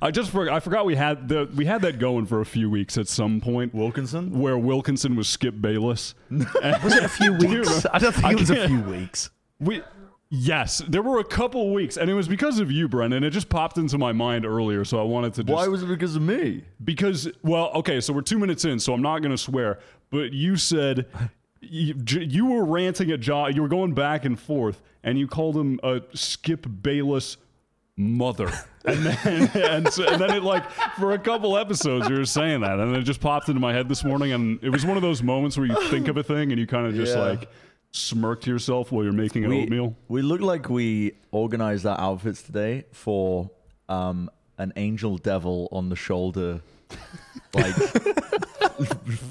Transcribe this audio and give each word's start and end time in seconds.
I 0.00 0.12
just 0.12 0.30
forgot, 0.30 0.54
I 0.54 0.60
forgot 0.60 0.86
we 0.86 0.94
had 0.94 1.28
the 1.28 1.50
we 1.56 1.64
had 1.64 1.82
that 1.82 1.98
going 1.98 2.26
for 2.26 2.40
a 2.40 2.46
few 2.46 2.70
weeks 2.70 2.96
at 2.96 3.08
some 3.08 3.40
point. 3.40 3.74
Wilkinson? 3.74 4.38
Where 4.38 4.56
Wilkinson 4.56 5.16
was 5.16 5.28
Skip 5.28 5.60
Bayless. 5.60 6.14
Was 6.30 6.94
it 6.94 7.02
a 7.02 7.08
few 7.08 7.32
weeks? 7.34 7.84
I 7.92 7.98
don't 7.98 8.14
think 8.14 8.34
it 8.34 8.38
was 8.38 8.50
a 8.50 8.68
few 8.68 8.80
weeks. 8.82 9.30
We 9.58 9.82
yes, 10.34 10.82
there 10.88 11.02
were 11.02 11.18
a 11.20 11.24
couple 11.24 11.72
weeks, 11.74 11.96
and 11.98 12.08
it 12.10 12.14
was 12.14 12.26
because 12.26 12.58
of 12.58 12.72
you, 12.72 12.88
Brendan. 12.88 13.22
It 13.22 13.30
just 13.30 13.50
popped 13.50 13.76
into 13.76 13.98
my 13.98 14.12
mind 14.12 14.46
earlier, 14.46 14.84
so 14.84 14.98
I 14.98 15.02
wanted 15.02 15.34
to 15.34 15.44
just 15.44 15.54
Why 15.54 15.68
was 15.68 15.82
it 15.82 15.86
because 15.86 16.16
of 16.16 16.22
me? 16.22 16.64
because 16.82 17.28
well, 17.42 17.70
okay, 17.76 18.00
so 18.00 18.12
we're 18.12 18.22
two 18.22 18.38
minutes 18.38 18.64
in, 18.64 18.80
so 18.80 18.94
I'm 18.94 19.02
not 19.02 19.20
gonna 19.20 19.38
swear, 19.38 19.78
but 20.10 20.32
you 20.32 20.56
said. 20.56 21.06
You, 21.64 21.94
you 22.08 22.46
were 22.46 22.64
ranting 22.64 23.12
at 23.12 23.20
Josh. 23.20 23.54
You 23.54 23.62
were 23.62 23.68
going 23.68 23.94
back 23.94 24.24
and 24.24 24.36
forth, 24.36 24.82
and 25.04 25.16
you 25.16 25.28
called 25.28 25.56
him 25.56 25.78
a 25.84 26.00
Skip 26.12 26.66
Bayless 26.82 27.36
mother, 27.96 28.50
and 28.84 28.98
then 29.06 29.48
and, 29.54 29.88
so, 29.92 30.04
and 30.04 30.20
then 30.20 30.30
it 30.34 30.42
like 30.42 30.68
for 30.98 31.12
a 31.12 31.18
couple 31.20 31.56
episodes 31.56 32.08
you 32.08 32.16
were 32.16 32.24
saying 32.24 32.62
that, 32.62 32.80
and 32.80 32.96
it 32.96 33.02
just 33.04 33.20
popped 33.20 33.48
into 33.48 33.60
my 33.60 33.72
head 33.72 33.88
this 33.88 34.02
morning, 34.02 34.32
and 34.32 34.58
it 34.60 34.70
was 34.70 34.84
one 34.84 34.96
of 34.96 35.04
those 35.04 35.22
moments 35.22 35.56
where 35.56 35.66
you 35.66 35.88
think 35.88 36.08
of 36.08 36.16
a 36.16 36.22
thing 36.24 36.50
and 36.50 36.58
you 36.58 36.66
kind 36.66 36.84
of 36.84 36.96
just 36.96 37.14
Yeah. 37.14 37.22
like 37.22 37.48
smirk 37.92 38.40
to 38.42 38.50
yourself 38.50 38.90
while 38.90 39.04
you're 39.04 39.12
making 39.12 39.44
an 39.44 39.50
We, 39.50 39.62
oatmeal. 39.62 39.96
we 40.08 40.22
look 40.22 40.40
like 40.40 40.68
we 40.68 41.12
organized 41.30 41.86
our 41.86 41.98
outfits 42.00 42.42
today 42.42 42.84
for 42.92 43.50
um, 43.88 44.30
an 44.58 44.72
angel 44.76 45.18
devil 45.18 45.68
on 45.72 45.88
the 45.88 45.96
shoulder, 45.96 46.60
like 47.54 47.74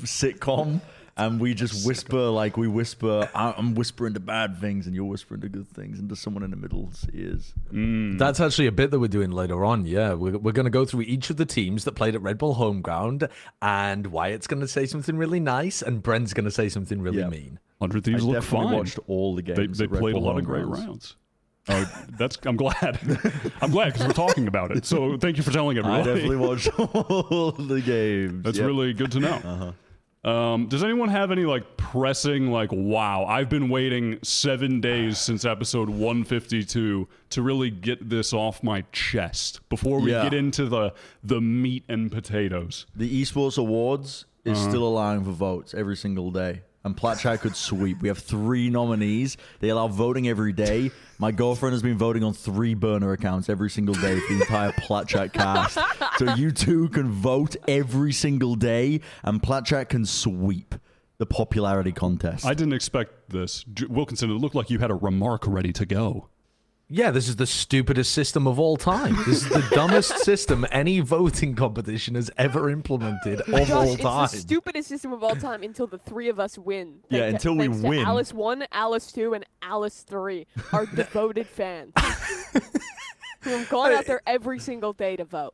sitcom. 0.05 0.81
And 1.25 1.39
we 1.39 1.53
just 1.53 1.85
whisper, 1.85 2.29
like 2.29 2.57
we 2.57 2.67
whisper, 2.67 3.29
I- 3.35 3.53
I'm 3.57 3.75
whispering 3.75 4.13
the 4.13 4.19
bad 4.19 4.57
things 4.59 4.87
and 4.87 4.95
you're 4.95 5.05
whispering 5.05 5.41
the 5.41 5.49
good 5.49 5.67
things 5.67 5.99
into 5.99 6.15
someone 6.15 6.43
in 6.43 6.51
the 6.51 6.57
middle's 6.57 7.05
ears. 7.13 7.53
That's 7.71 8.39
actually 8.39 8.67
a 8.67 8.71
bit 8.71 8.91
that 8.91 8.99
we're 8.99 9.07
doing 9.07 9.31
later 9.31 9.63
on. 9.63 9.85
Yeah, 9.85 10.13
we're, 10.13 10.37
we're 10.37 10.51
going 10.51 10.65
to 10.65 10.69
go 10.71 10.85
through 10.85 11.01
each 11.01 11.29
of 11.29 11.37
the 11.37 11.45
teams 11.45 11.85
that 11.85 11.93
played 11.93 12.15
at 12.15 12.21
Red 12.21 12.37
Bull 12.37 12.55
Home 12.55 12.81
Ground, 12.81 13.27
and 13.61 14.07
Wyatt's 14.07 14.47
going 14.47 14.61
to 14.61 14.67
say 14.67 14.85
something 14.85 15.17
really 15.17 15.39
nice, 15.39 15.81
and 15.81 16.01
Bren's 16.01 16.33
going 16.33 16.45
to 16.45 16.51
say 16.51 16.69
something 16.69 17.01
really 17.01 17.19
Yeah. 17.19 17.29
mean. 17.29 17.59
Hundred 17.79 18.07
I 18.07 18.11
look 18.17 18.33
definitely 18.35 18.67
fine. 18.67 18.77
watched 18.77 18.99
all 19.07 19.35
the 19.35 19.41
games. 19.41 19.77
they 19.79 19.85
at 19.85 19.91
Red 19.91 19.99
played 20.01 20.15
a 20.15 20.19
lot 20.19 20.37
of 20.37 20.45
great 20.45 20.65
Grounds. 20.65 20.85
rounds. 20.85 21.15
Oh, 21.69 22.05
that's 22.17 22.37
I'm 22.43 22.55
glad. 22.57 22.99
I'm 23.61 23.69
glad 23.71 23.93
because 23.93 24.07
we're 24.07 24.13
talking 24.13 24.47
about 24.47 24.71
it. 24.75 24.85
So 24.85 25.17
thank 25.17 25.37
you 25.37 25.43
for 25.43 25.51
telling 25.51 25.77
everyone. 25.77 26.01
I 26.01 26.03
definitely 26.03 26.35
watched 26.47 26.67
all 26.79 27.51
the 27.51 27.81
games. 27.81 28.43
That's 28.43 28.57
Yep. 28.57 28.65
really 28.67 28.93
good 28.93 29.11
to 29.11 29.19
know. 29.19 29.33
Uh-huh. 29.33 29.71
Um, 30.23 30.67
does 30.67 30.83
anyone 30.83 31.09
have 31.09 31.31
any 31.31 31.45
like 31.45 31.77
pressing 31.77 32.51
like 32.51 32.69
wow? 32.71 33.25
I've 33.25 33.49
been 33.49 33.69
waiting 33.69 34.19
seven 34.21 34.79
days 34.79 35.17
since 35.17 35.45
episode 35.45 35.89
152 35.89 37.07
to 37.31 37.41
really 37.41 37.71
get 37.71 38.07
this 38.07 38.31
off 38.31 38.61
my 38.61 38.83
chest 38.91 39.67
before 39.69 39.99
we 39.99 40.11
Yeah. 40.11 40.23
get 40.23 40.33
into 40.35 40.65
the 40.65 40.93
the 41.23 41.41
meat 41.41 41.83
and 41.89 42.11
potatoes. 42.11 42.85
The 42.95 43.21
esports 43.21 43.57
awards 43.57 44.25
is 44.45 44.59
Uh-huh. 44.59 44.69
still 44.69 44.87
allowing 44.87 45.23
for 45.23 45.31
votes 45.31 45.73
every 45.73 45.95
single 45.97 46.29
day. 46.29 46.61
And 46.83 46.97
Platchat 46.97 47.41
could 47.41 47.55
sweep. 47.55 48.01
We 48.01 48.07
have 48.07 48.17
three 48.17 48.69
nominees. 48.69 49.37
They 49.59 49.69
allow 49.69 49.87
voting 49.87 50.27
every 50.27 50.51
day. 50.51 50.89
My 51.19 51.31
girlfriend 51.31 51.73
has 51.73 51.83
been 51.83 51.97
voting 51.97 52.23
on 52.23 52.33
three 52.33 52.73
burner 52.73 53.11
accounts 53.11 53.49
every 53.49 53.69
single 53.69 53.93
day 53.93 54.19
for 54.19 54.33
the 54.33 54.41
entire 54.41 54.71
Platchat 54.71 55.31
cast. 55.31 55.77
So 56.17 56.33
you 56.33 56.51
two 56.51 56.89
can 56.89 57.11
vote 57.11 57.55
every 57.67 58.11
single 58.11 58.55
day, 58.55 59.01
and 59.23 59.41
Platchat 59.41 59.89
can 59.89 60.05
sweep 60.05 60.73
the 61.19 61.27
popularity 61.27 61.91
contest. 61.91 62.47
I 62.47 62.55
didn't 62.55 62.73
expect 62.73 63.29
this, 63.29 63.63
Wilkinson. 63.87 64.31
It 64.31 64.35
looked 64.35 64.55
like 64.55 64.71
you 64.71 64.79
had 64.79 64.89
a 64.89 64.95
remark 64.95 65.45
ready 65.45 65.71
to 65.73 65.85
go. 65.85 66.29
Yeah, 66.93 67.11
this 67.11 67.29
is 67.29 67.37
the 67.37 67.47
stupidest 67.47 68.11
system 68.11 68.45
of 68.47 68.59
all 68.59 68.75
time. 68.75 69.15
This 69.25 69.43
is 69.43 69.49
the 69.49 69.65
dumbest 69.71 70.17
system 70.25 70.65
any 70.71 70.99
voting 70.99 71.55
competition 71.55 72.15
has 72.15 72.29
ever 72.37 72.69
implemented 72.69 73.39
of 73.39 73.47
Josh, 73.47 73.69
all 73.71 73.93
it's 73.93 74.01
time. 74.01 74.21
the 74.29 74.37
stupidest 74.37 74.89
system 74.89 75.13
of 75.13 75.23
all 75.23 75.37
time 75.37 75.63
until 75.63 75.87
the 75.87 75.99
three 75.99 76.27
of 76.27 76.37
us 76.37 76.57
win. 76.57 76.99
Yeah, 77.09 77.21
Thank- 77.21 77.33
until 77.35 77.55
we 77.55 77.69
win. 77.69 78.05
Alice 78.05 78.33
one, 78.33 78.65
Alice 78.73 79.09
two, 79.13 79.33
and 79.33 79.45
Alice 79.61 80.01
three 80.01 80.47
are 80.73 80.85
devoted 80.95 81.47
fans 81.47 81.93
who 83.41 83.51
have 83.51 83.69
gone 83.69 83.93
out 83.93 84.05
there 84.05 84.21
every 84.27 84.59
single 84.59 84.91
day 84.91 85.15
to 85.15 85.23
vote. 85.23 85.53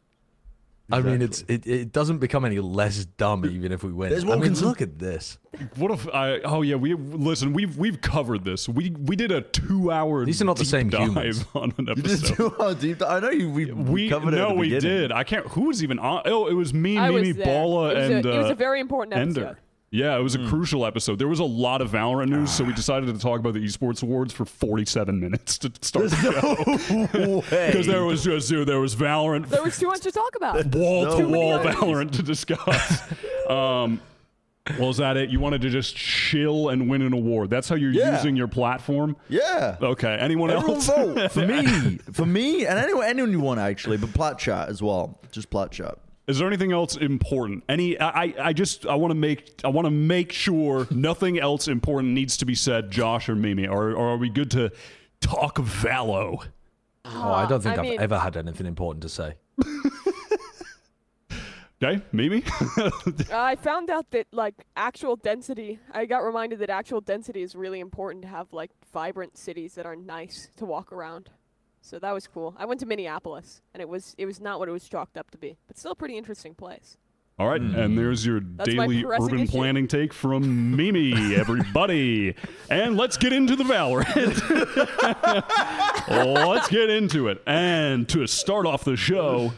I 0.90 1.02
mean, 1.02 1.22
it's 1.22 1.44
it, 1.50 1.68
it 1.68 1.92
doesn't 1.92 2.20
become 2.20 2.46
any 2.46 2.60
less 2.60 3.04
dumb 3.06 3.46
even 3.46 3.74
if 3.74 3.84
we 3.84 3.92
win. 3.92 4.10
There's 4.10 4.24
I 4.24 4.36
mean, 4.38 4.54
look 4.56 4.82
at 4.82 4.98
this. 4.98 5.38
What 5.76 5.92
if 5.92 6.08
I? 6.14 6.40
Oh 6.42 6.62
yeah, 6.62 6.76
we 6.76 6.94
listen. 6.94 7.52
We've 7.52 7.78
we've 7.78 8.00
covered 8.00 8.46
this. 8.46 8.70
We 8.70 8.92
we 8.92 9.18
did 9.18 9.32
a 9.32 9.42
two 9.42 9.92
hour. 9.92 10.24
These 10.24 10.42
are 10.42 10.46
not 10.46 10.58
the 10.58 10.64
same 10.66 10.90
dive 10.90 11.10
humans. 11.10 11.46
on 11.56 11.74
an 11.78 11.88
You 11.88 11.96
just 12.04 12.26
episode. 12.32 12.58
do 12.58 12.64
our 12.64 12.74
deep 12.74 13.00
dive. 13.00 13.24
I 13.24 13.28
know 13.28 13.32
you. 13.32 13.50
We, 13.50 13.66
We 13.72 14.08
covered 14.10 14.34
it. 14.34 14.38
no, 14.38 14.54
we 14.54 14.70
beginning. 14.70 14.98
did. 15.00 15.12
I 15.12 15.24
can't. 15.26 15.46
Who 15.48 15.64
was 15.64 15.84
even 15.84 16.00
on? 16.00 16.22
Oh, 16.26 16.48
it 16.48 16.54
was 16.54 16.74
me, 16.74 16.98
I 16.98 17.10
Mimi, 17.10 17.30
was 17.30 17.38
there. 17.38 17.46
Bala, 17.46 17.90
it 17.90 17.96
was 17.96 18.10
and 18.10 18.26
a, 18.26 18.32
it 18.32 18.38
was 18.38 18.48
uh, 18.48 18.54
a 18.54 18.56
very 18.56 18.80
important 18.80 19.14
episode. 19.14 19.40
Ender. 19.44 19.60
Yeah, 19.90 20.18
it 20.18 20.22
was 20.22 20.36
a 20.36 20.46
crucial 20.48 20.86
episode. 20.86 21.18
There 21.18 21.30
was 21.30 21.40
a 21.40 21.46
lot 21.46 21.82
of 21.82 21.92
Valorant 21.92 22.28
news, 22.28 22.52
so 22.52 22.66
we 22.66 22.74
decided 22.74 23.08
to 23.14 23.18
talk 23.22 23.40
about 23.40 23.54
the 23.54 23.64
esports 23.64 24.04
awards 24.04 24.34
for 24.34 24.44
47 24.44 25.18
minutes 25.18 25.58
to 25.60 25.72
start 25.82 26.10
the 26.10 26.16
show. 26.18 27.08
No. 27.18 27.42
Because 27.42 27.88
there 27.88 28.04
was 28.04 28.22
just 28.24 28.50
there 28.50 28.82
was 28.82 28.96
Valorant, 28.98 29.48
There 29.48 29.64
was 29.64 29.80
too 29.80 29.88
much 29.88 30.02
to 30.02 30.12
talk 30.12 30.36
about. 30.36 30.66
Wall 30.76 31.06
no. 31.06 31.18
to 31.20 31.28
wall 31.30 31.60
Valorant 31.60 32.12
to 32.12 32.24
discuss. 32.24 33.02
um, 33.50 34.02
well, 34.78 34.90
is 34.90 34.98
that 34.98 35.16
it? 35.16 35.30
You 35.30 35.40
wanted 35.40 35.62
to 35.62 35.70
just 35.70 35.96
chill 35.96 36.68
and 36.68 36.90
win 36.90 37.02
an 37.02 37.14
award? 37.14 37.50
That's 37.50 37.70
how 37.70 37.76
you're 37.76 37.92
Yeah. 37.94 38.18
using 38.18 38.36
your 38.36 38.50
platform. 38.50 39.16
Yeah. 39.30 39.78
Okay. 39.82 40.18
Anyone 40.20 40.52
Everyone 40.52 40.76
else? 40.76 40.88
vote 40.88 41.32
for 41.32 41.48
me, 41.48 41.98
for 42.12 42.26
me, 42.26 42.66
and 42.66 42.78
anyone, 42.78 43.06
anyone 43.06 43.32
you 43.32 43.40
want 43.40 43.62
actually, 43.62 43.96
but 43.96 44.14
plat 44.14 44.38
chat 44.38 44.68
as 44.68 44.82
well. 44.82 45.18
Just 45.32 45.50
plat 45.50 45.72
chat. 45.72 45.98
Is 46.28 46.40
there 46.40 46.48
anything 46.48 46.74
else 46.74 46.98
important? 46.98 47.64
Any? 47.70 47.98
I, 48.00 48.24
I- 48.24 48.34
I 48.50 48.54
just 48.54 48.86
I 48.86 48.96
want 48.96 49.12
to 49.12 49.16
make 49.16 49.62
I 49.64 49.70
want 49.70 49.86
to 49.86 49.92
make 49.92 50.32
sure 50.34 50.86
nothing 50.92 51.40
else 51.40 51.68
important 51.68 52.14
needs 52.14 52.36
to 52.38 52.46
be 52.46 52.56
said, 52.56 52.92
Josh 52.92 53.30
or 53.30 53.36
Mimi, 53.36 53.66
or, 53.68 53.92
or 53.92 54.10
are 54.10 54.18
we 54.18 54.30
good 54.30 54.52
to 54.52 54.72
talk 55.22 55.56
Valo? 55.58 56.46
Oh, 57.06 57.32
I 57.32 57.46
don't 57.48 57.62
think 57.62 57.78
ah, 57.78 57.82
I 57.82 57.84
I 57.84 57.86
have 57.86 57.92
mean- 57.92 58.02
ever 58.02 58.20
had 58.20 58.36
anything 58.38 58.66
important 58.68 59.04
to 59.04 59.10
say. 59.10 59.36
Okay, 61.80 62.02
Mimi. 62.12 62.44
I 63.32 63.56
found 63.56 63.92
out 63.92 64.10
that 64.10 64.26
like 64.32 64.56
actual 64.76 65.16
density. 65.16 65.78
I 65.92 66.06
got 66.08 66.24
reminded 66.24 66.58
that 66.58 66.72
actual 66.72 67.02
density 67.02 67.44
is 67.44 67.56
really 67.56 67.80
important 67.82 68.24
to 68.24 68.28
have 68.30 68.52
like 68.52 68.72
vibrant 68.92 69.38
cities 69.38 69.76
that 69.76 69.86
are 69.86 69.96
nice 69.96 70.50
to 70.58 70.66
walk 70.66 70.92
around. 70.92 71.30
So 71.82 72.00
that 72.00 72.14
was 72.14 72.28
cool. 72.28 72.56
I 72.58 72.66
went 72.66 72.80
to 72.82 72.86
Minneapolis, 72.86 73.62
and 73.74 73.82
it 73.82 73.90
was 73.90 74.16
it 74.18 74.26
was 74.26 74.40
not 74.40 74.60
what 74.60 74.68
it 74.68 74.72
was 74.72 74.88
chalked 74.88 75.18
up 75.18 75.32
to 75.32 75.38
be, 75.38 75.58
but 75.68 75.78
still 75.78 75.92
a 75.92 75.96
pretty 75.96 76.18
interesting 76.18 76.54
place. 76.54 76.98
All 77.40 77.48
right, 77.48 77.62
and 77.62 77.76
mm-hmm. 77.76 77.96
there's 77.96 78.26
your 78.26 78.40
That's 78.40 78.68
daily 78.72 79.06
urban 79.06 79.42
issue. 79.42 79.52
planning 79.52 79.88
take 79.88 80.12
from 80.12 80.76
Mimi, 80.76 81.36
everybody. 81.36 82.34
and 82.68 82.98
let's 82.98 83.16
get 83.16 83.32
into 83.32 83.56
the 83.56 83.64
Valorant. 83.64 84.08
let's 86.48 86.68
get 86.68 86.90
into 86.90 87.28
it. 87.28 87.44
And 87.46 88.10
to 88.10 88.26
start 88.26 88.66
off 88.66 88.84
the 88.84 88.96
show, 88.96 89.54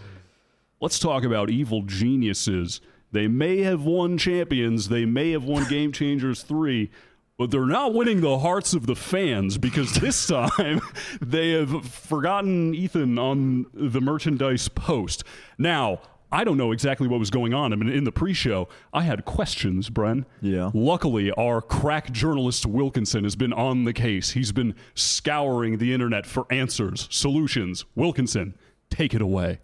let's 0.81 0.99
talk 0.99 1.23
about 1.23 1.49
evil 1.49 1.83
geniuses. 1.83 2.81
They 3.13 3.29
may 3.29 3.61
have 3.61 3.83
won 3.83 4.17
champions, 4.17 4.89
they 4.89 5.05
may 5.05 5.31
have 5.31 5.45
won 5.45 5.63
Game 5.69 5.93
Changers 5.93 6.43
3, 6.43 6.91
but 7.39 7.51
they're 7.51 7.65
not 7.65 7.93
winning 7.93 8.19
the 8.19 8.37
hearts 8.39 8.73
of 8.73 8.85
the 8.85 8.95
fans 8.95 9.57
because 9.57 9.93
this 9.95 10.27
time 10.59 10.81
they 11.21 11.51
have 11.51 11.85
forgotten 11.85 12.75
Ethan 12.75 13.17
on 13.17 13.65
the 13.73 14.01
merchandise 14.01 14.67
post. 14.67 15.23
Now, 15.57 16.01
I 16.31 16.43
don't 16.43 16.57
know 16.57 16.73
exactly 16.73 17.07
what 17.07 17.17
was 17.17 17.31
going 17.31 17.53
on. 17.53 17.71
I 17.71 17.77
mean, 17.77 17.89
in 17.89 18.03
the 18.03 18.11
pre-show, 18.11 18.67
I 18.93 19.03
had 19.03 19.23
questions, 19.23 19.89
Bren. 19.89 20.25
Yeah. 20.41 20.69
Luckily, 20.73 21.31
our 21.31 21.61
crack 21.61 22.11
journalist 22.11 22.65
Wilkinson 22.65 23.23
has 23.23 23.37
been 23.37 23.53
on 23.53 23.85
the 23.85 23.93
case. 23.93 24.31
He's 24.31 24.51
been 24.51 24.75
scouring 24.93 25.79
the 25.79 25.93
internet 25.93 26.27
for 26.27 26.45
answers, 26.51 27.07
solutions. 27.09 27.85
Wilkinson, 27.95 28.53
take 28.91 29.15
it 29.15 29.21
away. 29.21 29.59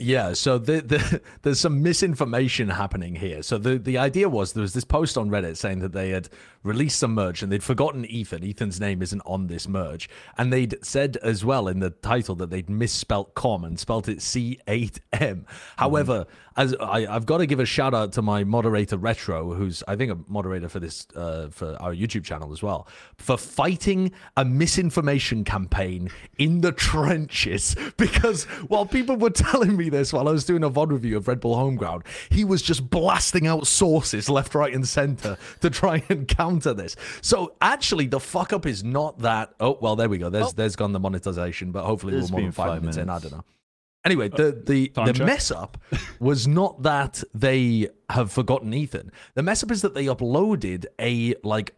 Yeah, 0.00 0.32
so 0.34 0.58
the, 0.58 0.80
the, 0.80 1.20
there's 1.42 1.58
some 1.58 1.82
misinformation 1.82 2.68
happening 2.68 3.16
here. 3.16 3.42
So 3.42 3.58
the, 3.58 3.78
the 3.78 3.98
idea 3.98 4.28
was 4.28 4.52
there 4.52 4.62
was 4.62 4.72
this 4.72 4.84
post 4.84 5.18
on 5.18 5.28
Reddit 5.28 5.56
saying 5.56 5.80
that 5.80 5.92
they 5.92 6.10
had 6.10 6.28
released 6.62 7.00
some 7.00 7.14
merch 7.14 7.42
and 7.42 7.50
they'd 7.50 7.64
forgotten 7.64 8.04
Ethan. 8.04 8.44
Ethan's 8.44 8.78
name 8.78 9.02
isn't 9.02 9.22
on 9.22 9.48
this 9.48 9.66
merch. 9.66 10.08
And 10.36 10.52
they'd 10.52 10.76
said 10.84 11.16
as 11.18 11.44
well 11.44 11.66
in 11.66 11.80
the 11.80 11.90
title 11.90 12.36
that 12.36 12.50
they'd 12.50 12.70
misspelt 12.70 13.34
com 13.34 13.64
and 13.64 13.78
spelt 13.78 14.08
it 14.08 14.18
C8M. 14.18 15.44
However, 15.76 16.26
as 16.58 16.74
I, 16.80 17.06
I've 17.06 17.24
got 17.24 17.38
to 17.38 17.46
give 17.46 17.60
a 17.60 17.64
shout 17.64 17.94
out 17.94 18.12
to 18.14 18.22
my 18.22 18.42
moderator 18.42 18.96
Retro, 18.96 19.54
who's 19.54 19.84
I 19.86 19.94
think 19.94 20.10
a 20.10 20.18
moderator 20.26 20.68
for 20.68 20.80
this 20.80 21.06
uh, 21.14 21.48
for 21.50 21.76
our 21.80 21.94
YouTube 21.94 22.24
channel 22.24 22.52
as 22.52 22.62
well, 22.62 22.88
for 23.16 23.36
fighting 23.36 24.10
a 24.36 24.44
misinformation 24.44 25.44
campaign 25.44 26.10
in 26.36 26.60
the 26.60 26.72
trenches. 26.72 27.74
Because 27.96 28.44
while 28.68 28.86
people 28.86 29.16
were 29.16 29.30
telling 29.30 29.76
me 29.76 29.87
this 29.88 30.12
while 30.12 30.28
I 30.28 30.32
was 30.32 30.44
doing 30.44 30.62
a 30.64 30.70
VOD 30.70 30.90
review 30.92 31.16
of 31.16 31.28
Red 31.28 31.40
Bull 31.40 31.56
Homeground, 31.56 32.04
he 32.30 32.44
was 32.44 32.62
just 32.62 32.88
blasting 32.90 33.46
out 33.46 33.66
sources 33.66 34.28
left, 34.28 34.54
right, 34.54 34.72
and 34.74 34.86
center 34.86 35.36
to 35.60 35.70
try 35.70 36.02
and 36.08 36.26
counter 36.28 36.74
this. 36.74 36.96
So 37.22 37.54
actually, 37.60 38.06
the 38.06 38.20
fuck 38.20 38.52
up 38.52 38.66
is 38.66 38.82
not 38.84 39.18
that. 39.20 39.54
Oh 39.60 39.78
well, 39.80 39.96
there 39.96 40.08
we 40.08 40.18
go. 40.18 40.30
There's 40.30 40.48
Oh. 40.48 40.52
there's 40.56 40.76
gone 40.76 40.92
the 40.92 41.00
monetization, 41.00 41.72
but 41.72 41.84
hopefully 41.84 42.14
It's 42.16 42.30
we're 42.30 42.38
more 42.38 42.46
than 42.46 42.52
five, 42.52 42.68
five 42.68 42.80
minutes, 42.82 42.96
in. 42.98 43.08
I 43.10 43.18
don't 43.18 43.32
know. 43.32 43.44
Anyway, 44.04 44.28
the 44.28 44.48
uh, 44.48 44.52
the, 44.64 44.88
time 44.88 45.06
the 45.06 45.12
check. 45.12 45.26
mess 45.26 45.50
up 45.50 45.76
was 46.20 46.46
not 46.46 46.82
that 46.82 47.22
they 47.34 47.88
have 48.08 48.30
forgotten 48.32 48.72
Ethan. 48.72 49.10
The 49.34 49.42
mess 49.42 49.62
up 49.62 49.70
is 49.70 49.82
that 49.82 49.94
they 49.94 50.06
uploaded 50.06 50.86
a 51.00 51.34
like 51.42 51.74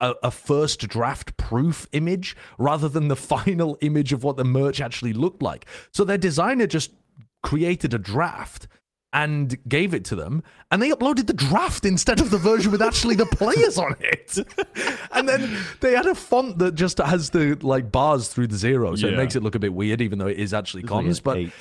a, 0.00 0.14
a 0.22 0.30
first 0.30 0.88
draft 0.88 1.36
proof 1.36 1.86
image 1.92 2.34
rather 2.56 2.88
than 2.88 3.08
the 3.08 3.16
final 3.34 3.76
image 3.82 4.12
of 4.14 4.24
what 4.24 4.36
the 4.38 4.44
merch 4.44 4.80
actually 4.80 5.12
looked 5.12 5.42
like. 5.42 5.66
So 5.92 6.02
their 6.04 6.18
designer 6.18 6.66
just 6.66 6.92
created 7.42 7.94
a 7.94 7.98
draft 7.98 8.68
and 9.12 9.58
gave 9.68 9.92
it 9.92 10.04
to 10.04 10.14
them, 10.14 10.40
and 10.70 10.80
they 10.80 10.90
uploaded 10.90 11.26
the 11.26 11.32
draft 11.32 11.84
instead 11.84 12.20
of 12.20 12.30
the 12.30 12.38
version 12.38 12.70
with 12.70 12.80
actually 12.80 13.16
the 13.16 13.26
players 13.26 13.76
on 13.76 13.96
it. 13.98 14.38
and 15.12 15.28
then 15.28 15.56
they 15.80 15.92
had 15.94 16.06
a 16.06 16.14
font 16.14 16.58
that 16.58 16.76
just 16.76 16.98
has 16.98 17.30
the 17.30 17.56
like 17.62 17.90
bars 17.90 18.28
through 18.28 18.46
the 18.46 18.56
zero, 18.56 18.94
so 18.94 19.08
it 19.08 19.16
makes 19.16 19.34
it 19.34 19.42
look 19.42 19.56
a 19.56 19.58
bit 19.58 19.74
weird, 19.74 20.00
even 20.00 20.18
though 20.20 20.28
it 20.28 20.38
is 20.38 20.54
actually 20.54 20.82
It's 20.84 20.92
comms. 20.92 21.16
an 21.18 21.20
But 21.24 21.36
eight. 21.38 21.52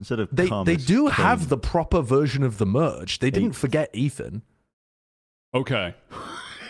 instead 0.00 0.18
of 0.18 0.28
they 0.32 0.48
com, 0.48 0.64
they 0.64 0.74
do 0.74 1.04
com. 1.08 1.12
have 1.12 1.48
the 1.48 1.58
proper 1.58 2.00
version 2.02 2.42
of 2.42 2.58
the 2.58 2.66
merch. 2.66 3.20
They 3.20 3.30
didn't 3.30 3.50
Eight. 3.50 3.54
forget 3.56 3.90
Ethan. 3.92 4.42
Okay. 5.54 5.94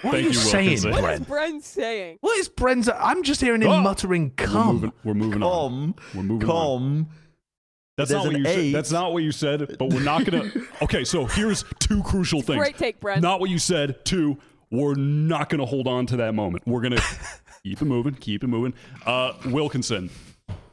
What 0.03 0.13
Thank 0.13 0.15
are 0.15 0.19
you, 0.19 0.27
you, 0.29 0.33
saying, 0.35 0.65
Wilkinson. 0.83 0.91
What 0.91 1.01
Brent? 1.01 1.29
Bren 1.29 1.63
saying? 1.63 2.19
What 2.21 2.39
is 2.39 2.51
Bren's? 2.51 2.91
I'm 2.91 3.23
just 3.23 3.41
hearing 3.41 3.63
him 3.63 3.71
Oh! 3.71 3.81
muttering 3.81 4.33
We're 4.39 4.45
"come." 4.47 4.75
moving, 4.75 4.93
we're 5.03 5.15
moving 5.15 5.43
on. 5.43 5.95
com. 5.95 5.95
We're 6.15 6.23
moving 6.25 6.51
on. 6.51 7.07
Com. 7.97 8.03
That's 8.03 8.11
There's 8.11 8.25
not 8.25 8.33
what 8.33 8.39
you 8.41 8.47
eight. 8.47 8.73
said. 8.73 8.75
That's 8.75 8.93
not 8.93 9.13
what 9.13 9.23
you 9.23 9.33
said. 9.33 9.77
But 9.79 9.91
we're 9.93 10.03
not 10.03 10.25
gonna. 10.25 10.51
Okay, 10.83 11.05
so 11.05 11.25
here's 11.27 11.65
two 11.79 12.03
crucial 12.03 12.43
things. 12.43 12.59
Great 12.59 12.77
take, 12.77 13.01
Bren. 13.01 13.21
Not 13.21 13.41
what 13.41 13.51
you 13.51 13.59
said. 13.59 14.05
Two, 14.05 14.37
we're 14.71 14.95
not 14.95 15.49
gonna 15.49 15.65
hold 15.65 15.87
on 15.87 16.07
to 16.07 16.17
that 16.19 16.35
moment. 16.35 16.65
We're 16.67 16.81
gonna 16.83 17.01
keep 17.63 17.81
it 17.81 17.85
moving. 17.85 18.15
Keep 18.15 18.45
it 18.45 18.49
moving. 18.49 18.75
Uh, 19.07 19.33
Wilkinson, 19.47 20.11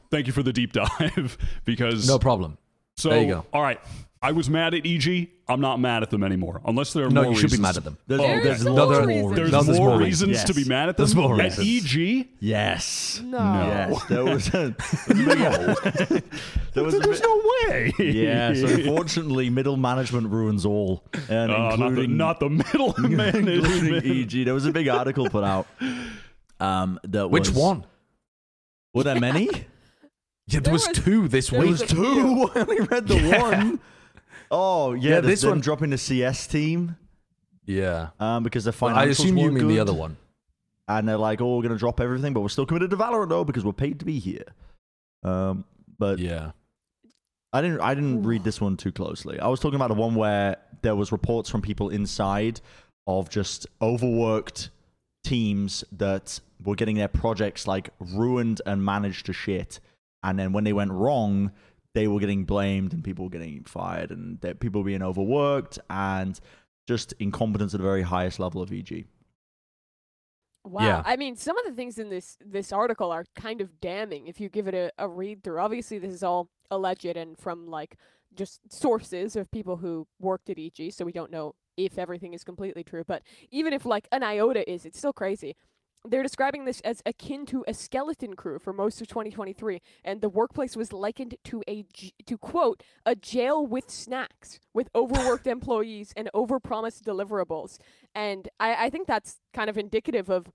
thank 0.09 0.27
you 0.27 0.33
for 0.33 0.44
the 0.44 0.51
deep 0.53 0.73
dive 0.73 1.38
because 1.65 2.07
No 2.07 2.18
problem. 2.19 2.57
So 2.97 3.09
There 3.09 3.21
you 3.21 3.27
go. 3.27 3.45
all 3.53 3.62
right, 3.62 3.79
I 4.23 4.33
was 4.33 4.50
mad 4.51 4.75
at 4.75 4.85
EG. 4.85 5.29
I'm 5.47 5.62
not 5.62 5.79
mad 5.79 6.03
at 6.03 6.12
them 6.12 6.23
anymore, 6.23 6.62
unless 6.65 6.94
there 6.94 7.06
are 7.06 7.09
No, 7.09 7.23
more 7.23 7.31
you 7.33 7.39
should 7.39 7.50
be 7.51 7.57
mad 7.57 7.75
at 7.75 7.83
them. 7.83 7.97
There's, 8.06 8.21
Oh, 8.21 8.27
there's 8.27 8.44
there's 8.44 8.65
no 8.65 8.73
lots 8.75 8.89
more 8.91 9.07
more 9.07 9.07
reasons. 9.07 9.35
There's, 9.35 9.51
No, 9.51 9.63
there's 9.63 9.77
more 9.79 9.89
more 9.89 9.97
reasons 10.00 10.29
reasons. 10.29 10.50
to 10.50 10.53
be 10.53 10.63
mad 10.69 10.89
at 10.89 10.97
them. 10.97 11.06
There's 11.06 11.15
more 11.15 11.41
at 11.41 11.57
reasons. 11.57 11.95
EG. 11.95 12.27
Yes. 12.39 13.21
No. 13.25 13.38
Yes. 13.39 14.03
There 14.06 14.23
was 14.23 14.47
a. 14.53 14.75
there 16.73 16.83
was 16.83 16.94
There's 17.00 17.19
bit- 17.19 17.23
no 17.23 17.41
way. 17.68 17.94
Yes, 18.00 18.62
unfortunately, 18.62 19.50
middle 19.50 19.77
management 19.77 20.29
ruins 20.29 20.65
all, 20.65 21.03
and 21.29 21.51
Uh, 21.51 21.75
not, 21.75 21.77
the, 21.79 21.85
including 21.85 22.17
not 22.17 22.39
the 22.39 22.50
middle 22.50 22.88
including 22.97 23.17
management. 23.17 24.06
EG. 24.06 24.45
There 24.45 24.53
was 24.53 24.65
a 24.65 24.71
big 24.71 24.88
article 24.88 25.29
put 25.29 25.44
out. 25.44 25.67
Um, 26.59 27.00
that 27.06 27.29
Which 27.31 27.50
was, 27.50 27.57
one? 27.57 27.85
Were 28.94 29.03
there 29.03 29.19
many? 29.19 29.45
Yeah, 29.45 29.51
there 30.47 30.62
There 30.62 30.74
was 30.74 30.88
was- 30.88 30.97
two 30.97 31.27
this 31.27 31.50
there 31.50 31.59
week. 31.62 31.71
was. 31.71 31.81
Two. 31.81 32.50
I 32.56 32.59
only 32.59 32.81
read 32.81 33.07
the 33.07 33.15
Yeah. 33.19 33.41
one. 33.41 33.79
Oh 34.51 34.94
yeah, 34.94 35.12
Yeah, 35.15 35.21
this 35.21 35.45
one- 35.45 35.62
dropping 35.62 35.89
the 35.92 35.98
CS 35.98 36.45
team 36.45 36.98
Yeah. 37.65 38.09
um, 38.19 38.44
because 38.44 38.65
the 38.65 38.75
Well, 38.80 38.92
financials 38.94 38.98
I 38.98 39.06
assume 39.06 39.38
you 39.38 39.51
mean 39.51 39.68
the 39.68 39.80
other 39.80 39.94
one. 39.94 40.18
and 40.88 41.07
they're 41.07 41.18
like, 41.18 41.39
"Oh, 41.42 41.56
we're 41.57 41.63
gonna 41.63 41.77
drop 41.77 42.00
everything, 42.01 42.33
but 42.33 42.42
we're 42.42 42.50
still 42.50 42.65
committed 42.65 42.89
to 42.92 42.98
Valorant 42.98 43.30
though 43.30 43.45
because 43.45 43.63
we're 43.63 43.71
paid 43.74 44.00
to 44.00 44.06
be 44.06 44.19
here." 44.19 44.44
Um, 45.24 45.63
but 45.98 46.19
Yeah. 46.19 46.51
I 47.53 47.62
didn't 47.62 47.81
I 47.81 47.94
didn't 47.94 48.24
read 48.24 48.44
this 48.44 48.59
one 48.62 48.77
too 48.77 48.92
closely. 48.92 49.39
I 49.39 49.48
was 49.48 49.59
talking 49.59 49.75
about 49.75 49.88
the 49.89 49.94
one 49.95 50.15
where 50.15 50.57
there 50.81 50.95
was 50.95 51.12
reports 51.12 51.50
from 51.50 51.62
people 51.62 51.89
inside 51.89 52.59
of 53.07 53.30
just 53.30 53.68
overworked 53.81 54.69
teams 55.24 55.83
that 55.92 56.39
were 56.63 56.75
getting 56.75 56.95
their 56.98 57.07
projects 57.07 57.68
like 57.68 57.89
ruined 58.00 58.62
and 58.65 58.83
managed 58.83 59.25
to 59.27 59.33
shit. 59.33 59.80
And 60.24 60.38
then 60.39 60.53
when 60.53 60.63
they 60.63 60.74
went 60.74 60.92
wrong, 60.92 61.51
they 61.93 62.07
were 62.07 62.19
getting 62.19 62.45
blamed 62.45 62.93
and 62.93 63.03
people 63.03 63.25
were 63.25 63.31
getting 63.31 63.63
fired 63.63 64.11
and 64.11 64.39
that 64.41 64.59
people 64.59 64.81
were 64.81 64.85
being 64.85 65.01
overworked 65.01 65.79
and 65.89 66.39
just 66.88 67.13
incompetence 67.19 67.73
at 67.73 67.79
the 67.79 67.85
very 67.85 68.01
highest 68.01 68.39
level 68.39 68.61
of 68.61 68.71
E 68.71 68.79
EG. 68.79 69.05
Wow. 70.63 70.83
Yeah. 70.83 71.03
I 71.05 71.15
mean, 71.15 71.35
some 71.35 71.57
of 71.57 71.65
the 71.65 71.71
things 71.71 71.97
in 71.97 72.09
this 72.09 72.38
this 72.45 72.71
article 72.71 73.11
are 73.11 73.25
kind 73.35 73.61
of 73.61 73.81
damning 73.81 74.27
if 74.27 74.39
you 74.39 74.47
give 74.47 74.67
it 74.67 74.75
a, 74.75 74.91
a 74.97 75.07
read 75.07 75.43
through. 75.43 75.59
Obviously, 75.59 75.97
this 75.97 76.13
is 76.13 76.23
all 76.23 76.49
alleged 76.69 77.05
and 77.05 77.38
from 77.38 77.67
like 77.67 77.97
just 78.35 78.59
sources 78.71 79.35
of 79.35 79.51
people 79.51 79.77
who 79.77 80.07
worked 80.19 80.49
at 80.49 80.59
EG, 80.59 80.93
so 80.93 81.03
we 81.03 81.11
don't 81.11 81.31
know 81.31 81.55
if 81.77 81.97
everything 81.97 82.33
is 82.33 82.43
completely 82.43 82.83
true. 82.83 83.03
But 83.05 83.23
even 83.49 83.73
if 83.73 83.85
like 83.85 84.07
an 84.11 84.23
iota 84.23 84.69
is, 84.71 84.85
it's 84.85 84.99
still 84.99 85.13
crazy. 85.13 85.55
They're 86.03 86.24
describing 86.24 86.65
this 86.65 86.81
as 86.81 87.03
akin 87.06 87.45
to 87.48 87.63
a 87.68 87.74
skeleton 87.74 88.36
crew 88.36 88.57
for 88.57 88.74
most 88.74 89.01
of 89.01 89.07
2023, 89.07 89.81
and 90.03 90.19
the 90.19 90.30
workplace 90.30 90.75
was 90.75 90.92
likened 90.92 91.36
to 91.45 91.63
a 91.68 91.86
to 92.25 92.38
quote 92.38 92.81
a 93.06 93.15
jail 93.15 93.65
with 93.65 93.89
snacks, 93.89 94.59
with 94.74 94.89
overworked 94.95 95.45
employees 95.45 96.12
and 96.18 96.30
overpromised 96.33 97.03
deliverables. 97.03 97.77
And 98.15 98.50
I, 98.59 98.86
I 98.86 98.89
think 98.89 99.07
that's 99.07 99.38
kind 99.53 99.69
of 99.69 99.77
indicative 99.77 100.30
of 100.30 100.48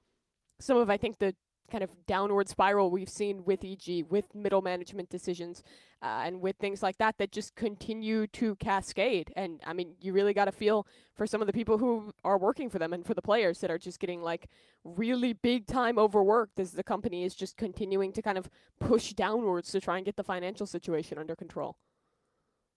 some 0.59 0.77
of 0.79 0.91
I 0.91 0.97
think 0.97 1.19
the 1.19 1.35
kind 1.71 1.85
of 1.85 1.91
downward 2.07 2.49
spiral 2.49 2.91
we've 2.91 3.09
seen 3.09 3.45
with 3.45 3.65
EG, 3.65 4.07
with 4.09 4.35
middle 4.35 4.63
management 4.63 5.09
decisions, 5.11 5.63
uh, 6.03 6.23
and 6.25 6.41
with 6.41 6.57
things 6.57 6.83
like 6.83 6.99
that 6.99 7.19
that 7.19 7.33
just 7.33 7.55
continue 7.55 8.27
to 8.29 8.55
cascade. 8.57 9.33
And 9.37 9.61
I 9.67 9.73
mean, 9.73 9.95
you 10.01 10.13
really 10.13 10.35
got 10.35 10.47
to 10.47 10.53
feel 10.53 10.87
for 11.15 11.27
some 11.27 11.41
of 11.41 11.47
the 11.47 11.53
people 11.53 11.79
who 11.79 12.13
are 12.25 12.39
working 12.39 12.71
for 12.71 12.79
them 12.79 12.93
and 12.93 13.05
for 13.05 13.15
the 13.15 13.23
players 13.23 13.61
that 13.61 13.71
are 13.71 13.79
just 13.79 13.99
getting 13.99 14.23
like 14.23 14.49
really 14.85 15.33
big 15.33 15.67
time 15.67 15.99
overworked 15.99 16.59
as 16.61 16.73
the 16.73 16.83
company 16.83 17.25
is 17.25 17.35
just 17.35 17.57
continuing 17.57 18.13
to 18.13 18.23
kind 18.23 18.39
of 18.39 18.49
push 18.81 19.13
downwards 19.13 19.71
to 19.73 19.81
try 19.81 19.97
and 19.97 20.07
get 20.07 20.17
the 20.17 20.25
financial 20.25 20.67
situation 20.67 21.19
under 21.19 21.35
control. 21.35 21.77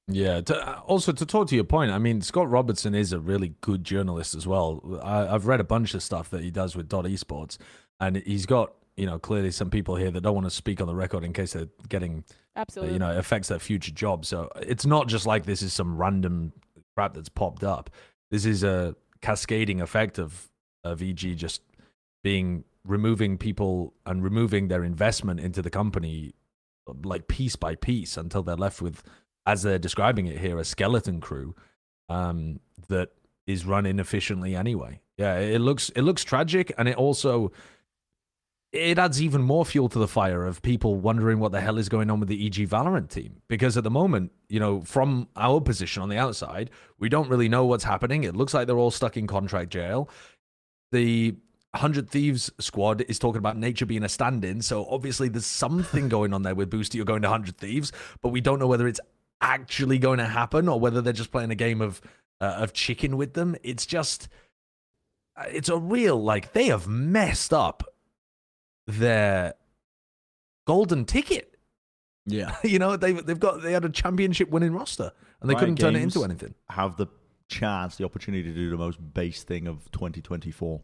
Yeah. 0.10 0.42
To, 0.42 0.68
uh, 0.68 0.80
also, 0.86 1.12
to 1.12 1.26
talk 1.26 1.48
to 1.50 1.56
your 1.56 1.64
point, 1.64 1.92
I 1.92 2.00
mean, 2.00 2.22
Scott 2.22 2.50
Robertson 2.50 2.96
is 2.96 3.14
a 3.14 3.20
really 3.20 3.54
good 3.62 3.84
journalist 3.84 4.34
as 4.36 4.48
well. 4.48 5.00
I, 5.04 5.28
I've 5.28 5.46
read 5.46 5.60
a 5.60 5.66
bunch 5.66 5.94
of 5.94 6.02
stuff 6.02 6.30
that 6.32 6.42
he 6.42 6.50
does 6.50 6.76
with 6.76 6.90
Dot 6.90 7.06
Esports, 7.06 7.58
and 8.00 8.18
he's 8.18 8.46
got 8.46 8.74
you 9.00 9.06
know 9.06 9.18
clearly 9.18 9.52
some 9.52 9.70
people 9.70 9.96
here 9.96 10.12
that 10.12 10.22
don't 10.22 10.36
want 10.36 10.46
to 10.46 10.52
speak 10.52 10.82
on 10.82 10.88
the 10.88 10.96
record 10.96 11.24
in 11.24 11.34
case 11.34 11.54
they're 11.54 11.70
getting 11.88 12.24
Absolutely. 12.60 12.94
you 12.94 13.00
know, 13.00 13.18
affects 13.18 13.48
their 13.48 13.60
future 13.60 13.92
job. 13.92 14.26
So 14.26 14.50
it's 14.58 14.86
not 14.86 15.08
just 15.08 15.26
like 15.26 15.46
this 15.46 15.62
is 15.62 15.74
some 15.74 15.98
random 15.98 16.52
crap 16.96 17.14
that's 17.14 17.30
popped 17.30 17.64
up. 17.64 17.90
This 18.32 18.46
is 18.46 18.64
a 18.64 18.96
cascading 19.22 19.82
effect 19.82 20.20
of 20.20 20.50
of 20.84 21.02
EG 21.02 21.38
just 21.38 21.62
being 22.24 22.66
removing 22.86 23.38
people 23.38 23.94
and 24.06 24.24
removing 24.24 24.68
their 24.68 24.84
investment 24.84 25.40
into 25.40 25.62
the 25.62 25.70
company 25.70 26.34
like 27.04 27.28
piece 27.28 27.56
by 27.56 27.76
piece 27.76 28.18
until 28.18 28.42
they're 28.42 28.56
left 28.56 28.82
with 28.82 29.04
as 29.46 29.64
they're 29.64 29.80
describing 29.80 30.28
it 30.28 30.40
here 30.40 30.58
a 30.58 30.64
skeleton 30.64 31.20
crew 31.20 31.54
um 32.08 32.60
that 32.88 33.10
is 33.46 33.66
run 33.66 33.86
inefficiently 33.86 34.56
anyway 34.56 35.00
yeah 35.18 35.38
it 35.38 35.60
looks 35.60 35.90
it 35.90 36.02
looks 36.02 36.24
tragic 36.24 36.72
and 36.78 36.88
it 36.88 36.96
also 36.96 37.52
it 38.72 39.00
adds 39.00 39.22
even 39.22 39.42
more 39.42 39.66
fuel 39.66 39.90
to 39.90 39.98
the 40.00 40.08
fire 40.08 40.46
of 40.46 40.62
people 40.62 40.96
wondering 40.96 41.40
what 41.40 41.52
the 41.52 41.60
hell 41.62 41.78
is 41.80 41.90
going 41.90 42.12
on 42.12 42.20
with 42.20 42.30
the 42.30 42.46
EG 42.46 42.70
Valorant 42.70 43.10
team. 43.10 43.42
Because 43.48 43.78
at 43.78 43.84
the 43.84 43.90
moment, 43.90 44.32
you 44.48 44.60
know, 44.60 44.82
from 44.82 45.28
our 45.36 45.60
position 45.60 46.04
on 46.04 46.10
the 46.10 46.18
outside, 46.18 46.70
we 47.00 47.10
don't 47.10 47.30
really 47.30 47.50
know 47.50 47.66
what's 47.66 47.84
happening. 47.84 48.24
It 48.24 48.36
looks 48.36 48.54
like 48.54 48.68
they're 48.68 48.78
all 48.78 48.92
stuck 48.92 49.18
in 49.18 49.26
contract 49.26 49.72
jail. 49.72 50.08
The 50.92 51.36
100 51.72 52.10
Thieves 52.10 52.52
squad 52.60 53.02
is 53.08 53.18
talking 53.18 53.40
about 53.40 53.58
nature 53.58 53.86
being 53.88 54.04
a 54.04 54.10
stand 54.10 54.46
in. 54.46 54.62
So 54.62 54.86
obviously, 54.90 55.30
there's 55.30 55.46
something 55.48 56.08
going 56.18 56.34
on 56.34 56.44
there 56.44 56.56
with 56.56 56.70
Boostio. 56.70 56.96
You're 56.96 57.06
going 57.06 57.24
to 57.24 57.30
100 57.30 57.58
Thieves, 57.58 57.92
but 58.22 58.30
we 58.30 58.42
don't 58.42 58.60
know 58.60 58.68
whether 58.68 58.88
it's 58.88 59.00
actually 59.42 59.98
going 59.98 60.20
to 60.20 60.26
happen 60.26 60.68
or 60.68 60.80
whether 60.80 61.02
they're 61.02 61.14
just 61.14 61.32
playing 61.32 61.50
a 61.50 61.56
game 61.56 61.82
of, 61.82 62.02
uh, 62.40 62.58
of 62.58 62.74
chicken 62.74 63.18
with 63.18 63.34
them. 63.34 63.56
It's 63.64 63.88
just. 63.88 64.30
uh, 65.36 65.46
It's 65.48 65.70
a 65.70 65.78
real, 65.78 66.22
like, 66.22 66.54
they 66.54 66.68
have 66.68 66.88
messed 66.88 67.52
up 67.54 67.84
their 68.90 69.54
golden 70.66 71.06
ticket. 71.06 71.56
Yeah. 72.26 72.56
you 72.64 72.80
know, 72.80 72.98
they've 72.98 73.26
they've 73.26 73.40
got 73.40 73.62
they 73.62 73.72
had 73.72 73.86
a 73.86 73.90
championship 73.90 74.50
winning 74.50 74.74
roster 74.74 75.12
and 75.42 75.50
they 75.50 75.54
Riot 75.54 75.60
couldn't 75.60 75.76
turn 75.78 75.96
it 75.96 76.00
Games 76.00 76.16
into 76.16 76.26
anything. 76.26 76.56
Have 76.70 76.98
the 76.98 77.08
chance, 77.48 77.96
the 77.96 78.06
opportunity 78.06 78.44
to 78.44 78.54
do 78.54 78.70
the 78.70 78.78
most 78.78 78.98
base 79.14 79.44
thing 79.44 79.68
of 79.68 79.90
2024. 79.92 80.82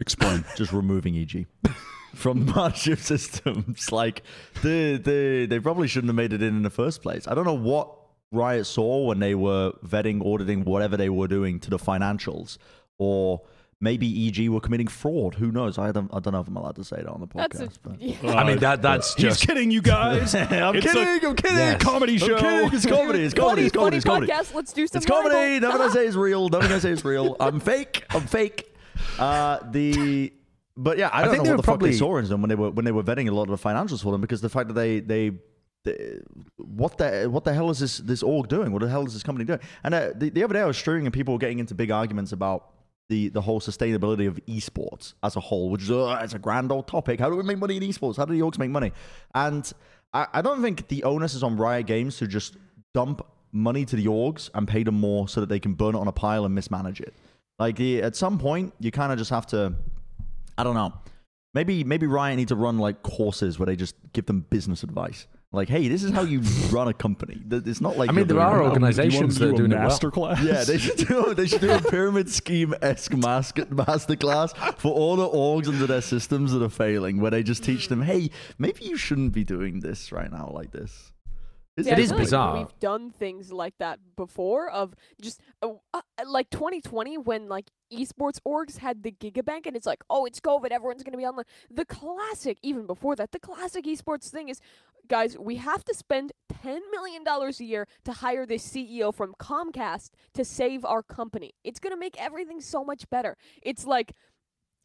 Explain. 0.00 0.44
just 0.56 0.72
removing 0.72 1.16
EG 1.16 1.46
from 2.14 2.46
the 2.46 2.52
partnership 2.52 2.98
systems. 2.98 3.92
Like 3.92 4.22
they, 4.62 4.96
they 4.96 5.46
they 5.46 5.60
probably 5.60 5.88
shouldn't 5.88 6.08
have 6.08 6.16
made 6.16 6.32
it 6.32 6.42
in 6.42 6.56
in 6.56 6.62
the 6.62 6.70
first 6.70 7.02
place. 7.02 7.28
I 7.28 7.34
don't 7.34 7.44
know 7.44 7.52
what 7.54 7.96
Riot 8.32 8.66
saw 8.66 9.04
when 9.06 9.18
they 9.18 9.34
were 9.34 9.72
vetting, 9.86 10.24
auditing, 10.24 10.64
whatever 10.64 10.96
they 10.96 11.10
were 11.10 11.28
doing 11.28 11.60
to 11.60 11.70
the 11.70 11.78
financials, 11.78 12.56
or 12.98 13.42
maybe 13.82 14.28
EG 14.28 14.48
were 14.48 14.60
committing 14.60 14.86
fraud. 14.86 15.34
Who 15.34 15.52
knows? 15.52 15.76
I 15.76 15.92
don't 15.92 16.08
I 16.14 16.20
don't 16.20 16.32
know 16.32 16.40
if 16.40 16.48
I'm 16.48 16.56
allowed 16.56 16.76
to 16.76 16.84
say 16.84 16.96
that 16.96 17.08
on 17.08 17.20
the 17.20 17.26
That's 17.34 17.58
podcast. 17.60 17.76
a, 17.76 17.88
but. 17.88 18.00
yeah. 18.00 18.34
I 18.34 18.44
mean 18.44 18.58
that 18.60 18.80
that's 18.80 19.14
He's 19.14 19.24
just 19.24 19.46
kidding, 19.46 19.70
you 19.70 19.82
guys. 19.82 20.34
I'm 20.34 20.76
It's 20.76 20.86
kidding. 20.90 21.28
I'm 21.28 21.36
kidding. 21.36 21.56
Yes. 21.58 21.82
comedy 21.82 22.12
I'm 22.14 22.18
show. 22.18 22.38
kidding. 22.38 22.70
It's 22.72 22.86
comedy. 22.86 23.22
It's 23.24 23.34
comedy. 23.34 23.62
funny, 23.62 23.66
It's 23.66 23.74
comedy. 23.74 23.96
It's 23.98 24.04
comedy. 24.06 24.26
podcast. 24.32 24.54
Let's 24.54 24.72
do 24.72 24.86
some. 24.86 24.96
It's 24.98 25.06
comedy. 25.06 25.34
libel. 25.34 25.68
Never 25.68 25.78
gonna 25.78 25.90
say 25.92 26.06
it's 26.06 26.16
real. 26.16 26.48
Never 26.48 26.68
gonna 26.68 26.80
say 26.80 26.90
it's 26.92 27.04
real. 27.04 27.36
I'm 27.40 27.60
fake. 27.60 28.04
I'm 28.10 28.22
fake. 28.22 28.74
Uh, 29.18 29.58
the 29.70 30.32
but 30.76 30.96
yeah, 30.96 31.10
I 31.12 31.22
don't 31.22 31.32
think 31.32 31.42
know 31.42 31.44
they 31.44 31.50
what 31.50 31.56
were 31.58 31.62
the 31.62 31.66
fuck 31.66 31.80
they 31.80 31.92
saw 31.92 32.16
in 32.16 32.24
them 32.28 32.40
when 32.40 32.48
they 32.48 32.54
were 32.54 32.70
when 32.70 32.84
they 32.84 32.92
were 32.92 33.02
vetting 33.02 33.28
a 33.28 33.32
lot 33.32 33.50
of 33.50 33.60
the 33.60 33.68
financials 33.68 34.02
for 34.02 34.12
them 34.12 34.20
because 34.20 34.40
the 34.40 34.48
fact 34.48 34.68
that 34.68 34.74
they 34.74 35.00
they. 35.00 35.30
they 35.84 36.18
what 36.56 36.96
the 36.98 37.28
what 37.30 37.44
the 37.44 37.52
hell 37.52 37.68
is 37.70 37.78
this 37.80 37.98
this 37.98 38.22
org 38.22 38.48
doing? 38.48 38.72
What 38.72 38.80
the 38.82 38.88
hell 38.88 39.04
is 39.06 39.12
this 39.12 39.22
company 39.22 39.44
doing? 39.44 39.58
And 39.84 39.92
uh, 39.94 40.10
the, 40.14 40.30
the 40.30 40.44
other 40.44 40.54
day 40.54 40.60
I 40.60 40.64
was 40.64 40.78
streaming 40.78 41.06
and 41.06 41.12
people 41.12 41.34
were 41.34 41.38
getting 41.38 41.58
into 41.58 41.74
big 41.74 41.90
arguments 41.90 42.32
about 42.32 42.70
the 43.12 43.28
the 43.28 43.42
whole 43.42 43.60
sustainability 43.60 44.26
of 44.26 44.40
esports 44.46 45.12
as 45.22 45.36
a 45.36 45.40
whole, 45.40 45.68
which 45.68 45.82
is 45.82 45.90
uh, 45.90 46.18
it's 46.22 46.32
a 46.32 46.38
grand 46.38 46.72
old 46.72 46.86
topic. 46.88 47.20
How 47.20 47.28
do 47.28 47.36
we 47.36 47.42
make 47.42 47.58
money 47.58 47.76
in 47.76 47.82
esports? 47.82 48.16
How 48.16 48.24
do 48.24 48.32
the 48.32 48.40
orgs 48.40 48.58
make 48.58 48.70
money? 48.70 48.90
And 49.34 49.70
I, 50.14 50.26
I 50.32 50.42
don't 50.42 50.62
think 50.62 50.88
the 50.88 51.04
onus 51.04 51.34
is 51.34 51.42
on 51.42 51.56
Riot 51.56 51.86
Games 51.86 52.16
to 52.18 52.26
just 52.26 52.56
dump 52.94 53.26
money 53.52 53.84
to 53.84 53.96
the 53.96 54.06
orgs 54.06 54.48
and 54.54 54.66
pay 54.66 54.82
them 54.82 54.94
more 54.94 55.28
so 55.28 55.40
that 55.40 55.50
they 55.50 55.60
can 55.60 55.74
burn 55.74 55.94
it 55.94 55.98
on 55.98 56.08
a 56.08 56.12
pile 56.12 56.46
and 56.46 56.54
mismanage 56.54 57.00
it. 57.02 57.12
Like 57.58 57.76
the, 57.76 58.02
at 58.02 58.16
some 58.16 58.38
point, 58.38 58.72
you 58.80 58.90
kind 58.90 59.12
of 59.12 59.18
just 59.18 59.30
have 59.30 59.46
to. 59.48 59.74
I 60.56 60.64
don't 60.64 60.74
know. 60.74 60.94
Maybe 61.54 61.84
maybe 61.84 62.06
Riot 62.06 62.36
need 62.36 62.48
to 62.48 62.56
run 62.56 62.78
like 62.78 63.02
courses 63.02 63.58
where 63.58 63.66
they 63.66 63.76
just 63.76 63.94
give 64.14 64.24
them 64.24 64.46
business 64.48 64.82
advice. 64.82 65.26
Like, 65.54 65.68
hey, 65.68 65.86
this 65.88 66.02
is 66.02 66.10
how 66.12 66.22
you 66.22 66.40
run 66.70 66.88
a 66.88 66.94
company. 66.94 67.42
It's 67.50 67.80
not 67.82 67.98
like 67.98 68.08
I 68.08 68.12
mean, 68.12 68.26
there 68.26 68.40
are 68.40 68.62
organizations 68.62 69.38
that 69.38 69.50
are 69.50 69.52
doing 69.52 69.72
it 69.72 69.76
well. 69.78 69.90
masterclass. 69.90 70.42
yeah, 70.42 70.64
they 70.64 70.78
should 70.84 70.96
do 71.06 71.34
they 71.34 71.46
should 71.46 71.60
do 71.60 71.70
a 71.72 71.78
pyramid 71.80 72.30
scheme 72.30 72.74
esque 72.80 73.14
master 73.14 73.66
masterclass 73.66 74.56
for 74.78 74.92
all 74.92 75.16
the 75.16 75.28
orgs 75.28 75.68
under 75.68 75.86
their 75.86 76.00
systems 76.00 76.52
that 76.52 76.62
are 76.62 76.70
failing, 76.70 77.20
where 77.20 77.30
they 77.30 77.42
just 77.42 77.62
teach 77.62 77.88
them, 77.88 78.00
hey, 78.02 78.30
maybe 78.58 78.84
you 78.84 78.96
shouldn't 78.96 79.32
be 79.32 79.44
doing 79.44 79.80
this 79.80 80.10
right 80.10 80.30
now 80.32 80.50
like 80.54 80.70
this. 80.72 81.12
It's- 81.76 81.86
Yeah, 81.86 81.94
It 81.94 81.98
I 81.98 82.02
is 82.02 82.08
feel 82.10 82.16
like 82.18 82.24
bizarre. 82.26 82.56
we've 82.58 82.78
done 82.80 83.10
things 83.10 83.50
like 83.52 83.76
that 83.78 83.98
before. 84.16 84.68
Of 84.70 84.94
just 85.20 85.40
uh, 85.62 85.68
uh, 85.94 86.00
like 86.26 86.50
2020 86.50 87.16
when 87.18 87.48
like 87.48 87.70
esports 87.92 88.38
orgs 88.46 88.76
had 88.78 89.02
the 89.02 89.10
gigabank, 89.12 89.66
and 89.66 89.74
it's 89.76 89.86
like, 89.86 90.02
oh, 90.10 90.24
it's 90.26 90.38
COVID, 90.40 90.70
everyone's 90.70 91.02
gonna 91.02 91.16
be 91.16 91.24
online. 91.26 91.44
The 91.70 91.84
classic, 91.86 92.58
even 92.62 92.86
before 92.86 93.16
that, 93.16 93.32
the 93.32 93.38
classic 93.38 93.84
esports 93.86 94.28
thing 94.30 94.48
is, 94.50 94.60
guys, 95.12 95.36
we 95.38 95.56
have 95.56 95.84
to 95.84 95.92
spend 95.92 96.32
10 96.62 96.80
million 96.90 97.22
dollars 97.22 97.60
a 97.60 97.64
year 97.64 97.86
to 98.02 98.12
hire 98.12 98.46
this 98.46 98.66
CEO 98.66 99.14
from 99.14 99.34
Comcast 99.38 100.08
to 100.32 100.42
save 100.42 100.86
our 100.86 101.02
company. 101.02 101.52
It's 101.64 101.78
gonna 101.78 101.98
make 101.98 102.18
everything 102.18 102.62
so 102.62 102.82
much 102.82 103.08
better. 103.10 103.36
It's 103.60 103.84
like 103.84 104.14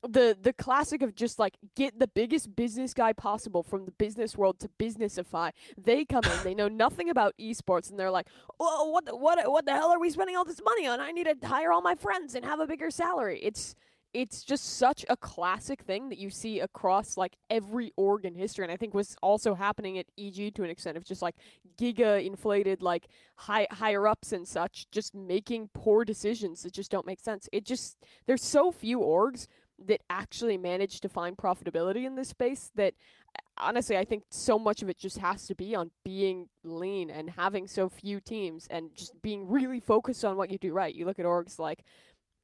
the 0.03 0.37
the 0.39 0.51
classic 0.51 1.01
of 1.01 1.15
just 1.15 1.39
like 1.39 1.55
get 1.77 1.97
the 1.97 2.09
biggest 2.09 2.57
business 2.57 2.93
guy 2.93 3.13
possible 3.13 3.63
from 3.63 3.85
the 3.85 3.91
business 3.91 4.35
world 4.35 4.59
to 4.59 4.69
businessify. 4.77 5.51
They 5.77 6.03
come 6.03 6.25
in, 6.25 6.43
they 6.43 6.53
know 6.53 6.67
nothing 6.67 7.09
about 7.09 7.33
esports, 7.39 7.89
and 7.89 7.97
they're 7.97 8.11
like, 8.11 8.27
"Oh, 8.59 8.89
what 8.89 9.05
the, 9.05 9.15
what 9.15 9.39
what 9.49 9.65
the 9.65 9.71
hell 9.71 9.91
are 9.91 9.99
we 9.99 10.09
spending 10.09 10.35
all 10.35 10.45
this 10.45 10.61
money 10.61 10.85
on? 10.87 10.99
I 10.99 11.11
need 11.13 11.27
to 11.27 11.47
hire 11.47 11.71
all 11.71 11.81
my 11.81 11.95
friends 11.95 12.35
and 12.35 12.43
have 12.43 12.59
a 12.59 12.67
bigger 12.67 12.91
salary." 12.91 13.39
It's 13.41 13.75
it's 14.17 14.41
just 14.41 14.79
such 14.79 15.05
a 15.09 15.15
classic 15.15 15.83
thing 15.83 16.09
that 16.09 16.17
you 16.17 16.31
see 16.31 16.59
across 16.59 17.17
like 17.17 17.35
every 17.51 17.93
org 17.97 18.25
in 18.25 18.33
history, 18.33 18.65
and 18.65 18.71
I 18.71 18.75
think 18.75 18.95
was 18.95 19.15
also 19.21 19.53
happening 19.53 19.99
at 19.99 20.07
EG 20.17 20.55
to 20.55 20.63
an 20.63 20.71
extent 20.71 20.97
of 20.97 21.05
just 21.05 21.21
like 21.21 21.35
giga 21.77 22.25
inflated 22.25 22.81
like 22.81 23.09
high 23.35 23.67
higher 23.69 24.07
ups 24.07 24.31
and 24.33 24.47
such, 24.47 24.89
just 24.89 25.13
making 25.13 25.69
poor 25.71 26.03
decisions 26.03 26.63
that 26.63 26.73
just 26.73 26.89
don't 26.89 27.05
make 27.05 27.19
sense. 27.19 27.47
It 27.51 27.63
just 27.63 27.97
there's 28.25 28.43
so 28.43 28.71
few 28.71 29.01
orgs 29.01 29.45
that 29.85 30.01
actually 30.09 30.57
manage 30.57 30.99
to 31.01 31.09
find 31.09 31.37
profitability 31.37 32.03
in 32.03 32.15
this 32.15 32.29
space 32.29 32.71
that 32.73 32.95
uh, 33.35 33.41
honestly 33.59 33.99
I 33.99 34.05
think 34.05 34.23
so 34.31 34.57
much 34.57 34.81
of 34.81 34.89
it 34.89 34.97
just 34.97 35.19
has 35.19 35.45
to 35.45 35.53
be 35.53 35.75
on 35.75 35.91
being 36.03 36.49
lean 36.63 37.11
and 37.11 37.29
having 37.29 37.67
so 37.67 37.87
few 37.87 38.19
teams 38.19 38.65
and 38.71 38.89
just 38.95 39.21
being 39.21 39.47
really 39.47 39.79
focused 39.79 40.25
on 40.25 40.37
what 40.37 40.49
you 40.49 40.57
do 40.57 40.73
right. 40.73 40.95
You 40.95 41.05
look 41.05 41.19
at 41.19 41.25
orgs 41.25 41.59
like 41.59 41.83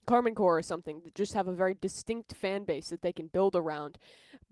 Karmine 0.05 0.36
Corp 0.36 0.60
or 0.60 0.62
something 0.62 1.01
that 1.03 1.15
just 1.15 1.33
have 1.33 1.48
a 1.48 1.53
very 1.53 1.75
distinct 1.79 2.33
fan 2.33 2.63
base 2.63 2.89
that 2.89 3.01
they 3.01 3.13
can 3.13 3.27
build 3.27 3.55
around. 3.55 3.98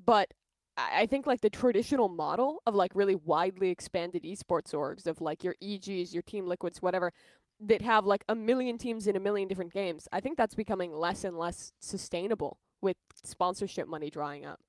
But 0.04 0.34
I 0.78 1.02
I 1.02 1.06
think 1.06 1.28
like 1.28 1.42
the 1.42 1.50
traditional 1.50 2.10
model 2.10 2.62
of 2.66 2.76
like 2.76 2.92
really 2.96 3.16
widely 3.16 3.70
expanded 3.70 4.24
esports 4.24 4.74
orgs 4.74 5.06
of 5.06 5.22
like 5.22 5.44
your 5.44 5.56
EGs, 5.62 6.14
your 6.14 6.24
Team 6.24 6.48
Liquids, 6.48 6.82
whatever, 6.82 7.12
that 7.60 7.82
have 7.82 8.06
like 8.06 8.24
a 8.30 8.36
million 8.36 8.78
teams 8.78 9.08
in 9.08 9.16
a 9.16 9.20
million 9.20 9.48
different 9.48 9.74
games. 9.74 10.08
I 10.12 10.20
think 10.20 10.38
that's 10.38 10.56
becoming 10.56 10.94
less 10.94 11.24
and 11.24 11.38
less 11.38 11.74
sustainable 11.80 12.58
with 12.82 12.98
sponsorship 13.24 13.88
money 13.88 14.10
drying 14.10 14.46
up. 14.46 14.60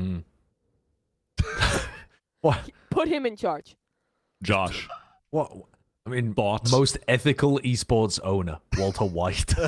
Mm. 0.00 0.24
what? 2.40 2.70
Put 2.90 3.08
him 3.08 3.26
in 3.26 3.36
charge. 3.36 3.76
Josh, 4.42 4.88
What? 5.30 5.52
I 6.04 6.10
mean, 6.10 6.34
Thoughts? 6.34 6.72
most 6.72 6.98
ethical 7.06 7.60
esports 7.60 8.18
owner, 8.24 8.58
Walter 8.76 9.04
White. 9.04 9.54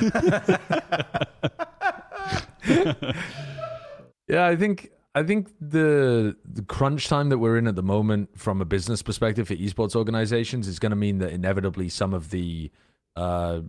yeah, 4.28 4.46
I 4.46 4.56
think 4.56 4.90
I 5.14 5.22
think 5.22 5.48
the 5.60 6.36
the 6.44 6.62
crunch 6.62 7.08
time 7.08 7.28
that 7.28 7.38
we're 7.38 7.56
in 7.56 7.68
at 7.68 7.76
the 7.76 7.84
moment, 7.84 8.36
from 8.36 8.60
a 8.60 8.64
business 8.64 9.00
perspective 9.00 9.46
for 9.46 9.54
esports 9.54 9.94
organizations, 9.94 10.66
is 10.66 10.80
going 10.80 10.90
to 10.90 10.96
mean 10.96 11.18
that 11.18 11.32
inevitably 11.32 11.88
some 11.88 12.12
of 12.12 12.30
the 12.30 12.72
uh, 13.14 13.60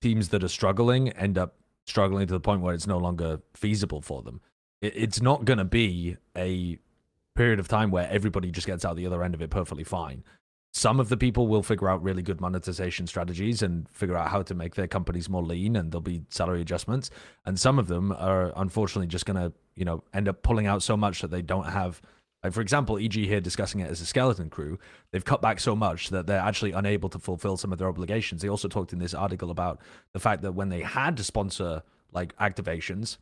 teams 0.00 0.30
that 0.30 0.42
are 0.42 0.48
struggling 0.48 1.10
end 1.10 1.36
up 1.36 1.56
struggling 1.86 2.26
to 2.26 2.32
the 2.32 2.40
point 2.40 2.62
where 2.62 2.74
it's 2.74 2.86
no 2.86 2.98
longer 2.98 3.40
feasible 3.52 4.00
for 4.00 4.22
them. 4.22 4.40
It, 4.80 4.94
it's 4.96 5.20
not 5.20 5.44
going 5.44 5.58
to 5.58 5.64
be 5.66 6.16
a 6.34 6.78
period 7.36 7.60
of 7.60 7.68
time 7.68 7.90
where 7.90 8.08
everybody 8.10 8.50
just 8.50 8.66
gets 8.66 8.86
out 8.86 8.96
the 8.96 9.06
other 9.06 9.22
end 9.22 9.34
of 9.34 9.42
it 9.42 9.50
perfectly 9.50 9.84
fine 9.84 10.24
some 10.72 11.00
of 11.00 11.08
the 11.08 11.16
people 11.16 11.48
will 11.48 11.62
figure 11.62 11.88
out 11.88 12.02
really 12.02 12.22
good 12.22 12.40
monetization 12.40 13.06
strategies 13.06 13.62
and 13.62 13.88
figure 13.88 14.16
out 14.16 14.28
how 14.28 14.42
to 14.42 14.54
make 14.54 14.76
their 14.76 14.86
companies 14.86 15.28
more 15.28 15.42
lean 15.42 15.74
and 15.74 15.90
there'll 15.90 16.00
be 16.00 16.22
salary 16.28 16.60
adjustments. 16.60 17.10
And 17.44 17.58
some 17.58 17.78
of 17.78 17.88
them 17.88 18.12
are 18.12 18.52
unfortunately 18.56 19.08
just 19.08 19.26
going 19.26 19.36
to 19.36 19.52
you 19.74 19.84
know 19.84 20.04
end 20.14 20.28
up 20.28 20.42
pulling 20.42 20.66
out 20.66 20.82
so 20.82 20.96
much 20.96 21.22
that 21.22 21.30
they 21.30 21.42
don't 21.42 21.66
have 21.66 22.00
like 22.44 22.52
for 22.52 22.60
example 22.60 22.98
eg 22.98 23.14
here 23.14 23.40
discussing 23.40 23.80
it 23.80 23.90
as 23.90 24.00
a 24.00 24.06
skeleton 24.06 24.48
crew. 24.48 24.78
They've 25.10 25.24
cut 25.24 25.42
back 25.42 25.58
so 25.58 25.74
much 25.74 26.10
that 26.10 26.26
they're 26.26 26.38
actually 26.38 26.72
unable 26.72 27.08
to 27.08 27.18
fulfill 27.18 27.56
some 27.56 27.72
of 27.72 27.78
their 27.78 27.88
obligations. 27.88 28.40
They 28.40 28.48
also 28.48 28.68
talked 28.68 28.92
in 28.92 29.00
this 29.00 29.14
article 29.14 29.50
about 29.50 29.80
the 30.12 30.20
fact 30.20 30.42
that 30.42 30.52
when 30.52 30.68
they 30.68 30.82
had 30.82 31.16
to 31.16 31.24
sponsor 31.24 31.82
like 32.12 32.36
activations 32.36 33.16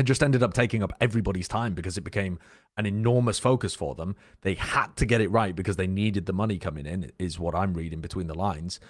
it 0.00 0.04
just 0.04 0.22
ended 0.22 0.42
up 0.42 0.54
taking 0.54 0.82
up 0.82 0.92
everybody's 1.00 1.48
time 1.48 1.74
because 1.74 1.98
it 1.98 2.02
became 2.02 2.38
an 2.76 2.86
enormous 2.86 3.38
focus 3.38 3.74
for 3.74 3.94
them. 3.94 4.16
They 4.42 4.54
had 4.54 4.96
to 4.96 5.06
get 5.06 5.20
it 5.20 5.30
right 5.30 5.54
because 5.54 5.76
they 5.76 5.86
needed 5.86 6.26
the 6.26 6.32
money 6.32 6.58
coming 6.58 6.86
in, 6.86 7.12
is 7.18 7.38
what 7.38 7.54
I'm 7.54 7.74
reading 7.74 8.00
between 8.00 8.26
the 8.26 8.34
lines. 8.34 8.80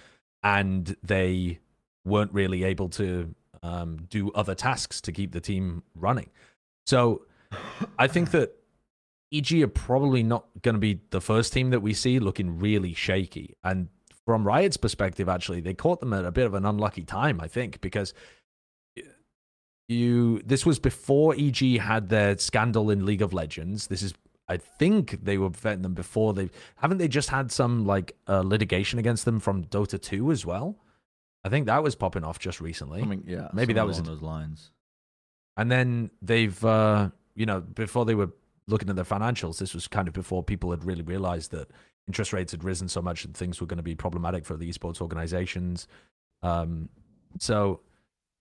And 0.43 0.95
they 1.03 1.59
weren't 2.05 2.33
really 2.33 2.63
able 2.63 2.89
to 2.89 3.33
um, 3.63 4.07
do 4.09 4.31
other 4.31 4.55
tasks 4.55 5.01
to 5.01 5.11
keep 5.11 5.31
the 5.31 5.41
team 5.41 5.83
running. 5.95 6.29
So 6.85 7.25
I 7.99 8.07
think 8.07 8.31
that 8.31 8.55
EG 9.33 9.61
are 9.61 9.67
probably 9.67 10.23
not 10.23 10.45
going 10.61 10.75
to 10.75 10.79
be 10.79 11.01
the 11.11 11.21
first 11.21 11.53
team 11.53 11.69
that 11.69 11.81
we 11.81 11.93
see 11.93 12.19
looking 12.19 12.59
really 12.59 12.93
shaky. 12.93 13.55
And 13.63 13.89
from 14.25 14.45
Riot's 14.45 14.77
perspective, 14.77 15.29
actually, 15.29 15.61
they 15.61 15.73
caught 15.73 15.99
them 15.99 16.13
at 16.13 16.25
a 16.25 16.31
bit 16.31 16.45
of 16.45 16.53
an 16.53 16.65
unlucky 16.65 17.03
time, 17.03 17.39
I 17.41 17.47
think, 17.47 17.81
because 17.81 18.13
you 19.91 20.41
this 20.45 20.65
was 20.65 20.79
before 20.79 21.35
EG 21.37 21.79
had 21.79 22.09
their 22.09 22.37
scandal 22.37 22.89
in 22.89 23.05
League 23.05 23.21
of 23.21 23.33
Legends. 23.33 23.87
This 23.87 24.01
is 24.01 24.13
I 24.47 24.57
think 24.57 25.23
they 25.23 25.37
were 25.37 25.49
vetting 25.49 25.83
them 25.83 25.93
before 25.93 26.33
they 26.33 26.49
haven't 26.77 26.97
they 26.97 27.07
just 27.07 27.29
had 27.29 27.51
some 27.51 27.85
like 27.85 28.15
uh, 28.27 28.41
litigation 28.41 28.99
against 28.99 29.25
them 29.25 29.39
from 29.39 29.65
Dota 29.65 30.01
2 30.01 30.31
as 30.31 30.45
well. 30.45 30.77
I 31.43 31.49
think 31.49 31.65
that 31.65 31.81
was 31.83 31.95
popping 31.95 32.23
off 32.23 32.37
just 32.39 32.61
recently. 32.61 33.01
I 33.01 33.05
mean, 33.05 33.23
yeah, 33.25 33.47
Maybe 33.53 33.73
that 33.73 33.87
was 33.87 33.99
it. 33.99 34.05
those 34.05 34.21
lines. 34.21 34.71
And 35.57 35.71
then 35.71 36.11
they've, 36.21 36.63
uh, 36.63 37.09
you 37.35 37.45
know, 37.45 37.61
before 37.61 38.05
they 38.05 38.15
were 38.15 38.29
looking 38.67 38.89
at 38.89 38.95
their 38.95 39.05
financials, 39.05 39.57
this 39.57 39.73
was 39.73 39.87
kind 39.87 40.07
of 40.07 40.13
before 40.13 40.43
people 40.43 40.69
had 40.71 40.83
really 40.83 41.01
realized 41.01 41.51
that 41.51 41.69
interest 42.07 42.31
rates 42.31 42.51
had 42.51 42.63
risen 42.63 42.87
so 42.87 43.01
much 43.01 43.25
and 43.25 43.35
things 43.35 43.59
were 43.59 43.67
going 43.67 43.77
to 43.77 43.83
be 43.83 43.95
problematic 43.95 44.45
for 44.45 44.55
the 44.55 44.69
esports 44.69 45.01
organizations. 45.01 45.87
Um, 46.43 46.89
so, 47.39 47.81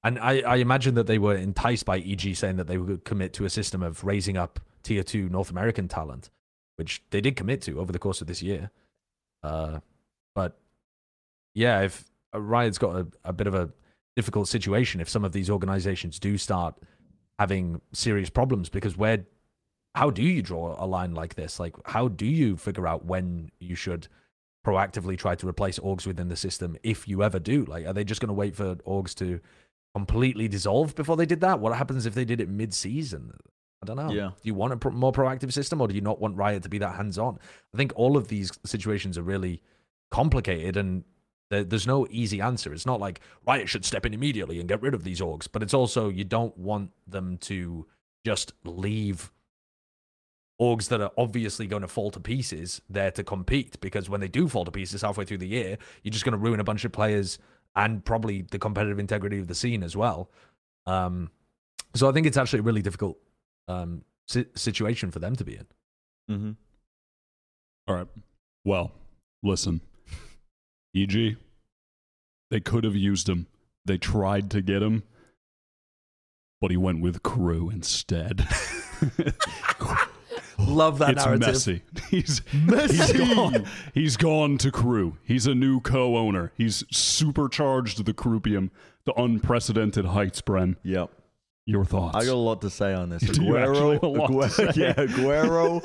and 0.02 0.19
I, 0.19 0.40
I 0.40 0.57
imagine 0.57 0.95
that 0.95 1.07
they 1.07 1.19
were 1.19 1.35
enticed 1.35 1.85
by 1.85 1.99
EG 1.99 2.35
saying 2.37 2.57
that 2.57 2.66
they 2.66 2.78
would 2.78 3.04
commit 3.04 3.33
to 3.35 3.45
a 3.45 3.50
system 3.50 3.83
of 3.83 4.04
raising 4.04 4.37
up 4.37 4.61
tier 4.83 5.02
two 5.02 5.28
North 5.28 5.50
American 5.50 5.88
talent, 5.88 6.30
which 6.76 7.02
they 7.11 7.21
did 7.21 7.37
commit 7.37 7.62
to 7.62 7.80
over 7.80 7.92
the 7.92 7.99
course 7.99 8.21
of 8.21 8.26
this 8.26 8.42
year. 8.42 8.71
Uh, 9.42 9.80
but 10.35 10.59
yeah, 11.54 11.80
if 11.83 12.04
uh, 12.35 12.40
Riot's 12.40 12.78
got 12.78 12.97
a, 12.97 13.07
a 13.25 13.33
bit 13.33 13.47
of 13.47 13.54
a 13.54 13.71
difficult 14.16 14.49
situation 14.49 15.00
if 15.00 15.09
some 15.09 15.25
of 15.25 15.33
these 15.33 15.49
organizations 15.49 16.19
do 16.19 16.37
start 16.37 16.75
having 17.38 17.80
serious 17.92 18.28
problems 18.28 18.69
because 18.69 18.97
where 18.97 19.25
how 19.95 20.11
do 20.11 20.23
you 20.23 20.42
draw 20.42 20.76
a 20.78 20.87
line 20.87 21.14
like 21.14 21.37
this 21.37 21.59
like 21.61 21.75
how 21.87 22.09
do 22.09 22.26
you 22.26 22.57
figure 22.57 22.87
out 22.87 23.04
when 23.04 23.50
you 23.61 23.75
should 23.75 24.09
proactively 24.66 25.16
try 25.16 25.35
to 25.35 25.49
replace 25.49 25.78
orgs 25.78 26.07
within 26.07 26.28
the 26.28 26.37
system 26.37 26.76
if 26.83 27.09
you 27.09 27.23
ever 27.23 27.38
do 27.38 27.64
like 27.64 27.87
are 27.87 27.92
they 27.92 28.04
just 28.04 28.21
going 28.21 28.28
to 28.28 28.35
wait 28.35 28.54
for 28.54 28.75
orgs 28.76 29.14
to 29.14 29.40
completely 29.94 30.47
dissolved 30.49 30.94
before 30.97 31.16
they 31.16 31.26
did 31.26 31.40
that 31.40 31.59
what 31.61 31.75
happens 31.76 32.06
if 32.06 32.14
they 32.14 32.25
did 32.25 32.40
it 32.40 32.49
mid-season 32.49 33.32
i 33.82 33.87
don't 33.87 33.97
know 33.97 34.11
Yeah. 34.11 34.28
do 34.28 34.42
you 34.44 34.54
want 34.54 34.73
a 34.73 34.76
pro- 34.76 34.92
more 34.92 35.12
proactive 35.12 35.52
system 35.52 35.80
or 35.80 35.88
do 35.88 35.94
you 35.94 36.00
not 36.00 36.20
want 36.20 36.37
riot 36.37 36.62
to 36.62 36.68
be 36.68 36.78
that 36.78 36.94
hands-on 36.97 37.38
i 37.75 37.76
think 37.76 37.92
all 37.97 38.16
of 38.16 38.28
these 38.28 38.52
situations 38.64 39.18
are 39.18 39.23
really 39.23 39.61
complicated 40.11 40.76
and 40.76 41.04
there- 41.50 41.64
there's 41.64 41.85
no 41.87 42.06
easy 42.11 42.40
answer. 42.40 42.73
It's 42.73 42.87
not 42.87 43.00
like 43.00 43.20
Riot 43.44 43.68
should 43.68 43.85
step 43.85 44.06
in 44.06 44.14
immediately 44.14 44.61
and 44.61 44.68
get 44.68 44.80
rid 44.80 44.94
of 44.94 45.02
these 45.02 45.20
orgs, 45.20 45.49
but 45.50 45.64
it's 45.64 45.75
also 45.75 46.09
you 46.09 46.23
don't 46.23 46.56
want 46.56 46.92
them 47.09 47.38
to 47.38 47.88
just 48.25 48.52
leave 48.62 49.32
orgs 50.61 50.88
that 50.90 51.00
are 51.00 51.11
obviously 51.18 51.66
going 51.66 51.82
to 51.82 51.88
fall 51.88 52.11
to 52.12 52.20
pieces 52.20 52.82
there 52.88 53.11
to 53.11 53.25
compete 53.25 53.80
because 53.80 54.09
when 54.11 54.20
they 54.20 54.28
do 54.28 54.47
fall 54.47 54.64
to 54.64 54.70
pieces 54.70 55.02
halfway 55.02 55.25
through 55.25 55.38
the 55.38 55.49
year, 55.49 55.76
you're 56.04 56.12
just 56.12 56.25
going 56.25 56.32
to 56.32 56.38
ruin 56.38 56.61
a 56.61 56.64
bunch 56.64 56.85
of 56.85 56.92
players 56.92 57.38
and 57.77 58.05
probably 58.05 58.43
the 58.43 58.59
competitive 58.59 58.99
integrity 58.99 59.39
of 59.39 59.47
the 59.47 59.55
scene 59.55 59.83
as 59.83 59.97
well. 59.97 60.31
Um, 60.87 61.31
so 61.95 62.09
I 62.09 62.12
think 62.12 62.27
it's 62.27 62.37
actually 62.37 62.61
a 62.61 62.62
really 62.62 62.83
difficult 62.83 63.19
um, 63.69 64.03
si- 64.29 64.47
situation 64.55 65.11
for 65.11 65.19
them 65.19 65.37
to 65.37 65.45
be 65.45 65.57
in. 65.57 65.67
Mm-hmm. 66.31 66.50
All 67.89 67.95
right. 67.95 68.09
Well, 68.65 68.93
listen. 69.43 69.81
EG, 70.95 71.37
they 72.50 72.61
could 72.61 72.85
have 72.85 72.97
used 72.97 73.29
him. 73.29 73.47
They 73.85 73.97
tried 73.97 74.50
to 74.50 74.61
get 74.61 74.83
him, 74.83 75.05
but 76.61 76.71
he 76.71 76.77
went 76.77 77.00
with 77.00 77.23
KRÜ 77.23 77.73
instead. 77.73 78.49
Love 80.71 80.99
that 80.99 81.11
it's 81.17 81.27
messy. 81.47 81.83
He's 82.11 82.43
He's 82.50 83.12
gone, 83.12 83.67
he's 83.95 84.17
gone 84.17 84.59
to 84.59 84.71
KRÜ. 84.71 85.17
He's 85.25 85.47
a 85.47 85.55
new 85.55 85.81
co-owner. 85.81 86.53
He's 86.57 86.85
supercharged 86.91 88.05
the 88.05 88.15
Croupium 88.15 88.71
to 89.07 89.15
unprecedented 89.21 90.07
heights. 90.07 90.41
Bren, 90.41 90.77
Yep. 90.83 91.11
your 91.67 91.85
thoughts? 91.85 92.17
I 92.17 92.25
got 92.25 92.35
a 92.35 92.37
lot 92.37 92.61
to 92.62 92.71
say 92.71 92.93
on 92.95 93.09
this. 93.11 93.23
Do 93.31 93.43
you 93.45 93.57
actually 93.57 93.95
have 93.95 94.03
a 94.03 94.07
lot 94.09 94.27
to 94.29 94.33
Aguero, 94.35 94.77
yeah, 94.77 94.93
Aguero. 94.95 95.83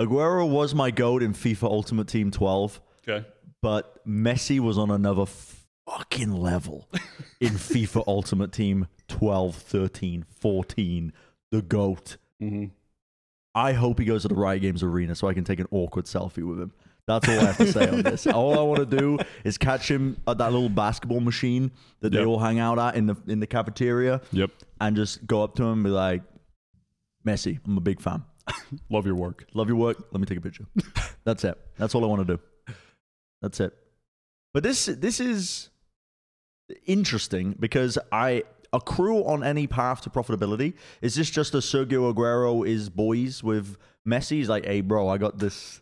Aguero 0.00 0.48
was 0.48 0.74
my 0.74 0.90
goat 0.90 1.22
in 1.22 1.32
FIFA 1.32 1.64
Ultimate 1.64 2.08
Team 2.08 2.30
12, 2.30 2.80
okay. 3.08 3.26
but 3.62 4.04
Messi 4.06 4.58
was 4.58 4.76
on 4.78 4.90
another 4.90 5.26
fucking 5.86 6.32
level 6.32 6.88
in 7.40 7.50
FIFA 7.52 8.04
Ultimate 8.06 8.52
Team 8.52 8.86
12, 9.08 9.54
13, 9.54 10.24
14. 10.40 11.12
The 11.52 11.62
goat. 11.62 12.16
hmm 12.40 12.66
I 13.54 13.72
hope 13.72 13.98
he 13.98 14.04
goes 14.04 14.22
to 14.22 14.28
the 14.28 14.34
Riot 14.34 14.62
Games 14.62 14.82
arena 14.82 15.14
so 15.14 15.28
I 15.28 15.34
can 15.34 15.44
take 15.44 15.60
an 15.60 15.66
awkward 15.70 16.06
selfie 16.06 16.42
with 16.48 16.58
him. 16.60 16.72
That's 17.06 17.28
all 17.28 17.38
I 17.38 17.44
have 17.44 17.56
to 17.58 17.70
say 17.70 17.88
on 17.88 18.02
this. 18.02 18.26
All 18.26 18.58
I 18.58 18.62
want 18.62 18.88
to 18.90 18.96
do 18.96 19.18
is 19.44 19.58
catch 19.58 19.90
him 19.90 20.16
at 20.26 20.38
that 20.38 20.52
little 20.52 20.70
basketball 20.70 21.20
machine 21.20 21.70
that 22.00 22.10
they 22.12 22.18
Yep. 22.18 22.26
all 22.26 22.38
hang 22.38 22.58
out 22.58 22.78
at 22.78 22.96
in 22.96 23.06
the 23.06 23.16
in 23.26 23.40
the 23.40 23.46
cafeteria, 23.46 24.22
Yep. 24.32 24.50
and 24.80 24.96
just 24.96 25.26
go 25.26 25.42
up 25.44 25.54
to 25.56 25.62
him 25.64 25.72
and 25.72 25.84
be 25.84 25.90
like, 25.90 26.22
"Messi, 27.26 27.60
I'm 27.66 27.76
a 27.76 27.80
big 27.82 28.00
fan. 28.00 28.24
Love 28.90 29.04
your 29.06 29.14
work. 29.16 29.46
Love 29.54 29.68
your 29.68 29.76
work. 29.76 29.98
Let 30.12 30.20
me 30.20 30.26
take 30.26 30.38
a 30.38 30.40
picture." 30.40 30.64
That's 31.24 31.44
it. 31.44 31.58
That's 31.76 31.94
all 31.94 32.04
I 32.04 32.06
want 32.08 32.26
to 32.26 32.36
do. 32.36 32.74
That's 33.42 33.60
it. 33.60 33.74
But 34.54 34.62
this 34.62 34.86
this 34.86 35.20
is 35.20 35.68
interesting 36.86 37.54
because 37.60 37.98
I 38.10 38.44
a 38.74 38.80
KRÜ 38.80 39.26
on 39.26 39.42
any 39.44 39.66
path 39.66 40.00
to 40.02 40.10
profitability. 40.10 40.74
Is 41.00 41.14
this 41.14 41.30
just 41.30 41.54
a 41.54 41.58
Sergio 41.58 42.12
Aguero 42.12 42.66
is 42.66 42.90
boys 42.90 43.42
with 43.42 43.76
Messi? 44.06 44.32
He's 44.32 44.48
like, 44.48 44.66
hey 44.66 44.80
bro, 44.80 45.08
I 45.08 45.16
got 45.18 45.38
this 45.38 45.80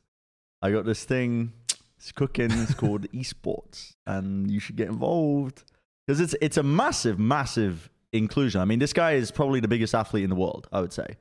I 0.61 0.71
got 0.71 0.85
this 0.85 1.05
thing. 1.05 1.53
It's 1.97 2.13
cooking. 2.13 2.51
It's 2.51 2.75
called 2.75 3.11
esports, 3.13 3.95
and 4.07 4.51
you 4.51 4.61
should 4.61 4.77
get 4.77 4.89
involved 4.89 5.65
because 6.07 6.21
it's 6.21 6.35
it's 6.41 6.57
a 6.57 6.63
massive, 6.63 7.19
massive 7.19 7.91
inclusion. 8.13 8.61
I 8.61 8.65
mean, 8.65 8.79
this 8.79 8.93
guy 8.93 9.13
is 9.13 9.31
probably 9.31 9.61
the 9.61 9.69
biggest 9.69 9.95
athlete 9.95 10.25
in 10.25 10.31
the 10.31 10.37
world. 10.37 10.69
I 10.73 10.81
would 10.81 10.93
say. 10.93 11.17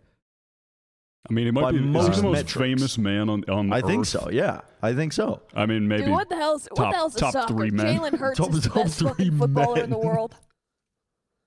I 1.30 1.34
mean, 1.34 1.46
he 1.46 1.52
might 1.52 1.62
By 1.62 1.72
be 1.72 1.78
is 1.78 1.84
he 1.84 1.90
most 1.90 2.16
the 2.18 2.24
most 2.24 2.34
metrics. 2.34 2.54
famous 2.54 2.98
man 2.98 3.30
on 3.30 3.44
on. 3.48 3.72
I 3.72 3.82
think 3.82 4.06
so. 4.08 4.30
Yeah, 4.32 4.62
I 4.82 4.94
think 4.94 5.14
so. 5.14 5.44
I 5.54 5.68
mean, 5.68 5.88
maybe. 5.88 6.04
Dude, 6.06 6.12
what 6.14 6.30
the 6.30 6.36
hell's 6.36 6.68
what 6.72 6.78
top- 6.84 6.92
the 6.94 6.98
hell's 6.98 7.16
top 7.16 7.34
soccer? 7.34 7.54
three 7.54 7.70
men. 7.70 7.98
Jalen 8.00 8.18
Hurts 8.18 8.40
Top- 8.40 8.52
is 8.54 8.64
the 8.64 8.70
top 8.70 8.84
best 8.86 8.98
three 9.00 9.10
fucking 9.10 9.38
footballer 9.38 9.84
in 9.84 9.90
the 9.92 9.98
world. 10.00 10.36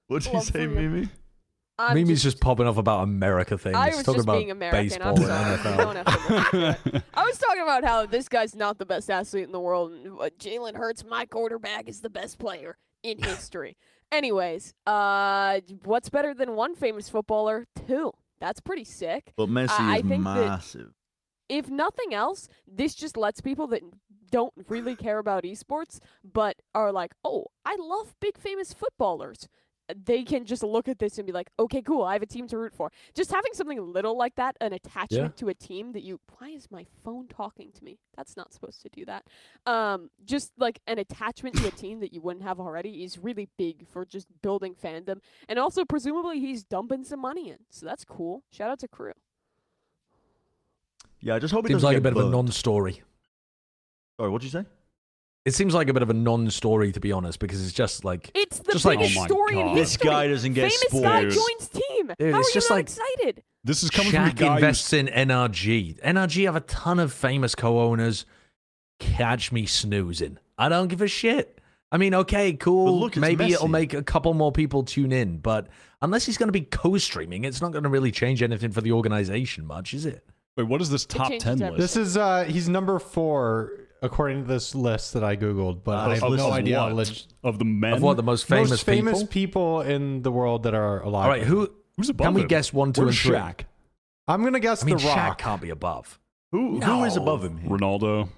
What 0.09 0.23
did 0.23 0.33
you 0.33 0.41
say, 0.43 0.67
for. 0.67 0.69
Mimi? 0.69 1.09
I'm 1.79 1.95
Mimi's 1.95 2.23
just, 2.23 2.41
popping 2.41 2.67
off 2.69 2.77
about 2.77 3.03
America 3.03 3.59
things. 3.59 3.75
I 3.75 3.89
was 3.89 4.05
talking 4.05 4.15
just 4.15 4.25
about 4.27 4.37
being 4.39 4.51
American. 4.53 5.03
I'm 5.03 5.17
sorry. 5.17 5.59
NFL. 5.59 5.77
don't 5.77 5.97
have 5.97 6.07
to 6.07 6.35
listen 6.35 6.61
to 6.61 6.97
it. 6.97 7.03
I 7.15 7.25
was 7.25 7.39
talking 7.39 7.63
about 7.63 7.85
how 7.85 8.07
this 8.07 8.29
guy's 8.29 8.55
not 8.55 8.79
the 8.79 8.87
best 8.87 9.11
athlete 9.11 9.45
in 9.45 9.53
the 9.53 9.59
world. 9.59 9.93
And 9.93 10.21
uh, 10.21 10.31
Jalen 10.39 10.77
Hurts, 10.77 11.05
my 11.05 11.25
quarterback, 11.27 11.89
is 11.89 12.01
the 12.01 12.11
best 12.11 12.39
player 12.39 12.77
in 13.03 13.19
history. 13.23 13.77
Anyways, 14.13 14.75
uh, 14.87 15.61
what's 15.83 16.11
better 16.11 16.33
than 16.33 16.55
one 16.55 16.77
famous 16.77 17.09
footballer? 17.09 17.67
Two. 17.89 18.13
That's 18.39 18.61
pretty 18.61 18.85
sick. 18.85 19.33
But 19.37 19.49
Messi 19.49 19.71
I- 19.71 19.95
I 19.95 19.97
is 19.97 20.03
think 20.05 20.23
massive. 20.23 20.93
If 21.49 21.69
nothing 21.69 22.15
else, 22.15 22.49
this 22.67 22.95
just 22.95 23.17
lets 23.17 23.41
people 23.41 23.67
that 23.69 23.83
don't 24.31 24.53
really 24.69 24.97
care 24.97 25.19
about 25.19 25.45
esports 25.45 26.01
but 26.25 26.57
are 26.75 26.91
like, 26.91 27.13
oh, 27.25 27.47
I 27.65 27.77
love 27.79 28.15
big 28.21 28.39
famous 28.39 28.73
footballers. 28.73 29.49
They 29.95 30.25
can 30.25 30.45
just 30.45 30.63
look 30.63 30.89
at 30.89 30.99
this 30.99 31.19
and 31.19 31.27
be 31.27 31.33
like, 31.33 31.51
okay, 31.59 31.83
cool, 31.83 32.05
I 32.05 32.15
have 32.15 32.23
a 32.23 32.27
team 32.27 32.49
to 32.49 32.59
root 32.59 32.75
for. 32.75 32.91
Just 33.15 33.31
having 33.31 33.53
something 33.53 33.81
little 33.81 34.17
like 34.17 34.35
that, 34.37 34.57
an 34.61 34.73
attachment 34.73 35.37
to 35.39 35.49
a 35.49 35.55
team 35.55 35.93
that 35.93 36.03
you. 36.03 36.21
Why 36.39 36.49
is 36.49 36.71
my 36.71 36.87
phone 37.05 37.29
talking 37.29 37.71
to 37.73 37.85
me? 37.85 37.99
That's 38.17 38.37
not 38.37 38.53
supposed 38.53 38.83
to 38.83 38.89
do 38.89 39.05
that. 39.05 39.25
Um, 39.67 40.11
just 40.25 40.53
like 40.59 40.81
an 40.87 40.99
attachment 40.99 41.57
to 41.57 41.69
a 41.69 41.71
team 41.71 42.01
that 42.01 42.13
you 42.13 42.21
wouldn't 42.21 42.45
have 42.45 42.61
already 42.61 43.05
is 43.05 43.19
really 43.19 43.49
big 43.59 43.87
for 43.87 44.05
just 44.05 44.27
building 44.43 44.75
fandom. 44.75 45.21
And 45.49 45.59
also, 45.59 45.85
presumably, 45.85 46.41
he's 46.41 46.65
dumping 46.65 47.05
some 47.05 47.21
money 47.21 47.51
in. 47.51 47.59
So 47.71 47.87
that's 47.87 48.05
cool. 48.05 48.43
Shout 48.51 48.71
out 48.71 48.79
to 48.81 48.89
KRÜ. 48.89 49.13
Yeah, 51.21 51.37
I 51.37 51.39
just 51.39 51.55
hope 51.55 51.65
it 51.65 51.69
Seems 51.69 51.83
doesn't 51.83 51.87
like 51.87 51.97
a 51.97 52.01
get 52.01 52.15
bit 52.15 52.23
of 52.23 52.29
a 52.29 52.31
non-story. 52.31 53.03
Sorry, 54.19 54.31
what'd 54.31 54.45
you 54.45 54.51
say? 54.51 54.67
It 55.45 55.53
seems 55.55 55.75
like 55.75 55.89
a 55.89 55.93
bit 55.93 56.03
of 56.03 56.09
a 56.11 56.15
non-story 56.15 56.93
to 56.93 57.01
be 57.01 57.13
honest, 57.13 57.39
because 57.39 57.63
it's 57.63 57.75
just 57.75 58.05
like 58.05 58.31
It's 58.35 58.61
the 58.61 58.73
Just 58.73 58.85
like- 58.85 58.99
biggest 58.99 59.31
Oh 59.31 59.47
in 59.49 59.55
God. 59.67 59.77
This 59.77 59.97
guy 59.97 60.27
doesn't 60.29 60.55
get 60.55 60.73
Famous 60.73 61.03
guy 61.03 61.23
joins 61.25 61.69
team. 61.69 62.13
Dude, 62.19 62.33
How 62.33 62.41
it's 62.41 62.57
are 62.57 62.59
you 62.59 62.65
not 62.69 62.71
like- 62.71 62.87
excited? 62.87 63.43
this 63.63 63.83
is 63.83 63.91
coming 63.91 64.13
from 64.13 64.25
a 64.25 64.31
Shaq 64.31 64.37
guy 64.37 64.47
who's 64.55 64.57
invests 64.63 64.93
in 64.95 65.07
NRG. 65.09 66.01
NRG 66.03 66.45
have 66.47 66.57
a 66.57 66.61
ton 66.61 66.99
of 66.99 67.13
famous 67.13 67.55
co-owners. 67.55 68.25
Catch 69.01 69.53
me 69.53 69.67
snoozing. 69.67 70.39
I 70.57 70.69
don't 70.69 70.89
give 70.89 71.03
a 71.03 71.09
shit. 71.09 71.61
I 71.93 71.97
mean, 71.99 72.15
okay, 72.15 72.55
cool. 72.55 72.99
look, 73.01 73.13
it's 73.13 73.21
Maybe 73.21 73.53
it'll 73.53 73.69
make 73.69 73.93
a 73.95 74.03
couple 74.03 74.33
more 74.35 74.51
people 74.51 74.83
tune 74.83 75.13
in, 75.13 75.39
but 75.39 75.69
unless 76.03 76.25
he's 76.27 76.37
going 76.39 76.49
to 76.49 76.53
be 76.53 76.63
co-streaming, 76.63 77.45
it's 77.45 77.61
not 77.61 77.71
going 77.73 77.85
to 77.85 77.89
really 77.91 78.11
change 78.11 78.43
anything 78.43 78.73
for 78.73 78.81
the 78.81 78.93
organization 78.93 79.67
much, 79.67 79.95
is 79.95 80.07
it? 80.07 80.25
Wait, 80.57 80.65
what 80.69 80.81
is 80.81 80.91
this 80.91 81.05
top 81.05 81.33
ten 81.39 81.59
list? 81.59 81.77
This 81.77 81.97
is 81.97 82.17
uh 82.17 82.45
he's 82.45 82.69
number 82.69 82.99
four 82.99 83.73
according 84.05 84.43
to 84.43 84.49
this 84.49 84.75
list 84.75 85.15
that 85.15 85.25
I 85.25 85.37
googled, 85.37 85.83
but 85.85 85.97
Wow, 85.97 86.11
I 86.11 86.15
have 86.19 86.31
no 86.33 86.53
idea. 86.53 86.81
what? 86.83 86.95
leg- 86.95 87.19
of 87.43 87.59
the 87.59 87.65
men. 87.65 87.95
Of 87.95 88.03
what 88.03 88.17
the 88.17 88.23
most 88.23 88.47
famous, 88.47 88.71
most 88.71 88.85
famous 88.85 89.23
people? 89.25 89.79
people? 89.79 89.81
in 89.83 90.23
the 90.23 90.31
world 90.31 90.63
that 90.65 90.75
are 90.75 91.01
alive. 91.03 91.25
All 91.25 91.31
right, 91.31 91.43
who 91.43 91.71
Who's 91.97 92.09
above 92.11 92.27
can 92.27 92.35
we 92.35 92.43
him? 92.43 92.49
guess 92.49 92.73
one, 92.73 92.93
two, 92.93 93.03
Where's 93.03 93.17
and 93.17 93.19
three? 93.23 93.37
Shaq? 93.37 93.61
I'm 94.29 94.43
gonna 94.45 94.61
guess 94.61 94.83
I 94.83 94.87
mean, 94.87 94.97
the 94.97 95.03
Shaq 95.03 95.17
Rock. 95.17 95.39
can't 95.39 95.61
be 95.63 95.71
above. 95.71 96.19
Who 96.53 96.81
who 96.81 97.05
is 97.05 97.17
above 97.17 97.43
him? 97.45 97.59
Here? 97.59 97.71
Ronaldo. 97.71 98.29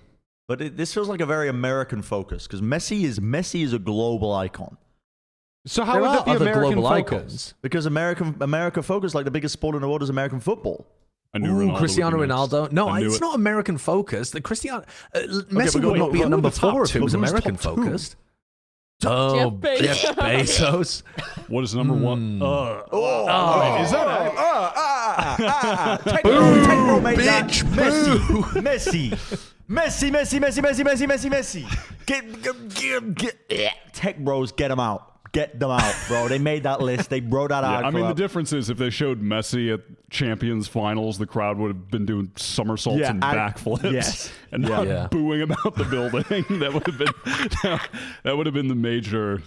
But 0.48 0.60
it, 0.62 0.76
this 0.76 0.94
feels 0.94 1.08
like 1.08 1.20
a 1.20 1.26
very 1.26 1.48
American 1.48 2.02
focus 2.02 2.46
because 2.46 2.60
Messi 2.60 3.02
is 3.02 3.18
Messi 3.18 3.62
is 3.64 3.72
a 3.72 3.78
global 3.80 4.32
icon 4.32 4.76
So 5.66 5.84
how 5.84 5.94
there 5.94 6.02
would 6.02 6.08
are 6.10 6.16
that 6.16 6.24
be 6.24 6.30
other 6.32 6.44
American 6.50 6.78
global 6.80 6.88
focus? 6.88 7.12
icons. 7.16 7.54
because 7.62 7.86
American 7.86 8.36
America 8.40 8.82
focus 8.82 9.14
like 9.14 9.24
the 9.24 9.30
biggest 9.32 9.52
sport 9.54 9.74
in 9.74 9.80
the 9.80 9.88
world 9.88 10.02
is 10.02 10.08
American 10.10 10.38
football. 10.40 10.86
A 11.36 11.38
new 11.38 11.50
Ooh, 11.50 11.68
Ronaldo 11.68 11.78
Cristiano 11.78 12.16
Ronaldo. 12.16 12.72
No, 12.72 12.88
I, 12.88 13.00
it's 13.02 13.16
it. 13.16 13.20
not 13.20 13.34
American 13.34 13.76
focused. 13.76 14.32
The 14.32 14.40
Cristiano 14.40 14.84
uh, 15.14 15.18
Messi 15.18 15.76
okay, 15.76 15.86
would 15.86 15.98
not 15.98 16.12
be 16.12 16.22
at 16.22 16.30
number 16.30 16.50
four 16.50 16.84
if 16.84 16.96
it 16.96 17.02
was 17.02 17.12
American 17.12 17.56
focused. 17.56 18.16
Oh, 19.04 19.36
Jeff 19.36 19.52
Bezos. 19.60 20.00
Jeff 20.00 20.16
Bezos. 20.16 21.02
what 21.48 21.62
is 21.62 21.74
number 21.74 21.92
one? 21.92 22.38
Hmm. 22.38 22.42
Uh, 22.42 22.46
oh, 22.46 23.26
oh 23.28 23.60
wait, 23.60 23.82
is 23.82 23.90
that? 23.90 24.06
Oh, 24.06 24.10
oh, 24.10 24.32
ah, 24.34 24.74
ah, 24.76 25.26
ah. 25.28 25.36
ah, 25.38 26.00
ah. 26.06 26.20
Boo, 26.22 27.00
bitch. 27.02 27.62
Messi, 28.62 29.10
Messi, 29.68 30.10
Messi, 30.10 30.40
Messi, 30.40 30.62
Messi, 30.62 30.84
Messi, 30.84 31.06
Messi, 31.06 31.30
Messi. 31.30 32.06
Get, 32.06 32.42
get, 32.42 33.14
get, 33.14 33.48
get, 33.48 33.74
tech 33.92 34.18
bros, 34.18 34.52
get 34.52 34.70
him 34.70 34.80
out 34.80 35.15
get 35.36 35.60
them 35.60 35.70
out, 35.70 35.94
bro. 36.08 36.28
They 36.28 36.38
made 36.38 36.62
that 36.62 36.80
list. 36.80 37.10
They 37.10 37.20
wrote 37.20 37.48
that 37.50 37.62
Yeah, 37.62 37.70
article. 37.70 37.88
I 37.88 37.90
mean, 38.00 38.08
the 38.08 38.14
difference 38.14 38.52
is 38.54 38.70
if 38.70 38.78
they 38.78 38.88
showed 38.88 39.20
Messi 39.22 39.72
at 39.72 39.80
Champions 40.10 40.66
Finals, 40.66 41.18
the 41.18 41.26
crowd 41.26 41.58
would 41.58 41.68
have 41.68 41.90
been 41.90 42.06
doing 42.06 42.32
somersaults 42.36 43.00
Yeah, 43.00 43.10
and 43.10 43.22
I- 43.22 43.34
backflips, 43.50 43.92
yes. 43.92 44.32
and 44.52 44.62
Yeah. 44.62 44.68
not 44.68 44.86
Yeah. 44.86 45.08
booing 45.10 45.42
about 45.42 45.74
the 45.76 45.84
building. 45.84 46.22
that 46.60 46.72
would 46.72 46.86
have 46.86 46.98
been 46.98 47.78
that 48.24 48.36
would 48.36 48.46
have 48.46 48.54
been 48.54 48.68
the 48.68 48.74
major 48.74 49.42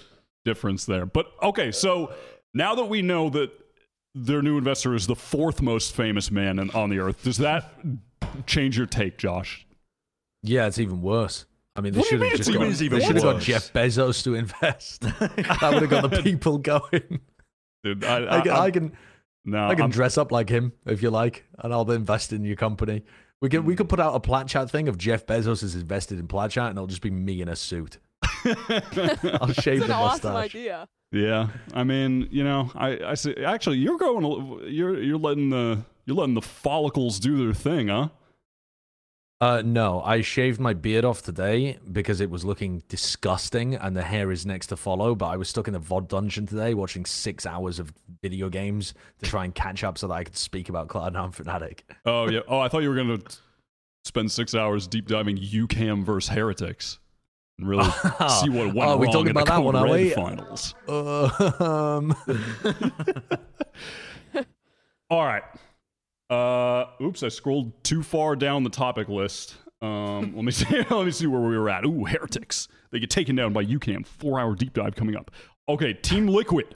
difference 0.46 0.86
there. 0.86 1.06
But 1.08 1.26
okay, 1.42 1.72
so 1.72 2.14
now 2.54 2.76
that 2.76 2.86
we 2.86 3.02
know 3.02 3.30
that 3.32 3.52
their 4.14 4.42
new 4.42 4.58
investor 4.58 4.94
is 4.94 5.08
the 5.08 5.16
fourth 5.16 5.62
most 5.62 5.96
famous 5.96 6.30
man 6.30 6.70
on 6.72 6.90
the 6.92 7.00
earth, 7.00 7.24
does 7.24 7.38
that 7.38 7.74
change 8.46 8.78
your 8.78 8.88
take, 8.88 9.18
Josh? 9.18 9.66
Yeah, 10.44 10.68
it's 10.68 10.80
even 10.80 11.02
worse. 11.02 11.46
I 11.76 11.82
mean, 11.82 11.94
they 11.94 12.00
What 12.00 12.10
do 12.10 12.16
you 12.16 12.22
should 12.22 12.26
have 12.26 12.40
it's 12.40 12.48
just 12.48 12.50
even- 12.50 12.62
got, 12.90 13.00
they 13.00 13.06
should 13.06 13.16
have 13.16 13.24
got? 13.24 13.42
Jeff 13.42 13.72
Bezos 13.74 14.24
to 14.24 14.36
invest. 14.36 15.02
that 15.20 15.70
would 15.74 15.82
have 15.84 15.90
got 15.90 16.10
the 16.12 16.22
people 16.22 16.58
going. 16.58 17.20
Dude, 17.84 18.04
I, 18.04 18.40
I, 18.40 18.42
can, 18.42 18.52
I, 18.52 18.60
I 18.60 18.72
can, 18.72 18.92
no, 19.46 19.66
I 19.68 19.76
can 19.76 19.84
I'm- 19.84 19.92
dress 19.92 20.18
up 20.18 20.32
like 20.32 20.50
him 20.50 20.74
if 20.86 21.02
you 21.02 21.10
like, 21.10 21.46
and 21.60 21.74
I'll 21.74 21.90
invest 21.92 22.34
in 22.34 22.44
your 22.44 22.56
company. 22.58 23.04
We 23.42 23.48
can 23.48 23.64
we 23.64 23.76
could 23.78 23.88
put 23.88 24.02
out 24.02 24.16
a 24.16 24.20
plat 24.20 24.48
chat 24.48 24.70
thing 24.70 24.90
of 24.90 24.98
Jeff 24.98 25.26
Bezos 25.26 25.64
is 25.64 25.74
invested 25.76 26.20
in 26.20 26.28
plat 26.28 26.52
chat, 26.52 26.68
and 26.70 26.78
it'll 26.78 26.88
just 26.88 27.02
be 27.02 27.10
me 27.12 27.42
in 27.42 27.48
a 27.48 27.56
suit. 27.56 27.98
I'll 28.46 29.54
shave 29.54 29.78
It's 29.78 29.86
the 29.86 29.86
an 29.86 29.92
awesome 29.92 30.36
idea. 30.36 30.88
Yeah, 31.12 31.48
I 31.74 31.84
mean, 31.86 32.28
you 32.32 32.44
know, 32.44 32.70
I, 32.76 33.00
I 33.00 33.14
see. 33.14 33.34
Actually, 33.38 33.78
you're 33.78 33.98
going. 33.98 34.62
You're 34.68 35.02
you're 35.02 35.18
letting 35.18 35.50
the 35.50 35.84
you're 36.06 36.18
letting 36.18 36.36
the 36.36 36.42
follicles 36.42 37.20
do 37.20 37.38
their 37.46 37.54
thing, 37.54 37.88
huh? 37.88 38.10
Uh, 39.42 39.62
no, 39.64 40.02
I 40.02 40.20
shaved 40.20 40.60
my 40.60 40.74
beard 40.74 41.06
off 41.06 41.22
today 41.22 41.78
because 41.94 42.20
it 42.20 42.30
was 42.30 42.44
looking 42.44 42.84
disgusting, 42.90 43.74
and 43.76 43.96
the 43.96 44.02
hair 44.04 44.32
is 44.32 44.46
next 44.46 44.68
to 44.68 44.76
follow. 44.76 45.16
But 45.16 45.28
I 45.28 45.38
was 45.38 45.48
stuck 45.48 45.68
in 45.70 45.74
the 45.74 45.80
VOD 45.80 46.10
dungeon 46.10 46.46
today, 46.46 46.74
watching 46.74 47.06
six 47.06 47.46
hours 47.46 47.80
of 47.80 47.94
video 48.22 48.50
games 48.50 48.94
to 49.20 49.26
try 49.26 49.46
and 49.46 49.56
catch 49.56 49.82
up, 49.86 49.98
so 49.98 50.08
that 50.10 50.14
I 50.14 50.24
could 50.26 50.36
speak 50.36 50.68
about 50.68 50.90
Cloud9 50.90 51.34
Fnatic. 51.38 51.80
Oh 52.06 52.30
yeah. 52.30 52.42
Oh, 52.50 52.60
I 52.60 52.68
thought 52.68 52.84
you 52.84 52.90
were 52.90 52.96
gonna 52.98 53.20
spend 54.04 54.30
six 54.30 54.54
hours 54.56 54.88
deep 54.88 55.08
diving 55.08 55.38
UCAM 55.38 56.04
versus 56.04 56.30
Heretics 56.36 57.00
and 57.58 57.68
really 57.70 57.84
see 58.42 58.50
what 58.50 58.74
went 58.74 58.78
Oh, 58.78 58.82
wrong 58.92 59.00
we 59.00 59.06
talking 59.08 59.28
in 59.30 59.36
the 59.36 59.42
about 59.42 59.46
that 59.46 59.64
one, 59.64 59.76
are 59.78 59.88
we? 59.88 60.10
finals. 60.10 60.76
Um, 60.90 62.14
All 65.10 65.24
right. 65.26 65.44
Uh, 66.30 66.86
oops, 67.02 67.24
I 67.24 67.30
scrolled 67.30 67.84
too 67.84 68.04
far 68.04 68.36
down 68.36 68.64
the 68.64 68.70
topic 68.70 69.08
list. 69.10 69.56
Um, 69.82 70.36
let 70.36 70.46
me 70.46 70.52
see. 70.54 70.66
let 70.90 71.06
me 71.06 71.12
see 71.12 71.28
where 71.28 71.42
we 71.42 71.58
were 71.58 71.70
at. 71.70 71.86
Ooh, 71.86 72.06
heretics. 72.06 72.68
They 72.92 73.00
get 73.00 73.10
taken 73.10 73.36
down 73.36 73.54
by 73.54 73.64
UCAM. 73.66 74.06
Four 74.06 74.40
hour 74.40 74.56
deep 74.56 74.74
dive 74.74 74.96
coming 74.96 75.16
up. 75.16 75.32
Okay, 75.68 75.94
Team 75.94 76.28
Liquid. 76.28 76.76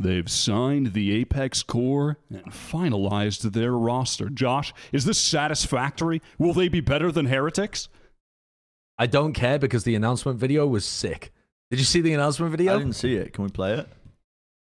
They've 0.00 0.30
signed 0.30 0.94
the 0.94 1.22
Apeks 1.24 1.66
Core 1.66 2.18
and 2.30 2.46
finalized 2.46 3.52
their 3.52 3.72
roster. 3.72 4.30
Josh, 4.30 4.72
is 4.90 5.04
this 5.04 5.20
satisfactory? 5.20 6.22
Will 6.38 6.54
they 6.54 6.68
be 6.68 6.80
better 6.80 7.12
than 7.12 7.26
Heretics? 7.26 7.88
I 8.98 9.06
don't 9.06 9.34
care 9.34 9.58
because 9.58 9.84
the 9.84 9.94
announcement 9.94 10.38
video 10.38 10.66
was 10.66 10.86
sick. 10.86 11.30
Did 11.70 11.78
you 11.78 11.84
see 11.84 12.00
the 12.00 12.14
announcement 12.14 12.52
video? 12.52 12.74
I 12.74 12.78
didn't 12.78 12.94
see 12.94 13.16
it. 13.16 13.34
Can 13.34 13.44
we 13.44 13.50
play 13.50 13.74
it? 13.74 13.88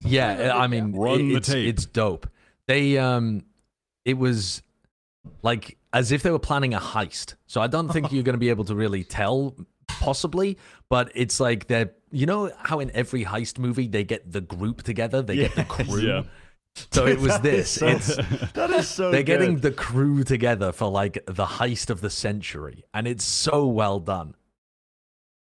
Yeah, 0.04 0.52
I 0.56 0.66
mean, 0.66 0.92
Run 0.96 1.20
it- 1.20 1.28
the 1.28 1.36
it's, 1.36 1.48
tape. 1.48 1.68
it's 1.68 1.86
dope. 1.86 2.28
They 2.68 2.98
um, 2.98 3.44
it 4.04 4.14
was 4.18 4.62
like 5.42 5.76
as 5.92 6.12
if 6.12 6.22
they 6.22 6.30
were 6.30 6.38
planning 6.38 6.74
a 6.74 6.80
heist. 6.80 7.34
So 7.46 7.60
I 7.60 7.66
don't 7.66 7.88
think 7.92 8.12
you're 8.12 8.22
going 8.22 8.34
to 8.34 8.38
be 8.38 8.50
able 8.50 8.64
to 8.64 8.74
really 8.74 9.04
tell, 9.04 9.54
possibly. 9.86 10.58
But 10.88 11.10
it's 11.14 11.40
like 11.40 11.66
they're, 11.66 11.92
you 12.10 12.26
know, 12.26 12.50
how 12.58 12.80
in 12.80 12.90
every 12.92 13.24
heist 13.24 13.58
movie 13.58 13.88
they 13.88 14.04
get 14.04 14.30
the 14.30 14.40
group 14.40 14.82
together, 14.82 15.22
they 15.22 15.36
get 15.36 15.54
the 15.54 15.64
crew. 15.68 16.00
Yeah. 16.00 16.22
So 16.90 17.06
it 17.14 17.20
was 17.20 17.38
this. 17.40 17.70
so- 17.70 17.86
It's 17.86 18.16
That 18.52 18.70
is 18.70 18.88
so. 18.88 19.10
they're 19.10 19.22
good. 19.22 19.38
getting 19.40 19.56
the 19.58 19.70
crew 19.70 20.24
together 20.24 20.72
for 20.72 20.90
like 20.90 21.24
the 21.26 21.44
heist 21.46 21.90
of 21.90 22.00
the 22.00 22.10
century, 22.10 22.84
and 22.92 23.06
it's 23.06 23.24
so 23.24 23.66
well 23.66 24.00
done. 24.00 24.34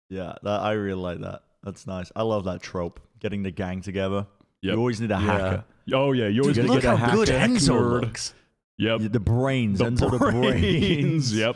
Yeah, 0.09 0.35
that, 0.43 0.61
I 0.61 0.71
really 0.73 1.01
like 1.01 1.19
that. 1.19 1.41
That's 1.63 1.85
nice. 1.85 2.11
I 2.15 2.23
love 2.23 2.45
that 2.45 2.61
trope. 2.61 2.99
Getting 3.19 3.43
the 3.43 3.51
gang 3.51 3.81
together. 3.81 4.25
Yep. 4.61 4.71
You 4.73 4.77
always 4.77 5.01
need 5.01 5.11
a 5.11 5.15
Yeah. 5.15 5.19
hacker. 5.19 5.63
Oh, 5.93 6.11
yeah. 6.11 6.27
You 6.27 6.41
always 6.41 6.57
gotta 6.57 6.67
Look 6.67 6.81
get 6.81 6.93
a 6.93 6.97
how 6.97 7.15
good 7.15 7.29
hacker, 7.29 7.53
Enzo 7.53 7.79
nerd. 7.79 8.01
looks. 8.01 8.33
Yep. 8.77 9.01
The 9.11 9.19
brains. 9.19 9.79
The 9.79 9.85
Enzo 9.85 10.11
the 10.11 10.17
brains. 10.31 11.33
Yep. 11.37 11.55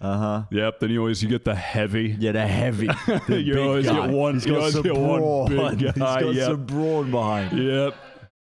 Uh 0.00 0.18
huh. 0.18 0.42
Yep. 0.50 0.80
Then 0.80 0.90
you 0.90 0.98
always 1.00 1.22
you 1.22 1.28
get 1.28 1.44
the 1.44 1.54
heavy. 1.54 2.16
Yeah, 2.18 2.32
the 2.32 2.46
heavy. 2.46 2.88
The 3.28 3.40
You 3.40 3.54
big 3.54 3.62
always 3.66 3.86
get 3.86 3.94
guy. 3.96 4.06
one- 4.08 4.34
He's 4.34 4.46
you 4.46 4.52
got 4.52 4.58
always 4.58 4.72
some 4.74 4.82
get 4.82 4.96
one 4.96 5.20
brawn. 5.20 5.48
big 5.48 5.58
guy, 5.58 5.72
He's 5.86 5.94
got 5.94 6.34
yep. 6.34 6.46
some 6.48 6.66
brawn 6.66 7.10
behind. 7.10 7.58
Yep. 7.58 7.94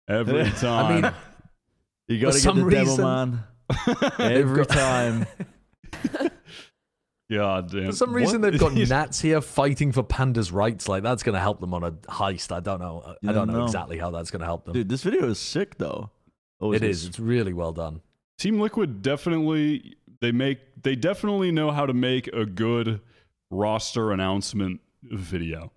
Every 0.09 0.51
time. 0.51 0.87
I 0.87 1.01
mean, 1.03 1.13
You 2.09 2.19
got 2.21 2.33
to 2.33 2.39
get 2.39 2.43
some 2.43 2.59
the 2.61 2.65
reason- 2.65 2.85
devil 2.97 2.99
man 2.99 3.45
every 4.19 4.67
time. 4.67 5.27
God 7.31 7.71
damn. 7.71 7.87
For 7.87 7.93
some 7.93 8.13
reason, 8.13 8.41
What- 8.41 8.51
they've 8.53 8.61
got 8.61 8.73
Nats 8.89 9.21
here 9.21 9.41
fighting 9.41 9.93
for 9.93 10.03
pandas' 10.03 10.53
rights. 10.53 10.89
Like 10.89 11.03
that's 11.03 11.23
going 11.23 11.35
to 11.35 11.41
help 11.41 11.61
them 11.61 11.75
on 11.75 11.85
a 11.85 11.93
heist. 11.93 12.53
I 12.53 12.61
don't 12.61 12.81
know. 12.81 13.03
I 13.05 13.15
don't 13.27 13.35
don't 13.35 13.49
know 13.49 13.59
know. 13.61 13.65
exactly 13.65 13.99
how 13.99 14.11
that's 14.11 14.31
going 14.31 14.41
to 14.41 14.47
help 14.47 14.65
them. 14.65 14.73
Dude, 14.75 14.89
this 14.89 15.03
video 15.03 15.29
is 15.29 15.39
sick 15.39 15.77
though. 15.79 16.11
Oh, 16.61 16.73
it's- 16.73 17.05
It's 17.05 17.19
really 17.21 17.53
well 17.53 17.73
done. 17.73 18.01
Team 18.39 18.61
Liquid 18.61 19.03
definitely 19.03 19.97
they 20.21 20.33
make 20.33 20.59
they 20.83 20.95
definitely 20.97 21.51
know 21.53 21.71
how 21.71 21.85
to 21.87 21.93
make 21.93 22.29
a 22.29 22.47
good 22.47 23.01
roster 23.51 24.13
announcement 24.13 24.81
video. 25.03 25.73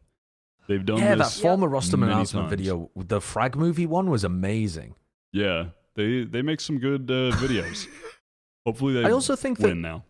They've 0.67 0.85
done 0.85 0.99
Yeah, 0.99 1.15
that 1.15 1.17
this. 1.25 1.39
former 1.41 1.67
roster 1.67 1.95
announcement 1.97 2.49
times. 2.49 2.59
video, 2.61 2.91
the 2.95 3.19
frag 3.19 3.55
movie 3.57 3.85
one, 3.87 4.09
was 4.09 4.23
amazing. 4.23 4.95
yeah, 5.33 5.65
they 5.95 6.23
they 6.23 6.41
make 6.43 6.61
some 6.61 6.77
good 6.79 7.09
uh, 7.11 7.31
videos. 7.37 7.87
Hopefully 8.65 8.93
they 8.93 9.05
I 9.05 9.11
also 9.11 9.35
think 9.35 9.57
that 9.57 9.67
win 9.67 9.81
now. 9.81 10.05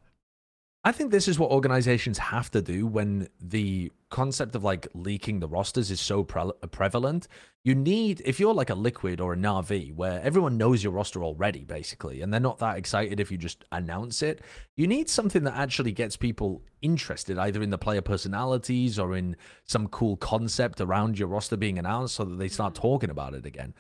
I 0.84 0.92
think 0.92 1.12
this 1.12 1.28
is 1.28 1.38
what 1.38 1.52
organizations 1.52 2.18
have 2.18 2.50
to 2.52 2.62
do 2.62 2.88
when 2.88 3.28
the 3.40 3.92
concept 4.10 4.56
of 4.56 4.64
like 4.64 4.88
leaking 4.96 5.40
the 5.40 5.48
rosters 5.48 5.92
is 5.92 6.02
so 6.02 6.24
pre- 6.24 6.42
uh, 6.42 6.68
prevalent. 6.72 7.28
You 7.64 7.76
need, 7.76 8.24
if 8.26 8.40
you're 8.40 8.56
like 8.56 8.72
a 8.72 8.76
Liquid 8.76 9.22
or 9.22 9.34
a 9.34 9.38
Navi, 9.38 9.94
where 9.94 10.20
everyone 10.24 10.58
knows 10.58 10.84
your 10.84 10.92
roster 10.92 11.24
already, 11.24 11.66
basically, 11.66 12.24
and 12.24 12.34
they're 12.34 12.40
not 12.40 12.58
that 12.58 12.78
excited 12.78 13.20
if 13.20 13.32
you 13.32 13.38
just 13.38 13.64
announce 13.72 14.24
it, 14.24 14.42
you 14.76 14.88
need 14.88 15.08
something 15.08 15.44
that 15.44 15.56
actually 15.56 15.92
gets 15.92 16.18
people 16.18 16.64
interested, 16.82 17.38
either 17.38 17.62
in 17.62 17.70
the 17.70 17.78
player 17.78 18.02
personalities 18.02 18.98
or 18.98 19.16
in 19.16 19.36
some 19.66 19.88
cool 19.88 20.18
concept 20.18 20.82
around 20.82 21.20
your 21.20 21.28
roster 21.28 21.58
being 21.58 21.78
announced 21.78 22.16
so 22.16 22.26
that 22.26 22.40
they 22.40 22.48
start 22.48 22.74
mm. 22.74 22.82
talking 22.82 23.12
about 23.12 23.36
it 23.36 23.46
again. 23.46 23.76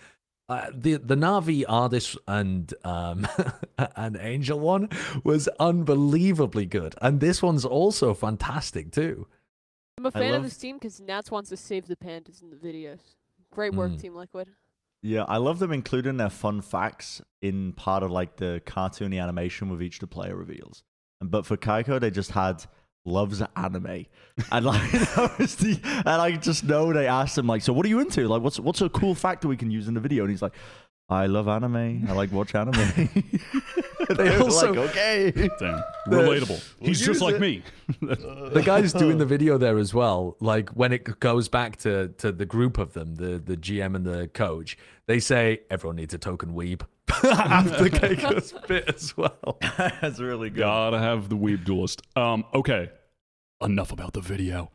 Uh, 0.52 0.70
the 0.74 0.98
the 0.98 1.16
Navi 1.16 1.64
artist 1.70 2.18
and 2.28 2.74
um 2.84 3.26
and 3.96 4.18
Angel 4.20 4.60
one 4.60 4.90
was 5.24 5.48
unbelievably 5.60 6.66
good, 6.66 6.94
and 7.02 7.22
this 7.22 7.42
one's 7.42 7.64
also 7.64 8.14
fantastic 8.14 8.92
too. 8.92 9.28
I'm 9.98 10.06
a 10.08 10.12
fan 10.12 10.32
love- 10.32 10.40
of 10.40 10.44
this 10.44 10.58
team 10.58 10.76
because 10.76 11.00
Nats 11.00 11.32
wants 11.32 11.50
to 11.52 11.58
save 11.58 11.88
the 11.88 11.96
pandas 11.96 12.42
in 12.42 12.50
the 12.50 12.58
videos. 12.58 13.00
Great 13.52 13.74
work, 13.74 13.92
Mm. 13.92 14.02
Team 14.02 14.16
Liquid. 14.16 14.50
Yeah, 15.02 15.24
I 15.24 15.38
love 15.38 15.60
them 15.60 15.72
including 15.72 16.18
their 16.18 16.30
fun 16.30 16.60
facts 16.62 17.22
in 17.42 17.72
part 17.74 18.04
of 18.04 18.12
like 18.12 18.36
the 18.36 18.62
cartoony 18.66 19.22
animation 19.22 19.70
with 19.70 19.82
each 19.82 20.00
the 20.00 20.08
player 20.08 20.36
reveals. 20.36 20.84
But 21.22 21.46
for 21.46 21.56
Keiko, 21.56 22.00
they 22.00 22.12
just 22.12 22.32
had 22.32 22.66
loves 23.06 23.42
anime, 23.56 24.06
and 24.52 24.66
like 24.66 24.92
that 24.92 25.36
was 25.40 25.56
the, 25.56 25.80
and 25.84 26.08
I 26.08 26.32
just 26.32 26.64
know 26.64 26.94
they 26.94 27.08
asked 27.08 27.38
him 27.38 27.48
like, 27.48 27.62
so 27.62 27.74
what 27.74 27.86
are 27.86 27.90
you 27.90 28.00
into? 28.00 28.28
Like, 28.28 28.42
what's 28.42 28.60
what's 28.60 28.82
a 28.82 28.90
cool 28.90 29.16
fact 29.16 29.42
that 29.42 29.48
we 29.48 29.58
can 29.58 29.72
use 29.72 29.88
in 29.88 29.94
the 29.94 30.00
video? 30.00 30.24
And 30.24 30.32
he's 30.32 30.42
like, 30.42 30.54
I 31.12 31.26
love 31.26 31.47
anime. 31.50 32.06
I 32.08 32.13
like 32.13 32.32
watch 32.32 32.56
anime. 32.56 33.10
They 34.15 34.30
were 34.30 34.43
also- 34.43 34.74
like, 34.74 34.89
okay. 34.89 35.32
Damn. 35.60 35.84
Relatable. 36.08 36.62
He's 36.80 36.97
just 37.00 37.08
use 37.08 37.21
like 37.21 37.36
it. 37.36 37.41
me. 37.41 37.63
The 38.02 38.62
guys 38.65 38.91
doing 38.93 39.17
the 39.19 39.26
video 39.26 39.58
there 39.58 39.78
as 39.78 39.93
well, 39.93 40.36
like 40.39 40.69
when 40.69 40.91
it 40.91 41.19
goes 41.19 41.47
back 41.47 41.78
to 41.78 42.10
to 42.17 42.32
the 42.32 42.45
group 42.45 42.78
of 42.78 42.93
them, 42.93 43.15
the 43.15 43.38
the 43.39 43.56
GM 43.56 43.95
and 43.95 44.06
the 44.06 44.28
coach, 44.30 44.78
they 45.08 45.19
say 45.19 45.62
everyone 45.69 45.95
needs 45.97 46.13
a 46.13 46.17
token 46.17 46.54
weeb 46.54 46.82
after 47.24 47.86
Keiko's 47.86 48.54
bit 48.67 48.89
as 48.93 49.15
well. 49.15 49.58
That's 49.78 50.19
really 50.19 50.50
good. 50.50 50.60
Gotta 50.62 51.00
have 51.00 51.30
the 51.30 51.38
weeb 51.38 51.63
duelist. 51.63 52.02
Um, 52.15 52.43
okay. 52.54 52.89
Enough 53.62 53.91
about 53.91 54.13
the 54.13 54.21
video. 54.21 54.71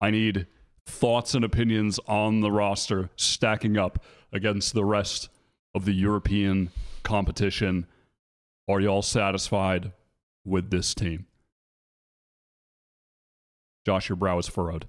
I 0.00 0.10
need 0.10 0.46
thoughts 0.86 1.34
and 1.34 1.44
opinions 1.44 2.00
on 2.08 2.40
the 2.40 2.50
roster 2.50 3.10
stacking 3.16 3.76
up 3.76 4.02
against 4.32 4.72
the 4.74 4.84
rest 4.84 5.28
of 5.74 5.84
the 5.84 5.92
European 5.92 6.70
competition. 7.02 7.86
Are 8.68 8.80
y'all 8.80 9.02
satisfied 9.02 9.92
with 10.44 10.70
this 10.70 10.94
team? 10.94 11.26
Josh, 13.84 14.08
your 14.08 14.16
brow 14.16 14.38
is 14.38 14.48
furrowed. 14.48 14.86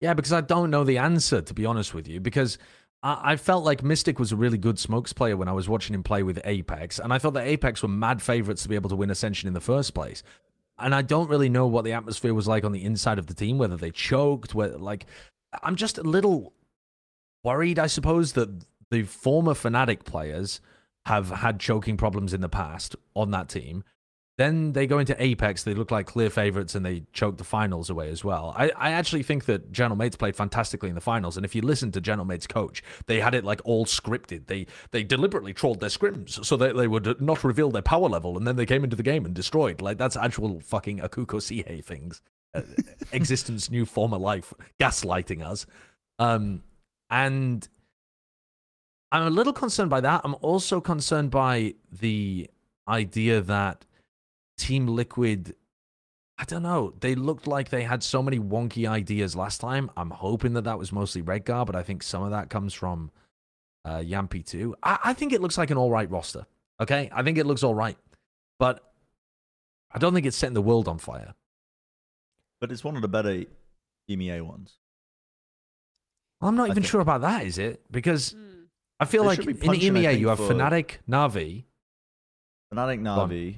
Yeah, 0.00 0.14
because 0.14 0.32
I 0.32 0.40
don't 0.40 0.70
know 0.70 0.84
the 0.84 0.98
answer, 0.98 1.40
to 1.40 1.54
be 1.54 1.64
honest 1.64 1.94
with 1.94 2.08
you. 2.08 2.20
Because 2.20 2.58
I, 3.02 3.32
I 3.32 3.36
felt 3.36 3.64
like 3.64 3.82
Mistic 3.82 4.18
was 4.18 4.32
a 4.32 4.36
really 4.36 4.58
good 4.58 4.78
smokes 4.78 5.12
player 5.12 5.36
when 5.36 5.48
I 5.48 5.52
was 5.52 5.68
watching 5.68 5.94
him 5.94 6.02
play 6.02 6.22
with 6.22 6.42
Apeks, 6.42 6.98
and 6.98 7.12
I 7.12 7.18
thought 7.18 7.34
that 7.34 7.46
Apeks 7.46 7.82
were 7.82 7.88
mad 7.88 8.20
favorites 8.20 8.62
to 8.62 8.68
be 8.68 8.74
able 8.74 8.90
to 8.90 8.96
win 8.96 9.10
Ascension 9.10 9.46
in 9.46 9.54
the 9.54 9.60
first 9.60 9.94
place. 9.94 10.22
And 10.78 10.94
I 10.94 11.02
don't 11.02 11.30
really 11.30 11.48
know 11.48 11.66
what 11.66 11.84
the 11.84 11.92
atmosphere 11.92 12.34
was 12.34 12.46
like 12.46 12.64
on 12.64 12.72
the 12.72 12.84
inside 12.84 13.18
of 13.18 13.26
the 13.26 13.34
team, 13.34 13.56
whether 13.56 13.76
they 13.76 13.90
choked, 13.90 14.54
whether 14.54 14.76
like 14.76 15.06
I'm 15.62 15.76
just 15.76 15.96
a 15.96 16.02
little 16.02 16.52
worried, 17.42 17.78
I 17.78 17.86
suppose, 17.86 18.32
that 18.32 18.50
the 18.90 19.02
former 19.02 19.54
Fnatic 19.54 20.04
players 20.04 20.60
have 21.06 21.30
had 21.30 21.60
choking 21.60 21.96
problems 21.96 22.34
in 22.34 22.40
the 22.40 22.48
past 22.48 22.96
on 23.14 23.30
that 23.30 23.48
team. 23.48 23.84
Then 24.38 24.72
they 24.72 24.86
go 24.86 24.98
into 24.98 25.14
Apeks, 25.14 25.64
they 25.64 25.72
look 25.72 25.90
like 25.90 26.06
clear 26.06 26.28
favorites 26.28 26.74
and 26.74 26.84
they 26.84 27.04
choke 27.14 27.38
the 27.38 27.44
finals 27.44 27.88
away 27.88 28.10
as 28.10 28.22
well. 28.22 28.54
I, 28.54 28.70
I 28.76 28.90
actually 28.90 29.22
think 29.22 29.46
that 29.46 29.72
Gentle 29.72 29.96
Mates 29.96 30.16
played 30.16 30.36
fantastically 30.36 30.90
in 30.90 30.94
the 30.94 31.00
finals. 31.00 31.38
And 31.38 31.46
if 31.46 31.54
you 31.54 31.62
listen 31.62 31.90
to 31.92 32.02
Gentle 32.02 32.26
Mates' 32.26 32.46
coach, 32.46 32.82
they 33.06 33.20
had 33.20 33.34
it 33.34 33.44
like 33.44 33.62
all 33.64 33.86
scripted. 33.86 34.46
They 34.46 34.66
they 34.90 35.04
deliberately 35.04 35.54
trolled 35.54 35.80
their 35.80 35.88
scrims 35.88 36.44
so 36.44 36.56
that 36.58 36.76
they 36.76 36.86
would 36.86 37.18
not 37.20 37.44
reveal 37.44 37.70
their 37.70 37.80
power 37.80 38.10
level. 38.10 38.36
And 38.36 38.46
then 38.46 38.56
they 38.56 38.66
came 38.66 38.84
into 38.84 38.96
the 38.96 39.02
game 39.02 39.24
and 39.24 39.34
destroyed. 39.34 39.80
Like, 39.80 39.96
that's 39.96 40.16
actual 40.16 40.60
fucking 40.60 40.98
Akuko 40.98 41.40
Sihe 41.40 41.82
things. 41.82 42.20
Uh, 42.52 42.62
existence, 43.12 43.70
new 43.70 43.86
former 43.86 44.18
life, 44.18 44.52
gaslighting 44.78 45.42
us. 45.42 45.64
Um, 46.18 46.62
and 47.08 47.66
I'm 49.12 49.22
a 49.22 49.30
little 49.30 49.52
concerned 49.52 49.90
by 49.90 50.00
that. 50.00 50.20
I'm 50.24 50.34
also 50.42 50.80
concerned 50.80 51.30
by 51.30 51.74
the 51.92 52.50
idea 52.88 53.40
that 53.40 53.84
Team 54.58 54.86
Liquid, 54.88 55.54
I 56.38 56.44
don't 56.44 56.62
know, 56.62 56.92
they 57.00 57.14
looked 57.14 57.46
like 57.46 57.68
they 57.70 57.82
had 57.84 58.02
so 58.02 58.22
many 58.22 58.38
wonky 58.38 58.88
ideas 58.88 59.36
last 59.36 59.60
time. 59.60 59.90
I'm 59.96 60.10
hoping 60.10 60.54
that 60.54 60.64
that 60.64 60.78
was 60.78 60.92
mostly 60.92 61.22
Redgar, 61.22 61.64
but 61.66 61.76
I 61.76 61.82
think 61.82 62.02
some 62.02 62.22
of 62.22 62.30
that 62.30 62.50
comes 62.50 62.74
from 62.74 63.10
uh, 63.84 63.98
Jamppi 63.98 64.44
too. 64.44 64.74
I, 64.82 64.98
I 65.04 65.12
think 65.12 65.32
it 65.32 65.40
looks 65.40 65.56
like 65.56 65.70
an 65.70 65.78
all 65.78 65.90
right 65.90 66.10
roster. 66.10 66.46
Okay, 66.80 67.08
I 67.12 67.22
think 67.22 67.38
it 67.38 67.46
looks 67.46 67.62
all 67.62 67.74
right, 67.74 67.96
but 68.58 68.92
I 69.92 69.98
don't 69.98 70.12
think 70.14 70.26
it's 70.26 70.36
setting 70.36 70.54
the 70.54 70.60
world 70.62 70.88
on 70.88 70.98
fire. 70.98 71.34
But 72.60 72.72
it's 72.72 72.82
one 72.84 72.96
of 72.96 73.02
the 73.02 73.08
better 73.08 73.44
EMEA 74.10 74.42
ones. 74.42 74.78
I'm 76.40 76.56
not 76.56 76.64
I 76.64 76.66
even 76.66 76.74
think- 76.82 76.86
sure 76.86 77.00
about 77.00 77.20
that, 77.22 77.46
is 77.46 77.56
it? 77.58 77.80
Because 77.90 78.32
Hmm. 78.32 78.52
I 78.98 79.04
feel 79.04 79.22
They 79.22 79.28
like 79.28 79.38
in 79.40 79.56
punching, 79.56 79.92
EMEA 79.94 80.02
think, 80.08 80.20
you 80.20 80.28
have 80.28 80.38
for- 80.38 80.48
Fnatic, 80.48 80.98
Navi, 81.08 81.64
Fnatic 82.72 83.00
Navi, 83.00 83.56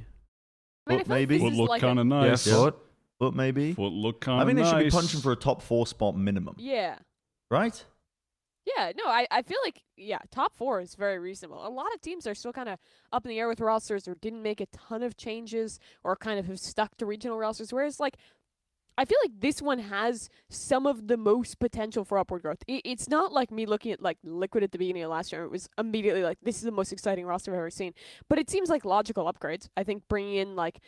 I 0.86 0.90
mean, 0.90 1.00
I 1.00 1.02
FUT 1.02 1.08
maybe? 1.08 1.34
this 1.36 1.42
Would 1.44 1.52
look 1.54 1.68
like 1.70 1.80
kind 1.80 1.98
of 1.98 2.06
nice. 2.06 2.46
yeah, 2.46 2.54
FUT. 2.54 2.78
but 3.20 3.34
maybe. 3.34 3.72
FUT 3.72 3.92
look 3.92 4.20
kind 4.20 4.40
I 4.40 4.44
mean, 4.44 4.56
they 4.56 4.62
nice. 4.62 4.70
should 4.72 4.84
be 4.84 4.90
punching 4.90 5.20
for 5.20 5.32
a 5.32 5.36
top 5.36 5.62
four 5.62 5.86
spot 5.86 6.16
minimum, 6.16 6.54
Yeah. 6.58 6.98
right? 7.50 7.84
Yeah, 8.76 8.92
no, 8.98 9.04
I, 9.06 9.26
I 9.30 9.40
feel 9.42 9.56
like 9.64 9.82
yeah, 9.96 10.18
top 10.30 10.54
four 10.54 10.80
is 10.80 10.94
very 10.94 11.18
reasonable. 11.18 11.66
A 11.66 11.70
lot 11.70 11.86
of 11.94 12.02
teams 12.02 12.26
are 12.26 12.34
still 12.34 12.52
kind 12.52 12.68
of 12.68 12.78
up 13.12 13.24
in 13.24 13.30
the 13.30 13.38
air 13.38 13.48
with 13.48 13.60
rosters 13.60 14.06
or 14.06 14.14
didn't 14.16 14.42
make 14.42 14.60
a 14.60 14.66
ton 14.66 15.02
of 15.02 15.16
changes 15.16 15.78
or 16.04 16.14
kind 16.16 16.38
of 16.38 16.46
have 16.46 16.60
stuck 16.60 16.94
to 16.98 17.06
regional 17.06 17.38
rosters. 17.38 17.72
Whereas 17.72 17.98
like 17.98 18.16
I 18.98 19.04
feel 19.04 19.18
like 19.24 19.40
this 19.40 19.62
one 19.62 19.78
has 19.78 20.28
some 20.50 20.84
of 20.84 21.06
the 21.06 21.16
most 21.16 21.60
potential 21.60 22.04
for 22.04 22.18
upward 22.18 22.42
growth. 22.42 22.58
It, 22.66 22.82
it's 22.84 23.08
not 23.08 23.32
like 23.32 23.52
me 23.52 23.64
looking 23.64 23.92
at 23.92 24.02
like 24.02 24.18
Liquid 24.24 24.64
at 24.64 24.72
the 24.72 24.78
beginning 24.78 25.04
of 25.04 25.10
last 25.10 25.32
year. 25.32 25.44
It 25.44 25.52
was 25.52 25.68
immediately 25.78 26.24
like 26.24 26.38
this 26.42 26.56
is 26.56 26.62
the 26.62 26.72
most 26.72 26.92
exciting 26.92 27.24
roster 27.24 27.52
I've 27.52 27.58
ever 27.58 27.70
seen. 27.70 27.94
But 28.28 28.40
it 28.40 28.50
seems 28.50 28.68
like 28.68 28.84
logical 28.84 29.32
upgrades. 29.32 29.68
I 29.76 29.84
think 29.84 30.02
bringing 30.08 30.34
in 30.34 30.56
like 30.56 30.80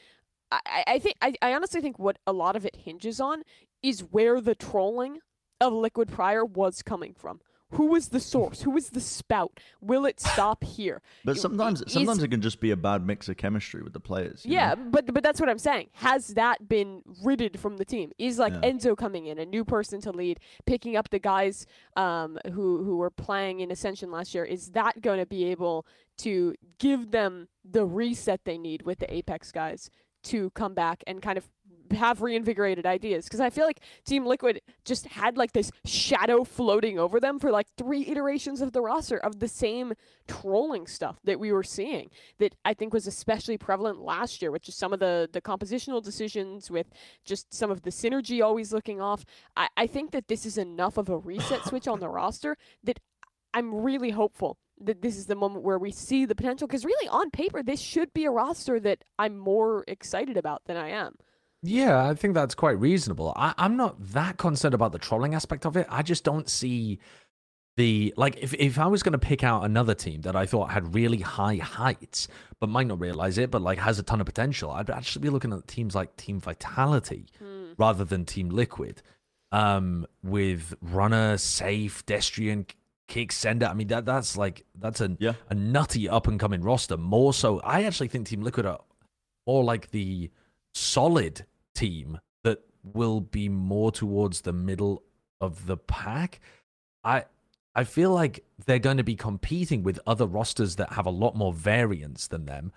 I, 0.51 0.85
I- 0.87 0.99
think 0.99 1.17
I, 1.23 1.35
I 1.41 1.55
honestly 1.55 1.81
think 1.81 1.99
what 2.01 2.19
a 2.27 2.33
lot 2.33 2.57
of 2.57 2.67
it 2.67 2.77
hinges 2.85 3.21
on 3.21 3.45
is 3.83 4.01
where 4.01 4.41
the 4.41 4.57
trolling 4.57 5.21
of 5.61 5.73
Liquid 5.73 6.09
prior 6.11 6.45
was 6.45 6.83
coming 6.83 7.15
from. 7.15 7.41
Who 7.73 7.87
was 7.87 8.09
the 8.09 8.21
source? 8.21 8.63
Who 8.63 8.71
was 8.71 8.91
the 8.91 9.01
spout? 9.01 9.61
Will 9.81 10.05
it 10.05 10.21
stop 10.21 10.65
here? 10.65 11.03
But 11.25 11.39
sometimes, 11.39 11.83
is- 11.83 11.93
sometimes 11.93 12.23
it 12.23 12.29
can 12.29 12.41
just 12.41 12.61
be 12.61 12.71
a 12.71 12.77
bad 12.77 13.07
mix 13.07 13.29
of 13.29 13.37
chemistry 13.37 13.83
with 13.83 13.93
the 13.93 14.01
players. 14.01 14.43
Yeah, 14.45 14.75
know? 14.75 14.85
but 14.91 15.13
but 15.13 15.23
that's 15.23 15.41
what 15.41 15.49
I'm 15.49 15.59
saying. 15.59 15.89
Has 15.93 16.29
that 16.29 16.69
been 16.69 17.03
ridded 17.23 17.61
from 17.61 17.77
the 17.77 17.85
team? 17.85 18.11
Is 18.19 18.39
like 18.39 18.53
Yeah. 18.55 18.71
Enzo 18.71 18.97
coming 18.97 19.27
in, 19.27 19.39
a 19.39 19.47
new 19.47 19.65
person 19.65 20.01
to 20.03 20.11
lead, 20.11 20.41
picking 20.67 20.97
up 20.97 21.11
the 21.11 21.19
guys 21.19 21.67
um, 21.97 22.39
who 22.53 22.83
who 22.85 22.97
were 22.97 23.11
playing 23.11 23.61
in 23.61 23.71
Ascension 23.71 24.11
last 24.11 24.35
year? 24.35 24.45
Is 24.45 24.71
that 24.71 25.01
going 25.03 25.19
to 25.21 25.27
be 25.27 25.45
able 25.45 25.87
to 26.19 26.55
give 26.79 27.11
them 27.13 27.49
the 27.65 27.85
reset 27.85 28.45
they 28.45 28.59
need 28.59 28.83
with 28.83 28.99
the 28.99 29.07
Apeks 29.07 29.53
guys 29.53 29.91
to 30.23 30.51
come 30.51 30.75
back 30.75 31.03
and 31.07 31.23
kind 31.23 31.39
of 31.39 31.49
have 31.93 32.23
reinvigorated 32.23 32.87
ideas? 32.87 33.25
Because 33.25 33.41
I 33.41 33.51
feel 33.51 33.65
like 33.65 33.81
Team 34.05 34.27
Liquid 34.27 34.61
just 34.85 35.07
had 35.07 35.37
like 35.37 35.53
this 35.53 35.71
shadow 35.85 36.45
floating 36.45 36.99
over 36.99 37.21
them 37.21 37.39
for 37.39 37.51
like 37.51 37.67
three 37.77 38.07
iterations 38.07 38.61
of 38.61 38.73
the 38.73 38.81
roster 38.81 39.19
of 39.19 39.39
the 39.41 39.49
same 39.49 39.93
trolling 40.29 40.87
stuff 40.87 41.19
that 41.25 41.41
we 41.41 41.53
were 41.53 41.63
seeing 41.63 42.11
that 42.39 42.55
I 42.65 42.75
think 42.75 42.93
was 42.93 43.07
especially 43.07 43.59
prevalent 43.59 44.01
last 44.01 44.43
year, 44.43 44.51
which 44.51 44.69
is 44.69 44.77
some 44.77 44.93
of 44.93 45.01
the 45.01 45.29
the 45.33 45.41
compositional 45.41 46.03
decisions 46.03 46.71
with 46.71 46.87
just 47.25 47.53
some 47.53 47.71
of 47.71 47.83
the 47.83 47.91
synergy 47.91 48.43
always 48.43 48.73
looking 48.73 49.01
off. 49.01 49.25
I, 49.57 49.69
I 49.77 49.87
think 49.87 50.13
that 50.13 50.29
this 50.29 50.47
is 50.47 50.59
enough 50.59 50.97
of 50.97 51.09
a 51.09 51.19
reset 51.19 51.65
switch 51.65 51.89
on 51.89 52.01
the 52.01 52.09
roster 52.21 52.57
that 52.85 53.01
I'm 53.53 53.75
really 53.75 54.11
hopeful 54.11 54.59
that 54.81 55.03
this 55.03 55.17
is 55.17 55.27
the 55.27 55.35
moment 55.35 55.65
where 55.65 55.79
we 55.79 55.91
see 55.91 56.25
the 56.25 56.35
potential. 56.35 56.67
Because 56.67 56.85
really, 56.85 57.09
on 57.09 57.31
paper, 57.31 57.63
this 57.63 57.81
should 57.81 58.13
be 58.13 58.25
a 58.25 58.31
roster 58.31 58.81
that 58.81 59.05
I'm 59.19 59.39
more 59.39 59.85
excited 59.87 60.37
about 60.37 60.63
than 60.67 60.77
I 60.77 60.91
am. 60.91 61.17
Yeah, 61.63 62.07
I 62.09 62.15
think 62.15 62.35
that's 62.35 62.55
quite 62.55 62.79
reasonable. 62.81 63.33
I, 63.37 63.53
I'm 63.59 63.77
not 63.77 63.97
that 64.13 64.39
concerned 64.39 64.75
about 64.75 64.93
the 64.93 64.99
trolling 64.99 65.35
aspect 65.35 65.67
of 65.67 65.77
it. 65.77 65.87
I 65.91 66.03
just 66.03 66.25
don't 66.25 66.49
see 66.49 66.99
the 67.77 68.13
like 68.17 68.37
if, 68.39 68.53
if 68.55 68.79
I 68.79 68.87
was 68.87 69.03
gonna 69.03 69.19
pick 69.19 69.45
out 69.45 69.65
another 69.65 69.95
team 69.95 70.23
that 70.23 70.35
I 70.35 70.45
thought 70.47 70.71
had 70.71 70.95
really 70.95 71.19
high 71.21 71.57
heights, 71.57 72.29
but 72.61 72.69
might 72.69 72.87
not 72.87 72.99
realize 73.01 73.39
it, 73.39 73.51
but 73.51 73.63
like 73.63 73.79
has 73.79 73.99
a 73.99 74.03
ton 74.03 74.21
of 74.21 74.27
potential, 74.27 74.71
I'd 74.71 74.91
actually 74.91 75.23
be 75.23 75.29
looking 75.31 75.53
at 75.53 75.67
teams 75.69 75.95
like 75.95 76.17
Team 76.17 76.41
Vitality 76.41 77.27
rather 77.79 78.05
than 78.05 78.25
Team 78.25 78.49
Liquid. 78.51 79.03
Um 79.53 80.07
with 80.23 80.75
Runner, 80.81 81.35
Sayf, 81.35 82.03
Destrian, 82.05 82.69
Kick, 83.09 83.31
ceNder. 83.33 83.69
I 83.71 83.75
mean 83.75 83.89
that 83.89 84.05
that's 84.07 84.37
like 84.37 84.65
that's 84.79 85.01
a 85.01 85.17
Yeah. 85.21 85.35
a 85.51 85.55
nutty 85.55 86.09
up 86.09 86.27
and 86.27 86.41
coming 86.41 86.63
roster. 86.63 86.97
More 86.97 87.33
so 87.35 87.61
I 87.61 87.85
actually 87.85 88.09
think 88.09 88.27
Team 88.29 88.41
Liquid 88.43 88.65
are 88.67 88.81
more 89.47 89.63
like 89.63 89.91
the 89.91 90.31
solid 90.75 91.45
team 91.81 92.19
that 92.45 92.61
will 92.83 93.21
be 93.21 93.49
more 93.49 93.91
towards 93.91 94.43
the 94.43 94.53
middle 94.53 95.03
of 95.41 95.67
the 95.67 95.77
pack. 95.77 96.41
I 97.03 97.25
I 97.75 97.85
feel 97.85 98.11
like 98.11 98.45
they're 98.67 98.79
going 98.79 98.97
to 98.97 99.05
be 99.05 99.17
competing 99.17 99.83
with 99.83 100.01
other 100.07 100.27
rosters 100.27 100.77
that 100.77 100.93
have 100.93 101.07
a 101.07 101.11
lot 101.11 101.37
more 101.37 101.53
variance 101.53 102.27
than 102.27 102.47
them. 102.47 102.73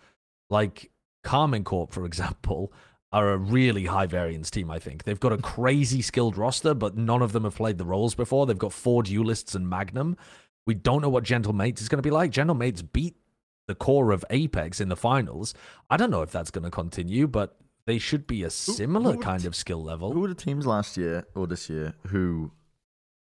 Like 0.49 0.91
Karmine 1.23 1.63
Corp, 1.63 1.91
for 1.91 2.05
example, 2.11 2.71
are 3.11 3.31
a 3.31 3.37
really 3.37 3.85
high 3.85 4.05
variance 4.07 4.49
team, 4.49 4.71
I 4.71 4.79
think. 4.79 5.03
They've 5.03 5.19
got 5.19 5.33
a 5.33 5.37
crazy 5.37 6.01
skilled 6.01 6.37
roster, 6.37 6.73
but 6.73 6.97
none 6.97 7.21
of 7.21 7.31
them 7.31 7.43
have 7.43 7.55
played 7.55 7.77
the 7.77 7.85
roles 7.85 8.15
before. 8.15 8.45
They've 8.45 8.57
got 8.57 8.73
four 8.73 9.03
duelists 9.03 9.55
and 9.55 9.69
Magnum. 9.69 10.17
We 10.65 10.73
don't 10.73 11.01
know 11.01 11.09
what 11.09 11.23
Gentle 11.23 11.53
Mates 11.53 11.81
is 11.81 11.89
going 11.89 11.99
to 11.99 12.07
be 12.07 12.11
like. 12.11 12.31
Gentle 12.31 12.55
Mates 12.55 12.81
beat 12.81 13.15
the 13.67 13.75
core 13.75 14.11
of 14.11 14.25
Apeks 14.29 14.81
in 14.81 14.89
the 14.89 14.95
finals. 14.95 15.53
I 15.89 15.97
don't 15.97 16.11
know 16.11 16.21
if 16.21 16.31
that's 16.31 16.51
going 16.51 16.63
to 16.63 16.71
continue, 16.71 17.27
but 17.27 17.55
they 17.85 17.97
should 17.97 18.25
be 18.27 18.43
a 18.43 18.49
similar 18.49 19.11
who 19.11 19.17
would 19.17 19.25
kind 19.25 19.41
t- 19.41 19.47
of 19.47 19.55
skill 19.55 19.83
level. 19.83 20.11
Who 20.13 20.21
were 20.21 20.27
the 20.29 20.35
teams 20.35 20.65
last 20.65 20.95
year 20.97 21.25
or 21.35 21.47
this 21.47 21.69
year 21.69 21.93
who 22.07 22.51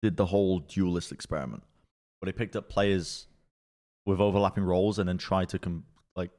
did 0.02 0.16
the 0.16 0.26
whole 0.26 0.58
duelist 0.60 1.12
experiment, 1.12 1.62
where 2.18 2.30
they 2.30 2.36
picked 2.36 2.56
up 2.56 2.68
players 2.68 3.26
with 4.06 4.20
overlapping 4.20 4.64
roles 4.64 4.98
and 4.98 5.08
then 5.08 5.18
tried 5.18 5.48
to 5.50 5.58
com- 5.58 5.84
like 6.16 6.30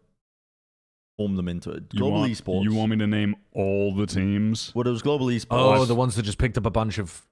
form 1.17 1.35
them 1.35 1.47
into 1.47 1.71
it? 1.71 1.83
You 1.93 1.99
Global 1.99 2.19
want, 2.19 2.31
esports. 2.31 2.63
You 2.63 2.73
want 2.73 2.91
me 2.91 2.97
to 2.97 3.07
name 3.07 3.35
all 3.53 3.93
the 3.95 4.05
teams? 4.05 4.71
Well, 4.75 4.87
it 4.87 4.91
was 4.91 5.01
global 5.01 5.27
esports. 5.27 5.47
Oh, 5.51 5.85
the 5.85 5.95
ones 5.95 6.15
that 6.15 6.23
just 6.23 6.37
picked 6.37 6.57
up 6.57 6.65
a 6.65 6.71
bunch 6.71 6.97
of 6.97 7.25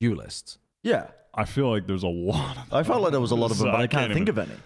duelists. 0.00 0.58
yeah. 0.82 1.08
I 1.38 1.44
feel 1.44 1.68
like 1.70 1.86
there's 1.86 2.02
a 2.02 2.08
lot 2.08 2.56
of 2.56 2.72
I 2.72 2.82
felt 2.82 3.02
like 3.02 3.10
there 3.12 3.20
was 3.20 3.30
a 3.30 3.34
lot 3.34 3.50
of 3.50 3.58
them, 3.58 3.66
So 3.66 3.70
but 3.72 3.78
I 3.80 3.86
can't 3.86 4.10
think 4.10 4.30
even- 4.30 4.42
of 4.42 4.50
any. 4.50 4.58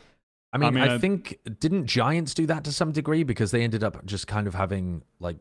I 0.53 0.59
mean, 0.59 0.69
I, 0.69 0.71
mean, 0.71 0.85
I- 0.85 0.99
think 0.99 1.37
didn't 1.59 1.87
Giants 1.87 2.33
do 2.33 2.47
that 2.47 2.63
to 2.63 2.73
some 2.73 2.93
degree 2.93 3.25
because 3.25 3.51
they 3.51 3.65
ended 3.65 3.83
up 3.83 4.07
just 4.07 4.29
kind 4.29 4.47
of 4.47 4.55
having 4.55 5.03
like 5.19 5.39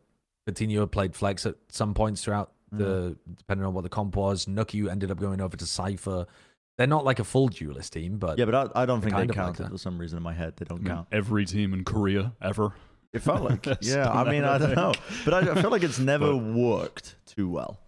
Coutinho 0.48 0.90
played 0.90 1.16
flex 1.16 1.46
at 1.46 1.56
some 1.70 1.94
points 1.94 2.24
throughout 2.24 2.52
the 2.72 2.86
mm. 2.86 3.18
depending 3.38 3.66
on 3.66 3.74
what 3.74 3.84
the 3.84 3.90
comp 3.90 4.16
was. 4.16 4.46
Nuku 4.46 4.90
ended 4.90 5.12
up 5.12 5.20
going 5.20 5.42
over 5.42 5.58
to 5.58 5.66
Cipher. 5.66 6.26
They're 6.78 6.88
not 6.88 7.04
like 7.04 7.20
a 7.20 7.24
full 7.24 7.50
duelist 7.50 7.94
team, 7.94 8.18
but 8.18 8.38
Yeah, 8.38 8.46
but 8.46 8.56
I, 8.76 8.84
I 8.84 8.86
don't 8.86 9.02
think 9.02 9.14
they 9.14 9.28
kind 9.28 9.30
of 9.30 9.36
like 9.36 9.46
counted 9.46 9.70
for 9.70 9.78
some 9.78 9.98
reason 9.98 10.18
in 10.18 10.24
my 10.24 10.34
head. 10.34 10.56
They 10.58 10.66
don't 10.66 10.80
I 10.80 10.82
mean, 10.82 10.94
count. 10.94 11.08
every 11.12 11.46
team 11.46 11.74
in 11.74 11.84
Korea 11.84 12.34
ever. 12.42 12.74
It 13.12 13.20
felt 13.20 13.42
like, 13.42 13.66
yeah. 13.82 14.10
I 14.10 14.30
mean, 14.30 14.44
I 14.44 14.58
don't 14.58 14.76
know, 14.76 14.94
but 15.26 15.34
I, 15.34 15.52
I 15.52 15.62
feel 15.62 15.72
like 15.72 15.84
it's 15.84 16.00
never 16.00 16.32
But- 16.34 16.38
worked 16.38 17.16
too 17.26 17.50
well. 17.50 17.80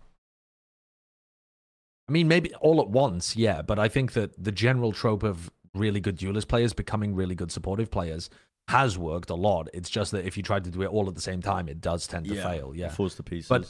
I 2.10 2.12
mean, 2.12 2.28
maybe 2.28 2.54
all 2.56 2.82
at 2.82 2.90
once, 2.90 3.38
yeah. 3.38 3.62
But 3.62 3.80
I 3.80 3.88
think 3.88 4.12
that 4.14 4.44
the 4.44 4.52
general 4.52 4.92
trope 4.92 5.24
of 5.24 5.50
really 5.74 6.02
good 6.02 6.18
duelist 6.18 6.50
players 6.50 6.74
becoming 6.74 7.16
really 7.16 7.36
good 7.36 7.54
supportive 7.54 7.90
players 7.90 8.30
has 8.72 8.98
worked 8.98 9.30
a 9.30 9.36
lot. 9.36 9.70
It's 9.74 9.90
just 9.90 10.12
that 10.12 10.26
if 10.26 10.38
you 10.38 10.44
try 10.44 10.60
to 10.60 10.70
do 10.70 10.82
it 10.82 10.88
all 10.88 11.08
at 11.08 11.16
the 11.16 11.22
same 11.22 11.42
time, 11.42 11.68
it 11.70 11.82
does 11.82 12.08
tend 12.08 12.26
to 12.28 12.36
fail. 12.36 12.74
Yeah. 12.76 12.90
falls 12.90 13.16
to 13.16 13.24
pieces. 13.24 13.50
But- 13.50 13.70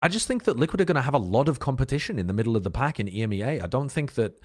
I 0.00 0.08
just 0.08 0.28
think 0.28 0.44
that 0.44 0.56
Liquid 0.56 0.80
are 0.80 0.84
going 0.84 0.94
to 0.96 1.02
have 1.02 1.14
a 1.14 1.18
lot 1.18 1.48
of 1.48 1.58
competition 1.58 2.18
in 2.18 2.28
the 2.28 2.32
middle 2.32 2.56
of 2.56 2.62
the 2.62 2.70
pack 2.70 3.00
in 3.00 3.08
EMEA. 3.08 3.62
I 3.62 3.66
don't 3.66 3.88
think 3.90 4.14
that 4.14 4.38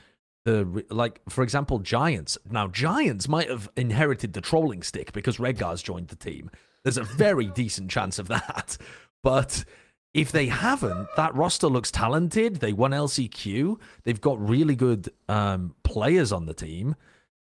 the 0.46 0.84
like, 0.90 1.22
for 1.30 1.44
example, 1.44 1.80
Giants. 1.80 2.38
Now, 2.50 2.68
Giants 2.68 3.28
might 3.28 3.50
have 3.50 3.70
inherited 3.76 4.34
the 4.34 4.42
trolling 4.42 4.82
stick 4.84 5.14
because 5.14 5.40
Redgar's 5.40 5.84
joined 5.84 6.08
the 6.08 6.16
team. 6.16 6.50
There's 6.84 6.98
a 6.98 7.04
very 7.04 7.46
decent 7.62 7.92
chance 7.92 8.18
of 8.20 8.28
that, 8.30 8.78
but 9.22 9.64
if 10.14 10.32
they 10.32 10.48
haven't, 10.48 11.08
that 11.18 11.34
roster 11.36 11.68
looks 11.68 11.92
talented. 11.92 12.58
They 12.58 12.74
won 12.74 12.92
LCQ. 12.92 13.80
They've 14.04 14.22
got 14.22 14.48
really 14.48 14.76
good 14.76 15.10
um, 15.30 15.76
players 15.84 16.32
on 16.32 16.46
the 16.46 16.54
team. 16.54 16.96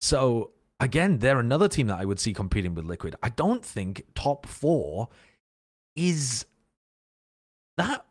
So 0.00 0.50
again, 0.84 1.18
they're 1.18 1.40
another 1.40 1.68
team 1.68 1.86
that 1.88 1.98
I 1.98 2.04
would 2.04 2.20
see 2.20 2.32
competing 2.32 2.74
with 2.74 2.84
Liquid. 2.84 3.16
I 3.22 3.30
don't 3.30 3.64
think 3.64 4.04
top 4.14 4.46
four 4.46 5.08
is 5.96 6.44
that 7.76 8.04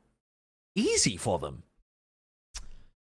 easy 0.75 1.15
for 1.17 1.39
them. 1.39 1.63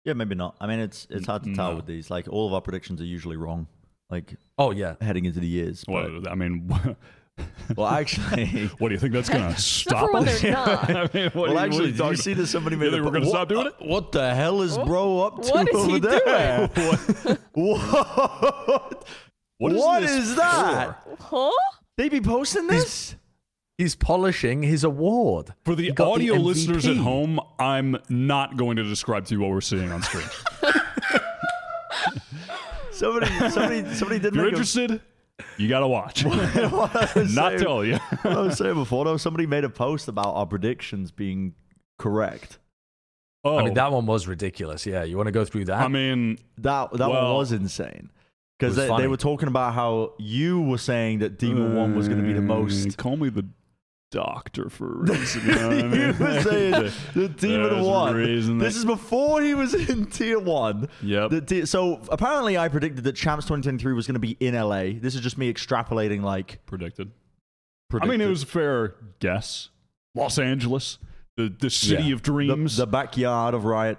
Yeah, 0.05 0.15
maybe 0.15 0.35
not. 0.35 0.57
I 0.61 0.67
mean, 0.67 0.81
it's 0.81 1.07
it's 1.11 1.27
hard 1.27 1.45
to 1.45 1.55
tell 1.55 1.71
No. 1.71 1.77
with 1.77 1.87
these. 1.87 2.11
Like 2.11 2.27
all 2.29 2.47
of 2.49 2.53
our 2.55 2.61
predictions 2.61 3.01
are 3.01 3.05
usually 3.07 3.37
wrong. 3.37 3.69
Like 4.11 4.35
Oh 4.59 4.73
yeah, 4.73 4.97
heading 5.01 5.25
into 5.27 5.41
the 5.41 5.47
years. 5.47 5.85
but- 5.87 5.93
Well, 6.13 6.29
I 6.29 6.35
mean, 6.35 6.69
well, 7.77 7.87
actually, 7.89 8.67
what 8.79 8.89
do 8.89 8.95
you 8.95 8.99
think 9.01 9.13
that's 9.15 9.29
going 9.29 9.43
to 9.47 9.51
Except 9.51 9.61
stop 9.89 10.11
for 10.11 10.17
us? 10.19 10.45
I 10.45 10.47
mean, 10.49 10.55
what 11.03 11.13
do 11.13 11.19
you- 11.21 11.31
well, 11.35 11.47
what 11.55 11.57
are 11.57 11.65
actually, 11.67 11.87
you 11.87 11.93
did 11.93 12.11
you 12.11 12.17
see 12.17 12.35
that 12.35 12.47
somebody 12.49 12.75
You 12.77 12.81
made 12.81 12.91
think 12.91 13.03
a 13.03 13.05
we're 13.05 13.13
gonna 13.13 13.27
what- 13.27 13.31
stop 13.31 13.49
doing 13.49 13.67
it? 13.69 13.75
What 13.79 14.11
the 14.13 14.35
hell 14.35 14.61
is 14.63 14.77
What? 14.77 14.87
bro 14.87 15.21
up 15.21 15.43
to 15.43 15.51
What 15.51 15.69
is 15.69 15.75
over 15.77 15.93
he 15.93 16.01
there? 16.01 16.67
What? 16.75 17.39
what? 17.53 19.07
What 19.63 19.73
is 19.73 19.79
What 19.79 20.01
this 20.01 20.11
is 20.11 20.35
that? 20.37 20.97
Huh? 21.21 21.51
They 21.97 22.09
be 22.09 22.21
posting 22.21 22.67
this? 22.67 23.15
he's 23.79 23.95
polishing 23.95 24.63
his 24.63 24.83
award. 24.85 25.55
For 25.65 25.75
the 25.75 25.85
He 25.85 25.91
got 25.93 26.05
the 26.07 26.11
audio 26.11 26.35
listeners 26.35 26.87
at 26.87 26.97
home, 26.97 27.39
I'm 27.59 27.97
not 28.09 28.57
going 28.57 28.77
to 28.77 28.83
describe 28.85 29.27
to 29.27 29.35
you 29.35 29.41
what 29.41 29.51
we're 29.51 29.61
seeing 29.61 29.91
on 29.93 30.03
screen. 30.03 30.25
Somebody, 32.91 33.27
somebody, 33.51 33.95
somebody 33.95 34.19
did 34.21 34.27
if 34.27 34.35
you're 34.35 34.45
make 34.45 34.53
interested, 34.53 35.01
you 35.57 35.69
got 35.69 35.81
to 35.81 35.89
watch. 35.89 36.25
a. 36.25 36.29
what 36.69 36.95
I 36.95 37.21
was 37.21 37.35
not 37.35 37.51
saying- 37.53 37.63
tell 37.63 37.85
you. 37.85 37.97
what 37.97 38.27
I 38.37 38.41
was 38.43 38.59
saying 38.59 38.75
before, 38.75 39.05
though, 39.05 39.17
somebody 39.17 39.47
made 39.47 39.65
a 39.65 39.71
post 39.71 40.07
about 40.09 40.35
our 40.35 40.47
predictions 40.47 41.11
being 41.11 41.55
correct. 41.99 42.59
Oh, 43.45 43.59
I 43.59 43.65
mean, 43.65 43.75
that 43.75 43.91
one 43.91 44.07
was 44.07 44.29
ridiculous. 44.29 44.87
Yeah, 44.87 45.03
you 45.03 45.17
want 45.17 45.27
to 45.27 45.33
go 45.33 45.45
through 45.45 45.65
that? 45.65 45.81
I 45.81 45.89
mean, 45.89 46.39
That 46.59 46.93
that 46.93 47.09
Well- 47.11 47.25
one 47.31 47.35
was 47.39 47.51
insane 47.51 47.89
It 47.89 47.93
was 47.95 48.11
because 48.63 48.77
they, 48.77 48.97
they 48.97 49.09
were 49.09 49.17
talking 49.17 49.49
about 49.49 49.75
how 49.75 50.13
you 50.19 50.61
were 50.63 50.79
saying 50.79 51.19
that 51.21 51.39
Demon 51.39 51.75
One 51.75 51.97
was 51.97 52.09
going 52.09 52.21
to 52.21 52.27
be 52.27 52.33
the 52.33 52.39
uh, 52.39 52.43
most. 52.43 52.97
Call 52.97 53.17
me 53.17 53.29
the 53.29 53.47
doctor 54.11 54.69
for 54.69 54.93
a 54.93 54.97
reason. 55.13 55.47
You 55.47 55.55
know 55.55 55.71
I 55.71 55.83
mean? 55.83 55.93
you 55.93 56.07
were 56.25 56.41
saying 56.43 56.71
the 57.15 57.29
Demon 57.29 57.83
One. 57.83 58.59
This 58.59 58.77
is 58.77 58.85
before 58.85 59.43
he 59.43 59.55
was 59.55 59.75
in 59.75 60.07
Tier 60.07 60.39
One. 60.39 60.89
Yep. 61.03 61.47
The 61.47 61.67
so 61.67 62.01
apparently, 62.11 62.57
I 62.57 62.69
predicted 62.69 63.05
that 63.05 63.17
Champs 63.17 63.45
2023 63.47 63.93
was 63.95 64.07
going 64.07 64.15
to 64.15 64.21
be 64.21 64.37
in 64.41 64.55
LA. 64.55 64.93
This 65.01 65.15
is 65.15 65.21
just 65.21 65.37
me 65.39 65.53
extrapolating, 65.53 66.23
like. 66.23 66.65
predicted. 66.67 67.11
predicted. 67.91 68.11
I 68.11 68.17
mean, 68.17 68.21
it 68.21 68.31
was 68.31 68.45
a 68.45 68.47
fair 68.47 68.95
guess. 69.19 69.71
Los 70.15 70.39
Angeles, 70.39 70.99
the 71.37 71.49
the 71.59 71.71
city 71.71 72.05
Yeah. 72.05 72.15
of 72.15 72.23
the, 72.23 72.31
dreams. 72.31 72.77
the 72.77 72.87
backyard 72.87 73.55
of 73.55 73.65
Riot 73.65 73.99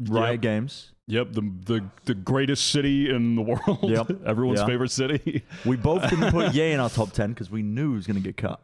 Riot 0.00 0.32
Yep. 0.34 0.40
Games. 0.40 0.91
Yep, 1.08 1.32
the 1.32 1.40
the 1.64 1.84
the 2.04 2.14
greatest 2.14 2.68
city 2.70 3.10
in 3.10 3.34
the 3.34 3.42
world. 3.42 3.78
Yep. 3.82 4.22
Everyone's 4.26 4.60
Yeah. 4.60 4.66
favorite 4.66 4.90
city. 4.90 5.42
We 5.66 5.76
both 5.76 6.08
didn't 6.08 6.30
put 6.30 6.54
yay 6.54 6.72
in 6.72 6.80
our 6.80 6.90
top 6.90 7.12
10 7.12 7.30
because 7.30 7.50
we 7.50 7.62
knew 7.62 7.90
he 7.90 7.96
was 7.96 8.06
going 8.06 8.16
to 8.16 8.22
get 8.22 8.36
cut. 8.36 8.60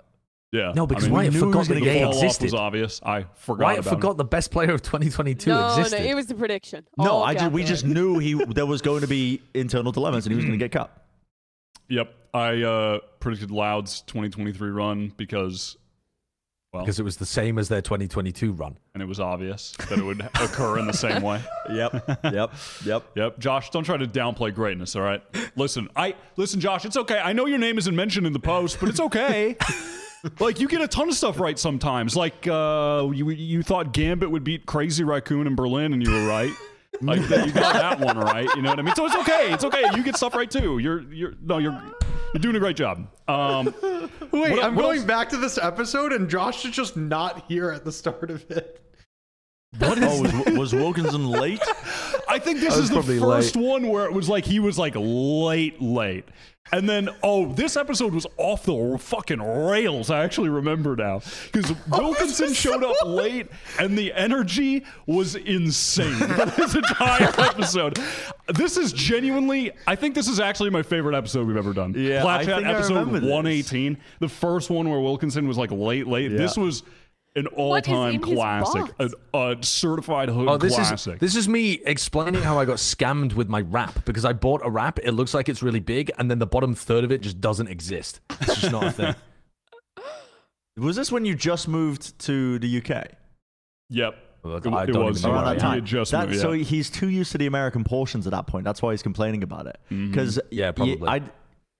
Yeah. 0.52 0.72
No, 0.74 0.86
because 0.86 1.04
I 1.04 1.06
mean, 1.08 1.14
Wyatt 1.14 1.32
we 1.34 1.40
knew 1.40 1.46
he 1.46 1.50
forgot 1.52 1.58
was 1.58 1.68
that 1.68 1.74
gonna 1.74 1.84
the 1.84 1.92
yay 1.92 1.98
get 1.98 2.04
fall 2.04 2.22
existed. 2.24 2.44
was 2.44 2.54
obvious. 2.54 3.00
I 3.04 3.26
forgot 3.34 3.64
Wyatt 3.64 3.78
about 3.80 3.90
forgot 3.90 4.10
him. 4.12 4.16
the 4.18 4.24
best 4.24 4.50
player 4.50 4.70
of 4.72 4.82
2022 4.82 5.50
no, 5.50 5.66
existed. 5.76 5.98
no, 6.02 6.10
it 6.10 6.14
was 6.14 6.26
the 6.26 6.34
prediction. 6.36 6.86
No, 6.96 7.10
All 7.10 7.24
I 7.24 7.34
just, 7.34 7.52
we 7.52 7.64
just 7.64 7.84
knew 7.84 8.18
he 8.18 8.34
there 8.48 8.66
was 8.66 8.80
going 8.82 9.00
to 9.02 9.08
be 9.08 9.42
internal 9.52 9.92
dilemmas 9.92 10.24
and 10.24 10.32
he 10.32 10.36
was 10.36 10.44
going 10.44 10.58
to 10.58 10.64
get 10.64 10.72
cut. 10.72 11.06
Yep, 11.88 12.14
I 12.34 12.62
uh, 12.62 12.98
predicted 13.20 13.50
Loud's 13.50 14.02
2023 14.02 14.70
run 14.70 15.12
because, 15.16 15.76
well, 16.72 16.82
because 16.82 17.00
it 17.00 17.02
was 17.02 17.16
the 17.16 17.26
same 17.26 17.58
as 17.58 17.68
their 17.68 17.80
2022 17.80 18.52
run. 18.52 18.76
and 18.94 19.02
it 19.02 19.06
was 19.06 19.18
obvious 19.20 19.72
that 19.88 19.98
it 19.98 20.04
would 20.04 20.20
occur 20.34 20.78
in 20.78 20.86
the 20.86 20.92
same 20.92 21.22
way. 21.22 21.40
Yep, 21.70 22.04
yep, 22.24 22.52
yep. 22.84 23.04
Yep, 23.16 23.38
Josh, 23.38 23.70
don't 23.70 23.84
try 23.84 23.96
to 23.96 24.06
downplay 24.06 24.54
greatness. 24.54 24.94
All 24.96 25.02
right, 25.02 25.22
listen, 25.56 25.88
I 25.96 26.14
listen, 26.36 26.60
Josh. 26.60 26.84
It's 26.84 26.96
okay. 26.96 27.18
I 27.18 27.32
know 27.32 27.46
your 27.46 27.58
name 27.58 27.78
isn't 27.78 27.94
mentioned 27.96 28.26
in 28.26 28.32
the 28.32 28.38
post, 28.40 28.78
but 28.80 28.88
it's 28.88 29.00
okay. 29.00 29.56
like 30.40 30.60
you 30.60 30.68
get 30.68 30.80
a 30.80 30.88
ton 30.88 31.08
of 31.08 31.14
stuff 31.14 31.38
right 31.40 31.58
sometimes. 31.58 32.16
Like 32.16 32.46
uh, 32.46 33.08
you 33.14 33.30
you 33.30 33.62
thought 33.62 33.92
Gambit 33.92 34.30
would 34.30 34.44
beat 34.44 34.66
Crazy 34.66 35.04
Raccoon 35.04 35.46
in 35.46 35.54
Berlin, 35.54 35.92
and 35.92 36.04
you 36.06 36.12
were 36.12 36.26
right. 36.28 36.52
Like 37.00 37.20
that- 37.28 37.46
you 37.46 37.52
got 37.52 37.74
that 37.74 38.00
one 38.00 38.18
right. 38.18 38.48
You 38.56 38.62
know 38.62 38.70
what 38.70 38.78
I 38.78 38.82
mean? 38.82 38.94
So 38.96 39.06
it's 39.06 39.14
okay. 39.16 39.52
It's 39.52 39.62
okay. 39.64 39.84
You 39.94 40.02
get 40.02 40.16
stuff 40.16 40.34
right 40.34 40.50
too. 40.50 40.78
You're 40.78 41.02
you're 41.12 41.34
no 41.40 41.58
you're 41.58 41.80
you're 42.34 42.40
doing 42.40 42.56
a 42.56 42.60
great 42.60 42.76
job. 42.76 43.08
Um, 43.26 43.74
Wait, 43.82 44.50
What- 44.52 44.62
I'm 44.64 44.74
what 44.74 44.82
going 44.82 44.98
else- 44.98 45.06
back 45.06 45.28
to 45.30 45.36
this 45.36 45.58
episode, 45.58 46.12
and 46.12 46.28
Josh 46.28 46.64
is 46.64 46.72
just 46.72 46.96
not 46.96 47.44
here 47.48 47.70
at 47.70 47.84
the 47.84 47.92
start 47.92 48.30
of 48.30 48.48
it. 48.50 48.80
What 49.78 49.98
oh, 50.00 50.22
was, 50.46 50.56
was 50.58 50.74
Wilkinson 50.74 51.28
late? 51.28 51.60
I 52.28 52.38
think 52.38 52.60
this 52.60 52.76
I 52.76 52.80
is 52.80 52.90
the 52.90 53.02
first 53.02 53.56
one 53.56 53.88
where 53.88 54.04
it 54.04 54.12
was 54.12 54.28
like 54.28 54.44
he 54.44 54.60
was 54.60 54.78
like 54.78 54.94
late, 54.96 55.80
late. 55.80 56.24
And 56.70 56.88
then, 56.88 57.08
oh, 57.22 57.52
this 57.52 57.76
episode 57.76 58.12
was 58.12 58.26
off 58.36 58.64
the 58.64 58.98
fucking 58.98 59.40
rails. 59.40 60.10
I 60.10 60.22
actually 60.22 60.50
remember 60.50 60.96
now. 60.96 61.22
Because 61.50 61.74
Wilkinson 61.88 62.52
showed 62.52 62.84
up 62.84 62.94
late 63.06 63.46
and 63.78 63.96
the 63.96 64.12
energy 64.12 64.84
was 65.06 65.34
insane 65.34 66.14
for 66.14 66.44
this 66.56 66.74
entire 66.74 67.32
episode. 67.38 67.98
This 68.48 68.76
is 68.76 68.92
genuinely, 68.92 69.72
I 69.86 69.94
think 69.94 70.14
this 70.14 70.28
is 70.28 70.40
actually 70.40 70.70
my 70.70 70.82
favorite 70.82 71.16
episode 71.16 71.46
we've 71.46 71.56
ever 71.56 71.72
done. 71.72 71.94
Yeah, 71.96 72.24
I 72.26 72.42
episode 72.42 73.12
this. 73.12 73.22
118. 73.22 73.96
The 74.20 74.28
first 74.28 74.68
one 74.70 74.90
where 74.90 75.00
Wilkinson 75.00 75.48
was 75.48 75.56
like 75.56 75.70
late, 75.70 76.06
late. 76.06 76.30
Yeah. 76.30 76.38
This 76.38 76.56
was 76.56 76.82
an 77.36 77.46
all-time 77.48 78.20
classic, 78.20 78.92
a, 78.98 79.10
a 79.38 79.56
certified 79.62 80.28
hood 80.28 80.48
Oh, 80.48 80.56
this 80.56 80.74
classic. 80.74 81.14
is 81.14 81.20
this 81.20 81.36
is 81.36 81.48
me 81.48 81.80
explaining 81.84 82.42
how 82.42 82.58
I 82.58 82.64
got 82.64 82.78
scammed 82.78 83.34
with 83.34 83.48
my 83.48 83.60
wrap 83.60 84.04
because 84.04 84.24
I 84.24 84.32
bought 84.32 84.60
a 84.64 84.70
wrap. 84.70 84.98
It 85.00 85.12
looks 85.12 85.34
like 85.34 85.48
it's 85.48 85.62
really 85.62 85.80
big, 85.80 86.10
and 86.18 86.30
then 86.30 86.38
the 86.38 86.46
bottom 86.46 86.74
third 86.74 87.04
of 87.04 87.12
it 87.12 87.20
just 87.20 87.40
doesn't 87.40 87.68
exist. 87.68 88.20
It's 88.40 88.60
just 88.60 88.72
not 88.72 88.84
a 88.84 88.90
thing. 88.90 89.14
Was 90.76 90.96
this 90.96 91.10
when 91.10 91.24
you 91.24 91.34
just 91.34 91.66
moved 91.68 92.18
to 92.20 92.58
the 92.60 92.78
UK? 92.78 93.06
Yep. 93.90 94.14
Well, 94.44 94.56
It- 94.56 94.66
I 94.68 94.84
it 94.84 94.86
don't 94.92 95.04
was 95.06 95.18
even 95.20 95.30
know 95.32 95.36
Around 95.42 95.56
that 95.56 95.60
time. 95.60 95.84
Just 95.84 96.12
That- 96.12 96.28
moved, 96.28 96.40
So 96.40 96.52
he's 96.52 96.88
too 96.88 97.08
used 97.08 97.32
to 97.32 97.38
the 97.38 97.46
American 97.46 97.82
portions 97.84 98.26
at 98.26 98.30
that 98.30 98.46
point. 98.46 98.64
That's 98.64 98.80
why 98.80 98.92
he's 98.92 99.02
complaining 99.02 99.42
about 99.42 99.66
it. 99.66 99.78
Mm-hmm. 99.90 100.10
Because 100.10 100.38
Yeah, 100.50 100.70
probably. 100.70 101.08
I, 101.08 101.22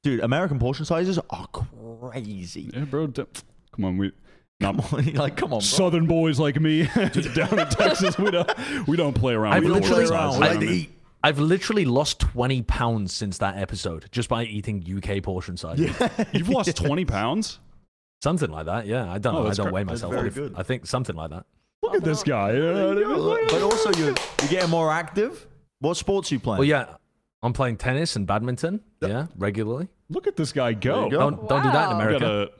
dude, 0.03 0.21
American 0.21 0.59
portion 0.59 0.85
sizes 0.85 1.19
are 1.31 1.47
crazy. 1.49 2.71
Yeah, 2.75 2.85
bro. 2.85 3.07
d- 3.07 3.25
Come 3.73 3.85
on, 3.85 3.99
we 3.99 4.07
not 4.07 4.15
like, 4.61 5.37
come 5.37 5.53
on, 5.53 5.59
bro. 5.59 5.61
Southern 5.61 6.07
boys 6.07 6.41
like 6.41 6.61
me 6.61 6.83
down 7.35 7.59
in 7.59 7.69
Texas. 7.69 8.19
We 8.19 8.31
don't 8.31 8.51
we 8.89 8.97
don't 8.97 9.15
play 9.15 9.35
around. 9.35 9.55
I've 9.55 9.65
we 9.65 9.71
literally- 9.71 10.07
around. 10.09 10.43
I- 10.43 10.55
like 10.55 10.63
eat. 10.63 10.91
I've 11.23 11.41
literally 11.41 11.85
lost 11.85 12.21
20 12.21 12.63
pounds 12.63 13.13
since 13.13 13.39
that 13.39 13.57
episode 13.57 14.07
just 14.13 14.29
by 14.29 14.45
eating 14.45 14.85
UK 15.05 15.21
portion 15.23 15.57
size. 15.57 15.81
You've 16.33 16.49
lost 16.49 16.77
twenty 16.77 17.05
pounds. 17.05 17.59
Something 18.23 18.51
like 18.51 18.67
that. 18.67 18.87
Yeah, 18.87 19.11
I 19.13 19.19
don't 19.19 19.35
Oh, 19.35 19.43
know. 19.45 19.51
I 19.51 19.55
don't 19.55 19.67
cra- 19.67 19.73
weigh 19.73 19.85
myself. 19.85 20.13
very 20.15 20.31
good. 20.31 20.55
I 20.57 20.63
think 20.63 20.87
something 20.87 21.17
like 21.17 21.31
that. 21.31 21.45
Look 21.83 21.95
at 21.97 22.05
this 22.05 22.23
guy. 22.23 22.53
you 22.53 22.61
know 22.61 22.95
what 22.95 23.05
I 23.05 23.37
mean? 23.41 23.47
but 23.49 23.63
also, 23.63 23.93
you're, 23.99 24.09
you're 24.09 24.49
getting 24.49 24.71
more 24.71 24.91
active. 24.93 25.47
What 25.81 25.97
sports 25.97 26.31
are 26.31 26.37
you 26.37 26.41
playing? 26.41 26.59
Well, 26.59 26.69
yeah, 26.69 26.97
I'm 27.43 27.53
playing 27.53 27.77
tennis 27.79 28.15
and 28.17 28.25
badminton. 28.27 28.81
Yeah, 29.01 29.27
regularly. 29.37 29.89
Look 30.11 30.27
at 30.29 30.37
this 30.37 30.53
guy 30.53 30.73
go. 30.73 31.09
go. 31.11 31.19
Don't 31.19 31.49
don't 31.49 31.63
do 31.65 31.71
that 31.71 31.91
in 31.91 31.97
Wow. 31.99 32.07
We 32.09 32.15
America. 32.17 32.51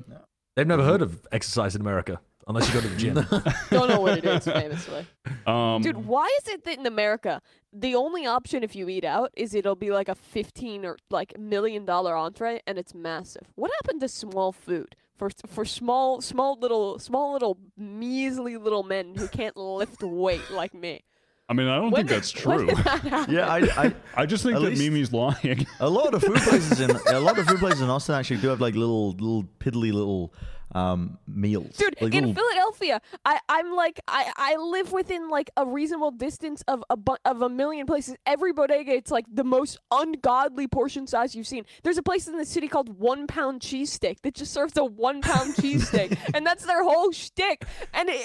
Gotta- 0.59 0.67
They've 0.67 0.67
never 0.67 0.85
heard 0.85 1.03
of 1.03 1.27
exercise 1.33 1.75
in 1.75 1.81
America 1.81 2.21
unless 2.47 2.67
you 2.69 2.75
go 2.75 2.81
to 2.81 2.89
the 2.89 2.97
gym. 2.97 3.15
Don't 3.71 3.89
know 3.89 4.01
what 4.01 4.19
it 4.19 4.25
is, 4.25 4.45
famously. 4.45 5.07
um, 5.47 5.83
Dude, 5.83 6.07
why 6.07 6.27
is 6.43 6.49
it 6.49 6.65
that 6.65 6.79
in 6.79 6.87
America 6.87 7.41
the 7.73 7.95
only 7.95 8.27
option 8.27 8.63
if 8.63 8.75
you 8.75 8.89
eat 8.89 9.05
out 9.05 9.31
is 9.37 9.55
it'll 9.55 9.77
be 9.77 9.91
like 9.91 10.09
a 10.09 10.15
fifteen 10.15 10.85
or 10.87 10.97
like 11.11 11.39
million 11.39 11.85
dollar 11.85 12.17
entree 12.17 12.61
and 12.67 12.79
it's 12.79 12.95
massive? 12.95 13.43
What 13.55 13.71
happened 13.83 14.01
to 14.01 14.09
small 14.09 14.53
food 14.53 14.97
for 15.17 15.31
for 15.47 15.65
small 15.65 16.21
small 16.23 16.59
little 16.59 16.99
small 16.99 17.33
little 17.35 17.59
measly 17.77 18.57
little 18.57 18.83
men 18.83 19.15
who 19.15 19.29
can't 19.29 19.57
lift 19.57 20.03
weight 20.03 20.51
like 20.51 20.73
me? 20.75 21.03
I 21.51 21.55
mean, 21.55 21.67
I 21.67 21.77
don't 21.77 21.91
When 21.91 22.07
think 22.07 22.11
that's 22.11 22.31
true. 22.31 22.67
that 22.67 23.27
yeah, 23.31 23.49
I, 23.49 23.59
I, 23.87 23.95
I 24.15 24.27
just 24.27 24.43
think 24.45 24.61
that 24.61 24.77
Mimi's 24.77 25.13
lying. 25.13 25.67
a 25.81 25.89
lot 25.89 26.13
of 26.13 26.23
food 26.23 26.37
places 26.37 26.81
in 26.81 26.91
a 26.91 27.21
lot 27.21 27.39
of 27.39 27.47
food 27.47 27.59
places 27.59 27.81
in 27.81 27.89
Austin 27.89 28.15
actually 28.17 28.37
do 28.39 28.49
have 28.49 28.61
like 28.61 28.75
little, 28.75 29.13
little 29.13 29.45
piddly 29.59 29.93
little 29.93 30.33
um, 30.73 31.19
meals. 31.27 31.77
Dude, 31.77 31.97
like 32.01 32.15
in 32.15 32.27
little- 32.29 32.35
Philadelphia, 32.43 33.01
I, 33.25 33.39
I'm 33.49 33.73
like 33.75 34.01
I, 34.07 34.31
I 34.37 34.57
live 34.57 34.93
within 34.93 35.29
like 35.31 35.51
a 35.57 35.67
reasonable 35.67 36.11
distance 36.11 36.63
of 36.69 36.85
a 36.91 36.97
bu- 36.97 37.17
of 37.25 37.43
a 37.43 37.49
million 37.49 37.87
places. 37.87 38.17
Every 38.27 38.53
bodega, 38.53 38.93
it's 38.93 39.11
like 39.11 39.25
the 39.33 39.45
most 39.45 39.79
ungodly 39.91 40.67
portion 40.67 41.07
size 41.07 41.35
you've 41.35 41.47
seen. 41.47 41.65
There's 41.83 41.99
a 41.99 42.03
place 42.03 42.29
in 42.29 42.37
the 42.37 42.45
city 42.47 42.69
called 42.69 42.99
One 42.99 43.27
Pound 43.27 43.63
Cheese 43.63 43.79
Cheesesteak 43.79 44.21
that 44.23 44.35
just 44.35 44.53
serves 44.53 44.77
a 44.77 44.85
one 44.85 45.21
pound 45.21 45.55
cheese 45.57 45.91
cheesesteak, 45.91 46.19
and 46.35 46.45
that's 46.45 46.65
their 46.65 46.83
whole 46.83 47.13
shtick. 47.13 47.65
And 47.95 48.09
it, 48.09 48.21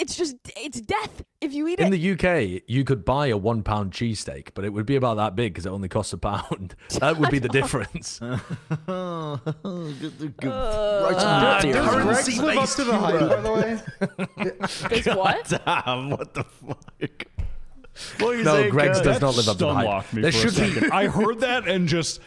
it's 0.00 0.16
just 0.16 0.36
it's 0.56 0.80
death 0.80 1.22
if 1.40 1.52
you 1.52 1.68
eat 1.68 1.78
In 1.78 1.92
it. 1.92 1.94
In 1.94 2.00
the 2.00 2.12
UK, 2.58 2.62
you 2.66 2.84
could 2.84 3.04
buy 3.04 3.26
a 3.28 3.36
one 3.36 3.62
pound 3.62 3.92
cheesesteak, 3.92 4.48
but 4.54 4.64
it 4.64 4.72
would 4.72 4.86
be 4.86 4.96
about 4.96 5.16
that 5.18 5.36
big 5.36 5.52
because 5.52 5.66
it 5.66 5.70
only 5.70 5.88
costs 5.88 6.12
a 6.12 6.18
pound. 6.18 6.74
That 7.00 7.18
would 7.18 7.30
be 7.30 7.38
the 7.38 7.48
difference. 7.48 8.18
good, 8.86 10.18
good, 10.18 10.36
good. 10.38 10.48
Uh, 10.50 11.08
Right 11.10 11.16
some 11.62 11.70
Does 11.72 11.90
theory. 11.90 12.02
Greggs 12.04 12.38
live 12.38 12.58
up 12.58 12.68
to 12.70 12.84
the 12.84 12.96
hype, 12.96 13.20
by 13.28 13.40
the 13.40 13.52
way? 14.88 14.98
Does 15.02 15.16
what? 15.16 15.48
Damn, 15.64 16.10
what 16.10 16.34
the 16.34 16.44
fuck? 16.44 17.26
What 18.18 18.34
are 18.34 18.38
you 18.38 18.44
No, 18.44 18.54
saying, 18.54 18.70
Greggs 18.70 18.98
Kurt? 18.98 19.04
does 19.04 19.20
not 19.20 19.36
live 19.36 19.48
up 19.48 19.56
to 19.58 19.64
the 19.66 19.72
hype. 19.74 19.84
Stun-locked 19.84 20.14
me 20.14 20.22
There 20.22 20.32
for 20.32 20.38
a 20.48 20.50
be- 20.50 20.56
second. 20.74 20.92
I 20.92 21.06
heard 21.06 21.40
that 21.40 21.68
and 21.68 21.86
just 21.88 22.20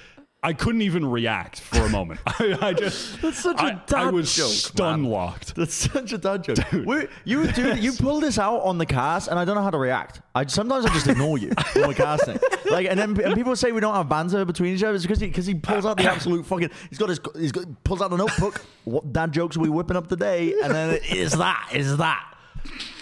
I 0.43 0.53
couldn't 0.53 0.83
even 0.83 1.03
react 1.05 1.59
for 1.61 1.83
a 1.83 1.89
moment. 1.89 2.19
I, 2.27 2.57
I 2.61 2.73
just 2.73 3.21
That's 3.21 3.39
such 3.39 3.59
a 3.59 3.63
I, 3.63 3.67
I 3.69 3.81
dad 3.87 3.93
I 4.07 4.09
was 4.11 4.33
joke, 4.35 4.51
stun 4.51 5.01
man. 5.01 5.11
locked. 5.11 5.55
That's 5.55 5.73
such 5.73 6.13
a 6.13 6.17
dad 6.17 6.43
joke. 6.43 6.57
We- 6.71 7.07
you 7.25 7.51
do 7.51 7.75
you 7.75 7.91
pull 7.93 8.19
this 8.19 8.37
out 8.37 8.59
on 8.59 8.77
the 8.77 8.85
cast, 8.85 9.29
and 9.29 9.39
I 9.39 9.45
don't 9.45 9.55
know 9.55 9.63
how 9.63 9.71
to 9.71 9.79
react. 9.79 10.21
I 10.35 10.45
sometimes 10.45 10.85
I 10.85 10.89
just 10.93 11.07
ignore 11.07 11.37
you 11.39 11.51
when 11.73 11.87
we're 11.87 11.93
casting. 11.95 12.37
Like, 12.69 12.85
and 12.87 12.99
then 12.99 13.19
and 13.19 13.33
people 13.33 13.55
say 13.55 13.71
we 13.71 13.81
don't 13.81 13.95
have 13.95 14.07
banter 14.07 14.45
between 14.45 14.75
each 14.75 14.83
other 14.83 14.93
it's 14.95 15.03
because 15.03 15.19
he 15.19 15.27
because 15.27 15.47
he 15.47 15.55
pulls 15.55 15.85
out 15.87 15.97
the 15.97 16.05
absolute 16.11 16.45
fucking. 16.45 16.69
He's 16.89 16.99
got 16.99 17.09
his 17.09 17.19
he's 17.35 17.51
got 17.51 17.65
pulls 17.83 18.01
out 18.01 18.11
the 18.11 18.17
notebook. 18.17 18.63
What 18.85 19.11
dad 19.11 19.31
jokes 19.31 19.57
are 19.57 19.61
we 19.61 19.69
whipping 19.69 19.97
up 19.97 20.07
today? 20.07 20.53
And 20.63 20.73
then 20.73 20.91
it 20.91 21.15
is 21.15 21.31
that 21.33 21.71
is 21.73 21.97
that. 21.97 22.35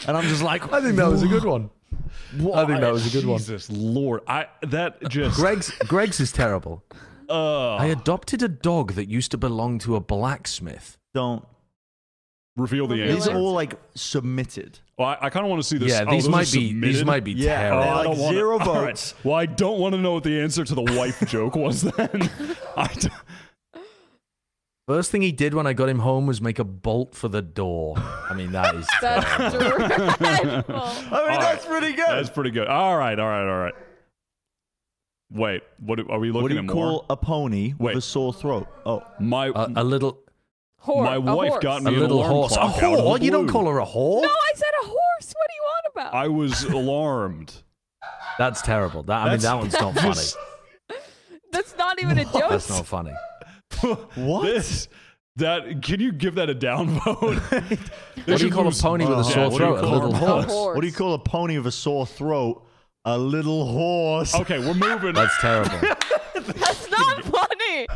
And 0.08 0.16
I'm 0.16 0.24
just 0.30 0.42
like, 0.42 0.72
I 0.72 0.80
think 0.82 0.96
that 0.96 1.10
was 1.10 1.22
a 1.22 1.28
good 1.28 1.44
one. 1.44 1.70
I 2.54 2.66
think 2.66 2.80
that 2.82 2.92
was 2.94 3.08
a 3.08 3.10
good 3.18 3.26
one. 3.28 3.40
Jesus 3.40 3.70
Lord, 3.70 4.22
I 4.28 4.48
that 4.62 5.08
just 5.10 5.36
Greggs 5.36 5.72
Greggs 5.88 6.20
is 6.22 6.32
terrible. 6.32 6.84
Uh, 7.30 7.76
I 7.76 7.88
adopted 7.88 8.42
a 8.44 8.48
dog 8.48 8.94
that 8.94 9.08
used 9.10 9.32
to 9.32 9.38
belong 9.38 9.80
to 9.80 9.96
a 9.96 10.00
blacksmith. 10.00 10.98
don't. 11.14 11.46
reveal 12.58 12.88
the 12.88 12.96
Reveal 12.96 13.16
These 13.16 13.28
answer. 13.28 13.38
are 13.38 13.40
all 13.40 13.54
like 13.54 13.76
submitted. 13.96 14.80
Well, 14.98 15.10
I, 15.10 15.18
I 15.24 15.30
kind 15.30 15.46
of 15.46 15.50
want 15.50 15.62
to 15.62 15.68
see 15.68 15.78
this. 15.78 15.92
Yeah, 15.92 16.06
oh, 16.08 16.12
these 16.12 16.24
those 16.24 16.32
might 16.32 16.50
are 16.54 16.58
be 16.58 16.80
these 16.80 17.04
might 17.04 17.24
be 17.26 17.34
Yeah, 17.34 17.70
Oh, 17.74 17.82
terrible. 17.82 17.82
they're 17.84 17.94
I 17.94 18.04
don't 18.04 18.18
wanna, 18.20 18.34
zero 18.38 18.52
all 18.54 18.60
right. 18.60 18.86
votes. 18.92 19.14
Well, 19.26 19.36
I 19.36 19.46
don't 19.46 19.80
want 19.80 19.94
to 19.96 20.00
know 20.02 20.14
what 20.14 20.24
the 20.24 20.40
answer 20.40 20.64
to 20.64 20.74
the 20.76 20.82
wife 20.84 21.22
joke 21.28 21.56
was 21.56 21.82
then. 21.82 22.30
I 22.78 22.88
d- 22.94 23.10
First 24.88 25.10
thing 25.10 25.24
he 25.24 25.32
did 25.32 25.56
when 25.56 25.66
I 25.66 25.74
got 25.74 25.90
him 25.90 25.98
home 26.00 26.28
was 26.28 26.40
make 26.42 26.60
a 26.60 26.64
bolt 26.64 27.16
for 27.16 27.28
the 27.28 27.42
door. 27.42 27.96
I 27.98 28.36
mean, 28.36 28.52
that 28.52 28.76
is 28.76 28.88
That's 29.02 29.26
terrible. 29.52 29.88
dreadful. 29.88 30.16
I 30.30 30.54
mean, 30.54 30.64
All 30.72 31.28
that's 31.28 31.66
right. 31.66 31.66
pretty 31.66 31.96
good. 31.96 32.06
That's 32.08 32.30
pretty 32.30 32.52
good. 32.52 32.68
All 32.68 32.96
right, 32.96 33.18
all 33.20 33.28
right, 33.28 33.50
all 33.50 33.58
right. 33.64 33.74
Wait, 35.36 35.64
what 35.80 36.00
are 36.00 36.18
we 36.20 36.32
looking 36.32 36.38
at? 36.40 36.42
what 36.42 36.48
do 36.50 36.54
you 36.56 36.62
at 36.62 36.68
call 36.68 36.92
more? 36.92 37.06
a 37.10 37.18
pony 37.18 37.74
with 37.78 37.98
a 37.98 38.02
sore 38.02 38.34
throat? 38.34 38.68
Oh, 38.86 39.04
My 39.20 39.48
a, 39.48 39.68
a 39.76 39.84
little 39.84 40.20
Horse. 40.78 41.06
my 41.06 41.16
a 41.16 41.20
wife 41.20 41.50
horse. 41.50 41.64
got 41.64 41.82
a 41.82 41.84
me 41.86 41.94
an 41.96 42.00
little 42.00 42.20
alarm 42.20 42.32
horse. 42.32 42.54
A 42.54 42.56
clock 42.56 42.70
out 42.84 42.94
of 42.94 42.98
the 42.98 43.04
whore? 43.04 43.22
You 43.22 43.32
don't 43.32 43.48
call 43.48 43.66
her 43.68 43.80
a 43.80 43.86
whore? 43.86 44.22
No, 44.22 44.30
I 44.30 44.52
said 44.56 44.68
a 44.84 44.86
horse. 44.88 45.34
What 45.34 45.48
do 45.50 45.54
you 45.56 45.64
want 45.64 45.86
about? 45.94 46.14
I 46.14 46.28
was 46.30 46.64
alarmed. 46.80 47.54
That's 48.38 48.62
terrible. 48.62 49.04
That 49.04 49.26
I 49.28 49.30
mean, 49.32 49.40
that 49.40 49.58
one's 49.58 49.74
not 49.74 49.96
funny. 49.96 50.22
That's 51.52 51.76
not 51.78 52.02
even 52.02 52.18
a 52.20 52.26
joke. 52.26 52.50
That's 52.50 52.70
not 52.70 52.86
funny. 52.86 53.14
What? 54.16 54.44
This, 54.46 54.88
that 55.36 55.82
can 55.84 56.00
you 56.00 56.12
give 56.12 56.36
that 56.36 56.50
a 56.50 56.56
downvote? 56.56 57.80
What 58.26 58.40
do 58.40 58.46
you 58.46 58.52
call 58.52 58.68
a 58.68 58.72
pony 58.72 59.06
with 59.06 59.20
a 59.20 59.24
sore 59.24 59.50
what 59.50 59.58
throat? 59.58 59.84
A 59.84 59.88
little 59.88 60.14
horse. 60.14 60.46
horse. 60.46 60.76
What 60.76 60.82
do 60.82 60.88
you 60.88 60.94
call 60.94 61.14
a 61.14 61.20
pony 61.20 61.58
with 61.58 61.68
a 61.68 61.72
sore 61.72 62.06
throat? 62.08 62.64
A 63.06 63.18
little 63.18 63.68
horse. 63.68 64.34
Okay, 64.36 64.60
we're 64.60 64.74
moving. 64.74 65.14
That's 65.16 65.38
terrible. 65.39 65.78
That's 66.34 66.89
not 66.89 67.24
funny. 67.24 67.88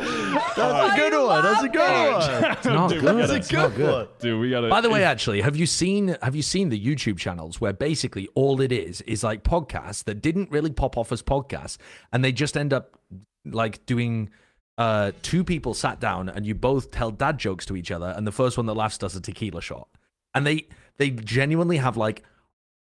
That's 0.00 0.58
Why 0.58 0.94
a 0.94 0.96
good 0.96 1.26
one. 1.26 1.42
That's 1.42 1.62
a 1.62 1.68
good 1.68 1.78
laughing? 1.78 2.42
one. 2.42 2.52
It's 2.52 2.66
not 2.66 2.88
Dude, 2.90 2.98
we 3.02 3.06
good. 3.08 3.18
gotta- 3.20 3.34
It's 3.36 3.52
not 3.52 3.74
good. 3.74 3.92
one. 3.92 4.08
Dude, 4.20 4.40
we 4.40 4.50
gotta. 4.50 4.68
By 4.68 4.80
the 4.80 4.90
way, 4.90 5.04
actually, 5.04 5.40
have 5.40 5.56
you 5.56 5.66
seen 5.66 6.16
have 6.20 6.34
you 6.36 6.42
seen 6.42 6.68
the 6.68 6.78
YouTube 6.78 7.16
channels 7.18 7.60
where 7.60 7.72
basically 7.72 8.28
all 8.34 8.60
it 8.60 8.72
is 8.72 9.00
is 9.02 9.22
like 9.24 9.44
podcasts 9.44 10.04
that 10.04 10.16
didn't 10.20 10.50
really 10.50 10.72
pop 10.72 10.98
off 10.98 11.10
as 11.12 11.22
podcasts, 11.22 11.78
and 12.12 12.24
they 12.24 12.32
just 12.32 12.56
end 12.56 12.72
up 12.72 12.98
like 13.46 13.84
doing 13.86 14.30
uh 14.78 15.12
two 15.22 15.44
people 15.44 15.72
sat 15.74 16.00
down 16.00 16.28
and 16.28 16.44
you 16.44 16.54
both 16.54 16.90
tell 16.90 17.10
dad 17.12 17.38
jokes 17.38 17.64
to 17.66 17.76
each 17.76 17.90
other, 17.90 18.12
and 18.16 18.26
the 18.26 18.32
first 18.32 18.56
one 18.56 18.66
that 18.66 18.74
laughs 18.74 18.98
does 18.98 19.14
a 19.16 19.20
tequila 19.20 19.62
shot, 19.62 19.88
and 20.34 20.46
they 20.46 20.66
they 20.98 21.10
genuinely 21.10 21.76
have 21.76 21.96
like 21.96 22.24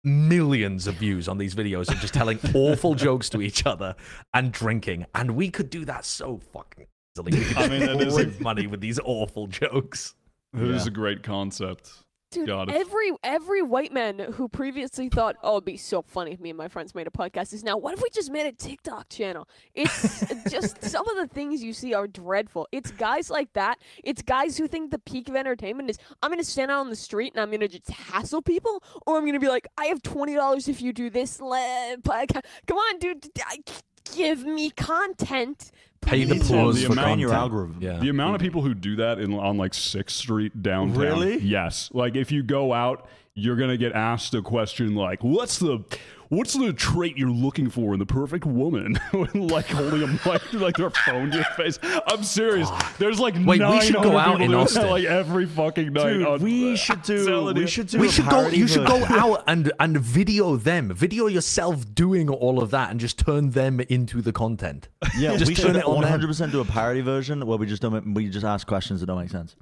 millions 0.08 0.86
of 0.86 0.94
views 0.96 1.28
on 1.28 1.38
these 1.38 1.54
videos 1.54 1.88
of 1.88 1.98
just 2.00 2.14
telling 2.14 2.38
awful 2.54 2.94
jokes 2.94 3.28
to 3.30 3.42
each 3.42 3.66
other 3.66 3.94
and 4.34 4.52
drinking, 4.52 5.06
and 5.14 5.30
we 5.32 5.50
could 5.50 5.70
do 5.70 5.84
that 5.84 6.04
so 6.04 6.38
fucking 6.52 6.86
easily. 7.16 7.38
We 7.38 7.44
could 7.44 7.56
I 7.58 7.68
mean, 7.68 7.80
that 7.80 8.00
is 8.06 8.14
save 8.14 8.40
money 8.40 8.66
with 8.66 8.80
these 8.80 8.98
awful 9.04 9.46
jokes. 9.46 10.14
It 10.54 10.62
is 10.62 10.84
Yeah. 10.86 10.88
a 10.90 10.94
great 10.94 11.22
concept. 11.22 11.92
Dude, 12.30 12.46
God, 12.46 12.70
every 12.70 13.10
every 13.24 13.62
white 13.62 13.90
man 13.90 14.18
who 14.18 14.48
previously 14.48 15.08
thought, 15.08 15.36
"Oh, 15.42 15.54
it'd 15.54 15.64
be 15.64 15.78
so 15.78 16.02
funny 16.02 16.32
if 16.32 16.40
me 16.40 16.50
and 16.50 16.58
my 16.58 16.68
friends 16.68 16.94
made 16.94 17.06
a 17.06 17.10
podcast," 17.10 17.54
is 17.54 17.64
now, 17.64 17.78
"What 17.78 17.94
if 17.94 18.02
we 18.02 18.10
just 18.10 18.30
made 18.30 18.46
a 18.46 18.52
TikTok 18.52 19.08
channel?" 19.08 19.48
It's 19.74 20.24
just 20.50 20.82
some 20.82 21.08
of 21.08 21.16
the 21.16 21.26
things 21.26 21.62
you 21.62 21.72
see 21.72 21.94
are 21.94 22.06
dreadful. 22.06 22.68
It's 22.70 22.90
guys 22.90 23.30
like 23.30 23.52
that. 23.54 23.78
It's 24.04 24.20
guys 24.20 24.58
who 24.58 24.68
think 24.68 24.90
the 24.90 24.98
peak 24.98 25.30
of 25.30 25.36
entertainment 25.36 25.88
is, 25.88 25.98
"I'm 26.22 26.30
gonna 26.30 26.44
stand 26.44 26.70
out 26.70 26.80
on 26.80 26.90
the 26.90 26.96
street 26.96 27.32
and 27.32 27.40
I'm 27.40 27.50
gonna 27.50 27.66
just 27.66 27.88
hassle 27.88 28.42
people," 28.42 28.82
or 29.06 29.16
I'm 29.16 29.24
gonna 29.24 29.40
be 29.40 29.48
like, 29.48 29.66
"I 29.78 29.86
have 29.86 30.02
twenty 30.02 30.34
dollars 30.34 30.68
if 30.68 30.82
you 30.82 30.92
do 30.92 31.08
this." 31.08 31.40
Le- 31.40 31.96
podcast." 32.02 32.44
Come 32.66 32.76
on, 32.76 32.98
dude, 32.98 33.26
give 34.14 34.44
me 34.44 34.70
content. 34.70 35.70
Pay 36.00 36.24
the 36.24 36.36
please." 36.36 36.50
pause 36.50 36.80
the 36.80 36.86
for 36.86 36.92
amount- 36.92 37.08
content. 37.20 37.32
algorithm. 37.32 37.76
Yeah. 37.80 37.98
The 37.98 38.08
amount 38.08 38.34
of 38.36 38.40
people 38.40 38.62
who 38.62 38.74
do 38.74 38.96
that 38.96 39.18
in 39.18 39.32
on 39.34 39.56
like 39.56 39.74
Sixth 39.74 40.16
Street 40.16 40.62
downtown. 40.62 40.98
Really? 40.98 41.38
Yes. 41.38 41.90
Like 41.92 42.16
if 42.16 42.32
you 42.32 42.42
go 42.42 42.72
out, 42.72 43.06
you're 43.34 43.56
gonna 43.56 43.76
get 43.76 43.92
asked 43.92 44.34
a 44.34 44.42
question 44.42 44.94
like, 44.94 45.22
"What's 45.22 45.58
the 45.58 45.84
What's 46.28 46.52
the 46.54 46.72
trait 46.72 47.16
you're 47.16 47.30
looking 47.30 47.70
for 47.70 47.92
in 47.94 47.98
the 47.98 48.06
perfect 48.06 48.44
woman?" 48.44 48.98
like 49.34 49.66
holding 49.66 50.02
a 50.02 50.06
mic, 50.06 50.52
like 50.52 50.76
their 50.76 50.90
phone 50.90 51.30
to 51.30 51.36
your 51.36 51.44
face. 51.56 51.78
I'm 52.06 52.22
serious. 52.22 52.68
There's 52.98 53.18
like 53.18 53.34
Wait, 53.34 53.60
we 53.60 53.80
should 53.80 53.96
go 53.96 54.18
out 54.18 54.38
people 54.38 54.54
in 54.54 54.54
Austin. 54.54 54.82
that, 54.82 54.90
like 54.90 55.04
every 55.04 55.46
fucking 55.46 55.92
night. 55.92 56.12
Dude, 56.12 56.26
on- 56.26 56.40
we 56.42 56.76
should 56.76 57.02
do. 57.02 57.52
We 57.54 57.66
should 57.66 57.86
do. 57.88 57.98
we 57.98 58.08
should 58.10 58.28
go. 58.28 58.48
You 58.48 58.66
should 58.68 58.86
go 58.86 59.04
out 59.08 59.44
and 59.46 59.72
and 59.80 59.96
video 59.98 60.56
them. 60.56 60.94
Video 60.94 61.26
yourself 61.26 61.84
doing 61.94 62.28
all 62.28 62.62
of 62.62 62.70
that 62.70 62.90
and 62.90 63.00
just 63.00 63.18
turn 63.18 63.50
them 63.50 63.80
into 63.80 64.20
the 64.22 64.32
content. 64.32 64.88
Yeah, 65.16 65.36
Just 65.36 65.48
we 65.48 65.54
turn 65.54 65.66
should 65.68 65.76
it 65.76 65.84
on 65.84 66.02
hundred 66.02 66.26
percent 66.26 66.52
do 66.52 66.60
a 66.60 66.64
parody 66.64 67.00
version 67.00 67.46
where 67.46 67.58
we 67.58 67.66
just 67.66 67.82
don't. 67.82 68.14
We 68.14 68.28
just 68.28 68.44
ask 68.44 68.66
questions 68.66 69.00
that 69.00 69.06
don't 69.06 69.18
make 69.20 69.30
sense. 69.30 69.56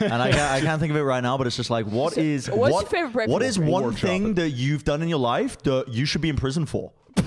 And 0.00 0.12
I 0.14 0.30
can't, 0.30 0.50
I 0.52 0.60
can't 0.60 0.80
think 0.80 0.90
of 0.90 0.96
it 0.96 1.02
right 1.02 1.22
now, 1.22 1.38
but 1.38 1.46
it's 1.46 1.56
just 1.56 1.70
like, 1.70 1.86
what 1.86 2.14
So, 2.14 2.20
is 2.20 2.48
what's 2.50 2.56
your 2.56 2.70
what, 2.70 2.88
favorite 2.88 3.12
breakfast? 3.12 3.32
what 3.32 3.42
is 3.42 3.58
one 3.58 3.92
thing 3.94 4.34
that 4.34 4.50
you've 4.50 4.84
done 4.84 5.02
in 5.02 5.08
your 5.08 5.18
life 5.18 5.58
that 5.62 5.88
you 5.88 6.04
should 6.04 6.20
be 6.20 6.28
in 6.28 6.36
prison 6.36 6.66
for? 6.66 6.92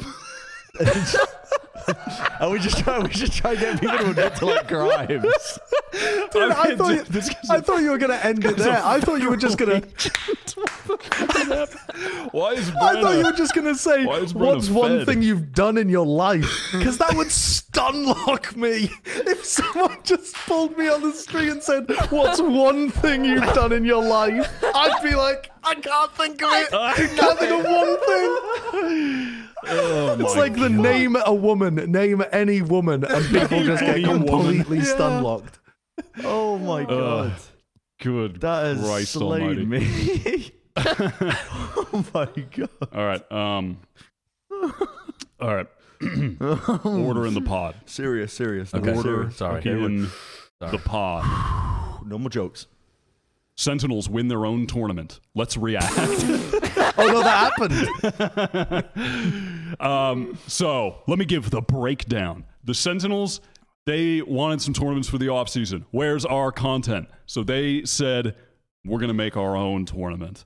and 2.40 2.52
we 2.52 2.60
just 2.60 2.78
try, 2.80 3.00
we 3.00 3.10
just 3.10 3.34
try 3.34 3.56
to 3.56 3.60
get 3.60 3.80
people 3.80 3.98
to 3.98 4.10
admit 4.10 4.36
to 4.36 4.46
like 4.46 4.68
crimes. 4.68 5.10
Dude, 6.32 6.52
I 6.52 6.76
thought, 6.76 6.94
you, 6.94 7.04
This 7.04 7.30
guy's 7.30 7.50
I 7.50 7.62
thought 7.62 7.82
you 7.82 7.92
were 7.92 7.98
gonna 7.98 8.16
end 8.16 8.44
it 8.44 8.58
there. 8.58 8.82
I 8.84 9.00
thought 9.00 9.22
you 9.22 9.30
were 9.30 9.38
just 9.38 9.58
gonna. 9.58 9.82
Why 12.32 12.52
is 12.54 12.70
I 12.70 13.02
thought 13.02 13.18
you 13.18 13.24
were 13.24 13.32
just 13.32 13.54
gonna 13.54 13.76
say, 13.76 14.06
Why 14.06 14.18
is 14.18 14.34
"What's 14.34 14.70
one 14.70 15.00
fed?" 15.00 15.06
thing 15.08 15.22
you've 15.22 15.54
done 15.54 15.78
in 15.78 15.88
your 15.90 16.06
life?" 16.06 16.46
Because 16.72 16.98
that 16.98 17.14
would 17.16 17.32
stun 17.32 18.06
lock 18.06 18.56
me. 18.56 18.90
If 19.06 19.46
someone 19.46 19.98
just 20.04 20.36
pulled 20.36 20.78
me 20.78 20.90
on 20.90 21.02
the 21.02 21.12
street 21.14 21.50
and 21.50 21.62
said, 21.64 21.86
"What's 22.10 22.42
one 22.42 22.90
thing 22.90 23.24
you've 23.26 23.54
done 23.54 23.72
in 23.72 23.86
your 23.86 24.04
life?" 24.04 24.50
I'd 24.74 25.02
be 25.04 25.16
like, 25.16 25.52
"I 25.64 25.76
can't 25.76 26.12
think 26.16 26.42
of 26.42 26.52
it. 26.52 26.74
I 26.74 26.94
can't 26.94 27.40
think 27.40 27.52
of 27.52 27.66
one 27.66 27.98
thing." 28.72 29.45
Oh 29.68 30.14
It's 30.20 30.36
my 30.36 30.42
like 30.42 30.54
the 30.56 30.70
name 30.70 31.16
a 31.26 31.34
woman, 31.34 31.76
name 31.92 32.24
any 32.32 32.62
woman, 32.62 33.04
and 33.04 33.26
people 33.30 33.64
just 33.64 33.82
get 33.84 34.04
completely 34.04 34.78
Yeah. 34.80 34.84
stun 34.84 35.24
locked. 35.24 35.60
Oh 36.24 36.58
my 36.58 36.84
god, 36.86 37.34
good. 38.02 38.42
that 38.42 38.66
has 38.66 38.80
Christ 38.86 39.12
slayed 39.14 39.60
almighty. 39.60 39.66
me. 39.66 40.52
oh 40.78 42.06
my 42.14 42.26
god. 42.56 42.70
All 42.94 43.06
right. 43.06 43.32
Um. 43.32 43.78
All 45.40 45.56
right. 45.56 45.68
Order 46.86 47.26
in 47.26 47.34
the 47.34 47.42
pod. 47.46 47.76
Serious, 47.86 48.34
serious. 48.34 48.74
No, 48.74 48.80
Okay, 48.82 48.96
Order 48.96 49.02
serious. 49.02 49.36
sorry. 49.38 49.62
in 49.66 50.08
Sorry. 50.62 50.72
the 50.72 50.78
pod. 50.84 51.24
No 52.06 52.20
more 52.20 52.30
jokes. 52.30 52.68
Sentinels 53.56 54.10
win 54.10 54.28
their 54.28 54.46
own 54.46 54.68
tournament. 54.68 55.20
Let's 55.34 55.58
react. 55.58 55.94
Oh 56.98 57.08
no, 57.08 57.24
that 57.24 58.84
happened. 58.88 59.80
um, 59.82 60.38
so 60.48 60.98
let 61.08 61.20
me 61.20 61.26
give 61.26 61.50
the 61.50 61.62
breakdown. 61.62 62.46
The 62.64 62.74
Sentinels, 62.74 63.42
they 63.86 64.22
wanted 64.22 64.62
some 64.62 64.74
tournaments 64.74 65.10
for 65.10 65.18
the 65.18 65.26
offseason. 65.26 65.84
Where's 65.92 66.24
our 66.26 66.54
content? 66.54 67.10
So 67.26 67.44
they 67.44 67.84
said, 67.84 68.36
we're 68.86 69.00
going 69.00 69.10
to 69.10 69.14
make 69.14 69.36
our 69.36 69.58
own 69.58 69.86
tournament 69.86 70.46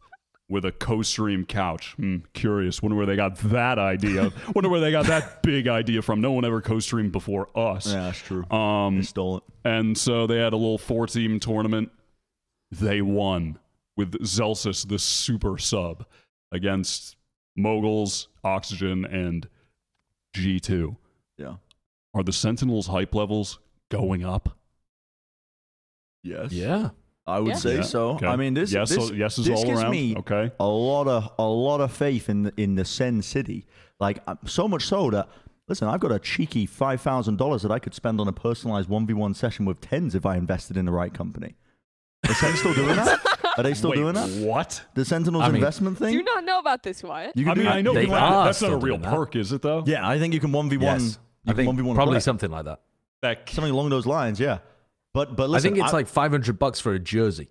with 0.49 0.66
a 0.66 0.72
co-stream 0.72 1.45
couch. 1.45 1.93
Hmm, 1.97 2.18
curious. 2.34 2.82
Wonder 2.82 2.97
where 2.97 3.05
they 3.05 3.16
got 3.16 3.36
that 3.38 3.78
idea. 3.78 4.32
Wonder 4.55 4.70
where 4.70 4.80
they 4.80 4.91
got 4.91 5.05
that 5.05 5.43
big 5.43 5.68
idea 5.68 6.01
from. 6.01 6.20
No 6.22 6.32
one 6.32 6.45
ever 6.45 6.62
co-streamed 6.62 7.12
before 7.12 7.47
us. 7.55 7.86
Yeah, 7.86 8.05
that's 8.05 8.18
true. 8.20 8.43
Um, 8.49 8.97
They 8.97 9.03
stole 9.03 9.38
it. 9.38 9.43
And 9.64 9.95
so 9.95 10.26
they 10.26 10.38
had 10.39 10.53
a 10.53 10.57
little 10.57 10.80
four 10.80 11.05
team 11.05 11.39
tournament. 11.39 11.91
They 12.72 13.01
won 13.01 13.57
with 13.97 14.13
Zellsis, 14.24 14.88
the 14.88 14.99
super 14.99 15.57
sub, 15.57 16.05
against 16.51 17.15
Moguls, 17.57 18.28
Oxygen, 18.43 19.05
and 19.05 19.47
G2. 20.36 20.95
Yeah. 21.38 21.55
Are 22.13 22.24
the 22.24 22.32
Sentinels' 22.34 22.88
hype 22.88 23.13
levels 23.15 23.59
going 23.89 24.24
up? 24.24 24.57
Yes. 26.24 26.51
Yeah. 26.51 26.89
I 27.26 27.39
would 27.39 27.49
Yeah. 27.49 27.55
say 27.55 27.76
Yeah, 27.78 27.82
so. 27.84 28.09
okay. 28.11 28.26
I 28.26 28.36
mean, 28.36 28.53
this 28.55 28.72
yes, 28.72 28.89
this, 28.89 29.07
so- 29.09 29.13
yes 29.13 29.38
is 29.38 29.45
this 29.45 29.59
all 29.59 29.65
gives 29.65 29.82
around. 29.82 29.91
me 29.91 30.15
okay. 30.17 30.51
a 30.59 30.67
lot 30.67 31.07
of 31.07 31.32
a 31.38 31.45
lot 31.47 31.80
of 31.80 31.91
faith 31.91 32.28
in 32.28 32.43
the, 32.43 32.53
in 32.57 32.76
the 32.76 32.84
Sen 32.86 33.22
City. 33.22 33.65
Like 33.99 34.20
uh, 34.26 34.36
so 34.45 34.67
much 34.67 34.86
so 34.88 35.11
that 35.11 35.30
listen, 35.67 35.88
I've 35.88 35.99
got 35.99 36.11
a 36.11 36.17
cheeky 36.17 36.65
five 36.65 37.01
thousand 37.01 37.38
dollars 37.38 37.61
that 37.61 37.72
I 37.72 37.78
could 37.78 37.93
spend 37.93 38.20
on 38.20 38.28
a 38.28 38.32
personalized 38.34 38.89
one 38.89 39.05
v 39.05 39.13
one 39.13 39.36
session 39.36 39.65
with 39.65 39.80
TenZ 39.80 40.15
if 40.15 40.26
I 40.26 40.38
invested 40.38 40.76
in 40.76 40.86
the 40.86 40.91
right 40.91 41.13
company. 41.13 41.55
Are 42.30 42.34
Sen 42.36 42.55
still 42.55 42.73
doing 42.73 42.95
that? 42.95 43.19
Are 43.57 43.63
they 43.63 43.73
still 43.73 43.89
Wait, 43.89 43.97
doing 43.97 44.13
that? 44.13 44.30
What? 44.45 44.82
The 44.93 45.03
Sentinels 45.03 45.43
I 45.43 45.47
mean- 45.47 45.55
investment 45.55 45.97
Do 45.97 46.05
thing? 46.05 46.13
you 46.13 46.23
not 46.23 46.43
know 46.45 46.59
about 46.59 46.84
this, 46.84 47.03
Wyatt? 47.03 47.36
You 47.36 47.43
can 47.45 47.51
I 47.51 47.55
mean, 47.55 47.65
that. 47.65 47.75
I 47.75 47.82
know 47.82 47.93
They 47.93 48.05
are 48.07 48.45
that's 48.45 48.61
not 48.61 48.71
a 48.71 48.77
real 48.77 48.99
perk, 48.99 49.36
is 49.36 49.51
it 49.51 49.61
though? 49.61 49.84
Yeah, 49.86 50.07
I 50.07 50.19
think 50.19 50.34
you 50.34 50.39
can 50.39 50.51
one 50.51 50.69
v 50.69 50.77
one. 50.77 50.86
Yes. 51.01 51.19
You 51.43 51.51
I 51.51 51.51
can 51.51 51.55
think 51.57 51.67
one 51.67 51.77
v 51.77 51.82
one 51.84 51.95
probably 51.95 52.19
something 52.19 52.51
like 52.51 52.65
that. 52.65 52.82
That 53.21 53.49
something 53.49 53.71
along 53.73 53.89
those 53.89 54.05
lines. 54.05 54.39
Yeah, 54.39 54.59
but 55.13 55.36
but 55.36 55.49
listen, 55.49 55.71
I 55.73 55.75
think 55.75 55.84
it's 55.84 55.93
like 55.93 56.07
500 56.07 56.57
bucks 56.59 56.80
for 56.80 56.93
a 56.93 56.99
jersey. 56.99 57.49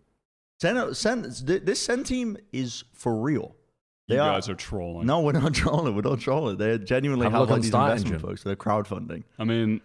Sen, 0.61 0.95
Sen, 0.95 1.23
this 1.45 1.81
Sen 1.83 2.05
team 2.05 2.37
is 2.53 2.85
for 2.95 3.15
real. 3.15 3.55
They 4.09 4.15
you 4.15 4.23
are, 4.23 4.33
guys 4.33 4.49
are 4.49 4.55
trolling. 4.55 5.07
No, 5.07 5.21
we're 5.21 5.33
not 5.33 5.53
trolling. 5.63 5.95
We're 5.95 6.01
not 6.03 6.21
trolling. 6.21 6.57
They're 6.57 6.79
genuinely 6.79 7.25
Have 7.25 7.35
a 7.35 7.39
have, 7.41 7.51
like 7.51 7.61
these 7.63 7.75
investment 7.75 8.15
Engine. 8.15 8.29
folks. 8.29 8.43
They're 8.43 8.57
crowdfunding. 8.57 9.25
I 9.39 9.45
mean, 9.45 9.83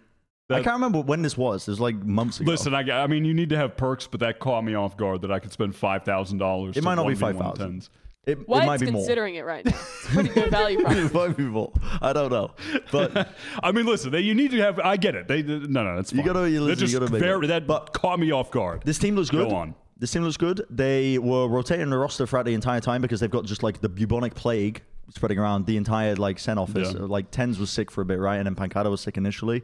I 0.50 0.56
can't 0.62 0.74
remember 0.74 1.00
when 1.00 1.22
this 1.22 1.36
was. 1.38 1.66
It 1.66 1.70
was 1.72 1.80
like 1.80 1.96
months 1.96 2.38
ago. 2.40 2.50
Listen, 2.50 2.74
I, 2.74 2.80
I 3.02 3.06
mean, 3.06 3.24
you 3.24 3.32
need 3.32 3.48
to 3.50 3.56
have 3.56 3.76
perks, 3.76 4.06
but 4.06 4.20
that 4.20 4.38
caught 4.40 4.62
me 4.64 4.74
off 4.74 4.96
guard 4.96 5.22
that 5.22 5.32
I 5.32 5.38
could 5.38 5.52
spend 5.52 5.74
five 5.74 6.04
thousand 6.04 6.38
dollars. 6.38 6.76
It 6.76 6.84
might 6.84 6.96
not 6.96 7.06
be 7.08 7.14
5,000. 7.14 7.88
it, 8.26 8.38
it 8.40 8.48
might 8.48 8.78
be 8.80 8.90
more. 8.90 9.00
considering 9.02 9.36
it 9.36 9.44
right 9.44 9.64
now. 9.64 9.72
It's 10.04 10.04
a 10.04 10.08
pretty 10.12 10.28
good 10.28 10.50
value 10.50 10.78
proposition. 10.82 11.06
it 11.06 11.14
might 11.14 11.36
be 11.36 11.42
more. 11.44 11.72
I 12.02 12.12
don't 12.12 12.30
know, 12.30 12.50
but 12.92 13.28
I 13.62 13.72
mean, 13.72 13.86
listen, 13.86 14.12
they, 14.12 14.20
you 14.20 14.34
need 14.34 14.50
to 14.50 14.58
have. 14.58 14.78
I 14.80 14.98
get 14.98 15.14
it. 15.14 15.28
They 15.28 15.42
no, 15.42 15.82
no, 15.82 15.96
that's 15.96 16.12
You 16.12 16.18
fine. 16.18 16.26
gotta- 16.26 16.50
you 16.50 16.58
That 16.60 16.64
listen, 16.66 16.80
you 16.82 16.86
just 16.88 17.00
gotta 17.00 17.10
make 17.12 17.20
very, 17.22 17.44
it. 17.46 17.48
that 17.48 17.66
But- 17.66 17.94
caught 17.94 18.18
me 18.20 18.30
off 18.32 18.50
guard. 18.50 18.82
this 18.84 18.98
team 18.98 19.16
looks 19.16 19.30
good. 19.30 19.48
Go 19.48 19.56
on. 19.56 19.74
This 19.96 20.10
team 20.10 20.24
looks 20.24 20.36
good. 20.36 20.66
They 20.68 21.16
were 21.18 21.48
rotating 21.48 21.88
the 21.88 21.96
roster 21.96 22.26
throughout 22.26 22.44
the 22.44 22.52
entire 22.52 22.80
time 22.80 23.00
because 23.00 23.20
they've 23.20 23.30
got 23.30 23.46
just 23.46 23.62
like 23.62 23.80
the 23.80 23.88
bubonic 23.88 24.34
plague 24.34 24.82
spreading 25.14 25.38
around 25.38 25.66
the 25.66 25.76
entire 25.76 26.16
like 26.16 26.38
Sen 26.38 26.58
office. 26.58 26.92
Yeah. 26.92 27.00
Like 27.02 27.30
TenZ 27.30 27.58
was 27.58 27.70
sick 27.70 27.90
for 27.90 28.02
a 28.02 28.04
bit, 28.04 28.18
right? 28.18 28.36
And 28.36 28.44
then 28.46 28.54
Pancada 28.54 28.90
was 28.90 29.00
sick 29.00 29.16
initially. 29.16 29.62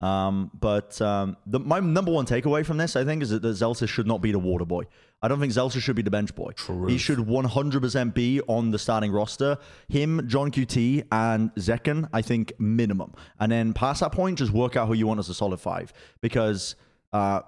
Um, 0.00 0.50
but 0.58 1.00
um, 1.02 1.36
the, 1.46 1.60
my 1.60 1.78
number 1.80 2.10
one 2.10 2.24
takeaway 2.24 2.64
from 2.64 2.78
this, 2.78 2.96
I 2.96 3.04
think, 3.04 3.22
is 3.22 3.30
that, 3.30 3.42
that 3.42 3.48
Zellsis 3.48 3.88
should 3.88 4.06
not 4.06 4.22
be 4.22 4.32
the 4.32 4.38
water 4.38 4.64
boy. 4.64 4.84
I 5.22 5.28
don't 5.28 5.38
think 5.38 5.52
Zellsis 5.52 5.82
should 5.82 5.96
be 5.96 6.00
the 6.02 6.10
bench 6.10 6.34
boy. 6.34 6.52
He 6.88 6.96
should 6.96 7.18
100% 7.18 8.14
be 8.14 8.40
on 8.48 8.70
the 8.70 8.78
starting 8.78 9.12
roster. 9.12 9.58
Him, 9.88 10.20
johnqt, 10.26 11.04
and 11.12 11.54
Zekken, 11.56 12.08
I 12.14 12.22
think, 12.22 12.54
minimum. 12.58 13.12
And 13.38 13.52
then 13.52 13.74
past 13.74 14.00
that 14.00 14.12
point, 14.12 14.38
just 14.38 14.52
work 14.52 14.76
out 14.76 14.88
who 14.88 14.94
you 14.94 15.06
want 15.06 15.20
as 15.20 15.28
a 15.28 15.34
solid 15.34 15.60
five. 15.60 15.92
Because 16.22 16.76
uh, 17.12 17.42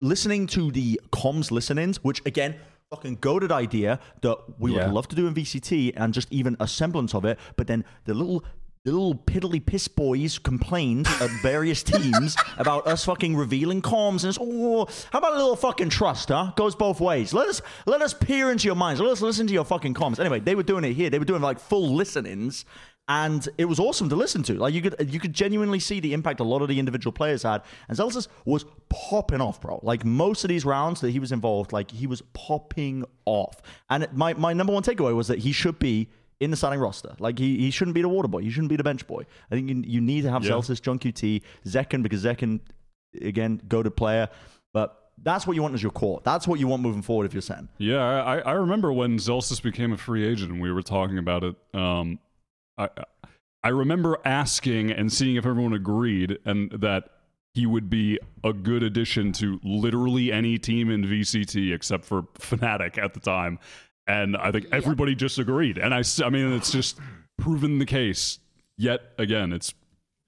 listening 0.00 0.46
to 0.48 0.70
the 0.70 1.00
comms 1.12 1.50
listen-ins, 1.50 2.02
which 2.04 2.20
again, 2.26 2.56
fucking 2.90 3.16
goaded 3.22 3.50
idea 3.50 3.98
that 4.20 4.36
we 4.58 4.74
Yeah. 4.74 4.84
would 4.86 4.92
love 4.94 5.08
to 5.08 5.16
do 5.16 5.26
in 5.26 5.32
VCT 5.34 5.94
and 5.96 6.12
just 6.12 6.30
even 6.30 6.56
a 6.60 6.68
semblance 6.68 7.14
of 7.14 7.24
it, 7.24 7.38
but 7.56 7.66
then 7.66 7.84
the 8.04 8.12
little 8.12 8.44
the 8.84 8.90
little 8.90 9.14
piddly 9.14 9.64
piss 9.64 9.86
boys 9.86 10.38
complained 10.38 11.06
at 11.20 11.30
various 11.40 11.84
teams 11.84 12.36
about 12.58 12.84
us 12.86 13.04
fucking 13.04 13.36
revealing 13.36 13.80
comms 13.80 14.24
and 14.24 14.30
it's, 14.30 14.38
oh, 14.40 14.88
how 15.12 15.20
about 15.20 15.34
a 15.34 15.36
little 15.36 15.54
fucking 15.54 15.88
trust, 15.88 16.30
huh? 16.30 16.50
Goes 16.56 16.74
both 16.74 17.00
ways. 17.00 17.32
Let 17.32 17.48
us 17.48 17.62
let 17.86 18.02
us 18.02 18.12
peer 18.12 18.50
into 18.50 18.66
your 18.66 18.74
minds. 18.74 19.00
Let 19.00 19.10
us 19.10 19.20
listen 19.20 19.46
to 19.46 19.52
your 19.52 19.64
fucking 19.64 19.94
comms. 19.94 20.18
Anyway, 20.18 20.40
they 20.40 20.56
were 20.56 20.64
doing 20.64 20.82
it 20.82 20.94
here. 20.94 21.10
They 21.10 21.20
were 21.20 21.24
doing 21.24 21.42
like 21.42 21.60
full 21.60 21.94
listen-ins 21.94 22.64
and 23.08 23.48
it 23.56 23.66
was 23.66 23.78
awesome 23.78 24.08
to 24.08 24.16
listen 24.16 24.42
to. 24.44 24.54
Like 24.54 24.74
you 24.74 24.82
could 24.82 25.12
you 25.12 25.20
could 25.20 25.32
genuinely 25.32 25.78
see 25.78 26.00
the 26.00 26.12
impact 26.12 26.40
a 26.40 26.44
lot 26.44 26.60
of 26.62 26.68
the 26.68 26.78
individual 26.80 27.12
players 27.12 27.44
had, 27.44 27.62
and 27.88 27.96
Zellsis 27.96 28.26
was 28.44 28.64
popping 28.88 29.40
off, 29.40 29.60
bro. 29.60 29.78
Like 29.82 30.04
most 30.04 30.42
of 30.44 30.48
these 30.48 30.64
rounds 30.64 31.00
that 31.02 31.10
he 31.10 31.20
was 31.20 31.30
involved, 31.30 31.72
like 31.72 31.90
he 31.90 32.08
was 32.08 32.22
popping 32.32 33.04
off. 33.26 33.62
And 33.90 34.08
my 34.12 34.34
my 34.34 34.52
number 34.52 34.72
one 34.72 34.82
takeaway 34.82 35.14
was 35.14 35.28
that 35.28 35.40
he 35.40 35.52
should 35.52 35.78
be 35.78 36.10
in 36.42 36.50
the 36.50 36.56
starting 36.56 36.80
roster. 36.80 37.14
Like 37.18 37.38
he, 37.38 37.56
he 37.58 37.70
shouldn't 37.70 37.94
be 37.94 38.02
the 38.02 38.08
water 38.08 38.28
boy. 38.28 38.42
He 38.42 38.50
shouldn't 38.50 38.68
be 38.70 38.76
the 38.76 38.84
bench 38.84 39.06
boy. 39.06 39.24
I 39.50 39.54
think 39.54 39.68
you, 39.68 39.82
you 39.86 40.00
need 40.00 40.22
to 40.22 40.30
have 40.30 40.44
Yeah. 40.44 40.52
Zellsis, 40.52 40.82
John 40.82 40.98
QT, 40.98 41.42
Zekken 41.66 42.02
because 42.02 42.24
Zekken 42.24 42.60
again 43.20 43.60
go 43.68 43.82
to 43.82 43.90
player, 43.90 44.28
but. 44.74 44.98
That's 45.24 45.46
what 45.46 45.54
you 45.54 45.62
want 45.62 45.74
as 45.74 45.82
your 45.82 45.92
core. 45.92 46.20
That's 46.24 46.48
what 46.48 46.58
you 46.58 46.66
want 46.66 46.82
moving 46.82 47.02
forward 47.02 47.26
if 47.26 47.34
you're 47.34 47.42
Sen. 47.42 47.68
Yeah, 47.78 48.02
I, 48.02 48.38
I 48.38 48.52
remember 48.52 48.92
when 48.92 49.18
Zellsis 49.18 49.62
became 49.62 49.92
a 49.92 49.96
free 49.96 50.26
agent 50.26 50.50
and 50.50 50.60
we 50.60 50.72
were 50.72 50.82
talking 50.82 51.18
about 51.18 51.44
it. 51.44 51.54
Um, 51.74 52.18
I, 52.76 52.88
I 53.62 53.68
remember 53.68 54.18
asking 54.24 54.90
and 54.90 55.12
seeing 55.12 55.36
if 55.36 55.46
everyone 55.46 55.74
agreed 55.74 56.38
and 56.44 56.72
that 56.72 57.10
he 57.54 57.66
would 57.66 57.88
be 57.90 58.18
a 58.42 58.52
good 58.52 58.82
addition 58.82 59.32
to 59.34 59.60
literally 59.62 60.32
any 60.32 60.58
team 60.58 60.90
in 60.90 61.04
VCT 61.04 61.72
except 61.72 62.04
for 62.04 62.22
Fnatic 62.38 62.98
at 62.98 63.14
the 63.14 63.20
time. 63.20 63.58
And 64.06 64.36
I 64.36 64.50
think 64.50 64.66
everybody 64.72 65.14
just 65.14 65.38
agreed. 65.38 65.78
And 65.78 65.94
I, 65.94 66.02
I 66.24 66.30
mean, 66.30 66.52
it's 66.52 66.72
just 66.72 66.98
proven 67.38 67.78
the 67.78 67.86
case 67.86 68.38
yet 68.76 69.00
again. 69.18 69.52
It's 69.52 69.74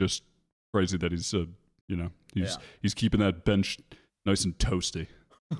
just 0.00 0.22
crazy 0.72 0.96
that 0.98 1.10
he's, 1.12 1.34
uh, 1.34 1.46
you 1.88 1.96
know, 1.96 2.10
he's 2.34 2.50
Yeah. 2.52 2.56
he's 2.82 2.94
keeping 2.94 3.20
that 3.20 3.44
bench 3.44 3.78
nice 4.24 4.44
and 4.44 4.56
toasty. 4.58 5.08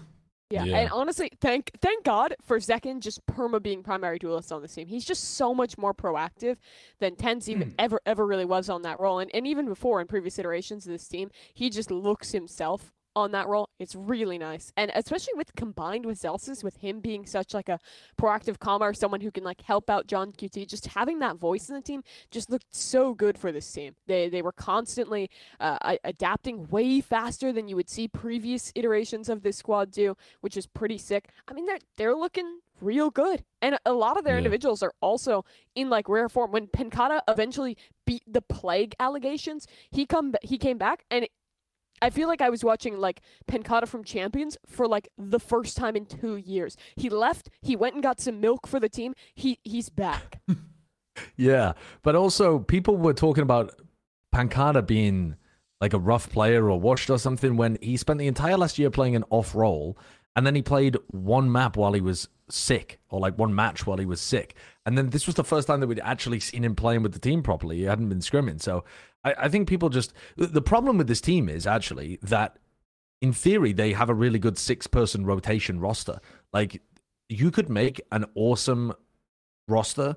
Yeah, 0.51 0.65
Yeah. 0.65 0.77
and 0.81 0.91
honestly, 0.93 1.31
thank 1.41 1.71
thank 1.81 2.05
God 2.05 2.37
for 2.43 2.59
Zekken 2.59 3.01
just 3.01 3.25
perma 3.27 3.61
being 3.61 3.83
primary 3.83 4.19
duelist 4.19 4.53
on 4.53 4.61
this 4.63 4.75
team. 4.75 4.87
He's 4.87 5.05
just 5.05 5.37
so 5.37 5.55
much 5.55 5.79
more 5.79 5.95
proactive 5.95 6.59
than 7.01 7.17
TenZ 7.17 7.49
even 7.49 7.75
ever 7.79 7.99
ever 8.05 8.25
really 8.27 8.45
was 8.45 8.69
on 8.69 8.83
that 8.83 9.01
role. 9.01 9.19
And 9.19 9.31
and 9.35 9.47
even 9.47 9.67
before 9.67 10.01
in 10.03 10.07
previous 10.07 10.39
iterations 10.39 10.87
of 10.87 10.93
this 10.93 11.09
team, 11.09 11.31
he 11.55 11.71
just 11.71 11.91
looks 11.91 12.33
himself 12.33 12.93
on 13.17 13.33
that 13.33 13.47
role. 13.47 13.69
It's 13.79 13.95
really 13.95 14.39
nice. 14.39 14.73
And 14.77 14.91
especially 14.95 15.35
with 15.37 15.55
combined 15.55 16.07
with 16.07 16.21
Zellsis, 16.21 16.65
with 16.65 16.77
him 16.79 17.01
being 17.01 17.27
such 17.27 17.55
like 17.55 17.69
a 17.69 17.79
proactive 18.21 18.59
calmer, 18.59 18.93
someone 18.95 19.21
who 19.21 19.31
can 19.31 19.45
like 19.45 19.61
help 19.63 19.89
out 19.89 20.07
johnqt, 20.07 20.67
just 20.67 20.87
having 20.87 21.19
that 21.21 21.37
voice 21.37 21.69
in 21.69 21.75
the 21.75 21.81
team 21.81 22.03
just 22.31 22.51
looked 22.51 22.75
so 22.75 23.15
good 23.15 23.39
for 23.39 23.53
this 23.53 23.71
team. 23.71 23.95
They 24.07 24.29
they 24.29 24.43
were 24.43 24.53
constantly 24.53 25.31
uh, 25.61 25.97
adapting 26.05 26.69
way 26.69 27.01
faster 27.01 27.53
than 27.53 27.69
you 27.69 27.77
would 27.77 27.89
see 27.91 28.09
previous 28.09 28.73
iterations 28.75 29.29
of 29.29 29.43
this 29.43 29.57
squad 29.57 29.91
do, 29.91 30.17
which 30.41 30.57
is 30.57 30.67
pretty 30.67 30.99
sick. 30.99 31.29
I 31.49 31.55
mean, 31.55 31.67
they're 31.67 31.79
they're 31.97 32.15
looking 32.17 32.61
real 32.81 33.11
good, 33.11 33.45
and 33.63 33.79
a 33.87 33.93
lot 33.93 34.19
of 34.19 34.25
their 34.25 34.35
Yeah. 34.35 34.39
individuals 34.39 34.83
are 34.83 34.93
also 35.01 35.45
in 35.75 35.89
like 35.91 36.09
rare 36.09 36.29
form. 36.29 36.51
When 36.51 36.67
Pancada 36.67 37.23
eventually 37.29 37.77
beat 38.05 38.23
the 38.27 38.43
plague 38.43 38.95
allegations, 38.99 39.67
he 39.91 40.07
come 40.07 40.35
he 40.43 40.59
came 40.59 40.79
back 40.79 41.05
and. 41.11 41.29
I 42.03 42.11
feel 42.11 42.29
like 42.29 42.43
I 42.43 42.51
was 42.51 42.63
watching 42.63 42.99
like 42.99 43.21
Pancada 43.47 43.87
from 43.87 44.05
Champions 44.05 44.57
for 44.67 44.87
like 44.87 45.09
the 45.17 45.41
first 45.41 45.77
time 45.77 45.97
in 45.97 46.07
two 46.07 46.37
years. 46.37 46.77
He 46.97 47.09
left, 47.09 47.49
he 47.63 47.77
went 47.77 47.95
and 47.95 48.03
got 48.03 48.21
some 48.21 48.41
milk 48.41 48.67
for 48.67 48.79
the 48.79 48.89
team. 48.89 49.15
He 49.35 49.59
he's 49.65 49.89
back. 49.89 50.41
Yeah, 51.37 51.75
but 52.03 52.17
also 52.17 52.59
people 52.59 52.97
were 52.97 53.13
talking 53.13 53.43
about 53.43 53.73
Pancada 54.33 54.83
being 54.83 55.37
like 55.81 55.93
a 55.93 55.99
rough 55.99 56.31
player 56.31 56.69
or 56.71 56.81
washed 56.81 57.11
or 57.11 57.19
something 57.19 57.57
when 57.57 57.79
he 57.81 57.97
spent 57.97 58.19
the 58.19 58.27
entire 58.27 58.57
last 58.57 58.79
year 58.79 58.91
playing 58.91 59.17
an 59.17 59.25
off 59.31 59.55
role, 59.55 59.99
and 60.35 60.47
then 60.47 60.55
he 60.55 60.63
played 60.63 60.97
one 61.09 61.51
map 61.51 61.77
while 61.77 61.93
he 61.93 62.01
was 62.01 62.29
sick, 62.51 63.01
or 63.11 63.21
like 63.21 63.39
one 63.39 63.55
match 63.55 63.87
while 63.87 63.99
he 63.99 64.07
was 64.07 64.21
sick, 64.21 64.55
and 64.87 64.99
then 64.99 65.11
this 65.11 65.27
was 65.27 65.37
the 65.37 65.45
first 65.45 65.69
time 65.69 65.81
that 65.81 65.87
we'd 65.87 66.01
actually 66.01 66.41
seen 66.41 66.65
him 66.65 66.75
playing 66.75 67.03
with 67.03 67.13
the 67.13 67.19
team 67.19 67.43
properly. 67.43 67.79
He 67.79 67.85
hadn't 67.85 68.09
been 68.09 68.21
scrimming, 68.21 68.61
so 68.61 68.85
I, 69.25 69.35
I 69.39 69.49
think 69.49 69.69
people 69.69 69.89
just 69.89 70.13
the 70.37 70.63
problem 70.63 70.99
with 70.99 71.07
this 71.07 71.21
team 71.21 71.49
is 71.49 71.67
actually 71.67 72.19
that 72.23 72.59
in 73.21 73.33
theory, 73.33 73.73
they 73.73 73.93
have 73.95 74.11
a 74.11 74.15
really 74.15 74.39
good 74.39 74.59
six 74.59 74.87
person 74.87 75.25
rotation 75.25 75.81
roster. 75.81 76.21
Like, 76.53 76.83
you 77.29 77.51
could 77.51 77.71
make 77.71 78.01
an 78.13 78.27
awesome 78.35 78.93
roster 79.67 80.17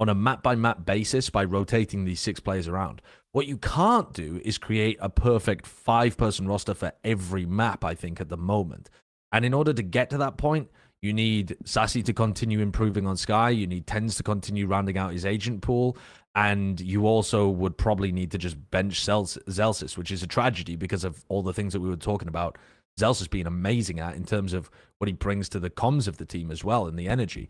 on 0.00 0.08
a 0.08 0.14
map 0.14 0.42
by 0.42 0.56
map 0.56 0.84
basis 0.84 1.30
by 1.30 1.44
rotating 1.44 2.04
these 2.04 2.20
six 2.20 2.40
players 2.40 2.66
around. 2.66 3.02
What 3.32 3.46
you 3.46 3.56
can't 3.58 4.12
do 4.12 4.40
is 4.44 4.58
create 4.58 4.98
a 5.00 5.08
perfect 5.08 5.64
five 5.66 6.16
person 6.16 6.48
roster 6.48 6.74
for 6.74 6.92
every 7.04 7.46
map, 7.46 7.84
I 7.84 7.94
think, 7.94 8.20
at 8.20 8.28
the 8.28 8.36
moment. 8.36 8.90
And 9.30 9.44
in 9.44 9.54
order 9.54 9.72
to 9.72 9.82
get 9.82 10.10
to 10.10 10.18
that 10.18 10.36
point, 10.36 10.68
you 11.02 11.12
need 11.12 11.56
Sacy 11.64 12.04
to 12.04 12.12
continue 12.12 12.60
improving 12.60 13.06
on 13.06 13.16
Skye. 13.16 13.50
You 13.50 13.66
need 13.66 13.86
TenZ 13.86 14.16
to 14.16 14.22
continue 14.22 14.66
rounding 14.66 14.98
out 14.98 15.12
his 15.12 15.24
agent 15.24 15.62
pool. 15.62 15.96
And 16.34 16.80
you 16.80 17.06
also 17.06 17.48
would 17.48 17.76
probably 17.76 18.12
need 18.12 18.30
to 18.30 18.38
just 18.38 18.70
bench 18.70 19.00
Zels- 19.00 19.42
Zellsis, 19.48 19.96
which 19.96 20.12
is 20.12 20.22
a 20.22 20.28
tragedy 20.28 20.76
because 20.76 21.04
of 21.04 21.24
all 21.28 21.42
the 21.42 21.52
things 21.52 21.72
that 21.72 21.80
we 21.80 21.88
were 21.88 21.96
talking 21.96 22.28
about. 22.28 22.56
Zellsis 22.98 23.28
being 23.28 23.46
amazing 23.46 23.98
at 23.98 24.14
in 24.14 24.24
terms 24.24 24.52
of 24.52 24.70
what 24.98 25.08
he 25.08 25.12
brings 25.12 25.48
to 25.48 25.58
the 25.58 25.70
comms 25.70 26.06
of 26.06 26.18
the 26.18 26.24
team 26.24 26.50
as 26.50 26.62
well 26.62 26.86
and 26.86 26.98
the 26.98 27.08
energy. 27.08 27.48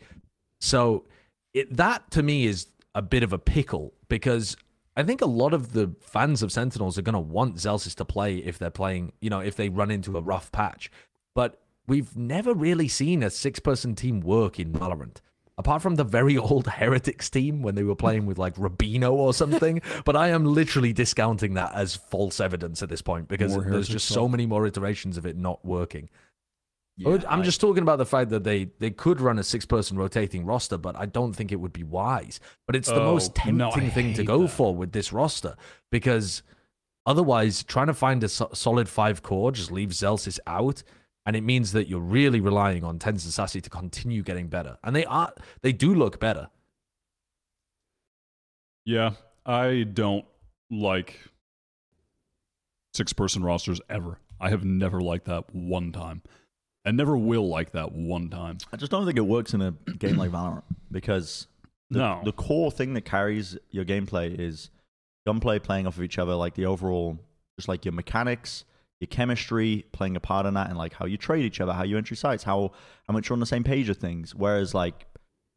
So 0.61 1.05
it, 1.53 1.77
that 1.77 2.11
to 2.13 2.23
me 2.23 2.47
is 2.47 2.69
a 2.95 3.03
bit 3.03 3.23
of 3.23 3.33
a 3.33 3.39
pickle 3.39 3.93
because 4.09 4.57
I 4.97 5.03
think 5.03 5.21
a 5.21 5.27
lot 5.27 5.55
of 5.55 5.73
the 5.73 5.95
fans 6.01 6.43
of 6.43 6.53
Sentinels 6.53 6.99
are 6.99 7.03
going 7.03 7.15
to 7.15 7.21
want 7.21 7.57
Zellsis 7.57 7.95
to 7.97 8.05
play 8.05 8.37
if 8.37 8.59
they're 8.59 8.71
playing, 8.71 9.13
you 9.21 9.31
know, 9.31 9.41
if 9.41 9.57
they 9.57 9.69
run 9.69 9.91
into 9.91 10.17
a 10.17 10.21
rough 10.21 10.51
patch. 10.53 10.91
But 11.35 11.61
we've 11.87 12.17
never 12.17 12.55
really 12.55 12.89
seen 12.89 13.23
a 13.23 13.31
six-person 13.31 13.95
team 13.95 14.21
work 14.21 14.59
in 14.59 14.73
Valorant. 14.73 15.19
Apart 15.61 15.83
from 15.83 15.95
the 15.97 16.05
very 16.05 16.37
old 16.39 16.67
Heretics 16.81 17.29
team 17.31 17.63
when 17.63 17.75
they 17.75 17.83
were 17.85 17.95
playing 17.95 18.25
with 18.27 18.39
like 18.39 18.57
Rubino 18.57 19.13
or 19.13 19.33
something, 19.35 19.81
but 20.05 20.17
I 20.17 20.29
am 20.29 20.45
literally 20.45 20.93
discounting 20.93 21.55
that 21.55 21.73
as 21.75 21.95
false 21.97 22.41
evidence 22.41 22.83
at 22.83 22.89
this 22.89 23.03
point 23.03 23.29
because 23.29 23.53
More 23.55 23.63
there's 23.65 23.89
just 23.89 24.09
so 24.09 24.27
many 24.27 24.47
more 24.47 24.67
iterations 24.67 25.17
of 25.19 25.27
it 25.27 25.37
not 25.37 25.65
working. 25.65 26.09
Yeah, 26.97 27.19
I'm 27.29 27.41
I- 27.41 27.45
just 27.45 27.61
talking 27.61 27.83
about 27.83 27.97
the 27.99 28.07
fact 28.07 28.31
that 28.31 28.45
they 28.45 28.71
they 28.79 28.91
could 28.91 29.21
run 29.21 29.39
a 29.39 29.45
six 29.45 29.65
person 29.67 29.97
rotating 29.97 30.45
roster, 30.45 30.77
but 30.79 30.97
I 30.97 31.07
don't 31.07 31.35
think 31.35 31.53
it 31.53 31.57
would 31.57 31.73
be 31.73 31.85
wise. 31.85 32.41
But 32.67 32.75
it's 32.77 32.89
the 32.89 33.01
Oh, 33.01 33.13
most 33.13 33.37
no, 33.47 33.71
tempting 33.71 33.91
thing 33.91 34.15
to 34.15 34.25
go 34.25 34.43
that. 34.43 34.49
for 34.49 34.75
with 34.75 34.93
this 34.93 35.13
roster 35.13 35.57
because 35.93 36.43
otherwise, 37.07 37.63
trying 37.63 37.87
to 37.87 37.95
find 37.95 38.25
a 38.25 38.29
so- 38.29 38.51
solid 38.55 38.89
five 38.89 39.23
core 39.23 39.53
just 39.53 39.71
leaves 39.71 40.01
Zellsis 40.01 40.39
out. 40.47 40.83
And 41.31 41.37
it 41.37 41.43
means 41.43 41.71
that 41.71 41.87
you're 41.87 42.01
really 42.01 42.41
relying 42.41 42.83
on 42.83 42.99
TenZ 42.99 43.07
and 43.07 43.19
Sacy 43.21 43.63
to 43.63 43.71
continue 43.71 44.21
getting 44.25 44.49
better. 44.49 44.79
And 44.83 44.97
they 44.97 45.05
are 45.05 45.33
they 45.63 45.73
do 45.73 45.95
look 45.95 46.19
better. 46.19 46.49
Yeah, 48.85 49.13
I 49.47 49.85
don't 49.93 50.25
like 50.73 51.21
six 52.95 53.13
person 53.13 53.45
rosters 53.45 53.81
ever. 53.89 54.19
I 54.41 54.51
have 54.51 54.65
never 54.65 55.01
liked 55.01 55.27
that 55.27 55.55
one 55.55 55.93
time. 55.93 56.23
And 56.85 56.97
never 56.97 57.17
will 57.17 57.49
like 57.49 57.71
that 57.73 57.93
one 57.93 58.29
time. 58.29 58.59
I 58.73 58.77
just 58.77 58.91
don't 58.91 59.07
think 59.07 59.17
it 59.17 59.21
works 59.21 59.55
in 59.55 59.63
a 59.63 59.71
game 59.99 60.17
like 60.17 60.33
Valorant 60.33 60.65
because 60.91 61.47
the, 61.91 62.01
No. 62.01 62.23
the 62.25 62.33
core 62.33 62.73
thing 62.73 62.95
that 62.95 63.03
carries 63.05 63.57
your 63.71 63.85
gameplay 63.85 64.37
is 64.37 64.71
gunplay 65.25 65.61
playing 65.61 65.87
off 65.87 65.97
of 65.97 66.03
each 66.03 66.19
other, 66.19 66.35
like 66.35 66.55
the 66.55 66.67
overall, 66.67 67.21
just 67.57 67.69
like 67.69 67.85
your 67.85 67.93
mechanics, 67.93 68.65
your 69.01 69.09
chemistry 69.09 69.87
playing 69.93 70.15
a 70.17 70.21
part 70.21 70.47
in 70.47 70.55
that, 70.55 70.69
and 70.69 70.79
like 70.79 70.93
how 70.93 71.07
you 71.07 71.17
trade 71.17 71.45
each 71.45 71.61
other, 71.61 71.73
how 71.73 71.83
you 71.85 71.97
entry 71.97 72.17
sites, 72.17 72.45
how 72.45 72.73
how 73.09 73.13
much 73.13 73.29
you're 73.29 73.35
on 73.35 73.41
the 73.41 73.47
same 73.47 73.65
page 73.65 73.89
of 73.89 73.97
things. 73.97 74.35
Whereas 74.35 74.75
like 74.75 75.07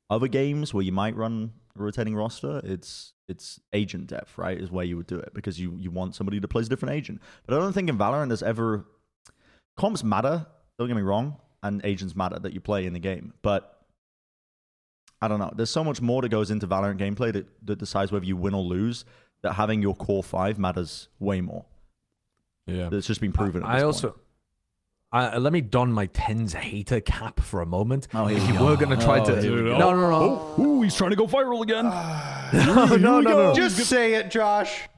other 0.09 0.27
games 0.27 0.73
where 0.73 0.83
you 0.83 0.93
might 0.93 1.15
run 1.15 1.51
a 1.77 1.83
rotating 1.83 2.15
roster, 2.15 2.61
it's 2.63 3.13
it's 3.27 3.59
agent 3.73 4.07
depth, 4.07 4.37
right? 4.37 4.59
Is 4.59 4.71
where 4.71 4.85
you 4.85 4.95
would 4.97 5.07
do 5.07 5.19
it 5.19 5.33
because 5.33 5.59
you 5.59 5.75
you 5.77 5.91
want 5.91 6.15
somebody 6.15 6.39
to 6.39 6.47
play 6.47 6.61
a 6.61 6.65
different 6.65 6.95
agent. 6.95 7.21
But 7.45 7.55
I 7.55 7.59
don't 7.59 7.73
think 7.73 7.89
in 7.89 7.97
Valorant 7.97 8.29
there's 8.29 8.43
ever 8.43 8.85
comps 9.77 10.03
matter. 10.03 10.45
Don't 10.79 10.87
get 10.87 10.95
me 10.95 11.03
wrong, 11.03 11.37
and 11.61 11.81
agents 11.83 12.15
matter 12.15 12.39
that 12.39 12.53
you 12.53 12.61
play 12.61 12.85
in 12.85 12.93
the 12.93 12.99
game, 12.99 13.33
but 13.41 13.81
I 15.21 15.27
don't 15.27 15.39
know. 15.39 15.51
There's 15.55 15.69
so 15.69 15.83
much 15.83 16.01
more 16.01 16.21
that 16.21 16.29
goes 16.29 16.51
into 16.51 16.67
Valorant 16.67 16.97
gameplay 16.97 17.31
that, 17.31 17.47
that 17.65 17.79
decides 17.79 18.11
whether 18.11 18.25
you 18.25 18.35
win 18.35 18.53
or 18.53 18.63
lose. 18.63 19.05
That 19.41 19.53
having 19.53 19.81
your 19.81 19.93
core 19.93 20.23
five 20.23 20.57
matters 20.57 21.09
way 21.19 21.41
more. 21.41 21.65
Yeah. 22.65 22.89
it's 22.91 23.07
just 23.07 23.21
been 23.21 23.31
proven. 23.33 23.63
At 23.63 23.69
I 23.69 23.81
also 23.83 24.09
point. 24.11 24.21
I, 25.11 25.37
let 25.37 25.53
me 25.53 25.61
don 25.61 25.91
my 25.93 26.07
TenZ 26.07 26.53
hater 26.55 26.99
cap 26.99 27.39
for 27.39 27.61
a 27.61 27.65
moment. 27.67 28.07
Oh, 28.15 28.25
here 28.25 28.37
if 28.39 28.47
you 28.47 28.53
were 28.65 28.75
going 28.75 28.97
to 28.97 29.03
try 29.05 29.19
Oh, 29.19 29.25
to, 29.25 29.41
here 29.41 29.55
we 29.63 29.69
no, 29.69 29.77
go. 29.77 29.91
no, 29.91 30.09
no, 30.09 30.53
Oh, 30.57 30.61
ooh, 30.63 30.81
he's 30.81 30.95
trying 30.95 31.11
to 31.11 31.15
go 31.15 31.27
viral 31.27 31.61
again. 31.61 31.85
no, 32.75 32.85
no, 32.95 33.19
no, 33.19 33.21
no. 33.21 33.53
Just 33.53 33.77
say 33.77 34.15
it, 34.15 34.31
Josh. 34.31 34.89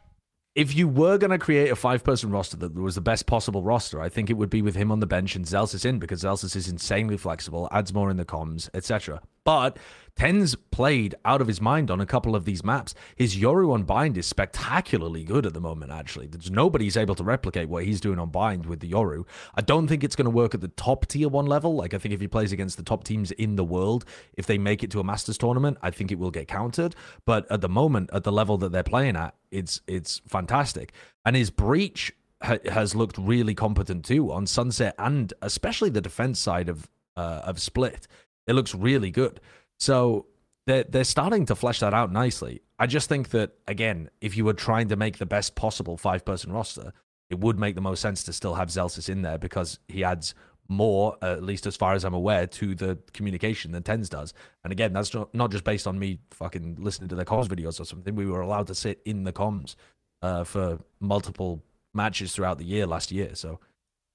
if 0.56 0.74
you 0.74 0.88
were 0.88 1.18
going 1.18 1.32
to 1.32 1.38
create 1.38 1.70
a 1.70 1.76
five 1.76 2.02
person 2.04 2.32
roster 2.32 2.56
that 2.56 2.74
was 2.76 2.96
the 2.96 3.02
best 3.02 3.26
possible 3.26 3.62
roster, 3.62 4.00
I 4.00 4.08
think 4.08 4.30
it 4.30 4.36
would 4.36 4.50
be 4.50 4.62
with 4.62 4.76
him 4.76 4.90
on 4.90 5.02
the 5.02 5.06
bench 5.06 5.36
and 5.36 5.44
Zellsis 5.44 5.86
in 5.86 6.00
because 6.00 6.24
Zellsis 6.24 6.56
is 6.56 6.70
insanely 6.70 7.18
flexible, 7.18 7.68
adds 7.74 7.94
more 7.94 8.10
in 8.10 8.16
the 8.16 8.24
comms, 8.26 8.70
etc. 8.74 9.22
But 9.44 9.78
Ten's 10.16 10.56
played 10.56 11.14
out 11.26 11.42
of 11.42 11.48
his 11.48 11.60
mind 11.60 11.92
on 11.92 12.00
a 12.00 12.06
couple 12.06 12.38
of 12.38 12.46
these 12.46 12.64
maps. 12.64 12.96
His 13.18 13.36
Yoru 13.36 13.74
on 13.74 13.84
Bind 13.84 14.18
is 14.18 14.26
spectacularly 14.26 15.26
good 15.26 15.46
at 15.46 15.54
the 15.54 15.60
moment, 15.60 15.92
actually. 15.92 16.28
There's 16.28 16.50
nobody's 16.50 16.96
able 16.96 17.16
to 17.16 17.24
replicate 17.24 17.68
what 17.68 17.84
he's 17.84 18.00
doing 18.00 18.18
on 18.18 18.30
Bind 18.30 18.66
with 18.66 18.80
the 18.80 18.90
Yoru. 18.90 19.26
I 19.56 19.62
don't 19.62 19.88
think 19.88 20.06
it's 20.06 20.16
going 20.16 20.26
to 20.26 20.32
work 20.32 20.54
at 20.54 20.62
the 20.62 20.70
top 20.70 21.06
tier 21.08 21.28
one 21.28 21.48
level. 21.48 21.76
Like, 21.76 21.94
I 21.94 21.98
think 21.98 22.14
if 22.14 22.22
he 22.22 22.30
plays 22.30 22.54
against 22.54 22.78
the 22.78 22.84
top 22.84 23.04
teams 23.04 23.32
in 23.32 23.58
the 23.58 23.66
world, 23.66 24.06
if 24.36 24.46
they 24.46 24.58
make 24.58 24.84
it 24.84 24.92
to 24.92 25.02
a 25.02 25.04
Masters 25.04 25.38
tournament, 25.38 25.78
I 25.82 25.92
think 25.92 26.14
it 26.14 26.20
will 26.20 26.32
get 26.32 26.48
countered. 26.48 26.96
But 27.26 27.52
at 27.52 27.60
the 27.60 27.70
moment, 27.70 28.10
at 28.14 28.24
the 28.24 28.32
level 28.32 28.58
that 28.60 28.72
they're 28.72 28.84
playing 28.84 29.18
at, 29.18 29.36
it's 29.52 29.82
it's 29.86 30.22
fantastic. 30.28 30.94
And 31.26 31.36
his 31.36 31.50
breach 31.50 32.14
ha- 32.42 32.60
has 32.72 32.96
looked 32.96 33.18
really 33.18 33.54
competent 33.54 34.06
too 34.06 34.32
on 34.32 34.48
Sunset 34.48 34.96
and 34.98 35.34
especially 35.42 35.90
the 35.90 36.02
defense 36.02 36.40
side 36.40 36.70
of 36.70 36.88
uh, 37.18 37.42
of 37.44 37.60
Split. 37.60 38.08
It 38.48 38.54
looks 38.54 38.74
really 38.74 39.12
good. 39.12 39.42
So 39.80 40.28
they're 40.68 40.84
they're 40.84 41.04
starting 41.04 41.46
to 41.48 41.56
flesh 41.56 41.80
that 41.80 41.94
out 41.94 42.12
nicely. 42.12 42.62
I 42.78 42.88
just 42.88 43.08
think 43.10 43.30
that 43.30 43.52
again, 43.68 44.10
if 44.22 44.36
you 44.36 44.46
were 44.46 44.54
trying 44.54 44.90
to 44.90 44.96
make 44.96 45.18
the 45.18 45.26
best 45.26 45.56
possible 45.56 45.98
five 45.98 46.26
person 46.26 46.52
roster, 46.52 46.94
it 47.30 47.40
would 47.40 47.60
make 47.60 47.76
the 47.76 47.82
most 47.82 48.02
sense 48.02 48.24
to 48.24 48.34
still 48.34 48.56
have 48.56 48.70
Zellsis 48.70 49.10
in 49.10 49.22
there 49.22 49.38
because 49.38 49.80
he 49.88 50.04
adds 50.04 50.36
more, 50.68 51.18
at 51.22 51.44
least 51.44 51.68
as 51.68 51.76
far 51.76 51.94
as 51.94 52.04
I'm 52.04 52.14
aware, 52.14 52.48
to 52.48 52.76
the 52.76 52.98
communication 53.14 53.72
than 53.72 53.84
TenZ 53.84 54.10
does. 54.10 54.34
And 54.64 54.72
again, 54.72 54.94
that's 54.94 55.14
not, 55.14 55.34
not 55.34 55.52
just 55.52 55.64
based 55.64 55.88
on 55.88 56.00
me 56.00 56.20
fucking 56.32 56.78
listening 56.80 57.10
to 57.10 57.16
the 57.16 57.26
comms 57.26 57.48
videos 57.48 57.80
or 57.80 57.86
something. 57.86 58.16
We 58.16 58.26
were 58.26 58.42
allowed 58.42 58.68
to 58.68 58.76
sit 58.76 59.02
in 59.06 59.24
the 59.24 59.34
comms 59.34 59.76
uh, 60.22 60.44
for 60.44 60.80
multiple 61.00 61.64
matches 61.94 62.34
throughout 62.34 62.58
the 62.58 62.66
year 62.66 62.88
last 62.88 63.12
year. 63.12 63.36
So, 63.36 63.60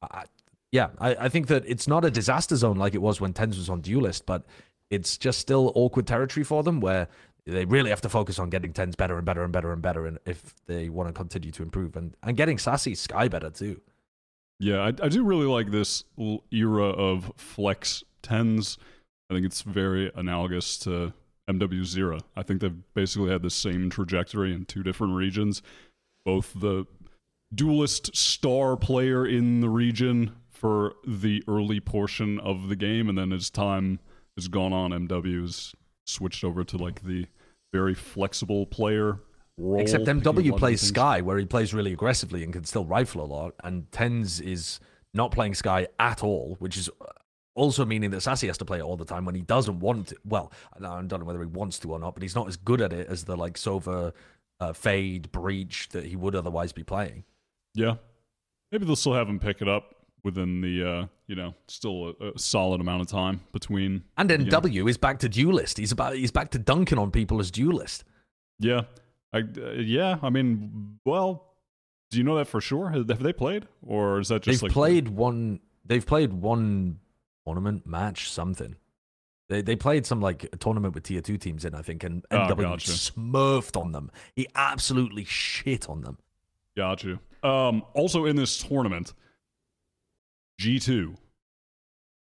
I, 0.03 0.25
yeah, 0.73 0.89
I, 0.99 1.15
I 1.15 1.29
think 1.29 1.47
that 1.49 1.65
it's 1.67 1.87
not 1.87 2.05
a 2.05 2.11
disaster 2.11 2.57
zone 2.57 2.77
like 2.77 2.95
it 2.95 3.03
was 3.03 3.21
when 3.21 3.33
TenZ 3.33 3.57
was 3.57 3.71
on 3.71 3.81
Duelist, 3.81 4.27
but 4.27 4.45
it's 4.91 5.17
just 5.17 5.39
still 5.39 5.73
awkward 5.75 6.07
territory 6.07 6.45
for 6.45 6.63
them 6.63 6.81
where 6.81 7.09
they 7.47 7.65
really 7.65 7.91
have 7.91 8.01
to 8.03 8.09
focus 8.09 8.39
on 8.39 8.51
getting 8.51 8.73
TenZ 8.73 8.97
better 8.97 9.17
and 9.17 9.25
better 9.25 9.43
and 9.43 9.53
better 9.53 9.73
and 9.73 9.81
better 9.81 10.07
and 10.07 10.19
if 10.27 10.55
they 10.67 10.89
want 10.89 11.09
to 11.09 11.13
continue 11.13 11.51
to 11.53 11.63
improve 11.63 11.97
and, 11.97 12.15
and 12.23 12.37
getting 12.37 12.57
Sacy 12.57 12.97
Skye 12.97 13.29
better 13.29 13.51
too. 13.51 13.81
Yeah, 14.59 14.81
I, 14.81 14.89
I 14.89 15.09
do 15.09 15.25
really 15.25 15.47
like 15.47 15.71
this 15.71 16.05
era 16.53 16.85
of 16.85 17.33
flex 17.37 18.05
TenZ. 18.23 18.77
I 19.31 19.35
think 19.35 19.47
it's 19.47 19.63
very 19.63 20.13
analogous 20.15 20.77
to 20.81 21.15
MW 21.49 21.85
Zero. 21.85 22.19
I 22.37 22.43
think 22.43 22.61
they've 22.61 22.95
basically 22.95 23.31
had 23.31 23.43
the 23.43 23.51
same 23.51 23.89
trajectory 23.89 24.53
in 24.53 24.67
two 24.67 24.83
different 24.83 25.15
regions. 25.15 25.63
Both 26.27 26.53
the 26.55 26.87
duelist 27.55 28.15
star 28.15 28.77
player 28.77 29.27
in 29.27 29.61
the 29.61 29.71
region 29.71 30.37
for 30.51 30.95
the 31.07 31.43
early 31.49 31.81
portion 31.81 32.39
of 32.41 32.69
the 32.69 32.77
game, 32.77 33.09
and 33.09 33.17
then 33.17 33.33
as 33.33 33.49
time 33.49 33.99
has 34.41 34.49
gone 34.49 34.73
on, 34.73 34.91
MW's 34.91 35.75
switched 36.07 36.45
over 36.45 36.65
to 36.65 36.77
like 36.77 37.03
the 37.03 37.27
very 37.73 37.95
flexible 37.95 38.67
player 38.67 39.21
role. 39.57 39.81
Except 39.81 40.05
picking 40.05 40.27
up 40.27 40.37
a 40.37 40.41
lot 40.41 40.45
MW 40.45 40.59
plays. 40.59 40.81
Skye, 40.81 41.21
where 41.21 41.39
he 41.39 41.45
plays 41.45 41.73
really 41.73 41.93
aggressively 41.93 42.43
and 42.43 42.53
can 42.53 42.65
still 42.65 42.85
rifle 42.85 43.23
a 43.23 43.27
lot, 43.27 43.55
and 43.63 43.91
TenZ 43.91 44.41
is 44.41 44.81
not 45.15 45.33
playing 45.33 45.55
Skye 45.55 45.89
at 45.99 46.23
all, 46.23 46.57
which 46.59 46.77
is 46.77 46.91
also 47.55 47.85
meaning 47.85 48.11
that 48.11 48.19
Sacy 48.19 48.47
has 48.47 48.59
to 48.59 48.65
play 48.65 48.79
it 48.79 48.83
all 48.83 48.97
the 48.97 49.05
time 49.05 49.25
when 49.25 49.35
he 49.35 49.43
doesn't 49.43 49.81
want 49.81 50.09
to. 50.09 50.17
Well, 50.25 50.53
I 50.75 50.81
don't 50.81 51.11
know 51.13 51.25
whether 51.25 51.41
he 51.41 51.47
wants 51.47 51.79
to 51.81 51.93
or 51.93 51.99
not, 51.99 52.15
but 52.15 52.23
he's 52.23 52.35
not 52.35 52.49
as 52.49 52.57
good 52.57 52.81
at 52.81 52.93
it 52.93 53.09
as 53.09 53.25
the 53.25 53.37
like 53.37 53.55
Sova, 53.55 54.13
uh, 54.61 54.73
Fade, 54.73 55.31
Breach 55.33 55.89
that 55.91 56.05
he 56.05 56.17
would 56.17 56.35
otherwise 56.35 56.73
be 56.73 56.85
playing. 56.85 57.25
Yeah. 57.75 57.97
Maybe 58.73 58.85
they'll 58.85 58.97
still 58.97 59.15
have 59.15 59.29
him 59.29 59.41
pick 59.41 59.61
it 59.61 59.69
up 59.69 59.97
within 60.25 60.61
the, 60.61 60.85
uh, 60.89 61.07
you 61.27 61.35
know, 61.37 61.55
still 61.69 62.15
a, 62.21 62.31
a 62.35 62.39
solid 62.39 62.81
amount 62.81 63.01
of 63.03 63.07
time 63.09 63.41
between. 63.53 64.05
And 64.17 64.29
then. 64.29 64.47
W 64.49 64.89
is 64.89 64.97
back 64.99 65.19
to 65.21 65.29
duelist. 65.29 65.79
He's 65.79 65.93
about 65.93 66.15
he's 66.15 66.31
back 66.31 66.51
to 66.53 66.59
dunking 66.59 66.99
on 66.99 67.11
people 67.11 67.41
as 67.41 67.51
duelist. 67.51 68.05
Yeah. 68.59 68.83
I, 69.33 69.39
uh, 69.41 69.71
yeah. 69.73 70.19
I 70.23 70.31
mean, 70.31 70.99
well, 71.05 71.47
do 72.11 72.19
you 72.19 72.25
know 72.25 72.37
that 72.37 72.47
for 72.49 72.61
sure? 72.61 72.91
Have, 72.91 73.09
have 73.09 73.23
they 73.23 73.33
played? 73.33 73.67
Or 73.87 74.19
is 74.21 74.29
that 74.29 74.43
just 74.43 74.61
they've 74.61 74.63
like. 74.65 74.73
played 74.73 75.09
one. 75.09 75.61
They've 75.85 76.05
played 76.05 76.33
one 76.33 76.99
tournament 77.47 77.87
match, 77.87 78.31
something. 78.31 78.77
They 79.49 79.63
they 79.63 79.77
played 79.77 80.07
some 80.07 80.21
like 80.21 80.49
tournament 80.61 80.95
with 80.95 81.05
tier 81.05 81.21
two 81.21 81.37
teams 81.37 81.65
in, 81.65 81.75
I 81.75 81.83
think, 81.83 82.05
and 82.05 82.25
Oh, 82.31 82.37
NW 82.39 82.63
gotcha. 82.63 82.91
smurfed 82.93 83.81
on 83.81 83.93
them. 83.93 84.11
He 84.35 84.47
absolutely 84.55 85.25
shit 85.25 85.89
on 85.89 86.03
them. 86.03 86.19
Got 86.77 87.03
you. 87.05 87.19
Um, 87.43 87.83
also 87.95 88.27
in 88.27 88.37
this 88.37 88.59
tournament, 88.59 89.13
G2. 90.61 91.17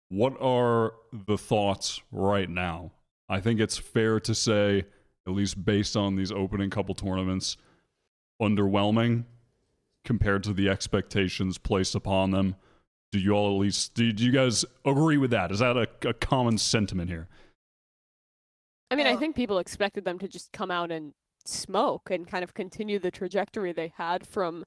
What 0.08 0.34
are 0.40 0.94
the 1.12 1.36
thoughts 1.36 2.00
right 2.10 2.48
now? 2.48 2.92
I 3.28 3.38
think 3.40 3.60
it's 3.60 3.76
fair 3.76 4.18
to 4.20 4.34
say, 4.34 4.84
at 5.26 5.32
least 5.32 5.64
based 5.64 5.94
on 5.94 6.16
these 6.16 6.32
opening 6.32 6.70
couple 6.70 6.94
tournaments, 6.94 7.58
underwhelming 8.40 9.24
compared 10.04 10.42
to 10.44 10.54
the 10.54 10.70
expectations 10.70 11.58
placed 11.58 11.94
upon 11.94 12.30
them. 12.30 12.56
Do 13.12 13.18
you 13.18 13.32
all 13.32 13.54
at 13.54 13.60
least 13.60 13.94
do, 13.94 14.10
do 14.10 14.24
you 14.24 14.32
guys 14.32 14.64
agree 14.86 15.18
with 15.18 15.30
that? 15.32 15.52
Is 15.52 15.58
that 15.58 15.76
a, 15.76 15.86
a 16.08 16.14
common 16.14 16.56
sentiment 16.56 17.10
here? 17.10 17.28
I 18.90 18.96
mean, 18.96 19.06
I 19.06 19.16
think 19.16 19.36
people 19.36 19.58
expected 19.58 20.04
them 20.04 20.18
to 20.18 20.26
just 20.26 20.50
come 20.52 20.70
out 20.70 20.90
and 20.90 21.12
smoke 21.44 22.10
and 22.10 22.26
kind 22.26 22.42
of 22.42 22.54
continue 22.54 22.98
the 22.98 23.10
trajectory 23.10 23.72
they 23.72 23.92
had 23.96 24.26
from 24.26 24.64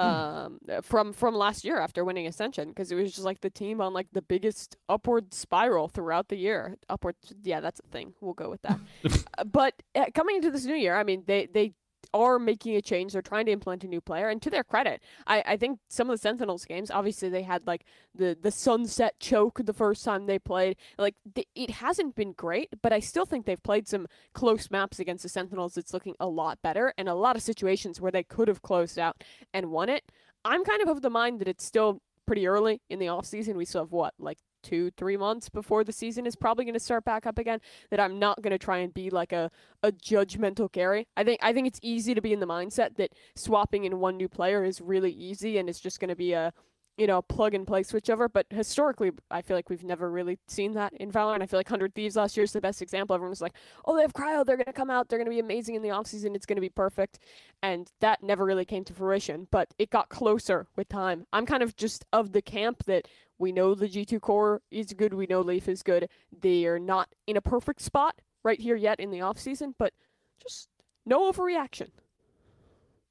um 0.00 0.58
uh, 0.68 0.80
from 0.80 1.12
from 1.12 1.34
last 1.34 1.64
year 1.64 1.78
after 1.78 2.04
winning 2.04 2.26
Ascension 2.26 2.68
because 2.68 2.90
it 2.90 2.96
was 2.96 3.12
just 3.12 3.24
like 3.24 3.40
the 3.40 3.50
team 3.50 3.80
on 3.80 3.92
like 3.92 4.08
the 4.12 4.22
biggest 4.22 4.76
upward 4.88 5.32
spiral 5.32 5.88
throughout 5.88 6.28
the 6.28 6.36
year. 6.36 6.76
Upward 6.88 7.14
yeah, 7.42 7.60
that's 7.60 7.80
a 7.80 7.86
thing. 7.88 8.14
We'll 8.20 8.34
go 8.34 8.50
with 8.50 8.62
that. 8.62 8.80
Uh, 9.36 9.42
but 9.42 9.74
uh, 9.96 10.04
coming 10.14 10.36
into 10.36 10.50
this 10.50 10.64
new 10.64 10.76
year, 10.76 10.94
I 10.94 11.02
mean, 11.02 11.24
they 11.26 11.46
they 11.46 11.72
are 12.14 12.38
making 12.38 12.76
a 12.76 12.80
change. 12.80 13.12
They're 13.12 13.20
trying 13.22 13.46
to 13.46 13.52
implement 13.52 13.84
a 13.84 13.88
new 13.88 14.00
player, 14.00 14.28
and 14.28 14.40
to 14.40 14.48
their 14.48 14.64
credit, 14.64 15.02
I, 15.26 15.42
I 15.46 15.56
think 15.56 15.80
some 15.88 16.08
of 16.08 16.14
the 16.14 16.22
Sentinels 16.22 16.64
games, 16.64 16.90
obviously 16.90 17.28
they 17.28 17.42
had 17.42 17.66
like 17.66 17.84
the 18.14 18.36
the 18.40 18.50
sunset 18.50 19.18
choke 19.20 19.60
the 19.64 19.72
first 19.72 20.04
time 20.04 20.26
they 20.26 20.38
played. 20.38 20.76
Like 20.96 21.16
th- 21.34 21.48
it 21.54 21.70
hasn't 21.70 22.14
been 22.14 22.32
great, 22.32 22.70
but 22.80 22.92
I 22.92 23.00
still 23.00 23.26
think 23.26 23.44
they've 23.44 23.62
played 23.62 23.88
some 23.88 24.06
close 24.32 24.70
maps 24.70 24.98
against 24.98 25.24
the 25.24 25.28
Sentinels. 25.28 25.76
It's 25.76 25.92
looking 25.92 26.14
a 26.20 26.28
lot 26.28 26.62
better, 26.62 26.94
and 26.96 27.08
a 27.08 27.14
lot 27.14 27.36
of 27.36 27.42
situations 27.42 28.00
where 28.00 28.12
they 28.12 28.22
could 28.22 28.48
have 28.48 28.62
closed 28.62 28.98
out 28.98 29.22
and 29.52 29.70
won 29.70 29.88
it. 29.88 30.10
I'm 30.44 30.64
kind 30.64 30.82
of 30.82 30.88
of 30.88 31.02
the 31.02 31.10
mind 31.10 31.40
that 31.40 31.48
it's 31.48 31.64
still 31.64 32.00
pretty 32.26 32.46
early 32.46 32.80
in 32.88 32.98
the 32.98 33.08
off 33.08 33.26
season. 33.26 33.56
We 33.56 33.64
still 33.64 33.82
have 33.82 33.92
what 33.92 34.14
like 34.18 34.38
two, 34.64 34.90
three 34.96 35.16
months 35.16 35.48
before 35.48 35.84
the 35.84 35.92
season 35.92 36.26
is 36.26 36.34
probably 36.34 36.64
going 36.64 36.74
to 36.74 36.80
start 36.80 37.04
back 37.04 37.26
up 37.26 37.38
again. 37.38 37.60
That 37.90 38.00
I'm 38.00 38.18
not 38.18 38.42
going 38.42 38.50
to 38.50 38.58
try 38.58 38.78
and 38.78 38.92
be 38.92 39.10
like 39.10 39.32
a, 39.32 39.50
a 39.82 39.92
judgmental 39.92 40.72
Gary. 40.72 41.06
I 41.16 41.22
think 41.22 41.38
I 41.42 41.52
think 41.52 41.68
it's 41.68 41.80
easy 41.82 42.14
to 42.14 42.20
be 42.20 42.32
in 42.32 42.40
the 42.40 42.46
mindset 42.46 42.96
that 42.96 43.12
swapping 43.36 43.84
in 43.84 44.00
one 44.00 44.16
new 44.16 44.28
player 44.28 44.64
is 44.64 44.80
really 44.80 45.12
easy 45.12 45.58
and 45.58 45.68
it's 45.68 45.80
just 45.80 46.00
going 46.00 46.08
to 46.08 46.16
be 46.16 46.32
a 46.32 46.52
you 46.96 47.06
know, 47.06 47.22
plug 47.22 47.54
and 47.54 47.66
play 47.66 47.82
switchover. 47.82 48.28
But 48.32 48.46
historically, 48.50 49.10
I 49.30 49.42
feel 49.42 49.56
like 49.56 49.68
we've 49.68 49.84
never 49.84 50.10
really 50.10 50.38
seen 50.46 50.72
that 50.74 50.92
in 50.94 51.10
Valorant. 51.10 51.42
I 51.42 51.46
feel 51.46 51.58
like 51.58 51.68
100 51.68 51.94
Thieves 51.94 52.16
last 52.16 52.36
year 52.36 52.44
is 52.44 52.52
the 52.52 52.60
best 52.60 52.82
example. 52.82 53.14
Everyone 53.14 53.30
was 53.30 53.40
like, 53.40 53.54
oh, 53.84 53.96
they 53.96 54.02
have 54.02 54.12
Cryo. 54.12 54.44
They're 54.44 54.56
going 54.56 54.66
to 54.66 54.72
come 54.72 54.90
out. 54.90 55.08
They're 55.08 55.18
going 55.18 55.26
to 55.26 55.30
be 55.30 55.40
amazing 55.40 55.74
in 55.74 55.82
the 55.82 55.88
offseason. 55.88 56.34
It's 56.34 56.46
going 56.46 56.56
to 56.56 56.60
be 56.60 56.68
perfect. 56.68 57.18
And 57.62 57.90
that 58.00 58.22
never 58.22 58.44
really 58.44 58.64
came 58.64 58.84
to 58.84 58.92
fruition, 58.92 59.48
but 59.50 59.68
it 59.78 59.90
got 59.90 60.08
closer 60.08 60.66
with 60.76 60.88
time. 60.88 61.26
I'm 61.32 61.46
kind 61.46 61.62
of 61.62 61.76
just 61.76 62.04
of 62.12 62.32
the 62.32 62.42
camp 62.42 62.84
that 62.84 63.08
we 63.38 63.52
know 63.52 63.74
the 63.74 63.88
G2 63.88 64.20
core 64.20 64.62
is 64.70 64.92
good. 64.92 65.14
We 65.14 65.26
know 65.26 65.40
Leaf 65.40 65.68
is 65.68 65.82
good. 65.82 66.08
They 66.40 66.66
are 66.66 66.78
not 66.78 67.08
in 67.26 67.36
a 67.36 67.40
perfect 67.40 67.80
spot 67.80 68.20
right 68.44 68.60
here 68.60 68.76
yet 68.76 69.00
in 69.00 69.10
the 69.10 69.18
offseason, 69.18 69.74
but 69.78 69.92
just 70.40 70.68
no 71.06 71.30
overreaction. 71.32 71.88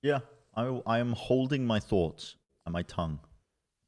Yeah, 0.01 0.19
I, 0.55 0.82
I 0.86 0.99
am 0.99 1.13
holding 1.13 1.65
my 1.65 1.80
thoughts 1.80 2.36
and 2.65 2.74
my 2.74 2.84
tongue 2.84 3.19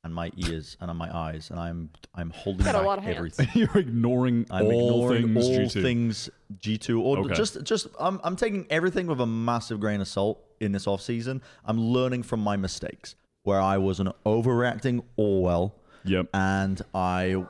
and 0.04 0.14
my 0.14 0.32
ears 0.38 0.78
and 0.80 0.90
on 0.92 0.98
my 0.98 1.16
eyes, 1.16 1.50
and 1.50 1.60
I'm 1.60 1.90
I'm 2.14 2.30
holding 2.30 2.66
Got 2.66 2.76
a 2.76 2.78
back 2.80 2.86
lot 2.86 3.00
of 3.00 3.08
everything. 3.08 3.48
You're 3.54 3.78
ignoring 3.78 4.46
I'm 4.52 4.66
all 4.68 4.72
ignoring 4.72 5.34
things 5.34 5.46
all 5.46 5.52
G2. 5.66 5.82
things 5.82 6.30
G2, 6.60 7.02
or 7.02 7.18
Okay. 7.20 7.34
just 7.34 7.64
just 7.64 7.88
I'm 8.00 8.20
I'm 8.24 8.36
taking 8.36 8.68
everything 8.70 9.08
with 9.08 9.20
a 9.20 9.26
massive 9.26 9.80
grain 9.80 10.02
of 10.02 10.08
salt 10.08 10.40
in 10.60 10.72
this 10.74 10.86
off 10.86 11.02
season. 11.02 11.42
I'm 11.66 11.80
learning 11.80 12.24
from 12.24 12.40
my 12.40 12.56
mistakes 12.56 13.16
where 13.44 13.60
I 13.60 13.78
was 13.78 14.00
an 14.00 14.12
overreacting 14.26 15.04
Orwell, 15.18 15.76
Yep. 16.06 16.28
and 16.34 16.82
I 16.94 17.34
oh 17.34 17.48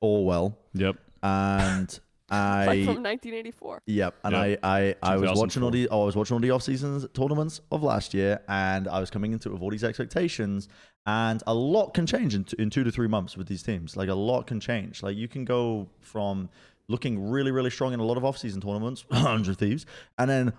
Orwell, 0.00 0.58
Yep. 0.74 0.96
and 1.22 2.00
I 2.30 2.64
like 2.66 2.78
from 2.84 3.02
1984. 3.02 3.82
Yep, 3.86 4.14
and 4.24 4.32
Yep. 4.32 4.60
I, 4.62 4.78
I, 4.80 4.94
I 5.02 5.16
was 5.16 5.38
watching 5.38 5.62
all 5.62 5.70
2004. 5.70 5.70
the 5.70 5.88
I 5.90 6.04
was 6.06 6.16
watching 6.16 6.34
all 6.34 6.40
the 6.40 6.50
off 6.50 6.62
seasons 6.62 7.06
tournaments 7.12 7.60
of 7.70 7.82
last 7.82 8.14
year, 8.14 8.40
and 8.48 8.88
I 8.88 9.00
was 9.00 9.10
coming 9.10 9.32
into 9.32 9.50
it 9.50 9.52
with 9.52 9.62
all 9.62 9.70
these 9.70 9.84
expectations, 9.84 10.68
and 11.04 11.42
a 11.46 11.52
lot 11.54 11.92
can 11.94 12.06
change 12.06 12.34
in, 12.34 12.44
t- 12.44 12.56
in 12.58 12.70
two 12.70 12.84
to 12.84 12.90
three 12.90 13.08
months 13.08 13.36
with 13.36 13.48
these 13.48 13.62
teams. 13.62 13.96
Like 13.96 14.08
a 14.08 14.14
lot 14.14 14.46
can 14.46 14.60
change. 14.60 15.02
Like 15.02 15.16
you 15.16 15.28
can 15.28 15.44
go 15.44 15.88
from 16.00 16.48
looking 16.88 17.30
really 17.30 17.50
really 17.50 17.70
strong 17.70 17.92
in 17.92 18.00
a 18.00 18.04
lot 18.04 18.16
of 18.16 18.24
off 18.24 18.36
season 18.38 18.60
tournaments, 18.60 19.04
hundred 19.12 19.58
thieves, 19.58 19.86
and 20.18 20.28
then 20.30 20.52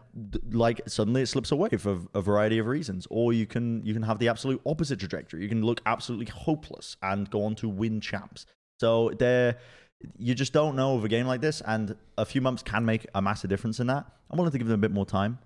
like 0.51 0.81
suddenly 0.87 1.21
it 1.21 1.27
slips 1.27 1.51
away 1.51 1.69
for 1.77 1.99
a 2.13 2.21
variety 2.21 2.57
of 2.59 2.65
reasons, 2.67 3.07
or 3.09 3.33
you 3.33 3.45
can 3.45 3.85
you 3.85 3.93
can 3.93 4.03
have 4.03 4.19
the 4.19 4.27
absolute 4.29 4.61
opposite 4.65 4.99
trajectory. 4.99 5.41
You 5.43 5.49
can 5.49 5.63
look 5.63 5.81
absolutely 5.85 6.27
hopeless 6.27 6.97
and 7.01 7.29
go 7.29 7.43
on 7.43 7.55
to 7.55 7.69
win 7.69 8.01
champs. 8.01 8.45
So 8.79 9.11
there 9.19 9.57
you 10.17 10.35
just 10.35 10.51
don't 10.51 10.75
know 10.75 10.95
of 10.95 11.05
a 11.05 11.07
game 11.07 11.25
like 11.27 11.39
this, 11.41 11.61
and 11.65 11.95
a 12.17 12.25
few 12.25 12.41
months 12.41 12.61
can 12.63 12.83
make 12.85 13.05
a 13.15 13.21
massive 13.21 13.49
difference 13.49 13.79
in 13.79 13.87
that. 13.87 14.05
I'm 14.29 14.37
willing 14.37 14.51
to 14.51 14.57
give 14.57 14.67
them 14.67 14.79
a 14.79 14.81
bit 14.81 14.91
more 14.91 15.05
time. 15.05 15.39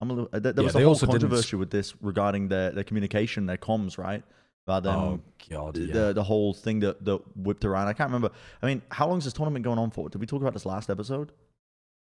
I'm 0.00 0.10
a 0.10 0.14
little, 0.14 0.30
uh, 0.32 0.38
there, 0.40 0.52
there 0.52 0.62
Yeah, 0.62 0.66
was 0.68 0.74
a 0.74 0.78
whole 0.80 0.88
also 0.88 1.06
didn't- 1.06 1.20
controversy 1.20 1.56
with 1.56 1.70
this 1.70 1.94
regarding 2.00 2.48
their, 2.48 2.70
their 2.70 2.84
communication, 2.84 3.46
their 3.46 3.58
comms, 3.58 3.98
right? 3.98 4.22
Rather 4.66 4.90
than 4.90 4.98
oh 4.98 5.20
god, 5.50 5.76
yeah. 5.76 5.92
the 5.92 6.12
the 6.12 6.22
whole 6.22 6.52
thing 6.54 6.80
that, 6.80 7.04
that 7.04 7.20
whipped 7.36 7.64
around. 7.64 7.88
I 7.88 7.92
can't 7.94 8.08
remember. 8.10 8.30
I 8.62 8.66
mean, 8.66 8.80
how 8.90 9.08
long 9.08 9.18
is 9.18 9.24
this 9.24 9.32
tournament 9.32 9.64
going 9.64 9.78
on 9.78 9.90
for? 9.90 10.08
Did 10.08 10.20
we 10.20 10.26
talk 10.26 10.40
about 10.40 10.52
this 10.52 10.64
last 10.66 10.88
episode? 10.90 11.32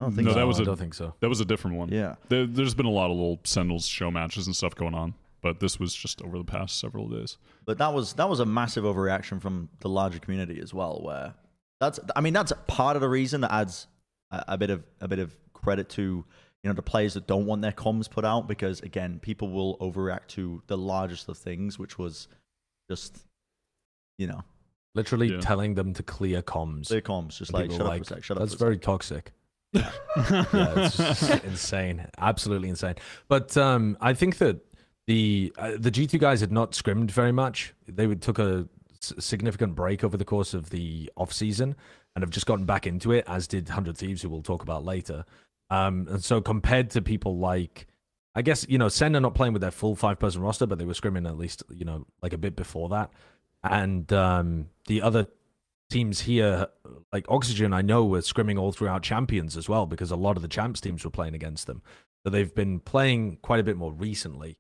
I 0.01 0.05
don't 0.07 0.15
think 0.15 0.27
No, 0.27 0.33
so. 0.33 0.39
that 0.39 0.47
was 0.47 0.59
I 0.61 0.63
a- 0.63 0.67
don't 0.67 0.79
think 0.79 0.95
so. 0.95 1.15
That 1.21 1.29
was 1.29 1.41
a 1.41 1.45
different 1.45 1.77
one. 1.77 1.89
yeah. 1.91 2.17
There, 2.29 2.47
there's 2.47 2.75
been 2.75 2.87
a 2.87 2.91
lot 2.91 3.07
of 3.11 3.17
little 3.17 3.41
Sentinels 3.45 3.87
show 3.87 4.11
matches 4.11 4.47
and 4.47 4.55
stuff 4.57 4.75
going 4.75 4.95
on, 4.95 5.15
but 5.43 5.61
this 5.61 5.79
was 5.81 5.95
just 5.95 6.21
over 6.23 6.37
the 6.39 6.45
past 6.45 6.79
several 6.79 7.09
days. 7.09 7.39
But 7.65 7.79
that 7.79 7.93
was 7.95 8.13
that 8.15 8.29
was 8.29 8.41
a 8.41 8.47
massive 8.47 8.85
overreaction 8.85 9.41
from 9.41 9.71
the 9.81 9.89
larger 9.89 10.19
community 10.19 10.61
as 10.61 10.75
well. 10.75 11.01
Where 11.03 11.35
that's 11.81 11.99
I 12.15 12.21
mean 12.21 12.35
that's 12.35 12.53
part 12.67 12.97
of 12.97 13.01
the 13.01 13.09
reason 13.09 13.41
that 13.41 13.53
adds 13.53 13.87
a, 14.31 14.45
a 14.49 14.59
bit 14.59 14.69
of 14.71 14.83
a 15.01 15.09
bit 15.09 15.19
of 15.19 15.35
credit 15.55 15.89
to 15.91 16.03
you 16.63 16.69
know 16.69 16.75
the 16.75 16.83
players 16.83 17.15
that 17.15 17.27
don't 17.27 17.47
want 17.47 17.63
their 17.63 17.73
comms 17.73 18.09
put 18.11 18.25
out 18.27 18.47
because 18.49 18.81
again 18.81 19.19
people 19.19 19.49
will 19.51 19.79
overreact 19.79 20.27
to 20.29 20.63
the 20.67 20.77
largest 20.77 21.27
of 21.31 21.39
things, 21.39 21.79
which 21.79 21.99
was 21.99 22.29
just 22.91 23.19
you 24.19 24.27
know 24.27 24.43
Literally 24.97 25.31
Yeah. 25.33 25.39
telling 25.41 25.75
them 25.77 25.95
to 25.95 26.03
clear 26.03 26.43
comms. 26.43 26.89
their 26.89 27.01
comms 27.01 27.39
just 27.39 27.53
And 27.55 27.61
like 27.61 27.71
shut 27.71 27.81
were 27.81 27.87
up 27.87 27.97
for 27.99 28.03
a 28.03 28.05
sec, 28.07 28.25
shut 28.25 28.37
up 28.37 28.41
That's 28.43 28.53
for 28.55 28.57
a 28.57 28.59
sec. 28.59 28.67
very 28.67 28.79
toxic. 28.79 29.33
yeah, 29.73 29.93
it's 30.53 31.45
insane, 31.45 32.07
absolutely 32.19 32.69
insane. 32.69 32.97
But 33.29 33.57
um, 33.57 33.97
I 34.01 34.15
think 34.15 34.39
that 34.39 34.59
the 35.07 35.53
uh, 35.57 35.73
the 35.79 35.93
G 35.93 36.09
two 36.09 36.19
guys 36.19 36.41
had 36.41 36.51
not 36.51 36.75
scrimmed 36.75 37.13
very 37.13 37.31
much. 37.31 37.73
They 37.87 38.09
would 38.09 38.21
took 38.21 38.41
a 38.41 38.69
s- 39.01 39.13
significant 39.21 39.77
break 39.77 40.03
over 40.03 40.17
the 40.17 40.25
course 40.25 40.55
of 40.55 40.71
the 40.71 41.09
off 41.17 41.33
season 41.33 41.77
and 42.17 42.23
have 42.25 42.31
just 42.31 42.47
gotten 42.47 42.65
back 42.65 42.85
into 42.85 43.13
it, 43.13 43.25
as 43.29 43.47
did 43.47 43.69
Hundred 43.69 43.97
Thieves, 43.97 44.23
who 44.23 44.29
we'll 44.29 44.43
talk 44.43 44.63
about 44.65 44.85
later. 44.85 45.25
Um, 45.71 46.09
and 46.11 46.23
so 46.25 46.41
compared 46.41 46.91
to 46.91 47.01
people 47.01 47.39
like, 47.39 47.87
I 48.35 48.43
guess 48.43 48.67
you 48.69 48.79
know, 48.79 48.89
Sen 48.89 49.17
are 49.17 49.21
not 49.21 49.35
playing 49.35 49.53
with 49.53 49.63
their 49.63 49.71
full 49.71 49.97
five 49.97 50.19
person 50.19 50.43
roster, 50.43 50.67
but 50.67 50.79
they 50.79 50.85
were 50.85 50.93
scrimming 50.93 51.27
at 51.27 51.39
least 51.39 51.63
you 51.71 51.85
know 51.85 52.07
like 52.23 52.33
a 52.33 52.39
bit 52.39 52.57
before 52.57 52.89
that. 52.91 53.11
And 53.63 54.11
um, 54.13 54.69
the 54.87 55.03
other 55.03 55.27
teams 55.91 56.21
here, 56.21 56.69
like 57.13 57.27
Oxygen, 57.29 57.73
I 57.73 57.83
know 57.83 58.05
were 58.05 58.21
scrimming 58.21 58.59
all 58.59 58.73
throughout 58.73 59.03
champions 59.03 59.57
as 59.57 59.69
well 59.69 59.87
because 59.87 60.11
a 60.11 60.17
lot 60.17 60.37
of 60.37 60.43
the 60.43 60.49
champs 60.49 60.81
teams 60.81 61.05
were 61.05 61.11
playing 61.11 61.35
against 61.35 61.67
them. 61.67 61.83
So 62.25 62.31
they've 62.31 62.55
been 62.55 62.81
playing 62.81 63.39
quite 63.43 63.61
a 63.61 63.65
bit 63.65 63.77
more 63.77 63.93
recently. 63.93 64.57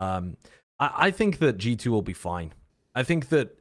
Um, 0.00 0.36
I, 0.80 0.92
I 0.96 1.10
think 1.10 1.38
that 1.38 1.58
G2 1.58 1.86
will 1.88 2.02
be 2.02 2.12
fine. 2.12 2.54
I 2.94 3.02
think 3.02 3.28
that 3.28 3.56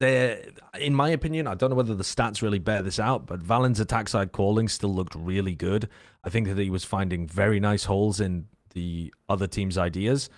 they're, 0.00 0.44
in 0.78 0.94
my 0.94 1.10
opinion, 1.10 1.46
I 1.46 1.54
don't 1.54 1.70
know 1.70 1.76
whether 1.76 1.94
the 1.94 2.04
stats 2.04 2.42
really 2.42 2.58
bear 2.58 2.82
this 2.82 2.98
out, 2.98 3.26
but 3.26 3.40
valyn's 3.40 3.80
attack 3.80 4.08
side 4.08 4.32
calling 4.32 4.68
still 4.68 4.92
looked 4.94 5.14
really 5.14 5.54
good. 5.54 5.88
I 6.24 6.30
think 6.30 6.48
that 6.48 6.58
he 6.58 6.70
was 6.70 6.84
finding 6.84 7.28
very 7.28 7.60
nice 7.60 7.84
holes 7.84 8.20
in 8.20 8.46
the 8.74 9.12
other 9.28 9.46
team's 9.46 9.78
ideas, 9.78 10.28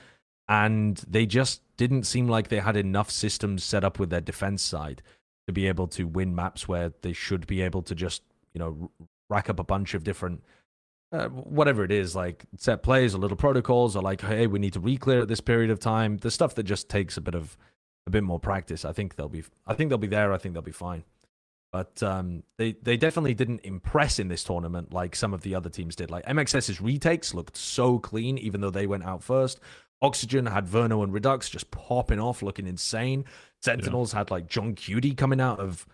and 0.48 0.96
they 1.08 1.26
just 1.26 1.62
didn't 1.76 2.04
seem 2.04 2.28
like 2.28 2.48
they 2.48 2.60
had 2.60 2.76
enough 2.76 3.10
systems 3.10 3.64
set 3.64 3.84
up 3.84 3.98
with 3.98 4.10
their 4.10 4.20
defense 4.20 4.62
side 4.62 5.02
to 5.46 5.52
be 5.52 5.66
able 5.66 5.86
to 5.88 6.06
win 6.06 6.34
maps 6.34 6.66
where 6.68 6.92
they 7.02 7.12
should 7.12 7.46
be 7.46 7.62
able 7.62 7.82
to 7.82 7.94
just 7.94 8.22
you 8.54 8.58
know 8.58 8.90
rack 9.28 9.50
up 9.50 9.58
a 9.58 9.64
bunch 9.64 9.94
of 9.94 10.04
different 10.04 10.42
uh, 11.12 11.28
whatever 11.28 11.84
it 11.84 11.90
is 11.90 12.16
like 12.16 12.44
set 12.56 12.82
plays 12.82 13.14
or 13.14 13.18
little 13.18 13.36
protocols 13.36 13.96
or 13.96 14.02
like 14.02 14.20
hey 14.22 14.46
we 14.46 14.58
need 14.58 14.72
to 14.72 14.80
re-clear 14.80 15.20
at 15.20 15.28
this 15.28 15.40
period 15.40 15.70
of 15.70 15.78
time. 15.78 16.18
The 16.18 16.30
stuff 16.30 16.54
that 16.54 16.64
just 16.64 16.88
takes 16.88 17.16
a 17.16 17.20
bit 17.20 17.34
of 17.34 17.56
a 18.06 18.10
bit 18.10 18.22
more 18.22 18.38
practice 18.38 18.84
i 18.84 18.92
think 18.92 19.16
they'll 19.16 19.28
be 19.28 19.42
i 19.66 19.74
think 19.74 19.88
they'll 19.88 19.98
be 19.98 20.06
there 20.06 20.32
i 20.32 20.38
think 20.38 20.54
they'll 20.54 20.62
be 20.62 20.70
fine 20.72 21.04
but 21.76 22.02
um, 22.02 22.42
they 22.56 22.72
they 22.80 22.96
definitely 22.96 23.34
didn't 23.34 23.60
impress 23.62 24.18
in 24.18 24.28
this 24.28 24.42
tournament 24.42 24.94
like 24.94 25.14
some 25.14 25.34
of 25.34 25.42
the 25.42 25.54
other 25.54 25.68
teams 25.68 25.94
did. 25.94 26.10
Like 26.10 26.24
MXS's 26.24 26.80
retakes 26.80 27.34
looked 27.34 27.54
so 27.54 27.98
clean, 27.98 28.38
even 28.38 28.62
though 28.62 28.70
they 28.70 28.86
went 28.86 29.04
out 29.04 29.22
first. 29.22 29.60
Oxygen 30.00 30.46
had 30.46 30.66
Verno 30.66 31.04
and 31.04 31.12
Redux 31.12 31.50
just 31.50 31.70
popping 31.70 32.18
off, 32.18 32.40
looking 32.40 32.66
insane. 32.66 33.26
Sentinels 33.62 34.10
had 34.10 34.30
like 34.30 34.46
johnqt 34.48 35.18
coming 35.18 35.38
out 35.38 35.60
of 35.60 35.86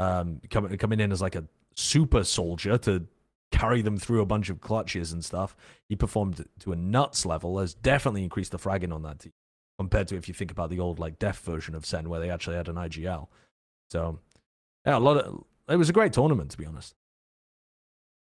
um 0.00 0.40
coming 0.50 0.76
coming 0.76 0.98
in 0.98 1.12
as 1.12 1.22
like 1.22 1.36
a 1.36 1.44
super 1.76 2.24
soldier 2.24 2.76
to 2.78 3.06
carry 3.52 3.80
them 3.80 3.96
through 3.96 4.22
a 4.22 4.26
bunch 4.26 4.50
of 4.50 4.60
clutches 4.60 5.12
and 5.12 5.24
stuff. 5.24 5.54
He 5.88 5.94
performed 5.94 6.44
to 6.58 6.72
a 6.72 6.76
nuts 6.76 7.24
level, 7.24 7.60
has 7.60 7.74
definitely 7.74 8.24
increased 8.24 8.50
the 8.50 8.58
fragging 8.58 8.92
on 8.92 9.04
that 9.04 9.20
team 9.20 9.32
compared 9.78 10.08
to 10.08 10.16
if 10.16 10.26
you 10.26 10.34
think 10.34 10.50
about 10.50 10.68
the 10.68 10.80
old 10.80 10.98
like 10.98 11.20
def 11.20 11.38
version 11.42 11.76
of 11.76 11.86
Sen 11.86 12.08
where 12.08 12.18
they 12.18 12.28
actually 12.28 12.56
had 12.56 12.66
an 12.66 12.74
IGL. 12.74 13.28
So 13.92 14.18
yeah, 14.86 14.96
a 14.96 14.98
lot 14.98 15.16
of 15.16 15.44
it 15.68 15.76
was 15.76 15.88
a 15.88 15.92
great 15.92 16.12
tournament 16.12 16.50
to 16.52 16.58
be 16.58 16.66
honest. 16.66 16.94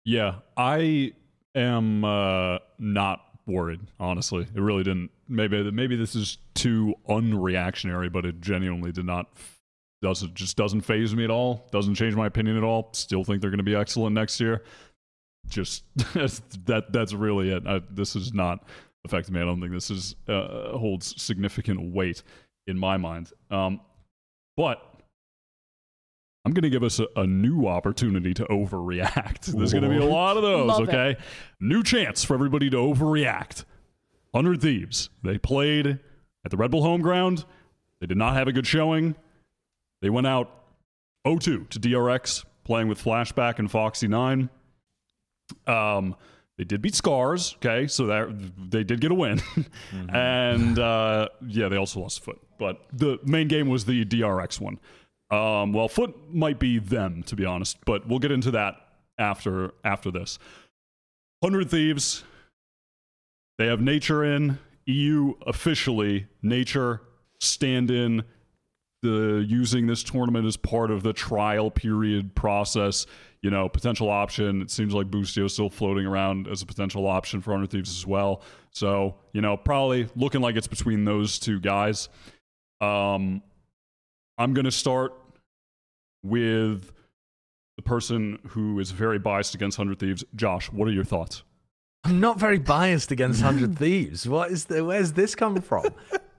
Yeah, 0.05 0.36
I 0.57 1.12
am 1.55 2.05
uh, 2.05 2.59
not 2.78 3.20
worried. 3.47 3.80
Honestly, 4.01 4.43
it 4.43 4.61
really 4.61 4.82
didn't. 4.82 5.11
Maybe 5.28 5.70
maybe 5.70 5.97
this 5.97 6.14
is 6.14 6.38
too 6.55 6.95
unreactionary, 7.09 8.09
but 8.09 8.24
it 8.24 8.40
genuinely 8.40 8.93
did 8.93 9.07
not. 9.07 9.28
Doesn't 10.03 10.34
just 10.34 10.57
doesn't 10.57 10.80
phase 10.82 11.14
me 11.14 11.24
at 11.24 11.30
all. 11.30 11.68
Doesn't 11.70 11.95
change 11.95 12.16
my 12.16 12.26
opinion 12.26 12.57
at 12.57 12.64
all. 12.64 12.90
Still 12.93 13.24
think 13.24 13.40
they're 13.40 13.51
going 13.51 13.59
to 13.59 13.64
be 13.64 13.76
excellent 13.76 14.14
next 14.14 14.40
year. 14.40 14.62
Just 15.49 15.84
that. 15.97 16.86
That's 16.90 17.12
really 17.12 17.51
it. 17.51 17.66
I, 17.66 17.80
this 17.90 18.16
is 18.16 18.34
not 18.34 18.64
affecting 19.05 19.34
me. 19.34 19.40
I 19.40 19.45
don't 19.45 19.61
think 19.61 19.72
this 19.72 19.90
is 19.90 20.16
uh, 20.28 20.76
holds 20.76 21.20
significant 21.22 21.93
weight 21.93 22.22
in 22.66 22.78
my 22.78 22.97
mind. 22.97 23.30
Um, 23.51 23.80
but 24.57 24.91
I'm 26.45 26.53
going 26.53 26.62
to 26.62 26.70
give 26.70 26.82
us 26.82 26.99
a, 26.99 27.07
a 27.16 27.26
new 27.26 27.66
opportunity 27.66 28.34
to 28.34 28.45
overreact. 28.47 29.47
There's 29.57 29.72
going 29.72 29.84
to 29.84 29.88
be 29.88 29.99
a 29.99 30.05
lot 30.05 30.36
of 30.36 30.43
those, 30.43 30.68
Love 30.68 30.80
it. 30.80 30.88
okay? 30.88 31.16
New 31.61 31.82
chance 31.82 32.24
for 32.24 32.34
everybody 32.34 32.68
to 32.70 32.76
overreact. 32.76 33.64
100 34.32 34.61
Thieves. 34.61 35.09
They 35.22 35.38
played 35.38 36.01
at 36.45 36.51
the 36.51 36.57
Red 36.57 36.70
Bull 36.70 36.82
home 36.82 37.01
ground. 37.01 37.45
They 38.01 38.07
did 38.07 38.16
not 38.16 38.34
have 38.34 38.49
a 38.49 38.53
good 38.53 38.66
showing. 38.66 39.14
They 40.01 40.11
went 40.11 40.26
out 40.26 40.51
0 41.26 41.38
2 41.38 41.66
to 41.70 41.78
DRX, 41.78 42.45
playing 42.64 42.88
with 42.88 43.03
Flashback 43.03 43.61
and 43.61 43.70
Foxy 43.70 44.09
9. 44.09 44.51
Um, 45.68 46.16
they 46.59 46.64
did 46.64 46.82
beat 46.82 46.95
Scars, 46.95 47.55
okay, 47.57 47.86
so 47.86 48.07
that 48.07 48.70
they 48.70 48.82
did 48.84 49.01
get 49.01 49.11
a 49.11 49.14
win. 49.14 49.40
and 50.09 50.78
uh, 50.78 51.28
yeah, 51.47 51.68
they 51.68 51.76
also 51.76 52.01
lost 52.01 52.18
a 52.18 52.22
FUT. 52.22 52.38
But 52.59 52.82
the 52.93 53.18
main 53.24 53.49
game 53.49 53.68
was 53.68 53.84
the 53.84 54.05
DRX 54.05 54.61
one. 54.61 54.78
Um, 55.33 55.72
well, 55.72 55.89
FUT 55.89 56.14
might 56.33 56.59
be 56.59 56.78
them, 56.78 57.22
to 57.24 57.35
be 57.35 57.47
honest, 57.47 57.78
but 57.87 58.07
we'll 58.07 58.18
get 58.18 58.30
into 58.30 58.51
that 58.51 58.76
after 59.18 59.72
after 59.83 60.11
this. 60.11 60.39
100 61.41 61.70
Thieves, 61.70 62.22
they 63.59 63.66
have 63.66 63.80
Nature 63.80 64.24
in. 64.24 64.59
eeiu 64.87 65.35
officially, 65.47 66.26
Nature 66.43 67.01
stand 67.41 67.91
in 67.91 68.22
the 69.01 69.45
using 69.49 69.87
this 69.87 70.05
tournament 70.05 70.47
as 70.47 70.57
part 70.57 70.91
of 70.91 71.03
the 71.03 71.14
trial 71.14 71.70
period 71.70 72.35
process. 72.35 73.07
You 73.41 73.51
know, 73.51 73.68
potential 73.70 74.11
option. 74.11 74.61
It 74.61 74.70
seems 74.70 74.93
like 74.93 75.11
Boostio 75.11 75.47
is 75.47 75.55
still 75.55 75.70
floating 75.70 76.07
around 76.07 76.47
as 76.47 76.62
a 76.62 76.66
potential 76.66 77.07
option 77.09 77.41
for 77.41 77.51
100 77.53 77.70
Thieves 77.70 77.91
as 77.91 78.07
well. 78.07 78.43
So, 78.70 79.16
you 79.33 79.41
know, 79.41 79.57
probably 79.57 80.09
looking 80.14 80.43
like 80.43 80.57
it's 80.57 80.68
between 80.68 81.05
those 81.05 81.39
two 81.39 81.59
guys. 81.59 82.11
Um, 82.80 83.43
I'm 84.39 84.55
going 84.55 84.64
to 84.64 84.72
start 84.72 85.14
with 86.23 86.93
the 87.77 87.83
person 87.83 88.39
who 88.49 88.79
is 88.79 88.91
very 88.91 89.18
biased 89.18 89.55
against 89.55 89.79
100 89.79 89.99
Thieves. 89.99 90.25
Josh, 90.35 90.70
what 90.70 90.89
are 90.89 90.93
your 90.93 91.05
thoughts? 91.05 91.43
I'm 92.05 92.20
not 92.20 92.39
very 92.39 92.59
biased 92.59 93.12
against 93.12 93.43
Hundred 93.43 93.79
Thieves. 93.79 94.27
What 94.27 94.51
is 94.51 94.64
the? 94.64 94.85
Where's 94.85 95.12
this 95.12 95.35
coming 95.35 95.62
from? 95.62 95.85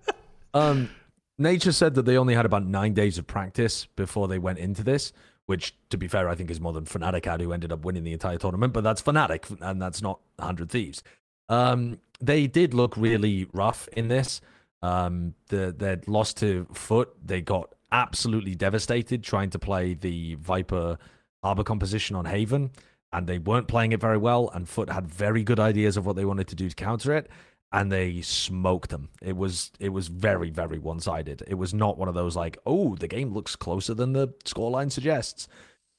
um, 0.53 0.89
Nature 1.37 1.71
said 1.71 1.95
that 1.95 2.03
they 2.03 2.17
only 2.17 2.35
had 2.35 2.45
about 2.45 2.65
nine 2.65 2.93
days 2.93 3.17
of 3.17 3.25
practice 3.25 3.85
before 3.95 4.27
they 4.27 4.37
went 4.37 4.59
into 4.59 4.83
this, 4.83 5.13
which, 5.45 5.75
to 5.89 5.97
be 5.97 6.07
fair, 6.07 6.27
I 6.27 6.35
think 6.35 6.51
is 6.51 6.59
more 6.59 6.73
than 6.73 6.85
Fnatic 6.85 7.25
had, 7.25 7.41
who 7.41 7.53
ended 7.53 7.71
up 7.71 7.85
winning 7.85 8.03
the 8.03 8.13
entire 8.13 8.37
tournament. 8.37 8.73
But 8.73 8.83
that's 8.83 9.01
Fnatic, 9.01 9.57
and 9.61 9.81
that's 9.81 10.01
not 10.01 10.19
Hundred 10.37 10.69
Thieves. 10.69 11.01
Um, 11.47 11.99
they 12.19 12.47
did 12.47 12.73
look 12.73 12.97
really 12.97 13.47
rough 13.53 13.87
in 13.93 14.09
this. 14.09 14.41
Um, 14.81 15.33
the 15.47 15.73
they'd 15.75 16.07
lost 16.09 16.37
to 16.37 16.67
FUT. 16.73 17.15
They 17.25 17.39
got 17.39 17.73
absolutely 17.93 18.55
devastated 18.55 19.23
trying 19.23 19.51
to 19.51 19.59
play 19.59 19.93
the 19.93 20.35
Viper 20.35 20.97
Arbor 21.43 21.63
composition 21.63 22.15
on 22.17 22.25
Haven 22.25 22.71
and 23.13 23.27
they 23.27 23.37
weren't 23.37 23.67
playing 23.67 23.91
it 23.91 24.01
very 24.01 24.17
well. 24.17 24.49
And 24.53 24.67
FUT 24.67 24.89
had 24.89 25.07
very 25.07 25.43
good 25.43 25.59
ideas 25.59 25.95
of 25.95 26.05
what 26.05 26.15
they 26.15 26.25
wanted 26.25 26.47
to 26.49 26.55
do 26.55 26.67
to 26.67 26.75
counter 26.75 27.13
it, 27.13 27.29
and 27.71 27.91
they 27.91 28.21
smoked 28.21 28.89
them. 28.89 29.09
It 29.21 29.37
was 29.37 29.71
it 29.79 29.89
was 29.89 30.07
very 30.07 30.49
very 30.49 30.79
one 30.79 30.99
sided. 30.99 31.43
It 31.47 31.53
was 31.55 31.73
not 31.73 31.97
one 31.97 32.09
of 32.09 32.15
those 32.15 32.35
like 32.35 32.57
oh 32.65 32.95
the 32.95 33.07
game 33.07 33.33
looks 33.33 33.55
closer 33.55 33.93
than 33.93 34.13
the 34.13 34.29
scoreline 34.43 34.91
suggests. 34.91 35.47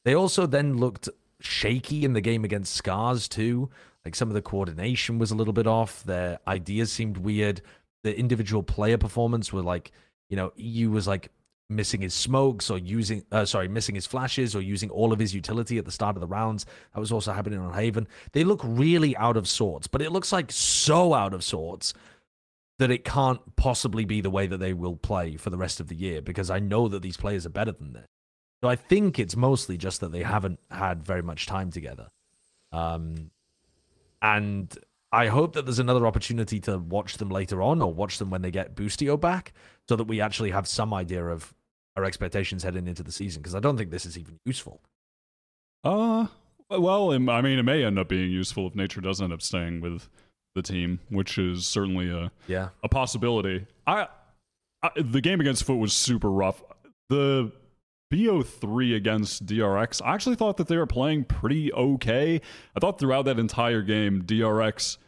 They 0.04 0.14
also 0.14 0.46
then 0.46 0.76
looked 0.76 1.08
shaky 1.40 2.04
in 2.04 2.12
the 2.12 2.20
game 2.20 2.44
against 2.44 2.74
Scars 2.74 3.28
too. 3.28 3.70
Like 4.04 4.14
some 4.14 4.28
of 4.28 4.34
the 4.34 4.42
coordination 4.42 5.18
was 5.18 5.30
a 5.30 5.34
little 5.34 5.54
bit 5.54 5.66
off. 5.66 6.02
Their 6.04 6.38
ideas 6.46 6.92
seemed 6.92 7.16
weird. 7.16 7.62
The 8.02 8.18
individual 8.18 8.62
player 8.62 8.98
performance 8.98 9.52
were 9.52 9.62
like 9.62 9.92
you 10.28 10.36
know 10.36 10.52
eeiu 10.58 10.90
was 10.90 11.06
like 11.06 11.30
missing 11.74 12.00
his 12.00 12.14
smokes 12.14 12.70
or 12.70 12.78
using 12.78 13.24
uh, 13.32 13.44
sorry 13.44 13.68
missing 13.68 13.94
his 13.94 14.06
flashes 14.06 14.54
or 14.54 14.60
using 14.60 14.90
all 14.90 15.12
of 15.12 15.18
his 15.18 15.34
utility 15.34 15.78
at 15.78 15.84
the 15.84 15.90
start 15.90 16.16
of 16.16 16.20
the 16.20 16.26
rounds. 16.26 16.64
That 16.94 17.00
was 17.00 17.12
also 17.12 17.32
happening 17.32 17.58
on 17.58 17.72
haven. 17.74 18.08
They 18.32 18.44
look 18.44 18.60
really 18.64 19.16
out 19.16 19.36
of 19.36 19.48
sorts 19.48 19.86
but 19.86 20.02
it 20.02 20.12
looks 20.12 20.32
like 20.32 20.50
so 20.52 21.14
out 21.14 21.34
of 21.34 21.44
sorts 21.44 21.94
that 22.78 22.90
it 22.90 23.04
can't 23.04 23.56
possibly 23.56 24.04
be 24.04 24.20
the 24.20 24.30
way 24.30 24.46
that 24.46 24.58
they 24.58 24.72
will 24.72 24.96
play 24.96 25.36
for 25.36 25.50
the 25.50 25.56
rest 25.56 25.78
of 25.78 25.86
the 25.86 25.94
year 25.94 26.20
because 26.20 26.50
i 26.50 26.58
know 26.58 26.88
that 26.88 27.02
these 27.02 27.16
players 27.16 27.46
are 27.46 27.50
better 27.50 27.72
than 27.72 27.92
this. 27.92 28.06
So 28.62 28.68
i 28.68 28.76
think 28.76 29.18
it's 29.18 29.36
mostly 29.36 29.76
just 29.76 30.00
that 30.00 30.12
they 30.12 30.22
haven't 30.22 30.60
had 30.70 31.04
very 31.04 31.22
much 31.22 31.46
time 31.46 31.70
together. 31.70 32.08
Um 32.72 33.30
and 34.22 34.76
I 35.14 35.28
hope 35.28 35.52
that 35.52 35.64
there's 35.64 35.78
another 35.78 36.08
opportunity 36.08 36.58
to 36.60 36.76
watch 36.76 37.18
them 37.18 37.28
later 37.28 37.62
on 37.62 37.80
or 37.80 37.94
watch 37.94 38.18
them 38.18 38.30
when 38.30 38.42
they 38.42 38.50
get 38.50 38.74
Boostio 38.74 39.20
back 39.20 39.52
so 39.88 39.94
that 39.94 40.04
we 40.04 40.20
actually 40.20 40.50
have 40.50 40.66
some 40.66 40.92
idea 40.92 41.24
of 41.24 41.54
our 41.96 42.04
expectations 42.04 42.62
heading 42.62 42.86
into 42.86 43.02
the 43.02 43.12
season 43.12 43.42
because 43.42 43.54
I 43.54 43.60
don't 43.60 43.76
think 43.76 43.90
this 43.90 44.06
is 44.06 44.18
even 44.18 44.38
useful. 44.44 44.80
Uh, 45.82 46.26
well, 46.70 47.12
I 47.12 47.40
mean, 47.40 47.58
it 47.58 47.62
may 47.64 47.84
end 47.84 47.98
up 47.98 48.08
being 48.08 48.30
useful 48.30 48.66
if 48.66 48.74
Nature 48.74 49.00
does 49.00 49.20
end 49.20 49.32
up 49.32 49.42
staying 49.42 49.80
with 49.80 50.08
the 50.54 50.62
team, 50.62 51.00
which 51.08 51.38
is 51.38 51.66
certainly 51.66 52.10
a 52.10 52.30
yeah 52.46 52.70
a 52.82 52.88
possibility. 52.88 53.66
I, 53.86 54.08
I 54.82 54.90
the 54.96 55.20
game 55.20 55.40
against 55.40 55.64
FUT 55.64 55.78
was 55.78 55.92
super 55.92 56.30
rough. 56.30 56.62
The 57.10 57.52
BO3 58.12 58.96
against 58.96 59.44
DRX, 59.46 60.00
I 60.04 60.14
actually 60.14 60.36
thought 60.36 60.56
that 60.58 60.68
they 60.68 60.76
were 60.76 60.86
playing 60.86 61.24
pretty 61.24 61.72
okay. 61.72 62.40
I 62.76 62.80
thought 62.80 62.98
throughout 62.98 63.24
that 63.24 63.38
entire 63.38 63.82
game, 63.82 64.22
DRX 64.22 64.98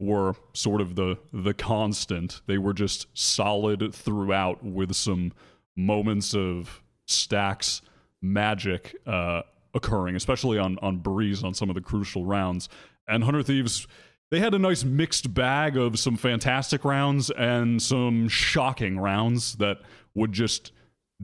were 0.00 0.34
sort 0.52 0.80
of 0.80 0.96
the 0.96 1.18
the 1.32 1.54
constant. 1.54 2.42
They 2.46 2.58
were 2.58 2.74
just 2.74 3.06
solid 3.14 3.94
throughout 3.94 4.62
with 4.64 4.94
some 4.94 5.32
moments 5.76 6.34
of 6.34 6.82
stax 7.06 7.82
magic 8.22 8.96
uh, 9.06 9.42
occurring, 9.74 10.16
especially 10.16 10.58
on 10.58 10.78
on 10.80 10.98
Breeze 10.98 11.44
on 11.44 11.54
some 11.54 11.68
of 11.68 11.74
the 11.74 11.80
crucial 11.80 12.24
rounds. 12.24 12.68
And 13.08 13.22
Hundred 13.22 13.46
Thieves, 13.46 13.86
they 14.30 14.40
had 14.40 14.54
a 14.54 14.58
nice 14.58 14.84
mixed 14.84 15.32
bag 15.32 15.76
of 15.76 15.98
some 15.98 16.16
fantastic 16.16 16.84
rounds 16.84 17.30
and 17.30 17.80
some 17.80 18.28
shocking 18.28 18.98
rounds 18.98 19.56
that 19.56 19.78
would 20.14 20.32
just 20.32 20.72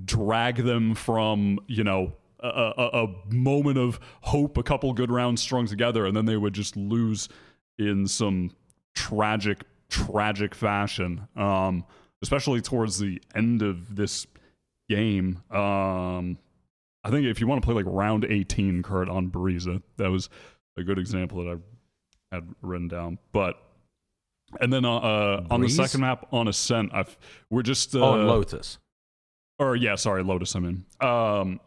drag 0.05 0.57
them 0.57 0.95
from 0.95 1.59
you 1.67 1.85
know 1.85 2.13
a, 2.41 2.73
a, 2.77 3.05
a 3.05 3.35
moment 3.35 3.79
of 3.79 3.99
hope, 4.23 4.57
a 4.59 4.63
couple 4.63 4.93
good 4.93 5.11
rounds 5.11 5.43
strung 5.43 5.67
together, 5.67 6.07
and 6.07 6.17
then 6.17 6.27
they 6.27 6.37
would 6.37 6.55
just 6.55 6.77
lose 6.77 7.29
in 7.79 8.07
some 8.07 8.51
tragic, 8.95 9.65
tragic 9.89 10.55
fashion. 10.55 11.27
Um, 11.37 11.85
especially 12.23 12.61
towards 12.61 12.99
the 12.99 13.21
end 13.35 13.63
of 13.63 13.97
this 13.97 14.27
game. 14.89 15.43
Um, 15.51 16.39
I 17.05 17.11
think 17.11 17.27
if 17.27 17.41
you 17.41 17.47
want 17.47 17.63
to 17.63 17.67
play 17.67 17.75
like 17.75 17.87
round 17.89 18.25
18, 18.25 18.83
Kurt 18.83 19.09
on 19.09 19.29
Breeze, 19.29 19.67
that 19.97 20.11
was 20.11 20.29
a 20.77 20.83
good 20.83 20.99
example 20.99 21.45
that 21.45 21.61
I 22.33 22.35
had 22.37 22.49
written 22.63 22.89
down. 22.89 23.19
But 23.33 23.59
and 24.61 24.73
then 24.73 24.85
uh, 24.85 24.97
uh 24.97 25.45
on 25.51 25.61
the 25.61 25.69
second 25.69 26.01
map 26.01 26.27
on 26.33 26.49
Ascent, 26.49 26.91
I've 26.95 27.17
we're 27.51 27.63
just 27.63 27.95
uh, 27.95 28.05
on 28.05 28.21
Oh, 28.21 28.27
Lotus. 28.27 28.79
or 29.59 29.77
yeah, 29.77 29.95
sorry, 29.97 30.23
Lotus. 30.23 30.55
I 30.55 30.61
mean, 30.61 30.85
um, 31.01 31.61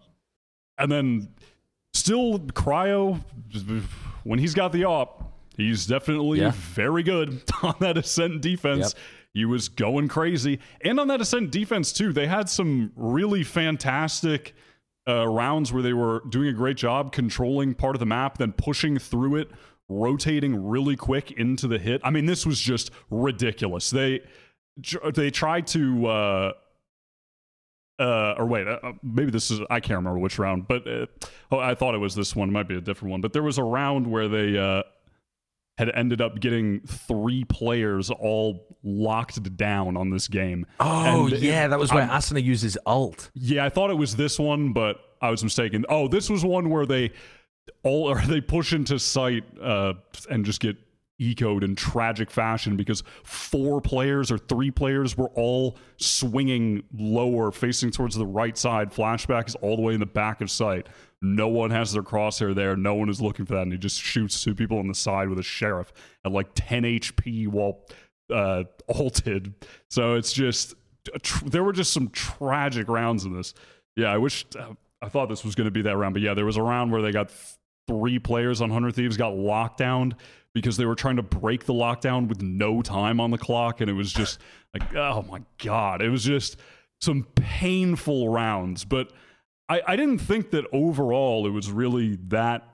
and 0.77 0.91
then 0.91 1.29
still 1.93 2.39
Cryo 2.39 3.19
when 4.23 4.39
he's 4.39 4.53
got 4.53 4.71
the 4.71 4.85
op, 4.85 5.33
he's 5.57 5.85
definitely 5.85 6.39
Yeah. 6.39 6.51
very 6.53 7.03
good 7.03 7.41
on 7.63 7.75
that 7.79 7.97
ascent 7.97 8.41
defense. 8.41 8.93
Yep. 8.93 9.03
He 9.35 9.43
was 9.43 9.67
going 9.67 10.07
crazy, 10.07 10.59
and 10.79 10.97
on 10.97 11.09
that 11.09 11.19
ascent 11.19 11.51
defense 11.51 11.91
too. 11.91 12.13
They 12.13 12.25
had 12.25 12.49
some 12.49 12.93
really 12.95 13.43
fantastic 13.43 14.55
uh, 15.05 15.27
rounds 15.27 15.73
where 15.73 15.83
they 15.83 15.91
were 15.91 16.23
doing 16.29 16.47
a 16.47 16.53
great 16.53 16.77
job 16.77 17.11
controlling 17.11 17.73
part 17.73 17.97
of 17.97 17.99
the 17.99 18.05
map, 18.05 18.37
then 18.37 18.53
pushing 18.53 18.97
through 18.97 19.35
it, 19.35 19.51
rotating 19.89 20.65
really 20.65 20.95
quick 20.95 21.31
into 21.31 21.67
the 21.67 21.77
hit. 21.77 21.99
I 22.01 22.11
mean, 22.11 22.25
this 22.27 22.45
was 22.45 22.61
just 22.61 22.91
ridiculous. 23.09 23.89
They 23.89 24.21
they 25.13 25.29
tried 25.31 25.67
to. 25.67 26.07
Uh, 26.07 26.51
uh, 27.99 28.35
or 28.37 28.45
wait, 28.45 28.67
uh, 28.67 28.79
uh, 28.83 28.93
maybe 29.03 29.31
this 29.31 29.51
is 29.51 29.59
I 29.69 29.81
can't 29.81 29.97
remember 29.97 30.19
which 30.19 30.39
round, 30.39 30.67
but 30.67 30.87
uh, 30.87 31.07
oh, 31.51 31.59
I 31.59 31.75
thought 31.75 31.93
it 31.93 31.99
was 31.99 32.15
this 32.15 32.37
one. 32.37 32.49
It 32.49 32.51
might 32.53 32.69
be 32.69 32.77
a 32.77 32.81
different 32.81 33.11
one, 33.11 33.21
but 33.21 33.33
there 33.33 33.43
was 33.43 33.57
a 33.57 33.63
round 33.63 34.07
where 34.07 34.29
they 34.29 34.57
uh, 34.57 34.83
had 35.77 35.89
ended 35.93 36.21
up 36.21 36.39
getting 36.39 36.79
three 36.87 37.43
players 37.43 38.09
all 38.09 38.65
locked 38.83 39.57
down 39.57 39.97
on 39.97 40.09
this 40.09 40.27
game. 40.27 40.65
Oh 40.79 41.25
And 41.25 41.33
it- 41.33 41.41
yeah, 41.41 41.67
that 41.67 41.77
was 41.79 41.91
where 41.93 42.07
Asuna 42.07 42.41
uses 42.43 42.77
ult. 42.85 43.29
Yeah, 43.33 43.65
I 43.65 43.69
thought 43.69 43.89
it 43.89 43.97
was 43.97 44.15
this 44.15 44.39
one, 44.39 44.71
but 44.73 44.97
I 45.21 45.29
was 45.29 45.43
mistaken. 45.43 45.85
Oh, 45.89 46.07
this 46.07 46.29
was 46.29 46.45
one 46.45 46.69
where 46.69 46.85
they 46.85 47.11
all 47.83 48.09
or 48.09 48.21
they 48.27 48.41
push 48.41 48.73
into 48.73 48.97
sight 48.99 49.43
uh, 49.61 49.93
and 50.29 50.45
just 50.45 50.61
get 50.61 50.77
ecoed 51.21 51.63
in 51.63 51.75
tragic 51.75 52.29
fashion 52.29 52.75
because 52.75 53.01
four 53.23 53.79
players 53.79 54.31
or 54.31 54.37
three 54.37 54.69
players 54.69 55.17
were 55.17 55.29
all 55.29 55.77
swinging 55.97 56.83
lower, 56.93 57.51
facing 57.51 57.89
towards 57.91 58.15
the 58.15 58.25
right 58.25 58.57
side. 58.57 58.91
Flashback 58.91 59.47
is 59.47 59.55
all 59.55 59.75
the 59.77 59.81
way 59.81 59.93
in 59.93 59.99
the 60.01 60.05
back 60.05 60.41
of 60.41 60.51
sight. 60.51 60.87
No 61.25 61.47
one 61.47 61.71
has 61.71 61.91
their 61.91 62.03
crosshair 62.03 62.53
there. 62.53 62.75
No 62.75 62.95
one 62.95 63.09
is 63.09 63.21
looking 63.21 63.45
for 63.45 63.55
that, 63.55 63.63
and 63.63 63.71
he 63.71 63.77
just 63.77 63.99
shoots 64.01 64.43
two 64.43 64.53
people 64.55 64.77
on 64.77 64.87
the 64.87 64.93
side 64.93 65.29
with 65.29 65.39
a 65.39 65.43
sheriff 65.43 65.91
at 66.23 66.31
like 66.31 66.47
10 66.55 66.83
HP 66.83 67.47
while 67.47 67.81
uh, 68.33 68.63
ulted. 68.93 69.53
So 69.89 70.13
it's 70.15 70.33
just 70.33 70.75
tr- 71.21 71.45
there 71.45 71.63
were 71.63 71.73
just 71.73 71.93
some 71.93 72.09
tragic 72.09 72.87
rounds 72.87 73.25
in 73.25 73.33
this. 73.33 73.53
Yeah, 73.95 74.11
I 74.11 74.17
wish 74.17 74.45
uh, 74.57 74.73
I 75.01 75.09
thought 75.09 75.29
this 75.29 75.43
was 75.43 75.55
going 75.55 75.65
to 75.65 75.71
be 75.71 75.83
that 75.83 75.97
round, 75.97 76.13
but 76.13 76.21
yeah, 76.21 76.33
there 76.33 76.45
was 76.45 76.57
a 76.57 76.61
round 76.63 76.91
where 76.91 77.01
they 77.01 77.11
got 77.11 77.29
th- 77.29 77.39
three 77.87 78.19
players 78.19 78.61
on 78.61 78.69
Hundred 78.69 78.95
Thieves 78.95 79.17
got 79.17 79.35
locked 79.35 79.77
down 79.77 80.15
because 80.53 80.77
they 80.77 80.85
were 80.85 80.95
trying 80.95 81.17
to 81.17 81.23
break 81.23 81.65
the 81.65 81.73
lockdown 81.73 82.27
with 82.27 82.41
no 82.41 82.81
time 82.81 83.19
on 83.19 83.31
the 83.31 83.37
clock, 83.37 83.81
and 83.81 83.89
it 83.89 83.93
was 83.93 84.11
just 84.11 84.39
like, 84.73 84.95
oh 84.95 85.21
my 85.23 85.41
god, 85.63 86.01
it 86.01 86.09
was 86.09 86.23
just 86.23 86.57
some 87.01 87.27
painful 87.35 88.29
rounds. 88.29 88.85
But 88.85 89.11
I, 89.67 89.81
I 89.87 89.95
didn't 89.95 90.19
think 90.19 90.51
that 90.51 90.65
overall 90.71 91.47
it 91.47 91.51
was 91.51 91.71
really 91.71 92.17
that 92.27 92.67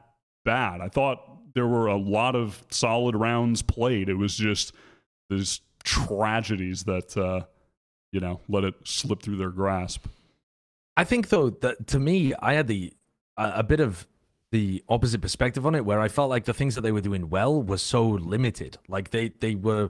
bad. 0.44 0.82
I 0.82 0.90
thought 0.90 1.54
there 1.54 1.68
were 1.68 1.88
a 1.88 1.98
lot 1.98 2.36
of 2.36 2.64
solid 2.70 3.16
rounds 3.16 3.62
played. 3.62 4.10
It 4.10 4.16
was 4.16 4.36
just 4.36 4.74
these 5.30 5.62
tragedies 5.84 6.84
that 6.84 7.18
uh, 7.18 7.46
you 8.12 8.20
know 8.20 8.42
let 8.48 8.64
it 8.64 8.76
slip 8.84 9.22
through 9.22 9.38
their 9.38 9.50
grasp. 9.50 10.08
I 10.98 11.04
think 11.04 11.30
though 11.30 11.50
that 11.50 11.88
to 11.88 12.00
me, 12.00 12.34
I 12.36 12.54
had 12.54 12.68
the 12.68 12.94
a, 13.38 13.54
a 13.58 13.64
bit 13.64 13.80
of 13.80 14.08
the 14.52 14.84
opposite 14.90 15.22
perspective 15.22 15.66
on 15.66 15.76
it, 15.76 15.86
where 15.86 16.02
I 16.02 16.10
felt 16.10 16.30
like 16.30 16.44
the 16.44 16.54
things 16.54 16.76
that 16.76 16.82
they 16.82 16.92
were 16.92 17.02
doing 17.02 17.30
well 17.30 17.62
were 17.62 17.78
so 17.78 18.06
limited. 18.06 18.78
Like 18.88 19.12
they 19.12 19.30
they 19.30 19.56
were 19.56 19.90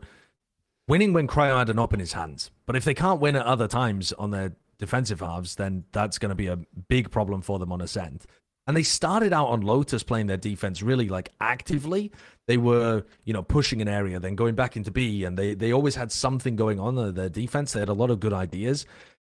winning 0.87 1.13
when 1.13 1.27
Cryo 1.27 1.57
had 1.57 1.69
an 1.69 1.79
op 1.79 1.93
in 1.93 1.99
his 1.99 2.13
hands, 2.13 2.51
but 2.65 2.75
if 2.75 2.83
they 2.83 2.93
can't 2.93 3.19
win 3.19 3.35
at 3.35 3.45
other 3.45 3.67
times 3.67 4.13
on 4.13 4.31
their 4.31 4.53
defensive 4.81 5.21
halves, 5.21 5.55
then 5.55 5.85
that's 5.93 6.17
going 6.17 6.31
to 6.31 6.35
be 6.35 6.47
a 6.47 6.57
big 6.89 7.09
problem 7.09 7.41
for 7.41 7.59
them 7.59 7.71
on 7.71 7.79
ascent. 7.79 8.25
And 8.67 8.75
they 8.75 8.83
started 8.83 9.31
out 9.31 9.47
on 9.47 9.61
Lotus 9.61 10.03
playing 10.03 10.27
their 10.27 10.37
defense 10.37 10.81
really 10.81 11.07
like 11.07 11.31
actively. 11.39 12.11
They 12.47 12.57
were, 12.57 13.03
you 13.23 13.33
know, 13.33 13.43
pushing 13.43 13.81
an 13.81 13.87
area, 13.87 14.19
then 14.19 14.35
going 14.35 14.55
back 14.55 14.75
into 14.75 14.91
B, 14.91 15.23
and 15.23 15.37
they 15.37 15.53
they 15.53 15.71
always 15.71 15.95
had 15.95 16.11
something 16.11 16.55
going 16.55 16.79
on 16.79 17.13
their 17.13 17.29
defense. 17.29 17.73
They 17.73 17.79
had 17.79 17.89
a 17.89 17.93
lot 17.93 18.11
of 18.11 18.19
good 18.19 18.33
ideas. 18.33 18.85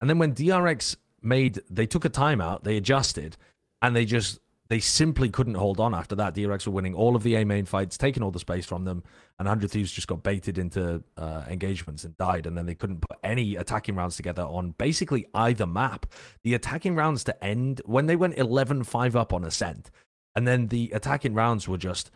And 0.02 0.10
then 0.10 0.20
when 0.20 0.34
DRX 0.34 0.96
made 1.22 1.62
they 1.70 1.86
took 1.86 2.06
a 2.06 2.10
timeout, 2.10 2.64
they 2.64 2.78
adjusted, 2.78 3.38
and 3.82 3.96
they 3.96 4.06
just 4.06 4.40
they 4.68 4.80
simply 4.80 5.30
couldn't 5.30 5.56
hold 5.56 5.80
on 5.80 5.94
after 5.94 6.16
that. 6.16 6.34
DRX 6.34 6.66
were 6.66 6.74
winning 6.74 6.96
all 6.96 7.16
of 7.16 7.24
the 7.24 7.36
A 7.36 7.46
main 7.46 7.66
fights, 7.66 7.98
taking 7.98 8.24
all 8.24 8.32
the 8.32 8.40
space 8.40 8.66
from 8.66 8.84
them, 8.84 9.04
and 9.38 9.46
100 9.48 9.70
Thieves 9.70 9.92
just 9.92 10.08
got 10.08 10.24
baited 10.24 10.58
into 10.58 11.04
uh, 11.18 11.44
engagements 11.48 12.04
and 12.04 12.18
died. 12.18 12.48
And 12.48 12.58
then 12.58 12.66
they 12.66 12.74
couldn't 12.74 13.02
put 13.02 13.18
any 13.24 13.56
attacking 13.56 13.96
rounds 13.96 14.16
together 14.16 14.42
on 14.42 14.72
basically 14.72 15.28
either 15.36 15.68
map. 15.68 16.08
The 16.44 16.56
attacking 16.56 16.96
rounds 16.96 17.24
to 17.26 17.44
end 17.44 17.82
when 17.86 18.08
they 18.08 18.16
went 18.16 18.38
11 18.38 18.86
5 18.86 19.16
up 19.16 19.34
on 19.34 19.44
Ascent, 19.44 19.92
and 20.36 20.48
then 20.48 20.68
the 20.68 20.92
attacking 20.94 21.36
rounds 21.36 21.68
were 21.68 21.78
just 21.78 22.10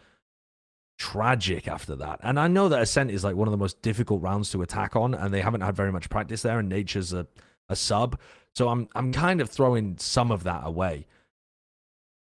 tragic 0.98 1.68
after 1.68 1.96
that. 1.96 2.20
And 2.24 2.40
I 2.40 2.48
know 2.48 2.68
that 2.68 2.82
Ascent 2.82 3.12
is 3.12 3.24
like 3.24 3.36
one 3.36 3.48
of 3.48 3.52
the 3.52 3.58
most 3.58 3.82
difficult 3.84 4.24
rounds 4.24 4.50
to 4.52 4.64
attack 4.64 4.96
on, 4.96 5.14
and 5.14 5.32
they 5.32 5.42
haven't 5.42 5.62
had 5.62 5.76
very 5.76 5.92
much 5.92 6.10
practice 6.10 6.42
there, 6.42 6.58
and 6.58 6.68
Nature's 6.68 7.14
a, 7.14 7.28
a 7.70 7.76
sub. 7.76 8.20
So 8.56 8.70
I'm 8.70 8.90
I'm 8.96 9.14
kind 9.14 9.40
of 9.40 9.52
throwing 9.52 9.98
some 10.00 10.32
of 10.32 10.44
that 10.46 10.62
away. 10.66 11.06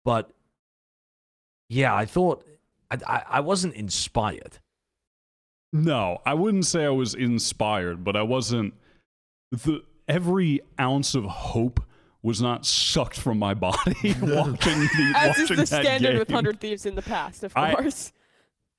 But 0.07 0.31
yeah, 1.69 1.93
I 1.93 2.07
thought 2.07 2.47
I, 2.93 2.99
I, 3.07 3.23
I 3.29 3.41
wasn't 3.41 3.75
inspired. 3.75 4.59
No, 5.73 6.23
I 6.25 6.33
wouldn't 6.35 6.65
say 6.65 6.85
I 6.87 6.91
was 6.91 7.13
inspired, 7.15 8.05
but 8.05 8.15
I 8.15 8.23
wasn't. 8.23 8.75
The 9.51 9.83
every 10.07 10.61
ounce 10.81 11.17
of 11.17 11.25
hope 11.25 11.81
was 12.23 12.41
not 12.41 12.65
sucked 12.65 13.19
from 13.19 13.39
my 13.41 13.53
body 13.53 13.77
watching 14.23 14.79
the 14.81 15.13
As 15.17 15.39
is 15.39 15.49
the 15.49 15.57
that 15.57 15.67
standard 15.69 16.11
game. 16.11 16.19
with 16.21 16.31
Hundred 16.31 16.61
Thieves 16.61 16.87
in 16.87 16.95
the 16.95 17.03
past, 17.03 17.43
of 17.43 17.53
I- 17.57 17.75
course. 17.75 18.13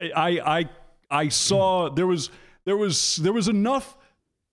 I 0.01 0.39
I 0.45 0.69
I 1.11 1.27
saw 1.27 1.89
there 1.89 2.07
was 2.07 2.29
there 2.63 2.77
was 2.77 3.17
there 3.17 3.33
was 3.33 3.49
enough 3.49 3.97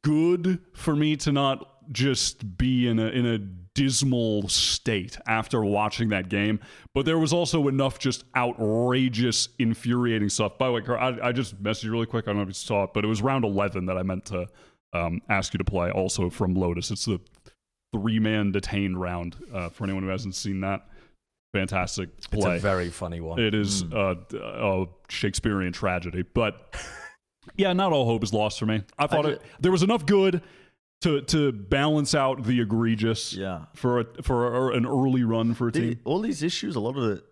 good 0.02 0.58
for 0.72 0.96
me 0.96 1.14
to 1.18 1.30
not 1.30 1.70
just 1.92 2.58
be 2.58 2.88
in 2.88 2.98
a 2.98 3.06
in 3.06 3.26
a 3.26 3.38
dismal 3.74 4.48
state 4.48 5.18
after 5.26 5.64
watching 5.64 6.08
that 6.10 6.28
game, 6.28 6.60
but 6.94 7.04
there 7.04 7.18
was 7.18 7.32
also 7.32 7.66
enough 7.68 7.98
just 7.98 8.24
outrageous, 8.36 9.48
infuriating 9.58 10.28
stuff. 10.28 10.56
By 10.58 10.66
the 10.66 10.72
way, 10.72 10.82
Carl, 10.82 11.18
I, 11.20 11.28
I 11.28 11.32
just 11.32 11.60
messaged 11.62 11.84
you 11.84 11.92
really 11.92 12.06
quick. 12.06 12.26
I 12.26 12.30
don't 12.30 12.36
know 12.36 12.42
if 12.42 12.48
you 12.48 12.54
saw 12.54 12.84
it, 12.84 12.90
but 12.94 13.04
it 13.04 13.08
was 13.08 13.20
round 13.20 13.44
eleven 13.44 13.86
that 13.86 13.98
I 13.98 14.02
meant 14.02 14.26
to 14.26 14.46
um, 14.92 15.20
ask 15.28 15.52
you 15.54 15.58
to 15.58 15.64
play. 15.64 15.90
Also 15.90 16.30
from 16.30 16.54
Lotus, 16.54 16.90
it's 16.90 17.04
the 17.04 17.20
three 17.92 18.20
man 18.20 18.52
detained 18.52 19.00
round. 19.00 19.36
Uh, 19.52 19.68
for 19.68 19.84
anyone 19.84 20.04
who 20.04 20.08
hasn't 20.08 20.36
seen 20.36 20.60
that, 20.60 20.86
fantastic 21.52 22.20
play. 22.30 22.56
It's 22.56 22.64
a 22.64 22.66
very 22.66 22.90
funny 22.90 23.20
one. 23.20 23.40
It 23.40 23.54
is 23.54 23.82
uh, 23.92 24.14
a 24.32 24.86
Shakespearean 25.08 25.72
tragedy, 25.72 26.22
but 26.22 26.76
yeah, 27.56 27.72
not 27.72 27.92
all 27.92 28.06
hope 28.06 28.22
is 28.22 28.32
lost 28.32 28.58
for 28.58 28.66
me. 28.66 28.82
I 28.98 29.08
thought 29.08 29.24
ju- 29.24 29.30
it, 29.32 29.42
there 29.60 29.72
was 29.72 29.82
enough 29.82 30.06
good 30.06 30.42
to 31.02 31.20
to 31.22 31.52
balance 31.52 32.14
out 32.14 32.44
the 32.44 32.60
egregious 32.60 33.32
Yeah. 33.34 33.66
for 33.74 34.00
a, 34.00 34.22
for 34.22 34.70
a, 34.70 34.76
an 34.76 34.86
early 34.86 35.24
run 35.24 35.54
for 35.54 35.68
a 35.68 35.72
The- 35.72 35.80
team. 35.94 36.00
all 36.04 36.20
these 36.20 36.42
issues, 36.42 36.76
a 36.76 36.80
lot 36.80 36.96
of 36.96 37.18
it, 37.18 37.24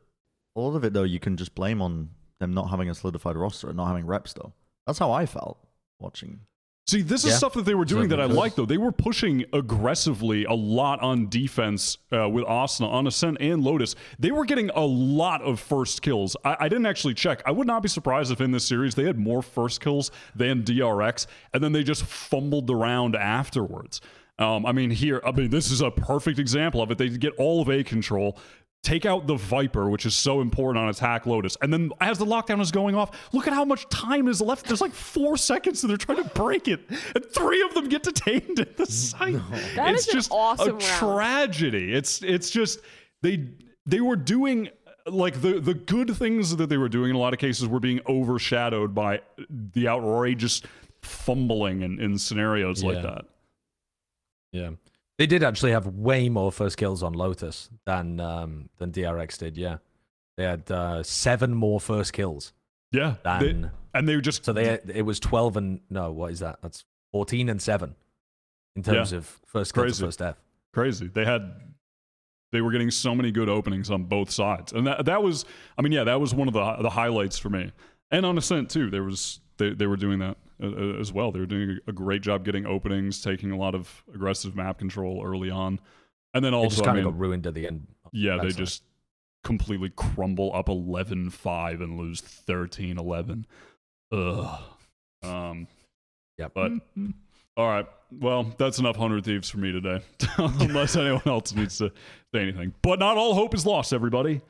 a 0.56 0.60
lot 0.60 0.76
of 0.76 0.84
it 0.84 0.92
though, 0.92 1.02
you 1.04 1.18
can 1.20 1.36
just 1.36 1.54
blame 1.54 1.80
on 1.80 2.10
them 2.40 2.52
not 2.52 2.70
having 2.70 2.90
a 2.90 2.94
solidified 2.94 3.36
roster 3.36 3.68
and 3.68 3.76
not 3.76 3.86
having 3.86 4.06
reps 4.06 4.32
though. 4.34 4.52
That's 4.86 4.98
how 4.98 5.12
I 5.12 5.26
felt 5.26 5.58
watching. 6.00 6.40
See, 6.88 7.00
this 7.02 7.24
is 7.24 7.30
Yeah. 7.30 7.36
stuff 7.36 7.52
that 7.54 7.64
they 7.64 7.74
were 7.76 7.84
doing 7.84 8.08
that 8.08 8.20
I 8.20 8.24
like, 8.24 8.56
though. 8.56 8.66
They 8.66 8.76
were 8.76 8.90
pushing 8.90 9.44
aggressively 9.52 10.44
a 10.44 10.52
lot 10.52 11.00
on 11.00 11.28
defense 11.28 11.96
uh, 12.12 12.28
with 12.28 12.44
Asuna, 12.44 12.88
on 12.90 13.06
Ascent, 13.06 13.36
and 13.40 13.62
Lotus. 13.62 13.94
They 14.18 14.32
were 14.32 14.44
getting 14.44 14.68
a 14.70 14.84
lot 14.84 15.42
of 15.42 15.60
first 15.60 16.02
kills. 16.02 16.36
I, 16.44 16.56
I 16.60 16.68
didn't 16.68 16.86
actually 16.86 17.14
check. 17.14 17.40
I 17.46 17.52
would 17.52 17.68
not 17.68 17.82
be 17.82 17.88
surprised 17.88 18.32
if 18.32 18.40
in 18.40 18.50
this 18.50 18.64
series 18.66 18.96
they 18.96 19.04
had 19.04 19.16
more 19.16 19.42
first 19.42 19.80
kills 19.80 20.10
than 20.34 20.64
DRX, 20.64 21.26
and 21.54 21.62
then 21.62 21.70
they 21.72 21.84
just 21.84 22.04
fumbled 22.04 22.66
the 22.66 22.74
round 22.74 23.14
afterwards. 23.14 24.00
Um, 24.38 24.66
I 24.66 24.72
mean, 24.72 24.90
here, 24.90 25.20
I 25.24 25.30
mean, 25.30 25.50
this 25.50 25.70
is 25.70 25.82
a 25.82 25.90
perfect 25.90 26.38
example 26.40 26.82
of 26.82 26.90
it. 26.90 26.98
They 26.98 27.10
get 27.10 27.34
all 27.38 27.62
of 27.62 27.68
A 27.68 27.84
control. 27.84 28.38
Take 28.82 29.06
out 29.06 29.28
the 29.28 29.36
Viper, 29.36 29.88
which 29.88 30.06
is 30.06 30.14
so 30.16 30.40
important 30.40 30.82
on 30.82 30.88
attack 30.90 31.24
Lotus. 31.24 31.56
And 31.62 31.72
then 31.72 31.90
as 32.00 32.18
the 32.18 32.26
lockdown 32.26 32.60
is 32.60 32.72
going 32.72 32.96
off, 32.96 33.32
look 33.32 33.46
at 33.46 33.52
how 33.52 33.64
much 33.64 33.88
time 33.90 34.26
is 34.26 34.40
left. 34.40 34.66
There's 34.66 34.80
like 34.80 34.92
four 34.92 35.36
seconds 35.36 35.84
and 35.84 35.90
they're 35.90 35.96
trying 35.96 36.20
to 36.20 36.28
break 36.30 36.66
it. 36.66 36.80
And 37.14 37.24
three 37.26 37.62
of 37.62 37.74
them 37.74 37.88
get 37.88 38.02
detained 38.02 38.58
at 38.58 38.76
the 38.76 38.86
site. 38.90 39.34
That 39.76 39.94
it's 39.94 40.08
is 40.08 40.08
an 40.08 40.12
just 40.18 40.30
awesome 40.32 40.68
a 40.68 40.72
round. 40.72 40.82
tragedy. 40.82 41.92
It's 41.94 42.22
it's 42.22 42.50
just 42.50 42.80
they 43.22 43.50
they 43.86 44.00
were 44.00 44.16
doing 44.16 44.68
like 45.06 45.40
the 45.42 45.60
the 45.60 45.74
good 45.74 46.16
things 46.16 46.56
that 46.56 46.68
they 46.68 46.76
were 46.76 46.88
doing 46.88 47.10
in 47.10 47.16
a 47.16 47.20
lot 47.20 47.32
of 47.32 47.38
cases 47.38 47.68
were 47.68 47.80
being 47.80 48.00
overshadowed 48.08 48.96
by 48.96 49.20
the 49.48 49.86
outrageous 49.86 50.60
fumbling 51.02 51.82
in, 51.82 52.00
in 52.00 52.18
scenarios 52.18 52.82
like 52.82 53.02
that. 53.02 53.26
Yeah. 54.50 54.70
They 55.18 55.26
did 55.26 55.42
actually 55.42 55.72
have 55.72 55.86
way 55.86 56.28
more 56.28 56.50
first 56.50 56.76
kills 56.76 57.02
on 57.02 57.12
Lotus 57.12 57.68
than 57.86 58.18
um, 58.20 58.68
than 58.78 58.90
DRX 58.92 59.38
did. 59.38 59.56
Yeah, 59.56 59.78
they 60.36 60.44
had 60.44 60.70
uh, 60.70 61.02
seven 61.02 61.54
more 61.54 61.78
first 61.80 62.12
kills 62.12 62.52
Yeah. 62.92 63.16
they- 63.24 63.64
and 63.94 64.08
they 64.08 64.16
were 64.16 64.22
just 64.22 64.44
so 64.44 64.52
they 64.54 64.78
it 64.94 65.02
was 65.04 65.20
twelve 65.20 65.56
and 65.56 65.80
no, 65.90 66.10
what 66.12 66.32
is 66.32 66.40
that? 66.40 66.60
That's 66.62 66.84
fourteen 67.12 67.48
and 67.50 67.60
seven 67.60 67.94
in 68.74 68.82
terms 68.82 69.12
Yeah. 69.12 69.18
of 69.18 69.26
first 69.46 69.74
kill 69.74 69.84
Crazy. 69.84 70.02
first 70.04 70.18
death. 70.18 70.38
crazy. 70.72 71.08
They 71.08 71.26
had 71.26 71.52
they 72.52 72.62
were 72.62 72.70
getting 72.72 72.90
so 72.90 73.14
many 73.14 73.30
good 73.30 73.48
openings 73.50 73.90
on 73.90 74.04
both 74.04 74.30
sides, 74.30 74.72
and 74.72 74.86
that 74.86 75.04
that 75.04 75.22
was 75.22 75.44
I 75.78 75.82
mean 75.82 75.92
yeah 75.92 76.04
that 76.04 76.20
was 76.20 76.34
one 76.34 76.48
of 76.48 76.54
the 76.54 76.76
the 76.82 76.90
highlights 76.90 77.38
for 77.38 77.50
me. 77.50 77.70
And 78.10 78.24
on 78.26 78.38
Ascent 78.38 78.70
too, 78.70 78.88
there 78.90 79.02
was 79.04 79.40
they 79.58 79.70
they 79.74 79.86
were 79.86 79.96
doing 79.98 80.18
that 80.20 80.38
uh, 80.62 80.98
as 81.00 81.12
well. 81.12 81.32
They 81.32 81.40
were 81.40 81.46
doing 81.46 81.78
a, 81.86 81.90
a 81.90 81.92
great 81.92 82.22
job 82.22 82.44
getting 82.44 82.66
openings, 82.66 83.20
taking 83.20 83.50
a 83.50 83.56
lot 83.56 83.74
of 83.74 84.04
aggressive 84.14 84.54
map 84.56 84.78
control 84.78 85.22
early 85.24 85.50
on, 85.50 85.80
and 86.34 86.44
then 86.44 86.54
It 86.54 86.56
also 86.56 86.68
just 86.76 86.82
I 86.82 86.84
kind 86.86 86.96
mean, 86.98 87.06
of 87.06 87.12
got 87.14 87.20
ruined 87.20 87.46
at 87.46 87.54
the 87.54 87.66
end. 87.66 87.86
yeah 88.12 88.36
they 88.36 88.44
That's 88.44 88.54
right. 88.54 88.64
just 88.64 88.82
completely 89.44 89.90
crumble 89.96 90.54
up 90.54 90.68
11-5 90.68 91.82
and 91.82 91.98
lose 91.98 92.22
13-11. 92.22 93.44
Ugh. 94.12 94.60
Um. 95.22 95.66
Yep. 96.38 96.52
But 96.54 96.72
all 97.56 97.68
right. 97.68 97.86
Well, 98.10 98.54
that's 98.58 98.78
enough 98.78 98.96
hundred 98.96 99.24
thieves 99.24 99.48
for 99.48 99.58
me 99.58 99.72
today. 99.72 100.00
Unless 100.38 100.96
anyone 100.96 101.22
else 101.26 101.54
needs 101.54 101.78
to 101.78 101.90
say 102.34 102.42
anything. 102.42 102.74
But 102.82 102.98
not 102.98 103.16
all 103.16 103.34
hope 103.34 103.54
is 103.54 103.64
lost, 103.64 103.92
everybody. 103.92 104.40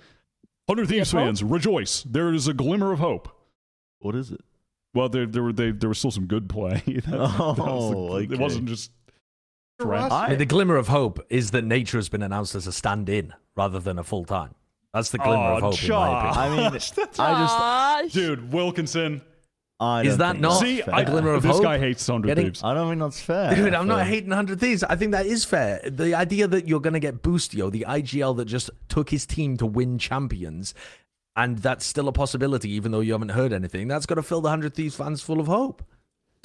Hundred 0.69 0.89
thieves 0.89 1.13
hope? 1.13 1.21
fans, 1.23 1.43
rejoice. 1.45 2.03
There 2.05 2.33
is 2.33 2.49
a 2.49 2.55
glimmer 2.55 2.93
of 2.93 2.99
hope. 3.01 3.29
What 4.01 4.15
is 4.15 4.31
it? 4.33 4.41
Well, 4.95 5.09
there 5.09 5.27
there 5.27 5.43
were 5.43 5.53
they, 5.53 5.71
there 5.71 5.89
was 5.89 5.99
still 5.99 6.11
some 6.11 6.27
good 6.27 6.49
play. 6.49 6.83
That- 6.87 7.05
that 7.07 7.19
was 7.19 7.41
oh, 7.41 7.55
the- 7.55 7.63
Oh, 7.63 8.17
It 8.35 8.39
wasn't 8.39 8.67
just 8.69 8.91
I 9.81 9.85
I- 10.11 10.29
mean, 10.31 10.39
the 10.39 10.47
glimmer 10.47 10.77
of 10.77 10.89
hope 10.89 11.25
is 11.31 11.51
that 11.53 11.65
nature 11.65 11.99
has 11.99 12.09
been 12.09 12.23
announced 12.23 12.55
as 12.55 12.67
a 12.67 12.73
stand-in 12.73 13.33
rather 13.57 13.81
than 13.81 13.99
a 13.99 14.05
full 14.05 14.25
time. 14.25 14.55
That's 14.95 15.11
the 15.11 15.19
glimmer 15.19 15.37
Oh, 15.53 15.57
of 15.57 15.63
hope, 15.63 15.83
in 15.83 15.89
my 15.91 16.31
opinion. 16.31 16.39
I 16.39 16.49
mean, 16.51 16.73
That's- 16.97 17.19
I 17.19 18.03
just, 18.05 18.15
dude, 18.15 18.53
Wilkinson. 18.53 19.23
I 19.81 20.03
Is 20.05 20.19
that 20.19 20.39
not 20.39 20.51
that's 20.51 20.61
See, 20.61 20.81
fair. 20.83 20.95
I, 20.95 21.03
glimmer 21.03 21.33
of 21.33 21.43
this 21.43 21.51
hope? 21.57 21.63
guy 21.65 21.77
hates 21.79 22.07
hundred 22.07 22.29
Getting- 22.29 22.45
thieves. 22.47 22.63
I 22.63 22.73
don't 22.75 22.89
think 22.91 23.01
that's 23.01 23.21
fair. 23.21 23.53
Dude, 23.57 23.75
I'm 23.75 23.89
not 23.89 24.07
hating 24.07 24.29
100 24.29 24.61
Thieves. 24.61 24.85
I 24.85 24.95
think 24.95 25.11
that 25.11 25.27
is 25.27 25.45
fair. 25.45 25.81
The 25.91 26.15
idea 26.15 26.47
that 26.47 26.69
you're 26.69 26.79
going 26.79 26.93
to 26.93 27.01
get 27.01 27.21
Boostio, 27.23 27.69
the 27.73 27.85
IGL 27.89 28.37
that 28.37 28.45
just 28.45 28.71
took 28.89 29.11
his 29.11 29.27
team 29.27 29.57
to 29.57 29.67
win 29.67 29.99
champions, 29.99 30.73
and 31.37 31.59
that's 31.59 31.85
still 31.87 32.09
a 32.09 32.13
possibility, 32.13 32.71
even 32.73 32.93
though 32.93 33.01
you 33.01 33.13
haven't 33.13 33.31
heard 33.31 33.53
anything, 33.53 33.89
that's 33.89 34.07
got 34.07 34.17
to 34.17 34.23
fill 34.23 34.41
the 34.41 34.47
100 34.49 34.75
Thieves 34.75 34.95
fans 34.97 35.23
full 35.23 35.41
of 35.41 35.47
hope. 35.47 35.83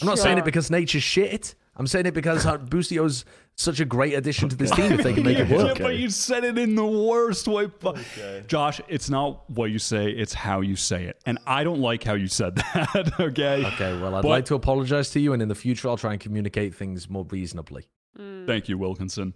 I'm 0.00 0.06
not 0.06 0.18
saying 0.18 0.38
it 0.38 0.44
because 0.44 0.70
nature's 0.70 1.02
shit. 1.02 1.54
I'm 1.76 1.88
saying 1.88 2.06
it 2.06 2.14
because 2.14 2.46
uh, 2.46 2.56
Boostio's 2.58 3.24
such 3.56 3.80
a 3.80 3.84
great 3.84 4.14
addition 4.14 4.48
to 4.48 4.54
this 4.56 4.70
team 4.70 4.92
if 4.92 5.02
they 5.02 5.12
can 5.12 5.24
make 5.24 5.38
it 5.40 5.48
Yeah, 5.50 5.56
work. 5.56 5.78
but 5.78 5.96
you 5.96 6.08
said 6.08 6.44
it 6.44 6.56
in 6.56 6.76
the 6.76 6.86
worst 6.86 7.48
way. 7.48 7.66
po- 7.66 7.96
Josh, 8.46 8.80
it's 8.86 9.10
not 9.10 9.48
what 9.50 9.70
you 9.72 9.80
say; 9.80 10.08
it's 10.10 10.32
how 10.32 10.60
you 10.60 10.76
say 10.76 11.04
it, 11.04 11.20
and 11.26 11.36
I 11.48 11.64
don't 11.64 11.80
like 11.80 12.04
how 12.04 12.14
you 12.14 12.28
said 12.28 12.54
that. 12.74 13.12
okay. 13.18 13.64
Okay, 13.66 14.00
well, 14.00 14.14
I'd 14.14 14.22
But- 14.22 14.28
like 14.28 14.44
to 14.46 14.54
apologize 14.54 15.10
to 15.10 15.20
you, 15.20 15.32
and 15.32 15.42
in 15.42 15.48
the 15.48 15.54
future, 15.56 15.88
I'll 15.88 15.96
try 15.96 16.12
and 16.12 16.20
communicate 16.20 16.76
things 16.76 17.10
more 17.10 17.24
reasonably. 17.28 17.88
Thank 18.16 18.68
you, 18.68 18.78
Wilkinson. 18.78 19.34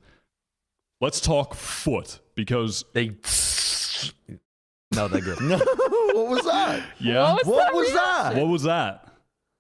Let's 1.01 1.21
talk 1.21 1.55
FUT 1.55 2.21
because 2.37 2.85
They. 2.93 3.17
No, 4.95 5.07
they're 5.09 5.21
good. 5.21 5.39
what 5.51 6.29
was 6.29 6.45
that? 6.45 6.83
yeah, 6.99 7.33
What 7.35 7.45
was 7.45 7.47
What 7.47 7.65
that 7.67 7.75
was 7.75 7.93
that? 7.93 8.35
what 8.37 8.49
was 8.49 8.63
that? 8.65 9.05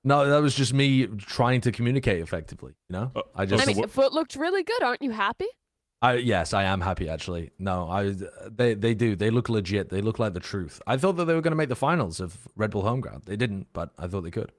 No, 0.04 0.26
that 0.28 0.40
was 0.40 0.54
just 0.54 0.72
me 0.72 1.06
trying 1.06 1.60
to 1.62 1.72
communicate 1.72 2.20
effectively. 2.22 2.72
You 2.88 2.94
know, 2.94 3.12
Uh, 3.14 3.22
I 3.34 3.44
just. 3.46 3.62
I 3.62 3.66
mean, 3.66 3.76
what- 3.78 3.90
FUT 3.90 4.12
looked 4.12 4.36
really 4.36 4.62
good. 4.62 4.82
Aren't 4.82 5.02
you 5.02 5.10
happy? 5.10 5.46
I 6.00 6.14
yes, 6.14 6.54
I 6.54 6.62
am 6.62 6.80
happy 6.80 7.08
actually. 7.08 7.50
No, 7.58 7.88
I 7.90 8.14
they 8.48 8.74
they 8.74 8.94
do. 8.94 9.16
They 9.16 9.30
look 9.30 9.48
legit. 9.48 9.88
They 9.90 10.00
look 10.00 10.18
like 10.20 10.32
the 10.32 10.40
truth. 10.40 10.80
I 10.86 10.96
thought 10.96 11.16
that 11.16 11.24
they 11.24 11.34
were 11.34 11.40
going 11.40 11.50
to 11.52 11.56
make 11.56 11.68
the 11.68 11.74
finals 11.76 12.20
of 12.20 12.46
Red 12.54 12.70
Bull 12.70 12.82
home 12.82 13.00
ground. 13.00 13.22
They 13.26 13.34
didn't, 13.36 13.66
but 13.72 13.90
I 13.98 14.06
thought 14.06 14.22
they 14.22 14.30
could. 14.30 14.52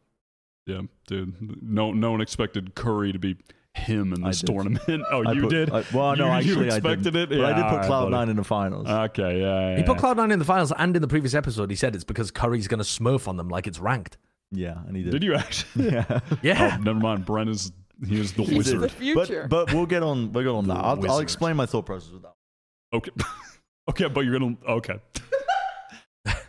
Yeah, 0.68 0.82
dude. 1.08 1.64
No, 1.64 1.94
no 1.94 2.12
one 2.12 2.20
expected 2.22 2.76
Curry 2.76 3.14
to 3.14 3.20
be 3.20 3.38
him 3.80 4.14
in 4.14 4.22
this 4.22 4.42
tournament. 4.42 4.82
Oh, 5.12 5.24
I 5.26 5.32
you 5.34 5.42
put- 5.42 5.50
did? 5.50 5.70
I- 5.72 5.84
well, 5.94 6.16
no, 6.16 6.26
You- 6.28 6.32
actually, 6.32 6.66
you 6.68 6.72
I 6.72 6.76
expected 6.76 7.14
didn't. 7.14 7.32
it. 7.34 7.42
But 7.42 7.54
I 7.54 7.56
did 7.56 7.64
put 7.64 7.78
right, 7.78 7.86
Cloud. 7.86 8.12
Nine 8.12 8.30
in 8.30 8.36
the 8.36 8.44
finals. 8.44 8.88
Okay, 8.88 9.42
yeah, 9.42 9.70
yeah. 9.72 9.78
He 9.78 9.84
put. 9.84 9.98
Cloud9 9.98 10.32
in 10.32 10.40
the 10.40 10.46
finals, 10.46 10.72
and 10.78 10.96
in 10.96 11.02
the 11.02 11.08
previous 11.08 11.34
episode, 11.34 11.70
he 11.70 11.76
said 11.76 11.96
it's 11.96 12.04
because 12.04 12.32
Curry's 12.32 12.68
going 12.68 12.78
to 12.80 12.84
smurf 12.86 13.28
on 13.28 13.38
them 13.38 13.50
like 13.50 13.66
it's 13.68 13.80
ranked. 13.80 14.18
yeah, 14.52 14.78
and 14.88 14.96
he 14.96 15.04
did. 15.04 15.12
Did 15.12 15.24
you 15.24 15.36
actually? 15.36 15.90
Yeah. 15.92 16.20
Yeah. 16.42 16.78
Oh, 16.80 16.84
never 16.84 17.00
mind. 17.00 17.26
Brent 17.26 17.50
is 17.50 17.72
he 18.08 18.20
is 18.20 18.32
the 18.34 18.44
He's 18.44 18.58
wizard. 18.58 18.80
the 18.82 18.90
future. 18.90 19.48
But 19.50 19.68
but 19.68 19.74
we'll 19.76 19.86
get 19.86 20.04
on 20.04 20.32
we'll 20.32 20.44
get 20.44 20.52
on 20.52 20.68
The 20.68 20.74
that. 20.74 20.84
I'll, 20.84 21.12
I'll 21.12 21.20
explain 21.20 21.56
my 21.58 21.66
thought 21.66 21.86
process 21.86 22.12
with 22.12 22.22
that. 22.24 22.34
Okay. 22.94 23.12
okay, 23.90 24.08
but 24.08 24.22
you're 24.22 24.38
gonna 24.40 24.56
okay. 24.68 25.00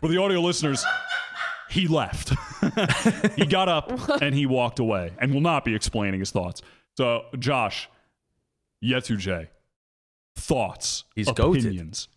For 0.01 0.09
the 0.09 0.19
audio 0.19 0.41
listeners, 0.41 0.85
he 1.69 1.87
left. 1.89 2.33
he 3.37 3.45
got 3.47 3.69
up 3.69 3.91
and 4.23 4.35
he 4.35 4.47
walked 4.47 4.79
away 4.79 5.13
and 5.19 5.33
will 5.35 5.41
not 5.41 5.65
be 5.65 5.75
explaining 5.75 6.21
his 6.21 6.31
thoughts. 6.31 6.63
So, 7.01 7.25
Josh, 7.39 7.89
yetujey, 8.85 9.49
thoughts, 10.37 11.05
He's 11.15 11.29
goated. 11.29 11.61
opinions. 11.61 12.09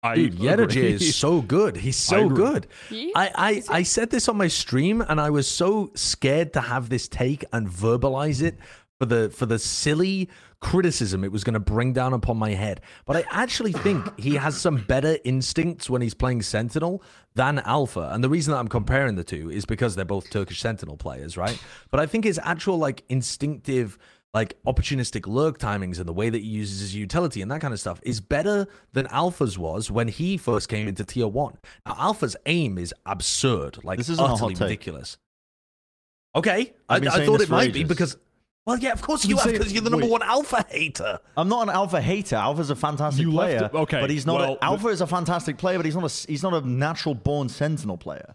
I 0.00 0.14
Dude, 0.14 0.34
yetujey 0.36 0.62
agree. 0.62 0.92
is 0.92 1.16
so 1.16 1.42
good. 1.42 1.76
He's 1.76 1.96
so 1.96 2.26
agree. 2.26 2.36
good. 2.36 2.66
He- 2.88 3.12
I, 3.16 3.32
I, 3.34 3.78
I 3.78 3.82
said 3.82 4.10
this 4.10 4.28
on 4.28 4.36
my 4.36 4.46
stream, 4.46 5.00
and 5.00 5.20
I 5.20 5.30
was 5.30 5.48
so 5.48 5.90
scared 5.96 6.52
to 6.52 6.60
have 6.60 6.88
this 6.88 7.08
take 7.08 7.44
and 7.52 7.68
verbalize 7.68 8.40
it 8.40 8.56
for 9.00 9.06
the 9.06 9.28
for 9.30 9.46
the 9.46 9.58
silly 9.58 10.28
criticism 10.60 11.22
it 11.24 11.30
was 11.32 11.42
going 11.44 11.54
to 11.54 11.60
bring 11.60 11.92
down 11.92 12.12
upon 12.12 12.36
my 12.36 12.50
head. 12.50 12.80
But 13.06 13.16
I 13.16 13.24
actually 13.30 13.72
think 13.72 14.20
he 14.20 14.34
has 14.36 14.56
some 14.60 14.76
better 14.76 15.18
instincts 15.24 15.90
when 15.90 16.00
he's 16.02 16.14
playing 16.14 16.42
Sentinel 16.42 17.02
than 17.34 17.58
Alpha. 17.60 18.10
And 18.12 18.22
the 18.22 18.28
reason 18.28 18.52
that 18.52 18.58
I'm 18.58 18.66
comparing 18.68 19.14
the 19.16 19.22
two 19.24 19.50
is 19.50 19.64
because 19.66 19.96
they're 19.96 20.04
both 20.04 20.30
Turkish 20.30 20.60
Sentinel 20.60 20.96
players, 20.96 21.36
right? 21.36 21.60
But 21.90 21.98
I 22.00 22.06
think 22.06 22.24
his 22.24 22.40
actual 22.42 22.76
like 22.78 23.02
instinctive 23.08 23.98
like 24.34 24.62
opportunistic 24.66 25.26
lurk 25.26 25.58
timings 25.58 25.98
and 25.98 26.06
the 26.06 26.12
way 26.12 26.28
that 26.28 26.38
he 26.42 26.46
uses 26.46 26.80
his 26.80 26.94
utility 26.94 27.40
and 27.40 27.50
that 27.50 27.60
kind 27.60 27.72
of 27.72 27.80
stuff 27.80 27.98
is 28.02 28.20
better 28.20 28.66
than 28.92 29.06
Alpha's 29.08 29.58
was 29.58 29.90
when 29.90 30.08
he 30.08 30.36
first 30.36 30.68
came 30.68 30.86
into 30.86 31.04
tier 31.04 31.26
one. 31.28 31.56
Now, 31.86 31.96
Alpha's 31.98 32.36
aim 32.46 32.76
is 32.78 32.92
absurd, 33.06 33.82
like 33.84 33.96
This 33.98 34.10
isn't 34.10 34.22
a 34.24 34.28
hot 34.28 34.36
utterly 34.36 34.54
ridiculous. 34.54 35.16
Okay, 36.36 36.74
I, 36.88 36.96
I've 36.96 37.00
been 37.00 37.08
I 37.10 37.16
saying 37.16 37.26
thought 37.26 37.40
it 37.40 37.46
for 37.46 37.52
might 37.52 37.72
be 37.72 37.84
because, 37.84 38.16
well, 38.66 38.78
yeah, 38.78 38.92
of 38.92 39.00
course 39.00 39.24
You've 39.24 39.30
you 39.30 39.36
been 39.36 39.38
have 39.38 39.44
saying- 39.44 39.58
because 39.58 39.72
you're 39.72 39.82
the 39.82 39.90
number 39.90 40.04
wait. 40.06 40.12
one 40.12 40.22
Alpha 40.22 40.64
hater. 40.68 41.18
I'm 41.36 41.48
not 41.48 41.62
an 41.62 41.70
alpha 41.74 42.00
hater. 42.00 42.36
Alpha's 42.36 42.68
a 42.70 42.76
fantastic 42.76 43.22
You 43.22 43.30
player. 43.32 43.70
it- 43.72 43.74
okay, 43.74 44.00
but 44.00 44.10
he's 44.10 44.26
not. 44.26 44.40
well, 44.40 44.58
a, 44.60 44.64
alpha 44.64 44.88
is 44.88 45.00
a 45.00 45.06
fantastic 45.06 45.56
player, 45.56 45.78
but 45.78 45.86
he's 45.86 45.96
not 45.96 46.04
a 46.04 46.26
he's 46.28 46.42
not 46.42 46.52
a 46.52 46.60
natural 46.68 47.14
born 47.14 47.48
Sentinel 47.48 47.96
player. 47.96 48.34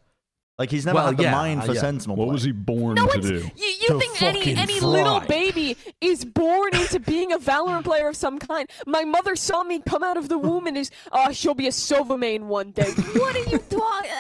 Like 0.60 0.70
he's 0.70 0.86
never 0.86 0.98
Well, 0.98 1.08
had 1.08 1.18
the 1.18 1.24
yeah, 1.24 1.32
mind 1.32 1.64
for 1.64 1.74
yeah. 1.74 1.82
Sentinel. 1.82 2.16
What 2.16 2.26
play. 2.26 2.34
was 2.34 2.44
he 2.44 2.52
born 2.52 2.94
No, 2.94 3.08
to 3.08 3.18
it's, 3.18 3.28
do? 3.28 3.50
you, 3.56 3.66
you 3.66 3.88
To 3.88 4.00
think 4.00 4.22
any 4.22 4.40
fucking 4.40 4.58
any 4.58 4.80
little 4.80 5.20
baby 5.22 5.76
is 6.00 6.24
born 6.24 6.76
into 6.76 7.00
being 7.00 7.32
a 7.32 7.40
Valorant 7.40 7.84
player 7.84 8.08
of 8.08 8.16
some 8.16 8.38
kind? 8.38 8.70
My 8.86 9.04
mother 9.04 9.36
saw 9.36 9.64
me 9.64 9.80
come 9.80 10.04
out 10.04 10.16
of 10.16 10.30
the 10.30 10.38
womb 10.38 10.68
and 10.68 10.78
is, 10.78 10.92
oh, 11.12 11.32
she'll 11.32 11.56
be 11.56 11.66
a 11.66 11.72
Sova 11.72 12.40
one 12.42 12.72
day. 12.72 12.84
what 12.84 13.36
are 13.36 13.50
you 13.50 13.58
talking? 13.58 14.12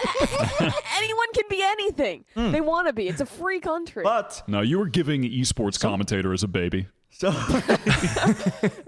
Anyone 0.97 1.27
can 1.35 1.43
be 1.49 1.61
anything 1.61 2.25
hmm. 2.33 2.51
they 2.51 2.61
want 2.61 2.87
to 2.87 2.93
be. 2.93 3.07
It's 3.07 3.21
a 3.21 3.27
free 3.27 3.59
country. 3.59 4.03
But 4.03 4.41
No, 4.47 4.61
you 4.61 4.79
were 4.79 4.87
giving 4.87 5.21
esports 5.21 5.79
commentator 5.79 6.33
as 6.33 6.41
a 6.41 6.47
baby. 6.47 6.87
so 7.11 7.29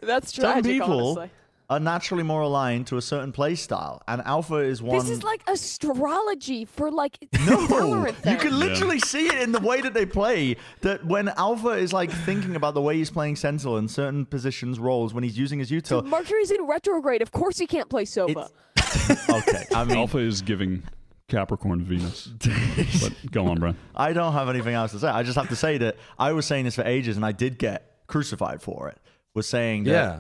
That's 0.02 0.34
some 0.34 0.64
people 0.64 1.10
honestly. 1.20 1.30
Are 1.70 1.80
naturally 1.80 2.24
more 2.24 2.42
aligned 2.42 2.88
to 2.88 2.98
a 2.98 3.02
certain 3.02 3.32
play 3.32 3.56
style, 3.56 4.02
and 4.08 4.22
alpha 4.26 4.56
is 4.56 4.82
one. 4.82 4.98
This 4.98 5.10
is 5.10 5.24
like 5.24 5.42
astrology 5.48 6.66
for 6.66 6.92
like 6.92 7.18
No, 7.48 8.08
you 8.26 8.38
can 8.38 8.60
literally 8.60 9.00
see 9.00 9.28
it 9.28 9.42
in 9.42 9.52
the 9.52 9.60
way 9.60 9.82
that 9.82 9.94
they 9.94 10.06
play. 10.06 10.58
That 10.82 11.06
when 11.06 11.30
Alpha 11.30 11.70
is 11.70 11.94
like 11.94 12.12
thinking 12.26 12.56
about 12.56 12.74
the 12.74 12.82
way 12.82 12.98
he's 12.98 13.10
playing 13.10 13.36
Sentinel 13.36 13.78
in 13.78 13.88
certain 13.88 14.26
positions, 14.26 14.80
roles, 14.80 15.14
when 15.14 15.24
he's 15.24 15.38
using 15.38 15.60
his 15.60 15.72
util. 15.72 16.06
Mercury's 16.06 16.52
in 16.52 16.66
retrograde. 16.66 17.22
Of 17.22 17.32
course 17.32 17.58
he 17.58 17.68
can't 17.68 17.90
play 17.90 18.06
Sova. 18.06 18.50
okay, 19.30 19.66
I 19.74 19.84
mean, 19.84 19.98
Alpha 19.98 20.18
is 20.20 20.42
giving 20.42 20.84
Capricorn 21.28 21.84
Venus. 21.84 22.28
but 23.02 23.32
go 23.32 23.48
on, 23.48 23.60
Brent. 23.60 23.78
I 23.96 24.14
don't 24.14 24.34
have 24.34 24.50
anything 24.50 24.76
else 24.76 24.92
to 24.92 25.00
say. 25.00 25.08
I 25.08 25.24
just 25.24 25.38
have 25.38 25.50
to 25.50 25.56
say 25.56 25.78
that 25.80 25.98
I 26.20 26.34
was 26.34 26.46
saying 26.46 26.66
this 26.66 26.76
for 26.76 26.84
ages, 26.84 27.16
and 27.16 27.26
I 27.26 27.32
did 27.32 27.58
get 27.58 28.04
crucified 28.08 28.62
for 28.62 28.90
it. 28.90 28.98
Was 29.34 29.50
saying 29.50 29.84
that, 29.86 29.92
Yeah. 29.92 30.20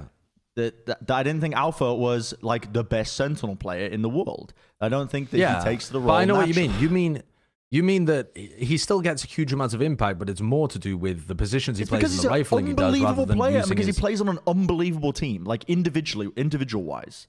That, 0.56 0.86
that, 0.86 1.08
that 1.08 1.16
I 1.16 1.24
didn't 1.24 1.42
think 1.42 1.56
Alpha 1.56 1.94
was 1.94 2.34
like 2.42 2.74
the 2.74 2.84
best 2.84 3.16
Sentinel 3.16 3.56
player 3.56 3.88
in 3.88 4.02
the 4.02 4.10
world. 4.10 4.54
I 4.82 4.90
don't 4.90 5.10
think 5.10 5.30
that 5.32 5.38
yeah, 5.38 5.60
he 5.60 5.66
takes 5.66 5.90
the 5.90 6.00
role. 6.00 6.08
But 6.08 6.14
I 6.14 6.26
know 6.26 6.36
what 6.36 6.48
you 6.48 6.54
mean. 6.54 6.74
You 6.80 6.90
mean 6.90 7.24
you 7.72 7.84
mean 7.84 8.06
that 8.06 8.30
he 8.36 8.78
still 8.78 9.02
gets 9.02 9.24
huge 9.24 9.52
amounts 9.52 9.74
of 9.74 9.82
impact, 9.82 10.20
but 10.20 10.30
it's 10.30 10.42
more 10.42 10.68
to 10.68 10.80
do 10.80 10.98
with 10.98 11.28
the 11.28 11.36
positions 11.36 11.78
he 11.78 11.82
It's 11.82 11.90
plays 11.90 12.00
because 12.00 12.16
and 12.20 12.26
the 12.26 12.30
rifling 12.30 12.68
he 12.68 12.74
does, 12.74 13.00
rather 13.02 13.26
than 13.26 13.38
player, 13.38 13.58
using 13.58 13.70
because 13.70 13.88
his... 13.88 13.98
he 13.98 14.00
plays 14.00 14.22
on 14.22 14.30
an 14.30 14.40
unbelievable 14.48 15.12
team, 15.12 15.44
like 15.44 15.64
individually, 15.66 16.30
individual 16.36 16.84
wise. 16.84 17.28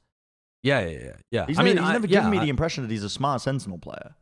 Yeah, 0.63 0.81
yeah, 0.81 0.91
yeah. 0.91 1.13
yeah. 1.31 1.47
He's 1.47 1.59
I 1.59 1.63
never, 1.63 1.75
mean, 1.75 1.83
he's 1.83 1.91
I- 1.91 1.93
never 1.93 2.07
yeah, 2.07 2.19
given 2.19 2.31
me 2.31 2.39
the 2.39 2.49
impression 2.49 2.85
that 2.85 2.91
he's 2.91 3.05
a 3.05 3.11
smart 3.11 3.41
Sentinel 3.41 3.79
player. 3.79 4.15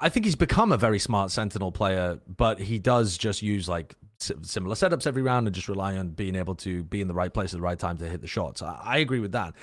I 0.00 0.08
think 0.08 0.24
he's 0.24 0.36
become 0.36 0.72
a 0.72 0.78
very 0.78 0.98
smart 0.98 1.30
Sentinel 1.30 1.72
player, 1.72 2.20
but 2.26 2.58
he 2.58 2.78
does 2.78 3.18
just 3.18 3.42
use 3.42 3.68
like 3.68 3.94
similar 4.18 4.74
setups 4.74 5.06
every 5.06 5.22
round 5.22 5.46
and 5.46 5.54
just 5.54 5.68
rely 5.68 5.96
on 5.96 6.10
being 6.10 6.34
able 6.34 6.54
to 6.56 6.84
be 6.84 7.00
in 7.00 7.08
the 7.08 7.14
right 7.14 7.32
place 7.32 7.52
at 7.52 7.58
the 7.58 7.62
right 7.62 7.78
time 7.78 7.96
to 7.98 8.08
hit 8.08 8.20
the 8.20 8.26
shots. 8.26 8.62
I, 8.62 8.80
I 8.82 8.98
agree 8.98 9.20
with 9.20 9.32
that. 9.32 9.54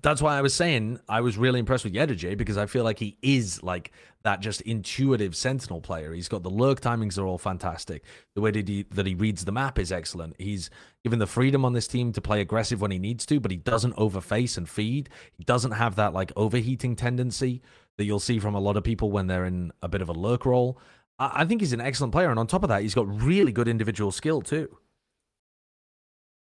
That's 0.00 0.22
why 0.22 0.38
I 0.38 0.42
was 0.42 0.54
saying 0.54 1.00
I 1.08 1.22
was 1.22 1.36
really 1.36 1.58
impressed 1.58 1.82
with 1.82 1.92
yetujey 1.92 2.36
because 2.36 2.56
I 2.56 2.66
feel 2.66 2.84
like 2.84 3.00
he 3.00 3.16
is 3.20 3.64
like 3.64 3.90
that 4.22 4.38
just 4.38 4.60
intuitive 4.60 5.34
Sentinel 5.34 5.80
player. 5.80 6.12
He's 6.12 6.28
got 6.28 6.44
the 6.44 6.50
lurk 6.50 6.80
timings 6.80 7.18
are 7.18 7.26
all 7.26 7.38
fantastic. 7.38 8.04
The 8.36 8.40
way 8.40 8.52
that 8.52 8.68
he 8.68 8.84
that 8.90 9.06
he 9.06 9.16
reads 9.16 9.44
the 9.44 9.50
map 9.50 9.80
is 9.80 9.90
excellent. 9.90 10.36
He's 10.38 10.70
given 11.02 11.18
the 11.18 11.26
freedom 11.26 11.64
on 11.64 11.72
this 11.72 11.88
team 11.88 12.12
to 12.12 12.20
play 12.20 12.40
aggressive 12.40 12.80
when 12.80 12.92
he 12.92 12.98
needs 13.00 13.26
to, 13.26 13.40
but 13.40 13.50
he 13.50 13.56
doesn't 13.56 13.96
overface 13.96 14.56
and 14.56 14.68
feed. 14.68 15.08
He 15.36 15.42
doesn't 15.42 15.72
have 15.72 15.96
that 15.96 16.12
like 16.12 16.30
overheating 16.36 16.94
tendency 16.94 17.60
that 17.98 18.04
you'll 18.04 18.20
see 18.20 18.38
from 18.38 18.54
a 18.54 18.60
lot 18.60 18.76
of 18.76 18.84
people 18.84 19.10
when 19.10 19.26
they're 19.26 19.46
in 19.46 19.72
a 19.82 19.88
bit 19.88 20.02
of 20.02 20.08
a 20.08 20.12
lurk 20.12 20.46
role. 20.46 20.78
I, 21.18 21.42
I 21.42 21.44
think 21.44 21.60
he's 21.60 21.72
an 21.72 21.80
excellent 21.80 22.12
player, 22.12 22.30
and 22.30 22.38
on 22.38 22.46
top 22.46 22.62
of 22.62 22.68
that, 22.68 22.82
he's 22.82 22.94
got 22.94 23.06
really 23.22 23.52
good 23.52 23.68
individual 23.68 24.12
skill 24.12 24.42
too. 24.42 24.76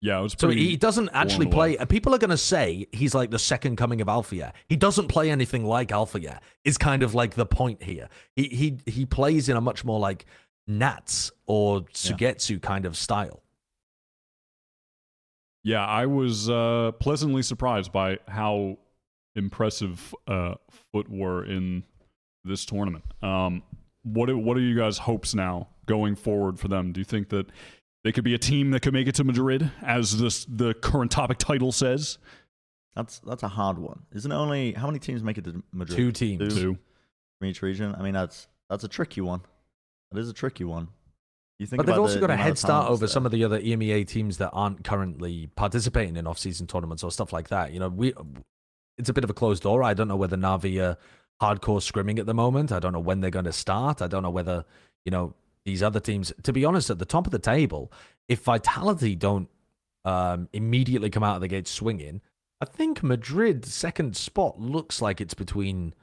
Yeah, 0.03 0.19
it 0.19 0.23
was 0.23 0.37
So 0.37 0.49
he 0.49 0.77
doesn't 0.77 1.11
actually 1.13 1.47
play. 1.47 1.77
People 1.87 2.13
are 2.13 2.19
going 2.19 2.31
to 2.31 2.37
say 2.37 2.89
he's 2.91 3.15
like 3.15 3.31
the 3.31 3.39
second 3.39 3.77
coming 3.77 4.01
of 4.01 4.09
Alpha. 4.09 4.53
He 4.69 4.75
doesn't 4.75 5.07
play 5.07 5.31
anything 5.31 5.65
like 5.65 5.93
Alpha. 5.93 6.41
Is 6.65 6.77
kind 6.77 7.05
of 7.05 7.15
like 7.15 7.35
the 7.35 7.47
point 7.47 7.85
here. 7.85 8.09
He 8.35 8.49
he 8.49 8.79
he 8.91 9.07
plays 9.07 9.49
in 9.49 9.57
a 9.57 9.61
much 9.61 9.85
more 9.85 10.01
like 10.01 10.27
Nats 10.67 11.31
or 11.47 11.83
Suygetsu 11.83 12.61
kind 12.61 12.85
of 12.85 12.97
style. 12.97 13.43
Yeah, 15.63 15.87
I 15.87 16.07
was 16.07 16.51
uh, 16.51 16.91
pleasantly 16.99 17.43
surprised 17.43 17.93
by 17.93 18.19
how 18.27 18.79
impressive 19.37 20.13
uh, 20.27 20.55
FUT 20.93 21.09
were 21.09 21.45
in 21.45 21.85
this 22.45 22.65
tournament. 22.65 23.05
Um, 23.23 23.63
what 24.03 24.29
are, 24.31 24.37
what 24.37 24.57
are 24.57 24.61
you 24.61 24.77
guys' 24.77 24.99
hopes 24.99 25.35
now 25.35 25.69
going 25.87 26.15
forward 26.17 26.59
for 26.59 26.69
them? 26.69 26.93
Do 26.93 27.01
you 27.01 27.05
think 27.05 27.29
that 27.31 27.47
they 28.05 28.13
could 28.13 28.25
be 28.25 28.35
a 28.35 28.39
team 28.39 28.71
that 28.73 28.81
could 28.81 28.93
make 28.93 29.07
it 29.09 29.15
to 29.17 29.25
Madrid, 29.25 29.71
as 29.83 30.19
this 30.19 30.45
the 30.47 30.75
current 30.75 31.11
topic 31.11 31.39
title 31.39 31.73
says? 31.73 32.19
That's 32.97 33.21
that's 33.21 33.43
a 33.43 33.49
hard 33.49 33.79
one. 33.79 34.03
Isn't 34.13 34.31
it 34.33 34.35
only 34.35 34.73
how 34.73 34.87
many 34.87 34.99
teams 34.99 35.23
make 35.23 35.39
it 35.39 35.45
to 35.45 35.63
Madrid? 35.73 35.97
Two 35.97 36.13
teams. 36.13 36.55
Two. 36.55 36.77
from 37.39 37.49
each 37.49 37.63
region. 37.63 37.95
I 37.97 38.03
mean, 38.03 38.13
that's 38.13 38.49
that's 38.69 38.85
a 38.85 38.89
tricky 38.89 39.21
one. 39.21 39.41
That 40.11 40.21
is 40.21 40.29
a 40.29 40.33
tricky 40.35 40.65
one. 40.65 40.89
You 41.59 41.67
think, 41.67 41.79
But 41.79 41.87
they've 41.87 41.99
also 41.99 42.15
the- 42.15 42.21
got 42.21 42.27
the 42.29 42.33
a 42.35 42.37
head 42.37 42.59
start 42.59 42.91
over 42.91 42.99
there. 43.01 43.09
some 43.09 43.25
of 43.25 43.31
the 43.33 43.45
other 43.45 43.61
EMEA 43.61 44.07
teams 44.07 44.39
that 44.39 44.51
aren't 44.53 44.83
currently 44.85 45.49
participating 45.55 46.17
in 46.17 46.27
off-season 46.27 46.67
tournaments 46.67 47.05
or 47.05 47.11
stuff 47.13 47.33
like 47.33 47.49
that. 47.49 47.73
You 47.73 47.79
know, 47.81 47.89
we 47.89 48.13
it's 48.99 49.09
a 49.09 49.13
bit 49.13 49.23
of 49.25 49.31
a 49.31 49.35
closed 49.35 49.63
door. 49.63 49.83
I 49.83 49.95
don't 49.95 50.09
know 50.09 50.17
whether 50.17 50.37
Navi 50.37 50.83
are 50.83 50.99
hardcore 51.41 51.81
scrimming 51.81 52.19
at 52.19 52.27
the 52.27 52.35
moment. 52.35 52.73
I 52.73 52.79
don't 52.79 52.93
know 52.93 53.01
when 53.01 53.21
they're 53.21 53.31
going 53.31 53.45
to 53.45 53.53
start. 53.53 54.03
I 54.03 54.07
don't 54.07 54.23
know 54.23 54.31
whether 54.31 54.65
you 55.05 55.11
know 55.11 55.35
these 55.65 55.83
other 55.83 56.01
teams. 56.01 56.33
To 56.43 56.53
be 56.53 56.65
honest, 56.65 56.91
at 56.91 56.99
the 56.99 57.05
top 57.05 57.27
of 57.27 57.33
the 57.33 57.39
table, 57.39 57.93
if 58.29 58.41
Vitality 58.41 59.15
don't 59.15 59.49
um, 60.05 60.49
immediately 60.53 61.11
come 61.11 61.23
out 61.23 61.37
of 61.37 61.41
the 61.41 61.49
gate 61.49 61.69
swinging, 61.69 62.21
I 62.61 62.65
think 62.65 63.03
Madrid's 63.03 63.73
second 63.73 64.17
spot 64.17 64.61
looks 64.61 65.03
like 65.03 65.21
it's 65.21 65.35
between 65.35 65.95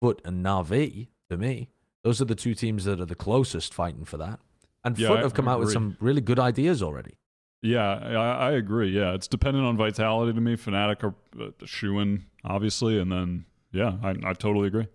FUT 0.00 0.20
and 0.24 0.44
Navi 0.44 1.08
to 1.28 1.36
me. 1.36 1.68
Those 2.02 2.22
are 2.22 2.24
the 2.24 2.34
two 2.34 2.54
teams 2.54 2.84
that 2.84 3.00
are 3.00 3.06
the 3.06 3.14
closest 3.14 3.74
fighting 3.74 4.04
for 4.04 4.16
that. 4.16 4.40
And 4.82 4.98
Yeah, 4.98 5.08
FUT 5.08 5.22
have 5.22 5.34
come 5.34 5.48
out 5.48 5.60
with 5.60 5.72
some 5.72 5.96
really 6.00 6.22
good 6.22 6.38
ideas 6.38 6.82
already. 6.82 7.18
Yeah, 7.62 7.92
I, 7.92 8.48
I 8.48 8.50
agree. 8.52 8.88
Yeah, 8.90 9.12
it's 9.12 9.28
dependent 9.28 9.66
on 9.66 9.76
vitality 9.76 10.32
to 10.32 10.40
me. 10.40 10.56
Fnatic 10.56 11.04
are 11.04 11.14
uh, 11.38 11.98
in, 12.00 12.24
obviously, 12.44 12.98
and 12.98 13.12
then 13.12 13.44
yeah, 13.72 13.96
I, 14.02 14.10
I 14.24 14.32
totally 14.34 14.66
agree. 14.68 14.86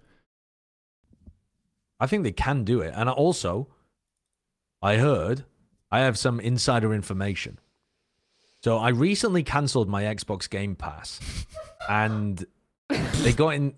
I 1.99 2.07
think 2.07 2.23
they 2.23 2.31
can 2.31 2.63
do 2.63 2.81
it. 2.81 2.93
And 2.95 3.09
also, 3.09 3.67
I 4.81 4.97
heard 4.97 5.45
I 5.91 5.99
have 6.01 6.17
some 6.17 6.39
insider 6.39 6.93
information. 6.93 7.59
So 8.63 8.77
I 8.77 8.89
recently 8.89 9.43
cancelled 9.43 9.87
my 9.87 10.03
Xbox 10.03 10.49
Game 10.49 10.75
Pass, 10.75 11.19
and 11.89 12.43
they 12.89 13.31
got 13.33 13.49
in. 13.49 13.73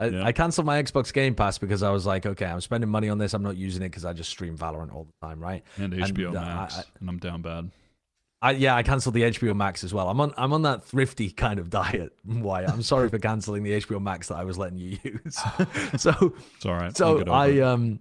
I, 0.00 0.06
Yeah. 0.06 0.24
I 0.24 0.30
cancelled 0.32 0.66
my 0.66 0.80
Xbox 0.80 1.12
Game 1.12 1.34
Pass 1.34 1.58
because 1.58 1.82
I 1.82 1.90
was 1.90 2.06
like, 2.06 2.24
okay, 2.24 2.44
I'm 2.46 2.60
spending 2.60 2.88
money 2.88 3.08
on 3.08 3.18
this. 3.18 3.34
I'm 3.34 3.42
not 3.42 3.56
using 3.56 3.82
it 3.82 3.86
because 3.88 4.04
I 4.04 4.12
just 4.12 4.30
stream 4.30 4.56
Valorant 4.56 4.94
all 4.94 5.04
the 5.04 5.26
time, 5.26 5.40
right? 5.40 5.64
And 5.76 5.92
And, 5.92 6.02
HBO 6.04 6.32
Max, 6.34 6.78
I- 6.78 6.84
and 7.00 7.08
I'm 7.08 7.18
down 7.18 7.42
bad. 7.42 7.70
I, 8.40 8.52
yeah, 8.52 8.76
I 8.76 8.84
cancelled 8.84 9.14
the 9.14 9.22
HBO 9.22 9.54
Max 9.54 9.82
as 9.82 9.92
well. 9.92 10.08
I'm 10.08 10.20
on 10.20 10.32
I'm 10.36 10.52
on 10.52 10.62
that 10.62 10.84
thrifty 10.84 11.30
kind 11.30 11.58
of 11.58 11.70
diet. 11.70 12.12
Why? 12.24 12.64
I'm 12.64 12.82
sorry 12.82 13.08
for 13.08 13.18
cancelling 13.18 13.64
the 13.64 13.72
HBO 13.72 14.00
Max 14.00 14.28
that 14.28 14.36
I 14.36 14.44
was 14.44 14.56
letting 14.56 14.78
you 14.78 14.98
use. 15.02 15.34
so 15.96 16.34
It's 16.54 16.66
all 16.66 16.74
right. 16.74 16.96
So 16.96 17.24
I 17.26 17.58
um, 17.60 17.98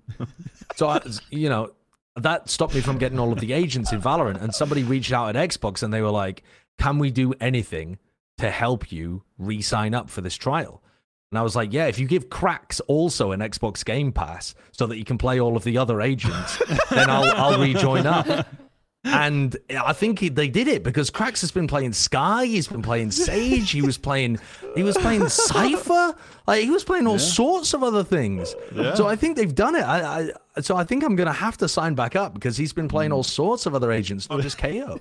so 0.76 0.90
I, 0.90 1.02
you 1.32 1.50
know, 1.50 1.72
that 2.16 2.50
stopped 2.50 2.76
me 2.76 2.82
from 2.82 2.98
getting 3.00 3.20
all 3.20 3.34
of 3.34 3.40
the 3.40 3.54
agents 3.54 3.92
in 3.92 4.02
Valorant. 4.02 4.42
And 4.42 4.54
somebody 4.54 4.84
reached 4.84 5.12
out 5.12 5.36
at 5.36 5.50
Xbox 5.50 5.82
and 5.82 5.92
they 5.92 6.02
were 6.02 6.12
like, 6.12 6.44
"Can 6.78 7.00
we 7.00 7.10
do 7.10 7.34
anything 7.42 7.98
to 8.38 8.52
help 8.52 8.92
you 8.92 9.24
re-sign 9.40 9.96
up 9.96 10.08
for 10.08 10.22
this 10.22 10.36
trial?" 10.36 10.84
And 11.32 11.40
I 11.40 11.42
was 11.42 11.56
like, 11.56 11.74
"Yeah, 11.74 11.88
if 11.88 11.98
you 11.98 12.06
give 12.08 12.30
qRaxs 12.30 12.80
also 12.88 13.32
an 13.32 13.40
Xbox 13.40 13.84
Game 13.84 14.12
Pass 14.12 14.54
so 14.72 14.86
that 14.86 14.98
you 14.98 15.04
can 15.04 15.18
play 15.18 15.40
all 15.40 15.58
of 15.58 15.64
the 15.64 15.80
other 15.80 16.00
agents, 16.00 16.62
then 16.92 17.10
I'll 17.10 17.32
I'll 17.32 17.60
rejoin 17.60 18.06
up." 18.06 18.48
And 19.08 19.56
I 19.70 19.94
think 19.94 20.20
he, 20.20 20.30
they 20.30 20.48
did 20.48 20.68
it 20.68 20.84
because 20.84 21.10
qRaxs 21.10 21.42
has 21.42 21.52
been 21.52 21.68
playing 21.68 21.94
Skye, 21.94 22.46
he's 22.46 22.68
been 22.68 22.82
playing 22.82 23.12
Sage, 23.12 23.72
he 23.72 23.82
was 23.82 23.98
playing 23.98 24.40
he 24.76 24.84
was 24.84 24.98
playing 24.98 25.28
Cypher, 25.30 26.16
like 26.46 26.64
he 26.64 26.70
was 26.70 26.84
playing 26.84 27.08
all 27.08 27.20
sorts 27.20 27.74
of 27.74 27.84
other 27.84 28.04
things. 28.04 28.56
So 28.96 29.08
I 29.08 29.16
think 29.16 29.38
they've 29.38 29.54
done 29.54 29.76
it. 29.76 29.84
I, 29.84 30.32
I 30.56 30.62
so 30.62 30.76
I 30.76 30.84
think 30.84 31.04
I'm 31.04 31.16
gonna 31.16 31.34
have 31.34 31.58
to 31.58 31.68
sign 31.68 31.96
back 31.96 32.16
up 32.16 32.34
because 32.34 32.58
he's 32.58 32.74
been 32.74 32.88
playing 32.88 33.12
mm. 33.12 33.16
all 33.16 33.24
sorts 33.24 33.66
of 33.66 33.76
other 33.76 33.92
agents, 33.92 34.30
not 34.30 34.42
just 34.42 34.58
KAY/O. 34.58 35.00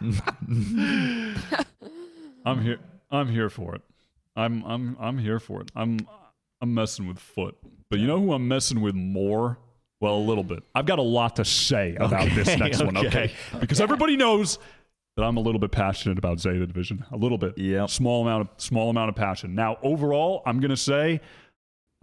I'm 2.44 2.62
here. 2.62 2.78
I'm 3.10 3.28
here 3.28 3.50
for 3.50 3.74
it. 3.74 3.82
I'm 4.36 4.62
I'm 4.64 4.96
I'm 5.00 5.18
here 5.18 5.40
for 5.40 5.60
it. 5.62 5.70
I'm 5.74 6.06
I'm 6.60 6.74
messing 6.74 7.06
with 7.06 7.18
FUT, 7.18 7.54
but 7.90 7.98
you 7.98 8.06
know 8.06 8.20
who 8.20 8.32
I'm 8.32 8.46
messing 8.46 8.80
with 8.80 8.94
more? 8.94 9.58
Well, 10.00 10.16
a 10.16 10.18
little 10.18 10.44
bit. 10.44 10.62
I've 10.74 10.86
got 10.86 10.98
a 10.98 11.02
lot 11.02 11.36
to 11.36 11.44
say 11.44 11.96
about 11.96 12.28
this 12.30 12.48
Okay, 12.48 12.56
next 12.56 12.82
one. 12.82 12.96
okay. 12.98 13.06
Okay, 13.06 13.32
because 13.60 13.80
everybody 13.80 14.16
knows 14.16 14.58
that 15.16 15.22
I'm 15.24 15.38
a 15.38 15.40
little 15.40 15.58
bit 15.58 15.72
passionate 15.72 16.18
about 16.18 16.38
Zeta 16.38 16.66
Division. 16.66 17.04
A 17.12 17.16
little 17.16 17.38
bit. 17.38 17.56
Yeah. 17.56 17.86
Small 17.86 18.20
amount 18.22 18.42
of 18.42 18.48
small 18.62 18.90
amount 18.90 19.08
of 19.08 19.14
passion. 19.14 19.54
Now, 19.54 19.78
overall, 19.82 20.42
I'm 20.44 20.60
gonna 20.60 20.76
say 20.76 21.20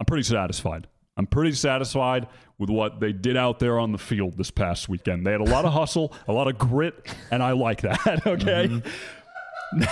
I'm 0.00 0.06
pretty 0.06 0.24
satisfied. 0.24 0.88
I'm 1.16 1.26
pretty 1.26 1.52
satisfied 1.52 2.26
with 2.58 2.70
what 2.70 2.98
they 2.98 3.12
did 3.12 3.36
out 3.36 3.60
there 3.60 3.78
on 3.78 3.92
the 3.92 3.98
field 3.98 4.36
this 4.36 4.50
past 4.50 4.88
weekend. 4.88 5.24
They 5.24 5.30
had 5.30 5.40
a 5.40 5.44
lot 5.44 5.64
of 5.64 5.72
hustle, 5.72 6.12
a 6.26 6.32
lot 6.32 6.48
of 6.48 6.58
grit, 6.58 7.14
and 7.30 7.42
I 7.42 7.52
like 7.52 7.82
that. 7.82 8.22
Okay. 8.26 8.68
Mm-hmm. 8.68 9.78
Now, 9.78 9.86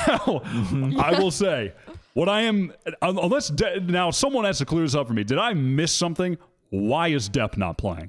mm-hmm. 0.44 1.00
I 1.00 1.18
will 1.18 1.30
say 1.30 1.72
what 2.14 2.28
I 2.28 2.42
am, 2.42 2.72
unless 3.00 3.48
De- 3.48 3.80
now 3.80 4.10
someone 4.10 4.44
has 4.44 4.58
to 4.58 4.64
clear 4.64 4.82
this 4.82 4.94
up 4.94 5.06
for 5.08 5.12
me. 5.12 5.24
Did 5.24 5.38
I 5.38 5.54
miss 5.54 5.92
something? 5.92 6.38
Why 6.72 7.08
is 7.08 7.28
Dep 7.28 7.58
not 7.58 7.76
playing? 7.76 8.08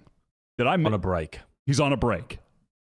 Did 0.57 0.67
I? 0.67 0.75
On 0.75 0.93
a 0.93 0.97
break. 0.97 1.39
He's 1.65 1.81
on 1.81 1.91
a 1.91 1.97
break. 1.97 2.39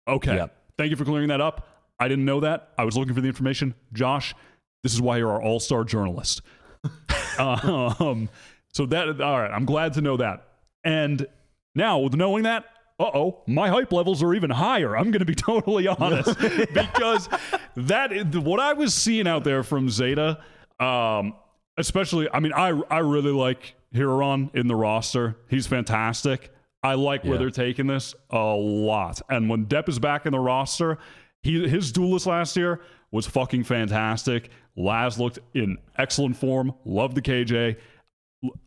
Okay. 0.08 0.36
Yep. 0.36 0.56
Thank 0.78 0.90
you 0.90 0.96
for 0.96 1.04
clearing 1.04 1.28
that 1.28 1.42
up. 1.42 1.68
I 2.00 2.08
didn't 2.08 2.24
know 2.24 2.40
that. 2.40 2.70
I 2.78 2.84
was 2.84 2.96
looking 2.96 3.14
for 3.14 3.20
the 3.20 3.28
information. 3.28 3.74
Josh, 3.92 4.34
this 4.82 4.94
is 4.94 5.02
why 5.02 5.18
you're 5.18 5.30
our 5.30 5.42
all-star 5.42 5.84
journalist. 5.84 6.40
um, 7.38 8.30
so 8.72 8.86
that 8.86 9.20
all 9.20 9.38
right. 9.38 9.50
I'm 9.50 9.66
glad 9.66 9.92
to 9.94 10.00
know 10.00 10.16
that. 10.16 10.48
And 10.82 11.26
now 11.74 11.98
with 11.98 12.14
knowing 12.14 12.44
that, 12.44 12.64
uh 12.98 13.10
oh, 13.12 13.42
my 13.46 13.68
hype 13.68 13.92
levels 13.92 14.22
are 14.22 14.32
even 14.32 14.48
higher. 14.48 14.96
I'm 14.96 15.10
going 15.10 15.20
to 15.20 15.26
be 15.26 15.34
totally 15.36 15.88
honest 15.88 16.38
because 16.72 17.28
that 17.76 18.12
is, 18.12 18.38
what 18.38 18.60
I 18.60 18.72
was 18.72 18.94
seeing 18.94 19.28
out 19.28 19.44
there 19.44 19.62
from 19.62 19.90
Zeta, 19.90 20.38
um, 20.80 21.34
especially. 21.76 22.30
I 22.32 22.40
mean, 22.40 22.54
I 22.54 22.68
I 22.90 23.00
really 23.00 23.32
like 23.32 23.74
Hiroronn 23.94 24.54
in 24.54 24.66
the 24.68 24.74
roster. 24.76 25.36
He's 25.48 25.66
fantastic. 25.66 26.50
I 26.82 26.94
like 26.94 27.24
where 27.24 27.34
Yeah. 27.34 27.38
they're 27.38 27.50
taking 27.50 27.86
this 27.86 28.14
a 28.30 28.38
lot. 28.38 29.20
And 29.28 29.48
when 29.48 29.64
Dep 29.64 29.88
is 29.88 29.98
back 29.98 30.26
in 30.26 30.32
the 30.32 30.38
roster, 30.38 30.98
he 31.42 31.68
his 31.68 31.92
duelist 31.92 32.26
last 32.26 32.56
year 32.56 32.80
was 33.10 33.26
fucking 33.26 33.64
fantastic. 33.64 34.50
Laz 34.76 35.18
looked 35.18 35.38
in 35.54 35.78
excellent 35.96 36.36
form. 36.36 36.74
Love 36.84 37.14
the 37.14 37.22
KJ. 37.22 37.76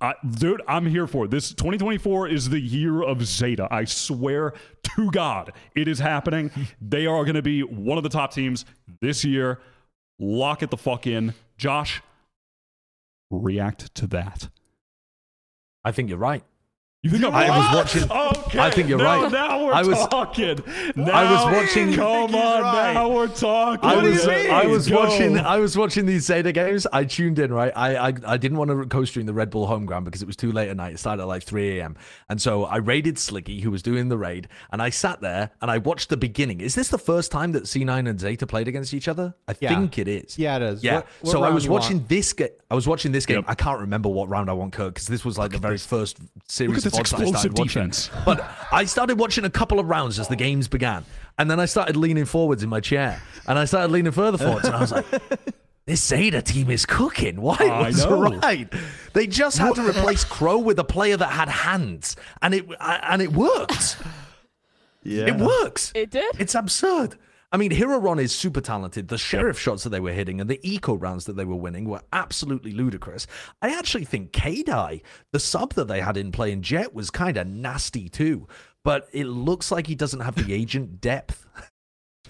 I, 0.01 0.15
dude, 0.27 0.61
I'm 0.67 0.87
here 0.87 1.05
for 1.05 1.25
it. 1.25 1.31
This 1.31 1.51
2024 1.53 2.27
is 2.27 2.49
the 2.49 2.59
year 2.59 3.03
of 3.03 3.23
Zeta. 3.23 3.67
I 3.69 3.85
swear 3.85 4.53
to 4.95 5.11
God, 5.11 5.53
it 5.75 5.87
is 5.87 5.99
happening. 5.99 6.51
they 6.81 7.05
are 7.05 7.23
going 7.23 7.35
to 7.35 7.41
be 7.43 7.61
one 7.61 7.97
of 7.97 8.03
the 8.03 8.09
top 8.09 8.33
teams 8.33 8.65
this 9.01 9.23
year. 9.23 9.59
Lock 10.19 10.63
it 10.63 10.71
the 10.71 10.77
fuck 10.77 11.05
in. 11.05 11.33
Josh, 11.57 12.01
react 13.29 13.93
to 13.95 14.07
that. 14.07 14.49
I 15.83 15.91
think 15.91 16.09
you're 16.09 16.17
right. 16.17 16.43
You 17.01 17.11
think 17.11 17.23
I'm 17.23 17.33
I 17.33 17.47
right? 17.47 17.57
was 17.57 17.75
watching- 17.77 18.11
Okay, 18.11 18.59
I 18.59 18.69
think 18.71 18.89
you're 18.89 18.97
now, 18.97 19.21
right. 19.21 19.31
Now 19.31 19.63
we're 19.65 19.71
I 19.73 19.83
was- 19.83 20.05
talking. 20.09 20.59
Now, 20.97 21.11
I 21.13 21.31
was 21.31 21.55
watching- 21.55 21.93
Come 21.93 22.35
on, 22.35 22.61
now 22.93 23.07
we're 23.09 23.29
talking. 23.29 23.89
I 23.89 23.95
was 24.03 24.27
I 24.27 24.65
was 24.65 24.89
Go. 24.89 24.97
watching 24.99 25.37
I 25.39 25.59
was 25.59 25.77
watching 25.77 26.05
these 26.07 26.25
Zeta 26.25 26.51
games. 26.51 26.85
I 26.91 27.05
tuned 27.05 27.39
in 27.39 27.53
right. 27.53 27.71
I 27.73 27.95
I, 28.09 28.13
I 28.25 28.35
didn't 28.35 28.57
want 28.57 28.69
to 28.71 28.85
co-stream 28.87 29.27
the 29.27 29.33
Red 29.33 29.49
Bull 29.49 29.65
home 29.65 29.85
ground 29.85 30.03
because 30.03 30.21
it 30.21 30.25
was 30.25 30.35
too 30.35 30.51
late 30.51 30.67
at 30.67 30.75
night. 30.75 30.95
It 30.95 30.97
started 30.99 31.21
at 31.21 31.27
like 31.29 31.43
3 31.43 31.79
a.m. 31.79 31.95
And 32.27 32.41
so 32.41 32.65
I 32.65 32.77
raided 32.77 33.15
Slicky, 33.17 33.61
who 33.61 33.71
was 33.71 33.81
doing 33.81 34.09
the 34.09 34.17
raid, 34.17 34.49
and 34.73 34.81
I 34.81 34.89
sat 34.89 35.21
there 35.21 35.51
and 35.61 35.71
I 35.71 35.77
watched 35.77 36.09
the 36.09 36.17
beginning. 36.17 36.59
Is 36.59 36.75
this 36.75 36.89
the 36.89 36.97
first 36.99 37.31
time 37.31 37.53
that 37.53 37.63
C9 37.63 38.09
and 38.09 38.19
Zeta 38.19 38.45
played 38.45 38.67
against 38.67 38.93
each 38.93 39.07
other? 39.07 39.35
I 39.47 39.55
Yeah. 39.61 39.69
think 39.69 39.97
it 39.99 40.09
is. 40.09 40.37
Yeah, 40.37 40.57
it 40.57 40.63
is. 40.63 40.83
Yeah. 40.83 40.95
What- 40.95 41.05
what 41.21 41.31
so 41.31 41.43
I 41.43 41.49
was 41.49 41.63
you 41.63 41.71
want? 41.71 41.83
watching 41.85 42.05
this 42.09 42.33
game. 42.33 42.49
I 42.71 42.75
was 42.75 42.87
watching 42.87 43.11
this 43.11 43.25
game. 43.25 43.37
Yep. 43.37 43.45
I 43.47 43.55
can't 43.55 43.79
remember 43.79 44.09
what 44.09 44.29
round 44.29 44.49
I 44.49 44.53
want 44.53 44.73
Kirk 44.73 44.93
because 44.93 45.07
this 45.07 45.25
was 45.25 45.37
like 45.39 45.51
the 45.51 45.57
very 45.57 45.77
first 45.79 46.19
series 46.47 46.77
of 46.77 46.83
this 46.83 46.93
that 46.93 46.97
I 46.97 47.01
explosive 47.01 47.29
started 47.29 47.57
watching. 47.57 47.81
defense. 47.83 48.09
But 48.25 48.47
I 48.71 48.85
started 48.85 49.17
watching 49.19 49.43
a 49.43 49.49
couple 49.49 49.79
of 49.79 49.87
rounds 49.87 50.19
as 50.19 50.27
the 50.27 50.35
games 50.35 50.67
began. 50.67 51.03
And 51.39 51.49
then 51.49 51.59
I 51.59 51.65
started 51.65 51.95
leaning 51.97 52.25
forwards 52.25 52.61
in 52.61 52.69
my 52.69 52.79
chair. 52.79 53.21
And 53.47 53.57
I 53.57 53.65
started 53.65 53.91
leaning 53.91 54.11
further 54.11 54.37
forwards. 54.37 54.67
And 54.67 54.75
I 54.75 54.81
was 54.81 54.91
like, 54.91 55.05
this 55.85 56.03
Zeta 56.05 56.43
team 56.43 56.69
is 56.69 56.85
cooking. 56.85 57.41
Why 57.41 57.55
I 57.59 57.87
was 57.87 58.05
know. 58.05 58.37
right? 58.39 58.71
They 59.13 59.25
just 59.25 59.57
had 59.57 59.73
to 59.75 59.81
replace 59.89 60.23
Crow 60.23 60.59
with 60.59 60.77
a 60.77 60.83
player 60.83 61.17
that 61.17 61.31
had 61.31 61.49
hands. 61.49 62.15
And 62.41 62.53
it 62.53 62.65
and 62.79 63.21
it 63.21 63.31
worked. 63.31 63.97
Yeah. 65.01 65.27
It 65.27 65.37
works. 65.37 65.93
It 65.95 66.09
did? 66.11 66.35
It's 66.39 66.55
absurd. 66.55 67.15
I 67.51 67.57
mean, 67.57 67.71
Hiroronn 67.71 68.19
is 68.19 68.31
super 68.31 68.61
talented. 68.61 69.07
The 69.07 69.17
sheriff 69.17 69.59
shots 69.59 69.83
that 69.83 69.89
they 69.89 69.99
were 69.99 70.11
hitting 70.11 70.39
and 70.39 70.49
the 70.49 70.59
eco 70.61 70.95
rounds 70.95 71.25
that 71.25 71.33
they 71.35 71.45
were 71.45 71.55
winning 71.55 71.85
were 71.85 72.01
absolutely 72.13 72.71
ludicrous. 72.71 73.25
I 73.61 73.75
actually 73.75 74.05
think 74.05 74.31
Kadai, 74.31 75.01
the 75.33 75.39
sub 75.39 75.73
that 75.73 75.87
they 75.87 76.01
had 76.01 76.15
in 76.15 76.31
playing 76.31 76.61
Jet, 76.61 76.93
was 76.93 77.09
kind 77.09 77.37
of 77.37 77.47
nasty 77.47 78.07
too. 78.07 78.47
But 78.83 79.07
it 79.11 79.25
looks 79.25 79.71
like 79.71 79.87
he 79.87 79.95
doesn't 79.95 80.19
have 80.19 80.35
the 80.35 80.53
agent 80.53 81.01
depth 81.01 81.47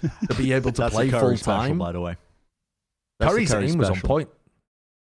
to 0.28 0.34
be 0.36 0.52
able 0.52 0.72
to 0.72 0.88
play 0.88 1.10
full 1.10 1.36
special, 1.36 1.68
time. 1.68 1.78
by 1.78 1.92
the 1.92 2.00
way. 2.00 2.16
That's 3.18 3.32
Curry's 3.32 3.50
Curry 3.52 3.68
aim 3.70 3.78
was 3.78 3.90
on 3.90 4.00
point. 4.00 4.30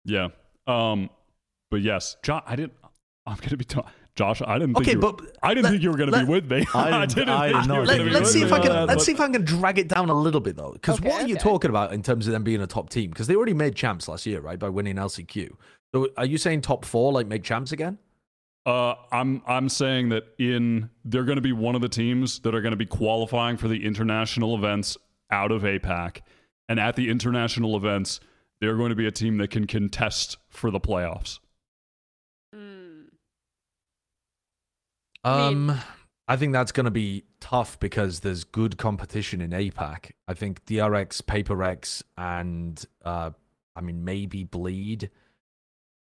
Yeah. 0.04 0.28
Um. 0.68 1.10
But 1.70 1.80
yes, 1.80 2.16
Josh. 2.22 2.44
I 2.46 2.54
didn't. 2.54 2.74
I'm 3.26 3.36
gonna 3.36 3.56
be. 3.56 3.64
Ta- 3.64 3.90
Josh, 4.16 4.40
I 4.46 4.58
didn't 4.58 4.74
think. 4.74 4.86
Okay, 4.88 4.92
you 4.92 5.00
were, 5.00 5.12
but 5.12 5.36
I 5.42 5.54
didn't 5.54 5.64
let- 5.64 5.70
think 5.70 5.82
you 5.82 5.90
were 5.90 5.96
gonna 5.96 6.24
be 6.24 6.30
with 6.30 6.48
me. 6.50 6.64
I 6.74 7.04
didn't- 7.06 7.28
I 7.28 7.48
didn't 7.48 7.66
know 7.66 7.74
you 7.74 7.80
were 8.04 8.10
let, 8.10 8.22
us 8.22 8.32
see 8.32 8.42
if 8.42 8.52
I 8.52 8.60
can 8.60 8.68
that, 8.70 8.86
let's 8.86 8.94
but- 8.98 9.04
see 9.04 9.12
if 9.12 9.20
I 9.20 9.28
can 9.28 9.44
drag 9.44 9.78
it 9.78 9.88
down 9.88 10.08
a 10.08 10.14
little 10.14 10.40
bit 10.40 10.56
though, 10.56 10.72
because 10.72 11.00
Okay, 11.00 11.08
what 11.08 11.24
are 11.24 11.26
you 11.26 11.36
talking 11.36 11.68
about 11.68 11.92
in 11.92 12.02
terms 12.02 12.26
of 12.28 12.32
them 12.32 12.44
being 12.44 12.60
a 12.60 12.66
top 12.66 12.90
team? 12.90 13.10
Because 13.10 13.26
they 13.26 13.34
already 13.34 13.54
made 13.54 13.74
champs 13.74 14.06
last 14.08 14.24
year, 14.24 14.40
right, 14.40 14.58
by 14.58 14.68
winning 14.68 14.96
LCQ. 14.96 15.56
So 15.92 16.08
are 16.16 16.26
you 16.26 16.38
saying 16.38 16.60
top 16.60 16.84
four, 16.84 17.12
like 17.12 17.26
make 17.26 17.42
champs 17.42 17.72
again? 17.72 17.98
Uh, 18.66 18.94
I'm 19.12 19.42
I'm 19.46 19.68
saying 19.68 20.08
that 20.10 20.24
in 20.38 20.90
they're 21.04 21.24
going 21.24 21.36
to 21.36 21.42
be 21.42 21.52
one 21.52 21.74
of 21.74 21.80
the 21.82 21.88
teams 21.88 22.38
that 22.40 22.54
are 22.54 22.60
going 22.62 22.72
to 22.72 22.76
be 22.78 22.86
qualifying 22.86 23.56
for 23.56 23.68
the 23.68 23.84
international 23.84 24.54
events 24.54 24.96
out 25.30 25.50
of 25.52 25.62
APAC, 25.62 26.20
and 26.68 26.78
at 26.80 26.96
the 26.96 27.10
international 27.10 27.76
events, 27.76 28.20
they're 28.60 28.76
going 28.76 28.88
to 28.90 28.94
be 28.94 29.06
a 29.06 29.10
team 29.10 29.36
that 29.38 29.50
can 29.50 29.66
contest 29.66 30.38
for 30.48 30.70
the 30.70 30.80
playoffs. 30.80 31.40
Mm. 35.24 35.30
I 35.30 35.48
mean- 35.50 35.70
Um, 35.70 35.78
I 36.26 36.36
think 36.36 36.54
that's 36.54 36.72
going 36.72 36.84
to 36.86 36.90
be 36.90 37.24
tough 37.40 37.78
because 37.80 38.20
there's 38.20 38.44
good 38.44 38.78
competition 38.78 39.42
in 39.42 39.50
APAC. 39.50 40.12
I 40.26 40.32
think 40.32 40.64
DRX, 40.64 41.26
Paper 41.26 41.54
Rex, 41.54 42.02
and 42.16 42.82
uh, 43.04 43.30
I 43.76 43.80
mean 43.82 44.04
maybe 44.06 44.44
Bleed. 44.44 45.10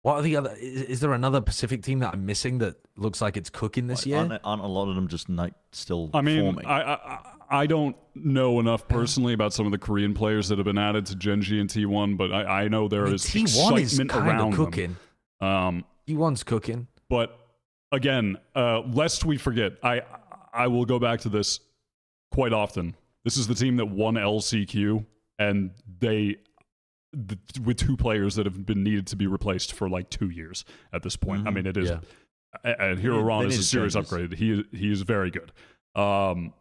What 0.03 0.15
are 0.17 0.21
the 0.21 0.35
other? 0.35 0.51
Is, 0.59 0.83
is 0.83 0.99
there 0.99 1.13
another 1.13 1.41
Pacific 1.41 1.81
team 1.81 1.97
that 1.99 2.13
I'm 2.13 2.27
missing 2.27 2.59
that 2.59 2.75
looks 2.95 3.21
like 3.21 3.37
it's 3.37 3.49
cooking 3.49 3.87
this 3.87 4.01
Like, 4.01 4.05
year? 4.05 4.17
aren't, 4.17 4.33
aren't 4.43 4.61
a 4.61 4.67
lot 4.67 4.87
of 4.89 4.93
them 4.95 5.07
just 5.07 5.27
like 5.29 5.55
still 5.71 6.11
I 6.13 6.21
mean, 6.21 6.41
forming? 6.43 6.65
I, 6.67 6.93
I 6.93 7.19
I 7.49 7.65
don't 7.65 7.95
know 8.13 8.59
enough 8.59 8.87
personally 8.87 9.33
about 9.33 9.51
some 9.53 9.65
of 9.65 9.71
the 9.71 9.79
Korean 9.79 10.13
players 10.13 10.47
that 10.49 10.59
have 10.59 10.65
been 10.65 10.77
added 10.77 11.07
to 11.07 11.15
Gen.G 11.15 11.59
and 11.59 11.67
T1, 11.69 12.17
but 12.17 12.31
I, 12.31 12.63
I 12.63 12.67
know 12.67 12.87
there 12.87 13.03
I 13.03 13.05
mean, 13.05 13.15
is 13.15 13.23
T1 13.25 13.79
is 13.79 13.99
excitement 13.99 14.09
kind 14.11 14.27
around 14.27 14.53
of 14.53 14.57
cooking. 14.59 14.95
them. 15.39 15.47
Um, 15.49 15.85
T1's 16.07 16.43
cooking. 16.43 16.87
but 17.09 17.39
again, 17.93 18.37
uh, 18.55 18.81
lest 18.81 19.23
we 19.23 19.37
forget, 19.37 19.73
I 19.83 20.01
I 20.53 20.67
will 20.67 20.83
go 20.85 20.99
back 20.99 21.21
to 21.21 21.29
this 21.29 21.59
quite 22.31 22.51
often. 22.53 22.95
This 23.23 23.37
is 23.37 23.47
the 23.47 23.55
team 23.55 23.77
that 23.77 23.85
won 23.85 24.15
LCQ, 24.15 25.05
and 25.39 25.71
they 25.99 26.35
th- 27.15 27.39
with 27.63 27.77
two 27.77 27.95
players 27.95 28.35
that 28.35 28.45
have 28.45 28.65
been 28.65 28.83
needed 28.83 29.07
to 29.07 29.15
be 29.15 29.27
replaced 29.27 29.71
for 29.73 29.87
like 29.87 30.09
two 30.09 30.29
years 30.29 30.65
at 30.91 31.03
this 31.03 31.15
point. 31.15 31.47
I 31.47 31.51
Mhm. 31.51 31.53
mean, 31.55 31.65
it 31.67 31.77
is. 31.77 31.89
Yeah. 31.91 31.99
And 32.63 32.99
Hero 32.99 33.17
They- 33.17 33.23
Ron 33.23 33.45
is 33.47 33.57
a 33.59 33.63
serious 33.63 33.93
changes. 33.93 34.11
upgrade. 34.11 34.33
He 34.37 34.63
he 34.73 34.91
is 34.91 35.01
very 35.03 35.31
good. 35.31 35.51
Um, 35.95 36.53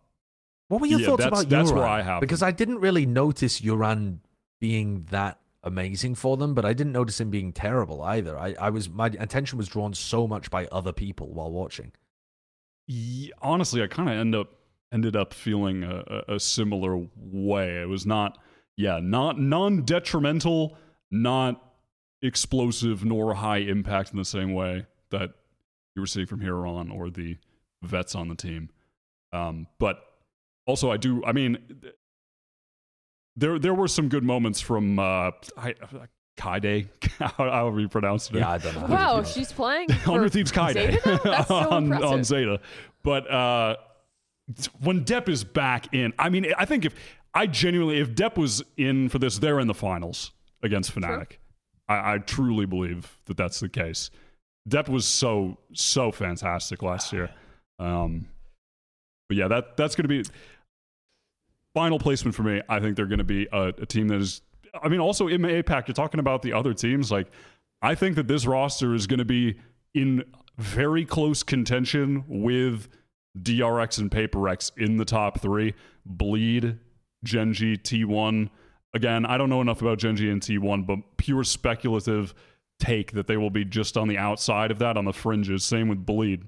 What 0.69 0.81
were 0.81 0.87
your 0.87 1.01
Yeah, 1.01 1.07
thoughts 1.09 1.25
about 1.27 1.49
that's 1.51 1.71
yuran? 1.71 1.75
where 1.75 1.87
I 1.87 2.01
have 2.01 2.21
because. 2.23 2.43
I 2.43 2.51
didn't 2.51 2.79
really 2.79 3.05
notice 3.05 3.61
yuran 3.61 4.21
being 4.59 5.05
that 5.11 5.39
amazing 5.63 6.15
for 6.15 6.37
them, 6.37 6.55
but 6.55 6.65
I 6.65 6.73
didn't 6.73 6.93
notice 6.93 7.21
him 7.21 7.31
being 7.31 7.53
terrible 7.53 8.03
either. 8.03 8.39
I, 8.39 8.55
I 8.61 8.71
was 8.71 8.89
my 8.89 9.07
attention 9.07 9.59
was 9.59 9.69
drawn 9.69 9.95
so 9.95 10.27
much 10.27 10.51
by 10.51 10.67
other 10.67 10.93
people 10.93 11.33
while 11.33 11.51
watching. 11.51 11.93
Ye- 12.87 13.33
honestly, 13.41 13.83
I 13.83 13.87
kind 13.87 14.09
of 14.09 14.17
end 14.17 14.35
up 14.35 14.49
ended 14.93 15.17
up 15.17 15.33
feeling 15.33 15.85
a, 15.85 16.23
a, 16.29 16.35
a 16.35 16.41
similar 16.41 17.07
way. 17.17 17.81
It 17.81 17.89
was 17.89 18.05
not, 18.05 18.39
yeah, 18.77 19.01
not 19.03 19.39
non 19.41 19.85
detrimental, 19.85 20.77
not 21.11 21.63
explosive 22.23 23.05
nor 23.05 23.35
high 23.35 23.59
impact 23.59 24.11
in 24.13 24.19
the 24.19 24.25
same 24.25 24.53
way 24.53 24.87
that 25.11 25.31
you 25.95 26.03
were 26.03 26.07
seeing 26.07 26.27
from 26.27 26.41
here 26.41 26.67
on 26.67 26.91
or 26.91 27.11
the 27.11 27.37
vets 27.83 28.15
on 28.15 28.29
the 28.29 28.35
team. 28.35 28.71
Um, 29.33 29.67
but 29.79 30.03
also, 30.67 30.91
I 30.91 30.97
do. 30.97 31.25
I 31.25 31.33
mean, 31.33 31.59
there 33.37 33.59
there 33.59 33.75
were 33.75 33.89
some 33.89 34.09
good 34.09 34.25
moments 34.25 34.61
from 34.61 34.99
uh, 34.99 35.31
I, 35.57 35.75
Kaide, 36.37 36.89
however 37.21 37.81
you 37.81 37.89
pronounce 37.89 38.31
it. 38.31 38.37
Yeah, 38.37 38.51
I 38.51 38.59
don't 38.59 38.75
know. 38.75 38.87
Wow, 38.87 39.23
she's 39.23 39.53
playing. 39.53 39.89
for 40.05 40.13
Under 40.13 40.29
Thieves 40.29 40.51
Kaide 40.51 40.75
Zeta 40.75 41.45
so 41.49 41.55
on, 41.55 41.93
on 41.93 42.25
Zeta. 42.25 42.61
But 43.03 43.31
uh, 43.31 43.77
when 44.81 45.05
Dep 45.05 45.29
is 45.29 45.45
back 45.45 45.93
in, 45.95 46.13
I 46.19 46.29
mean, 46.29 46.53
I 46.57 46.65
think 46.65 46.85
if 46.85 46.95
I 47.35 47.47
genuinely, 47.47 47.99
if 47.99 48.15
Dep 48.15 48.37
was 48.37 48.63
in 48.77 49.09
for 49.09 49.19
this, 49.19 49.39
they're 49.39 49.61
in 49.61 49.67
the 49.67 49.75
finals 49.75 50.33
against 50.63 50.95
Fnatic. 50.95 51.39
I, 51.89 52.15
I 52.15 52.19
truly 52.19 52.67
believe 52.67 53.19
that 53.27 53.37
that's 53.37 53.61
the 53.61 53.69
case. 53.69 54.11
Dep 54.67 54.89
was 54.89 55.07
so 55.07 55.59
so 55.73 56.13
fantastic 56.13 56.83
last 56.83 57.13
year. 57.13 57.31
Um, 57.79 58.29
but 59.29 59.39
yeah, 59.39 59.49
that 59.49 59.77
that's 59.77 59.97
going 59.97 60.05
to 60.05 60.09
be 60.09 60.25
final 61.75 61.99
placement 61.99 62.35
for 62.35 62.43
me. 62.43 62.63
I 62.69 62.81
think 62.81 62.97
they're 62.97 63.07
going 63.07 63.19
to 63.19 63.25
be 63.25 63.49
a, 63.53 63.69
a 63.69 63.87
team 63.87 64.09
that 64.09 64.21
is. 64.21 64.43
I 64.83 64.89
mean, 64.89 65.01
also 65.01 65.29
in 65.29 65.43
APAC, 65.43 65.89
you're 65.89 65.95
talking 65.95 66.21
about 66.21 66.43
the 66.43 66.53
other 66.53 66.73
teams. 66.73 67.11
Like, 67.11 67.29
I 67.83 67.95
think 67.95 68.17
that 68.17 68.27
this 68.27 68.47
roster 68.47 68.95
is 68.95 69.07
going 69.07 69.19
to 69.19 69.25
be 69.25 69.59
in 69.95 70.25
very 70.59 71.05
close 71.05 71.43
contention 71.43 72.25
with 72.27 72.89
DRX 73.39 73.99
and 73.99 74.11
Paper 74.11 74.39
Rex 74.39 74.73
in 74.77 74.97
the 74.97 75.05
top 75.05 75.41
three. 75.41 75.75
Bleed, 76.07 76.79
Gen.G, 77.25 77.79
T1. 77.79 78.51
Again, 78.95 79.27
I 79.27 79.39
don't 79.39 79.49
know 79.49 79.61
enough 79.61 79.81
about 79.83 79.99
Gen.G 79.99 80.29
and 80.29 80.41
T1, 80.41 80.87
but 80.87 80.99
pure 81.17 81.45
speculative 81.45 82.35
take 82.79 83.13
that 83.13 83.27
they 83.27 83.37
will 83.37 83.51
be 83.51 83.65
just 83.65 83.97
on 83.97 84.09
the 84.09 84.19
outside 84.19 84.71
of 84.71 84.79
that, 84.81 84.97
on 84.97 85.05
the 85.05 85.13
fringes. 85.13 85.65
Same 85.65 85.89
with 85.89 86.05
Bleed. 86.05 86.45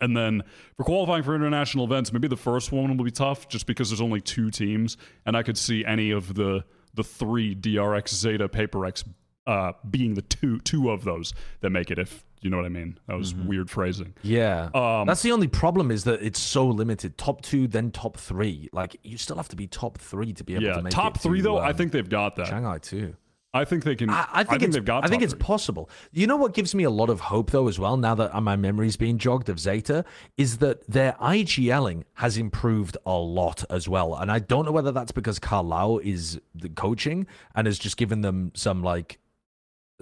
And 0.00 0.16
then 0.16 0.42
for 0.76 0.84
qualifying 0.84 1.22
for 1.22 1.34
international 1.34 1.84
events, 1.84 2.12
maybe 2.12 2.28
the 2.28 2.36
first 2.36 2.72
one 2.72 2.96
will 2.96 3.04
be 3.04 3.10
tough 3.10 3.48
just 3.48 3.66
because 3.66 3.90
there's 3.90 4.00
only 4.00 4.20
two 4.20 4.50
teams, 4.50 4.96
and 5.26 5.36
I 5.36 5.42
could 5.42 5.58
see 5.58 5.84
any 5.84 6.10
of 6.10 6.34
the 6.34 6.64
the 6.94 7.04
three 7.04 7.56
DRX, 7.56 8.14
Zeta, 8.14 8.48
Paper 8.48 8.78
Rex 8.78 9.04
uh, 9.46 9.72
being 9.88 10.14
the 10.14 10.22
two 10.22 10.58
two 10.60 10.90
of 10.90 11.04
those 11.04 11.32
that 11.60 11.70
make 11.70 11.90
it. 11.90 11.98
If 11.98 12.24
you 12.40 12.50
know 12.50 12.58
what 12.58 12.66
I 12.66 12.70
mean, 12.70 12.98
that 13.06 13.16
was 13.16 13.34
weird 13.34 13.70
phrasing. 13.70 14.14
Yeah. 14.22 14.68
Um, 14.74 15.06
That's 15.06 15.22
the 15.22 15.32
only 15.32 15.48
problem 15.48 15.90
is 15.90 16.04
that 16.04 16.22
it's 16.22 16.38
so 16.38 16.68
limited. 16.68 17.16
Top 17.16 17.40
two, 17.40 17.66
then 17.66 17.90
top 17.90 18.18
three. 18.18 18.68
Like 18.70 18.98
you 19.02 19.16
still 19.16 19.36
have 19.36 19.48
to 19.48 19.56
be 19.56 19.66
top 19.66 19.96
three 19.96 20.34
to 20.34 20.44
be 20.44 20.54
able 20.54 20.64
yeah, 20.64 20.74
to 20.74 20.82
make 20.82 20.92
it. 20.92 20.94
top 20.94 21.16
it 21.16 21.22
three 21.22 21.38
to, 21.38 21.44
though. 21.44 21.56
I 21.56 21.70
um, 21.70 21.76
think 21.76 21.92
they've 21.92 22.08
got 22.08 22.36
that. 22.36 22.48
Shanghai 22.48 22.78
too. 22.78 23.16
I 23.54 23.64
think 23.64 23.84
they 23.84 23.94
can. 23.94 24.10
I, 24.10 24.26
I 24.32 24.44
think, 24.44 24.62
it's, 24.62 24.74
they've 24.74 24.84
got. 24.84 25.04
I 25.04 25.08
think 25.08 25.20
top 25.20 25.24
it's 25.24 25.32
three. 25.32 25.40
possible. 25.40 25.88
You 26.10 26.26
know 26.26 26.36
what 26.36 26.54
gives 26.54 26.74
me 26.74 26.82
a 26.82 26.90
lot 26.90 27.08
of 27.08 27.20
hope 27.20 27.52
though 27.52 27.68
as 27.68 27.78
well. 27.78 27.96
Now 27.96 28.16
that 28.16 28.34
my 28.42 28.56
memory's 28.56 28.96
being 28.96 29.16
jogged 29.16 29.48
of 29.48 29.60
Zeta, 29.60 30.04
is 30.36 30.58
that 30.58 30.86
their 30.90 31.12
IGLing 31.20 32.02
has 32.14 32.36
improved 32.36 32.96
a 33.06 33.16
lot 33.16 33.64
as 33.70 33.88
well. 33.88 34.16
And 34.16 34.30
I 34.30 34.40
don't 34.40 34.64
know 34.64 34.72
whether 34.72 34.90
that's 34.90 35.12
because 35.12 35.38
Carlau 35.38 36.02
is 36.02 36.40
the 36.54 36.68
coaching 36.68 37.28
and 37.54 37.66
has 37.68 37.78
just 37.78 37.96
given 37.96 38.22
them 38.22 38.50
some 38.54 38.82
like 38.82 39.18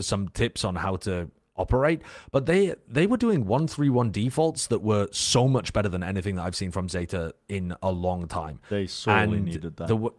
some 0.01 0.29
tips 0.29 0.65
on 0.65 0.77
how 0.77 0.97
to 0.97 1.31
operate. 1.57 2.01
But 2.31 2.47
they 2.47 2.74
they 2.89 3.07
were 3.07 3.19
doing 3.19 3.47
one 3.47 3.69
three 3.69 3.91
one 3.91 4.11
defaults 4.11 4.66
that 4.69 4.81
were 4.81 5.09
so 5.12 5.47
much 5.47 5.73
better 5.73 5.89
than 5.89 6.03
anything 6.03 6.37
that 6.37 6.43
I've 6.43 6.57
seen 6.57 6.70
from 6.70 6.89
Zeta 6.89 7.35
in 7.49 7.74
a 7.83 7.91
long 7.91 8.29
time 8.29 8.61
they 8.70 8.87
sorely 8.87 9.37
and 9.37 9.45
needed 9.45 9.77
that. 9.77 9.89
The, 9.89 9.95
w- 9.95 10.15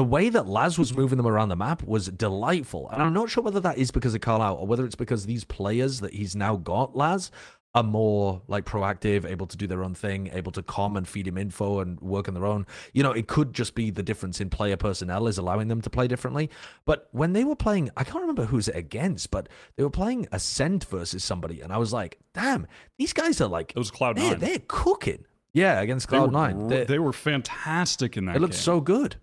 the 0.00 0.04
way 0.04 0.30
that 0.30 0.46
Laz 0.46 0.78
was 0.78 0.96
moving 0.96 1.18
them 1.18 1.26
around 1.26 1.50
the 1.50 1.56
map 1.56 1.82
was 1.82 2.06
delightful. 2.08 2.88
And 2.90 3.02
I'm 3.02 3.12
not 3.12 3.28
sure 3.28 3.44
whether 3.44 3.60
that 3.60 3.76
is 3.76 3.90
because 3.90 4.14
of 4.14 4.22
Carlisle 4.22 4.56
or 4.56 4.66
whether 4.66 4.86
it's 4.86 4.94
because 4.94 5.26
these 5.26 5.44
players 5.44 6.00
that 6.00 6.14
he's 6.14 6.34
now 6.34 6.56
got, 6.56 6.96
Laz, 6.96 7.30
are 7.74 7.82
more 7.82 8.40
like 8.48 8.64
proactive, 8.64 9.26
able 9.26 9.46
to 9.46 9.58
do 9.58 9.66
their 9.66 9.84
own 9.84 9.94
thing, 9.94 10.30
able 10.32 10.52
to 10.52 10.62
come 10.62 10.96
and 10.96 11.06
feed 11.06 11.28
him 11.28 11.36
info 11.36 11.80
and 11.80 12.00
work 12.00 12.28
on 12.28 12.34
their 12.34 12.46
own. 12.46 12.66
You 12.94 13.02
know, 13.02 13.12
it 13.12 13.26
could 13.28 13.52
just 13.52 13.74
be 13.74 13.90
the 13.90 14.02
difference 14.02 14.40
in 14.40 14.48
player 14.48 14.76
personnel 14.78 15.26
is 15.26 15.36
allowing 15.36 15.68
them 15.68 15.82
to 15.82 15.90
play 15.90 16.08
differently. 16.08 16.48
But 16.86 17.08
when 17.12 17.34
they 17.34 17.44
were 17.44 17.54
playing, 17.54 17.90
I 17.96 18.02
can't 18.04 18.22
remember 18.22 18.46
who's 18.46 18.68
it 18.68 18.76
against, 18.76 19.30
but 19.30 19.50
they 19.76 19.82
were 19.82 19.90
playing 19.90 20.28
Ascent 20.32 20.84
versus 20.86 21.22
somebody. 21.22 21.60
And 21.60 21.72
I 21.74 21.76
was 21.76 21.92
like, 21.92 22.18
damn, 22.32 22.66
these 22.98 23.12
guys 23.12 23.40
are 23.42 23.48
like, 23.48 23.70
It 23.76 23.78
was 23.78 23.90
Cloud 23.90 24.16
they're, 24.16 24.30
Nine. 24.30 24.40
they're 24.40 24.62
cooking. 24.66 25.26
Yeah, 25.52 25.80
against 25.80 26.08
They 26.08 26.18
were 26.18 26.28
Cloud9. 26.28 26.58
gr- 26.60 26.74
They, 26.74 26.84
They 26.84 26.98
were 26.98 27.12
fantastic 27.12 28.16
in 28.16 28.24
that. 28.24 28.36
It 28.36 28.40
looked 28.40 28.54
game. 28.54 28.60
so 28.62 28.80
good. 28.80 29.16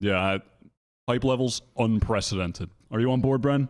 Yeah, 0.00 0.18
I- 0.20 0.40
pipe 1.06 1.24
levels 1.24 1.62
unprecedented. 1.76 2.70
Are 2.90 3.00
you 3.00 3.10
on 3.12 3.20
board, 3.20 3.42
Bren? 3.42 3.68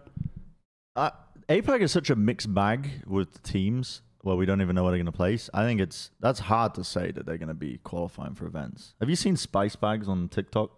Uh, 0.94 1.10
APAC 1.48 1.80
is 1.80 1.92
such 1.92 2.10
a 2.10 2.16
mixed 2.16 2.52
bag 2.54 2.90
with 3.06 3.42
teams 3.42 4.02
where 4.22 4.34
we 4.36 4.44
don't 4.46 4.60
even 4.60 4.74
know 4.74 4.82
where 4.82 4.90
they're 4.92 4.98
going 4.98 5.06
to 5.06 5.12
place. 5.12 5.48
I 5.54 5.62
think 5.64 5.80
it's 5.80 6.10
that's 6.20 6.40
hard 6.40 6.74
to 6.74 6.84
say 6.84 7.12
that 7.12 7.26
they're 7.26 7.38
going 7.38 7.48
to 7.48 7.54
be 7.54 7.78
qualifying 7.84 8.34
for 8.34 8.46
events. 8.46 8.94
Have 9.00 9.08
you 9.08 9.16
seen 9.16 9.36
spice 9.36 9.76
bags 9.76 10.08
on 10.08 10.28
TikTok? 10.28 10.70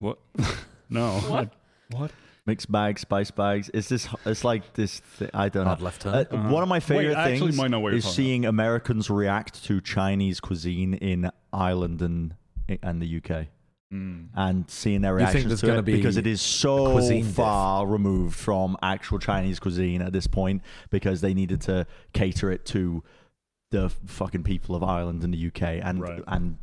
What? 0.00 0.18
no. 0.90 1.18
What? 1.20 1.52
What? 1.90 2.10
Mixed 2.46 2.72
bags, 2.72 3.02
spice 3.02 3.30
bags. 3.30 3.70
It's 3.74 3.88
this. 3.88 4.08
It's 4.24 4.42
like 4.44 4.72
this. 4.72 5.00
Thi- 5.00 5.28
I 5.34 5.48
don't 5.50 5.66
know. 5.66 5.76
Left 5.78 6.00
turn. 6.02 6.14
Uh, 6.30 6.48
One 6.50 6.62
of 6.62 6.68
my 6.68 6.80
favorite 6.80 7.16
I 7.16 7.30
actually 7.32 7.48
things 7.48 7.56
might 7.58 7.70
know 7.70 7.86
is 7.88 8.02
talking 8.04 8.14
seeing 8.14 8.46
Americans 8.46 9.10
react 9.10 9.62
to 9.64 9.80
Chinese 9.80 10.40
cuisine 10.40 10.94
in 10.94 11.30
Ireland 11.52 12.00
and 12.02 12.34
and 12.82 13.00
the 13.02 13.16
UK. 13.22 13.46
Mm. 13.92 14.28
and 14.36 14.70
seeing 14.70 15.00
their 15.00 15.14
reactions 15.14 15.60
to 15.60 15.66
gonna 15.66 15.80
it 15.80 15.84
because 15.84 16.16
it 16.16 16.24
is 16.24 16.40
so 16.40 16.92
cuisine 16.92 17.24
diff? 17.24 17.34
far 17.34 17.84
removed 17.84 18.36
from 18.36 18.76
actual 18.82 19.18
Chinese 19.18 19.58
cuisine 19.58 20.00
at 20.00 20.12
this 20.12 20.28
point 20.28 20.62
because 20.90 21.22
they 21.22 21.34
needed 21.34 21.60
to 21.62 21.88
cater 22.12 22.52
it 22.52 22.64
to 22.66 23.02
the 23.72 23.88
fucking 24.06 24.44
people 24.44 24.76
of 24.76 24.84
Ireland 24.84 25.24
and 25.24 25.34
the 25.34 25.46
UK 25.48 25.80
and 25.82 26.00
Right. 26.00 26.22
and 26.28 26.58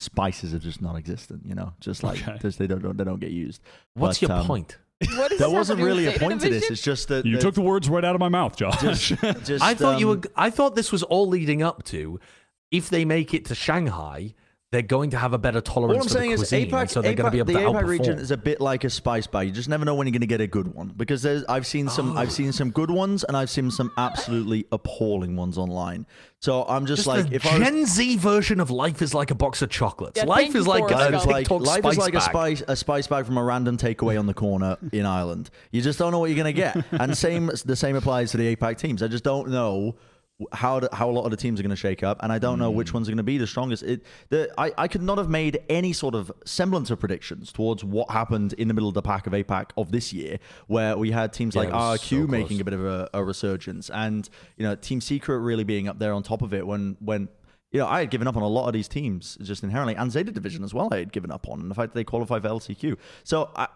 spices 0.00 0.52
are 0.52 0.58
just 0.58 0.82
non-existent, 0.82 1.46
you 1.46 1.54
know, 1.54 1.72
just 1.80 2.02
like 2.02 2.20
Okay. 2.28 2.38
just 2.42 2.58
they 2.58 2.66
don't 2.66 2.96
they 2.96 3.04
don't 3.04 3.20
get 3.20 3.30
used. 3.30 3.62
What's 3.94 4.20
but, 4.20 4.28
your 4.28 4.38
um, 4.38 4.46
point? 4.46 4.76
What 5.16 5.32
There 5.38 5.50
wasn't 5.50 5.78
to 5.78 5.84
do 5.84 5.88
with 5.90 5.98
really 5.98 6.14
a 6.14 6.18
point 6.18 6.40
to 6.42 6.48
this. 6.48 6.64
Division? 6.64 6.72
It's 6.72 6.82
just 6.82 7.08
that 7.08 7.24
You 7.26 7.36
that 7.36 7.40
took 7.42 7.54
the 7.54 7.62
words 7.62 7.88
right 7.88 8.04
out 8.04 8.14
of 8.14 8.20
my 8.20 8.28
mouth, 8.28 8.56
Josh. 8.56 8.80
just, 8.80 9.44
just, 9.44 9.64
I 9.64 9.74
thought 9.74 10.00
you 10.00 10.10
um, 10.10 10.20
were. 10.20 10.28
I 10.36 10.50
thought 10.50 10.74
this 10.74 10.90
was 10.92 11.02
all 11.02 11.28
leading 11.28 11.62
up 11.62 11.82
to 11.84 12.18
if 12.70 12.88
they 12.90 13.04
make 13.04 13.34
it 13.34 13.44
to 13.46 13.54
Shanghai, 13.54 14.34
they're 14.72 14.82
going 14.82 15.10
to 15.10 15.16
have 15.16 15.32
a 15.32 15.38
better 15.38 15.60
tolerance 15.60 15.96
All 15.96 16.02
I'm 16.02 16.08
for 16.08 16.14
saying 16.14 16.30
the 16.30 16.42
is 16.42 16.50
APAC, 16.50 16.90
so 16.90 17.00
they're 17.00 17.14
going 17.14 17.26
to 17.26 17.30
be 17.30 17.38
able 17.38 17.46
the 17.46 17.52
to 17.52 17.58
APAC 17.60 17.82
outperform. 17.82 17.88
region 17.88 18.18
is 18.18 18.32
a 18.32 18.36
bit 18.36 18.60
like 18.60 18.82
a 18.82 18.90
spice 18.90 19.26
bar. 19.26 19.44
You 19.44 19.52
just 19.52 19.68
never 19.68 19.84
know 19.84 19.94
when 19.94 20.08
you're 20.08 20.12
going 20.12 20.22
to 20.22 20.26
get 20.26 20.40
a 20.40 20.46
good 20.48 20.74
one 20.74 20.92
because 20.96 21.22
there's 21.22 21.44
I've 21.44 21.66
seen 21.66 21.88
some 21.88 22.16
I've 22.16 22.32
seen 22.32 22.52
some 22.52 22.70
good 22.70 22.90
ones 22.90 23.22
and 23.22 23.36
I've 23.36 23.48
seen 23.48 23.70
some 23.70 23.92
absolutely 23.96 24.66
appalling 24.72 25.36
ones 25.36 25.56
online. 25.56 26.04
So 26.40 26.64
I'm 26.64 26.84
just, 26.84 27.04
Just 27.04 27.06
like 27.06 27.28
the 27.28 27.36
if 27.36 27.46
I 27.46 27.58
was, 27.58 27.68
Gen 27.68 27.86
Z 27.86 28.16
version 28.16 28.60
of 28.60 28.70
life 28.70 29.02
is 29.02 29.14
like 29.14 29.30
a 29.30 29.34
box 29.36 29.62
of 29.62 29.70
chocolates. 29.70 30.18
Yeah, 30.18 30.24
life 30.24 30.54
is 30.54 30.54
you, 30.54 30.62
like 30.64 30.88
Forrest 30.88 30.94
a 30.94 31.10
Life 31.10 31.14
is 31.14 31.26
like, 31.26 31.36
TikTok 31.36 31.60
life 31.66 31.78
spice 31.78 31.92
is 31.92 31.98
like 31.98 32.14
a 32.14 32.18
bag. 32.18 32.22
spice 32.22 32.62
a 32.66 32.76
spice 32.76 33.06
bag 33.06 33.24
from 33.24 33.38
a 33.38 33.44
random 33.44 33.76
takeaway 33.76 34.18
on 34.18 34.26
the 34.26 34.34
corner 34.34 34.76
in 34.92 35.06
Ireland. 35.06 35.50
You 35.70 35.80
just 35.80 35.98
don't 35.98 36.10
know 36.10 36.18
what 36.18 36.30
you're 36.30 36.42
going 36.42 36.52
to 36.54 36.60
get. 36.60 36.84
And 36.90 37.16
same 37.16 37.50
the 37.64 37.76
same 37.76 37.94
applies 37.94 38.32
to 38.32 38.36
the 38.36 38.56
APAC 38.56 38.78
teams. 38.78 39.02
I 39.02 39.08
just 39.08 39.24
don't 39.24 39.48
know 39.48 39.94
how 40.52 40.80
do, 40.80 40.88
how 40.92 41.08
a 41.08 41.12
lot 41.12 41.24
of 41.24 41.30
the 41.30 41.36
teams 41.36 41.58
are 41.58 41.62
going 41.62 41.70
to 41.70 41.76
shake 41.76 42.02
up, 42.02 42.18
and 42.22 42.30
I 42.30 42.38
don't 42.38 42.58
know 42.58 42.70
Mm. 42.70 42.74
which 42.74 42.92
ones 42.92 43.08
are 43.08 43.10
going 43.12 43.16
to 43.16 43.22
be 43.22 43.38
the 43.38 43.46
strongest. 43.46 43.82
It 43.82 44.02
the 44.28 44.52
I, 44.58 44.72
I 44.76 44.86
could 44.88 45.00
not 45.02 45.16
have 45.16 45.30
made 45.30 45.60
any 45.70 45.94
sort 45.94 46.14
of 46.14 46.30
semblance 46.44 46.90
of 46.90 47.00
predictions 47.00 47.52
towards 47.52 47.82
what 47.82 48.10
happened 48.10 48.52
in 48.54 48.68
the 48.68 48.74
middle 48.74 48.88
of 48.88 48.94
the 48.94 49.00
pack 49.02 49.26
of 49.26 49.32
APAC 49.32 49.70
of 49.78 49.92
this 49.92 50.12
year, 50.12 50.38
where 50.66 50.98
we 50.98 51.10
had 51.10 51.32
teams 51.32 51.54
Yeah, 51.54 51.62
like 51.62 51.70
RRQ 51.70 52.22
so 52.22 52.26
making 52.26 52.60
a 52.60 52.64
bit 52.64 52.74
of 52.74 52.84
a, 52.84 53.08
a 53.14 53.24
resurgence, 53.24 53.88
and 53.88 54.28
you 54.58 54.64
know 54.66 54.74
Team 54.74 55.00
Secret 55.00 55.38
really 55.38 55.64
being 55.64 55.88
up 55.88 55.98
there 55.98 56.12
on 56.12 56.22
top 56.22 56.42
of 56.42 56.52
it 56.52 56.66
when 56.66 56.96
when. 57.00 57.28
You 57.72 57.80
know, 57.80 57.88
I 57.88 57.98
had 57.98 58.10
given 58.10 58.28
up 58.28 58.36
on 58.36 58.42
a 58.42 58.48
lot 58.48 58.68
of 58.68 58.72
these 58.74 58.88
teams 58.88 59.36
just 59.42 59.64
inherently, 59.64 59.96
and 59.96 60.10
Zeta 60.10 60.30
Division 60.30 60.62
as 60.64 60.72
well. 60.72 60.88
I 60.92 60.98
had 60.98 61.12
given 61.12 61.32
up 61.32 61.48
on, 61.48 61.60
and 61.60 61.70
the 61.70 61.74
fact 61.74 61.92
that 61.92 61.98
they 61.98 62.04
qualify 62.04 62.38
for 62.38 62.48
LCQ. 62.48 62.96
So 63.24 63.50
I, 63.56 63.66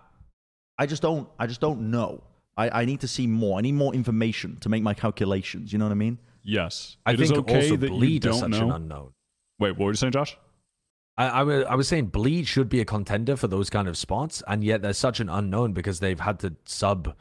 I 0.79 0.87
just 0.87 1.03
don't, 1.03 1.29
I 1.39 1.47
just 1.49 1.61
don't 1.61 1.91
know. 1.91 2.23
I, 2.57 2.83
I 2.83 2.85
need 2.85 3.01
to 3.01 3.09
see 3.09 3.27
more. 3.27 3.59
I 3.59 3.63
need 3.63 3.73
more 3.75 3.93
information 3.93 4.57
to 4.61 4.69
make 4.69 4.83
my 4.83 4.95
calculations. 4.95 5.73
You 5.73 5.81
know 5.81 5.87
what 5.87 5.93
I 5.93 5.97
mean? 5.97 6.19
Yes. 6.43 6.97
I 7.05 7.13
It 7.13 7.21
is 7.21 7.29
think 7.31 7.41
okay 7.41 7.55
also 7.57 7.77
that 7.77 7.91
you 7.91 7.97
bleed 7.97 8.25
is 8.25 8.41
don't 8.41 8.53
such 8.53 8.61
an 8.63 8.71
unknown. 8.71 9.13
Wait, 9.59 9.73
what 9.73 9.87
were 9.87 9.91
you 9.91 9.97
saying, 9.97 10.13
Josh? 10.13 10.37
I, 11.19 11.29
I, 11.29 11.43
wa- 11.43 11.65
I 11.69 11.75
was 11.75 11.87
saying 11.87 12.07
Bleed 12.07 12.47
should 12.47 12.69
be 12.71 12.81
a 12.81 12.85
contender 12.85 13.37
for 13.37 13.47
those 13.47 13.69
kind 13.69 13.89
of 13.89 13.99
spots, 13.99 14.43
and 14.49 14.65
yet 14.65 14.81
they're 14.81 14.95
such 14.95 15.21
an 15.21 15.29
unknown 15.29 15.75
because 15.75 16.01
they've 16.01 16.19
had 16.19 16.39
to 16.41 16.55
sub 16.65 17.15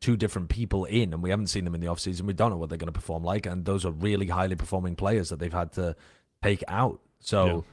two 0.00 0.16
different 0.16 0.50
people 0.50 0.84
in, 0.84 1.14
and 1.14 1.22
we 1.22 1.30
haven't 1.30 1.46
seen 1.46 1.64
them 1.64 1.74
in 1.74 1.80
the 1.80 1.86
offseason. 1.86 2.22
We 2.22 2.34
don't 2.34 2.50
know 2.50 2.58
what 2.58 2.68
they're 2.68 2.76
going 2.76 2.88
to 2.88 2.92
perform 2.92 3.24
like, 3.24 3.46
and 3.46 3.64
those 3.64 3.86
are 3.86 3.92
really 3.92 4.26
highly 4.26 4.56
performing 4.56 4.94
players 4.94 5.30
that 5.30 5.38
they've 5.38 5.52
had 5.52 5.72
to 5.72 5.96
take 6.42 6.62
out. 6.68 7.00
So 7.20 7.64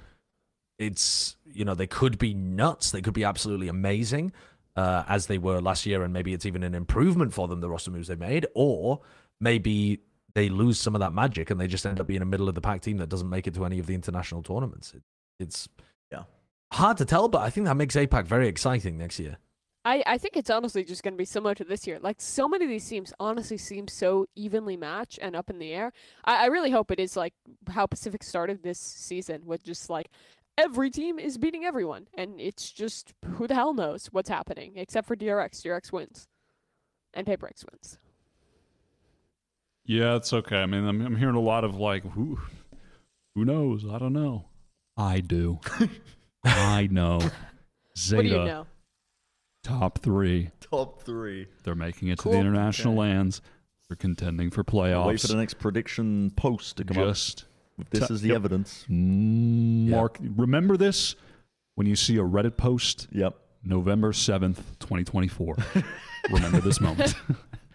it's, 0.79 1.35
you 1.45 1.65
know, 1.65 1.75
they 1.75 1.87
could 1.87 2.17
be 2.17 2.33
nuts. 2.33 2.91
They 2.91 3.01
could 3.01 3.13
be 3.13 3.23
absolutely 3.25 3.67
amazing. 3.67 4.31
Uh, 4.75 5.03
as 5.07 5.27
they 5.27 5.37
were 5.37 5.61
last 5.61 5.85
year, 5.85 6.01
and 6.01 6.13
maybe 6.13 6.33
it's 6.33 6.47
even 6.47 6.63
an 6.63 6.73
improvement 6.73 7.31
for 7.33 7.47
them, 7.47 7.59
the 7.61 7.69
roster 7.69 7.91
moves 7.91 8.07
they 8.07 8.15
made, 8.15 8.47
or 8.55 9.01
maybe 9.39 9.99
they 10.35 10.49
lose 10.49 10.79
some 10.79 10.95
of 10.95 10.99
that 10.99 11.13
magic 11.13 11.49
and 11.51 11.59
they 11.59 11.67
just 11.67 11.85
end 11.85 11.99
up 11.99 12.07
being 12.07 12.21
a 12.21 12.25
middle 12.25 12.49
of 12.49 12.55
the 12.55 12.61
pack 12.61 12.81
team 12.81 12.97
that 12.97 13.09
doesn't 13.09 13.29
make 13.29 13.47
it 13.47 13.53
to 13.55 13.65
any 13.65 13.79
of 13.79 13.85
the 13.85 13.93
international 13.93 14.41
tournaments. 14.43 14.93
It, 14.93 15.03
it's 15.39 15.67
Yeah. 16.11 16.23
hard 16.71 16.97
to 16.97 17.05
tell, 17.05 17.27
but 17.27 17.41
I 17.41 17.49
think 17.49 17.67
that 17.67 17.75
makes 17.75 17.95
APAC 17.95 18.25
very 18.25 18.47
exciting 18.47 18.97
next 18.97 19.19
year. 19.19 19.37
I, 19.85 20.01
I 20.05 20.17
think 20.17 20.37
it's 20.37 20.49
honestly 20.49 20.83
just 20.85 21.03
going 21.03 21.13
to 21.13 21.17
be 21.17 21.25
similar 21.25 21.53
to 21.55 21.63
this 21.65 21.85
year. 21.85 21.99
Like, 21.99 22.21
so 22.21 22.47
many 22.47 22.63
of 22.63 22.69
these 22.69 22.87
teams 22.87 23.11
honestly 23.19 23.57
seem 23.57 23.87
so 23.89 24.25
evenly 24.33 24.77
matched 24.77 25.19
and 25.21 25.35
up 25.35 25.49
in 25.49 25.59
the 25.59 25.73
air. 25.73 25.91
I, 26.23 26.43
I 26.43 26.45
really 26.47 26.71
hope 26.71 26.89
it 26.89 27.01
is 27.01 27.17
like 27.17 27.33
how 27.69 27.85
Pacific 27.85 28.23
started 28.23 28.63
this 28.63 28.79
season 28.79 29.41
with 29.45 29.61
just 29.63 29.89
like 29.89 30.09
every 30.57 30.89
team 30.89 31.19
is 31.19 31.37
beating 31.37 31.65
everyone. 31.65 32.07
And 32.13 32.39
it's 32.39 32.71
just 32.71 33.13
who 33.35 33.45
the 33.45 33.55
hell 33.55 33.73
knows 33.73 34.07
what's 34.07 34.29
happening, 34.29 34.71
except 34.77 35.05
for 35.05 35.17
DRX. 35.17 35.61
DRX 35.61 35.91
wins. 35.91 36.27
And 37.13 37.27
Paper 37.27 37.45
Rex 37.47 37.65
wins. 37.69 37.99
Yeah, 39.85 40.15
it's 40.15 40.31
okay. 40.33 40.57
I 40.61 40.65
mean, 40.65 40.85
I'm, 40.87 41.01
I'm 41.05 41.15
hearing 41.17 41.35
a 41.35 41.41
lot 41.41 41.63
of 41.63 41.75
like, 41.75 42.03
who, 42.13 42.39
who 43.35 43.43
knows? 43.45 43.85
I 43.89 43.97
don't 43.99 44.13
know. 44.13 44.45
I 44.95 45.19
do. 45.19 45.59
I 46.43 46.87
know. 46.91 47.19
Zeta, 47.97 48.15
What 48.17 48.21
do 48.23 48.29
you 48.29 48.45
know? 48.45 48.67
top 49.63 49.99
three. 49.99 50.49
Top 50.61 51.01
three. 51.03 51.47
They're 51.63 51.75
making 51.75 52.07
it 52.09 52.19
to 52.19 52.29
the 52.29 52.37
international 52.37 52.93
Okay. 52.93 52.99
lands. 53.09 53.41
They're 53.89 53.95
contending 53.97 54.49
for 54.51 54.63
playoffs. 54.63 55.05
Wait 55.07 55.15
playoffs. 55.17 55.21
for 55.21 55.27
the 55.27 55.35
next 55.35 55.53
prediction 55.59 56.31
post 56.31 56.77
to 56.77 56.83
come 56.85 56.97
up. 56.99 57.07
Just 57.07 57.45
This 57.91 58.07
t- 58.07 58.13
is 58.13 58.21
the 58.21 58.29
yep. 58.29 58.35
evidence. 58.37 58.85
mm, 58.89 59.89
mark. 59.89 60.17
Remember 60.21 60.77
this 60.77 61.15
when 61.75 61.87
you 61.87 61.95
see 61.95 62.17
a 62.17 62.21
Reddit 62.23 62.55
post, 62.57 63.07
Yep. 63.11 63.35
November 63.65 64.11
seventh, 64.13 64.77
twenty 64.79 65.03
twenty 65.03 65.27
four. 65.27 65.55
Remember 66.31 66.59
this 66.61 66.79
moment. 66.81 67.15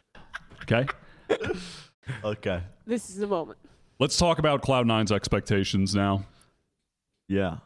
okay. 0.63 0.87
Okay. 2.25 2.63
This 2.87 3.11
is 3.11 3.17
the 3.17 3.27
moment. 3.27 3.59
Let's 3.99 4.17
talk 4.17 4.39
about 4.39 4.63
Cloud 4.63 4.87
Nine's 4.87 5.13
expectations 5.13 5.95
now. 5.95 6.25
Yeah. 7.29 7.59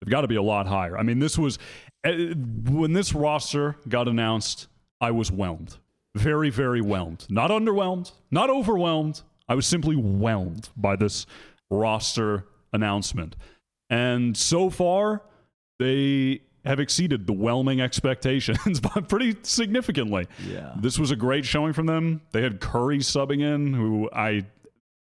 They've 0.00 0.10
got 0.10 0.20
to 0.22 0.28
be 0.28 0.36
a 0.36 0.42
lot 0.42 0.66
higher. 0.66 0.96
I 0.96 1.02
mean, 1.02 1.18
this 1.18 1.38
was 1.38 1.58
eh, 2.04 2.34
when 2.34 2.92
this 2.92 3.14
roster 3.14 3.76
got 3.88 4.08
announced, 4.08 4.68
I 5.00 5.10
was 5.10 5.30
whelmed. 5.30 5.76
Very, 6.14 6.50
very 6.50 6.80
whelmed. 6.80 7.26
Not 7.28 7.50
underwhelmed, 7.50 8.12
not 8.30 8.50
overwhelmed. 8.50 9.22
I 9.48 9.54
was 9.54 9.66
simply 9.66 9.96
whelmed 9.96 10.68
by 10.76 10.96
this 10.96 11.26
roster 11.70 12.46
announcement. 12.72 13.36
And 13.90 14.36
so 14.36 14.70
far, 14.70 15.22
they 15.78 16.42
have 16.66 16.80
exceeded 16.80 17.26
the 17.26 17.32
whelming 17.32 17.80
expectations 17.80 18.80
by 18.80 19.00
pretty 19.00 19.36
significantly. 19.42 20.26
Yeah. 20.46 20.72
This 20.76 20.98
was 20.98 21.10
a 21.10 21.16
great 21.16 21.44
showing 21.44 21.72
from 21.72 21.86
them. 21.86 22.20
They 22.32 22.42
had 22.42 22.60
Curry 22.60 22.98
subbing 22.98 23.42
in, 23.42 23.72
who 23.74 24.10
I 24.12 24.44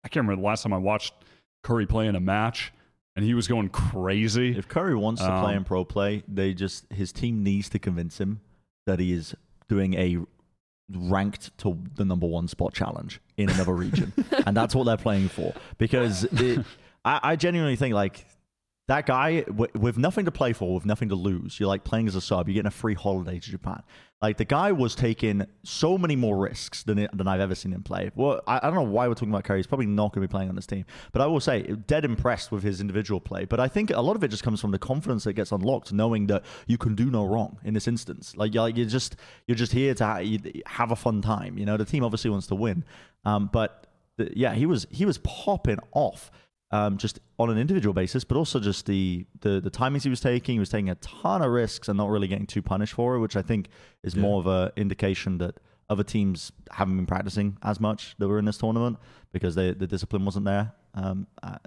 I 0.05 0.09
can't 0.09 0.27
remember 0.27 0.41
the 0.43 0.47
last 0.47 0.62
time 0.62 0.73
I 0.73 0.79
watched 0.79 1.15
Curry 1.62 1.87
play 1.87 2.07
in 2.09 2.16
a 2.16 2.20
match, 2.20 2.73
and 3.15 3.24
he 3.24 3.35
was 3.35 3.47
going 3.47 3.69
crazy. 3.69 4.57
If 4.57 4.69
Curry 4.69 4.97
wants 4.97 5.20
to 5.20 5.29
play 5.29 5.53
Um, 5.53 5.59
in 5.59 5.65
pro 5.65 5.85
play, 5.85 6.23
they 6.27 6.55
just 6.55 6.87
his 6.93 7.12
team 7.12 7.43
needs 7.43 7.69
to 7.70 7.79
convince 7.79 8.19
him 8.19 8.41
that 8.87 8.99
he 8.99 9.12
is 9.12 9.35
doing 9.69 9.95
a 9.95 10.19
ranked 10.95 11.57
to 11.59 11.79
the 11.95 12.05
number 12.05 12.27
one 12.27 12.49
spot 12.49 12.74
challenge 12.74 13.20
in 13.37 13.49
another 13.49 13.74
region, 13.74 14.12
and 14.47 14.57
that's 14.57 14.74
what 14.74 14.85
they're 14.85 14.97
playing 14.97 15.29
for. 15.29 15.55
Because 15.79 16.24
it, 16.24 16.65
I, 17.05 17.20
I 17.23 17.37
genuinely 17.37 17.77
think 17.77 17.95
like 17.95 18.27
that 18.89 19.07
guy 19.07 19.43
w- 19.43 19.71
with 19.79 19.97
nothing 19.97 20.25
to 20.25 20.33
play 20.33 20.53
for, 20.53 20.75
with 20.75 20.85
nothing 20.85 21.09
to 21.11 21.15
lose. 21.15 21.61
You're 21.61 21.69
like 21.69 21.85
playing 21.85 22.09
as 22.09 22.17
a 22.17 22.21
sub. 22.21 22.49
You're 22.49 22.55
getting 22.55 22.67
a 22.67 22.71
free 22.71 22.95
holiday 22.95 23.39
to 23.39 23.51
Japan. 23.51 23.83
Like 24.21 24.39
the 24.39 24.45
guy 24.45 24.73
was 24.73 24.95
taking 24.95 25.47
so 25.65 25.99
many 25.99 26.15
more 26.15 26.37
risks 26.37 26.83
than 26.83 27.09
than 27.13 27.27
I've 27.27 27.41
ever 27.41 27.55
seen 27.55 27.73
him 27.73 27.83
play. 27.83 28.11
Well, 28.15 28.41
I, 28.47 28.59
I 28.59 28.61
don't 28.63 28.75
know 28.75 28.83
why 28.83 29.09
we're 29.09 29.15
talking 29.15 29.31
about 29.31 29.45
Curry. 29.45 29.59
He's 29.59 29.67
probably 29.67 29.87
not 29.87 30.13
going 30.13 30.23
to 30.23 30.29
be 30.29 30.31
playing 30.31 30.49
on 30.49 30.55
this 30.55 30.67
team. 30.67 30.85
But 31.13 31.23
I 31.23 31.27
will 31.27 31.41
say, 31.41 31.63
dead 31.63 32.05
impressed 32.05 32.53
with 32.53 32.63
his 32.63 32.81
individual 32.81 33.21
play. 33.21 33.45
But 33.45 33.61
I 33.61 33.69
think 33.69 33.91
a 33.91 34.01
lot 34.01 34.15
of 34.15 34.23
it 34.23 34.29
just 34.29 34.45
comes 34.45 34.61
from 34.61 34.71
the 34.71 34.79
confidence 34.79 35.25
that 35.25 35.33
gets 35.33 35.51
unlocked, 35.53 35.93
knowing 35.93 36.27
that 36.29 36.45
you 36.67 36.79
can 36.79 36.95
do 36.95 37.11
no 37.11 37.25
wrong 37.25 37.59
in 37.65 37.75
this 37.75 37.89
instance. 37.89 38.37
Like 38.37 38.55
you're, 38.55 38.69
you're 38.69 38.87
just 38.87 39.17
you're 39.47 39.57
just 39.57 39.73
here 39.73 39.95
to 39.95 40.05
ha- 40.05 40.39
have 40.67 40.93
a 40.93 40.97
fun 40.97 41.21
time. 41.21 41.59
You 41.59 41.67
know, 41.67 41.77
the 41.77 41.85
team 41.85 42.05
obviously 42.05 42.31
wants 42.31 42.47
to 42.49 42.55
win. 42.55 42.85
Um, 43.25 43.51
but 43.53 43.87
yeah, 44.19 44.55
he 44.55 44.67
was 44.67 44.87
he 44.91 45.05
was 45.05 45.19
popping 45.19 45.79
off 45.93 46.31
um, 46.73 46.97
just 46.97 47.20
on 47.39 47.51
an 47.51 47.59
individual 47.59 47.93
basis, 47.93 48.24
but 48.24 48.36
also 48.36 48.59
just 48.59 48.86
the, 48.86 49.27
the 49.40 49.61
the 49.61 49.70
timings 49.70 50.03
he 50.03 50.11
was 50.11 50.20
taking. 50.20 50.55
He 50.55 50.59
was 50.59 50.70
taking 50.70 50.90
a 50.90 50.94
ton 50.97 51.43
of 51.43 51.51
risks 51.51 51.89
and 51.89 51.97
not 51.97 52.09
really 52.09 52.27
getting 52.27 52.47
too 52.47 52.62
punished 52.62 52.94
for 52.94 53.15
it, 53.15 53.20
which 53.20 53.36
I 53.36 53.43
think 53.43 53.69
is 54.03 54.16
more 54.16 54.40
of 54.40 54.47
a 54.47 54.73
indication 54.77 55.39
that 55.39 55.61
other 55.90 56.03
teams 56.03 56.51
haven't 56.70 56.97
been 56.97 57.07
practicing 57.07 57.59
as 57.62 57.78
much 57.78 58.15
that 58.19 58.27
were 58.27 58.39
in 58.39 58.47
this 58.47 58.57
tournament 58.57 58.99
because 59.32 59.55
they, 59.55 59.73
the 59.73 59.86
discipline 59.86 60.24
wasn't 60.24 60.47
there 60.47 60.73
um, 60.94 61.27
uh, 61.43 61.59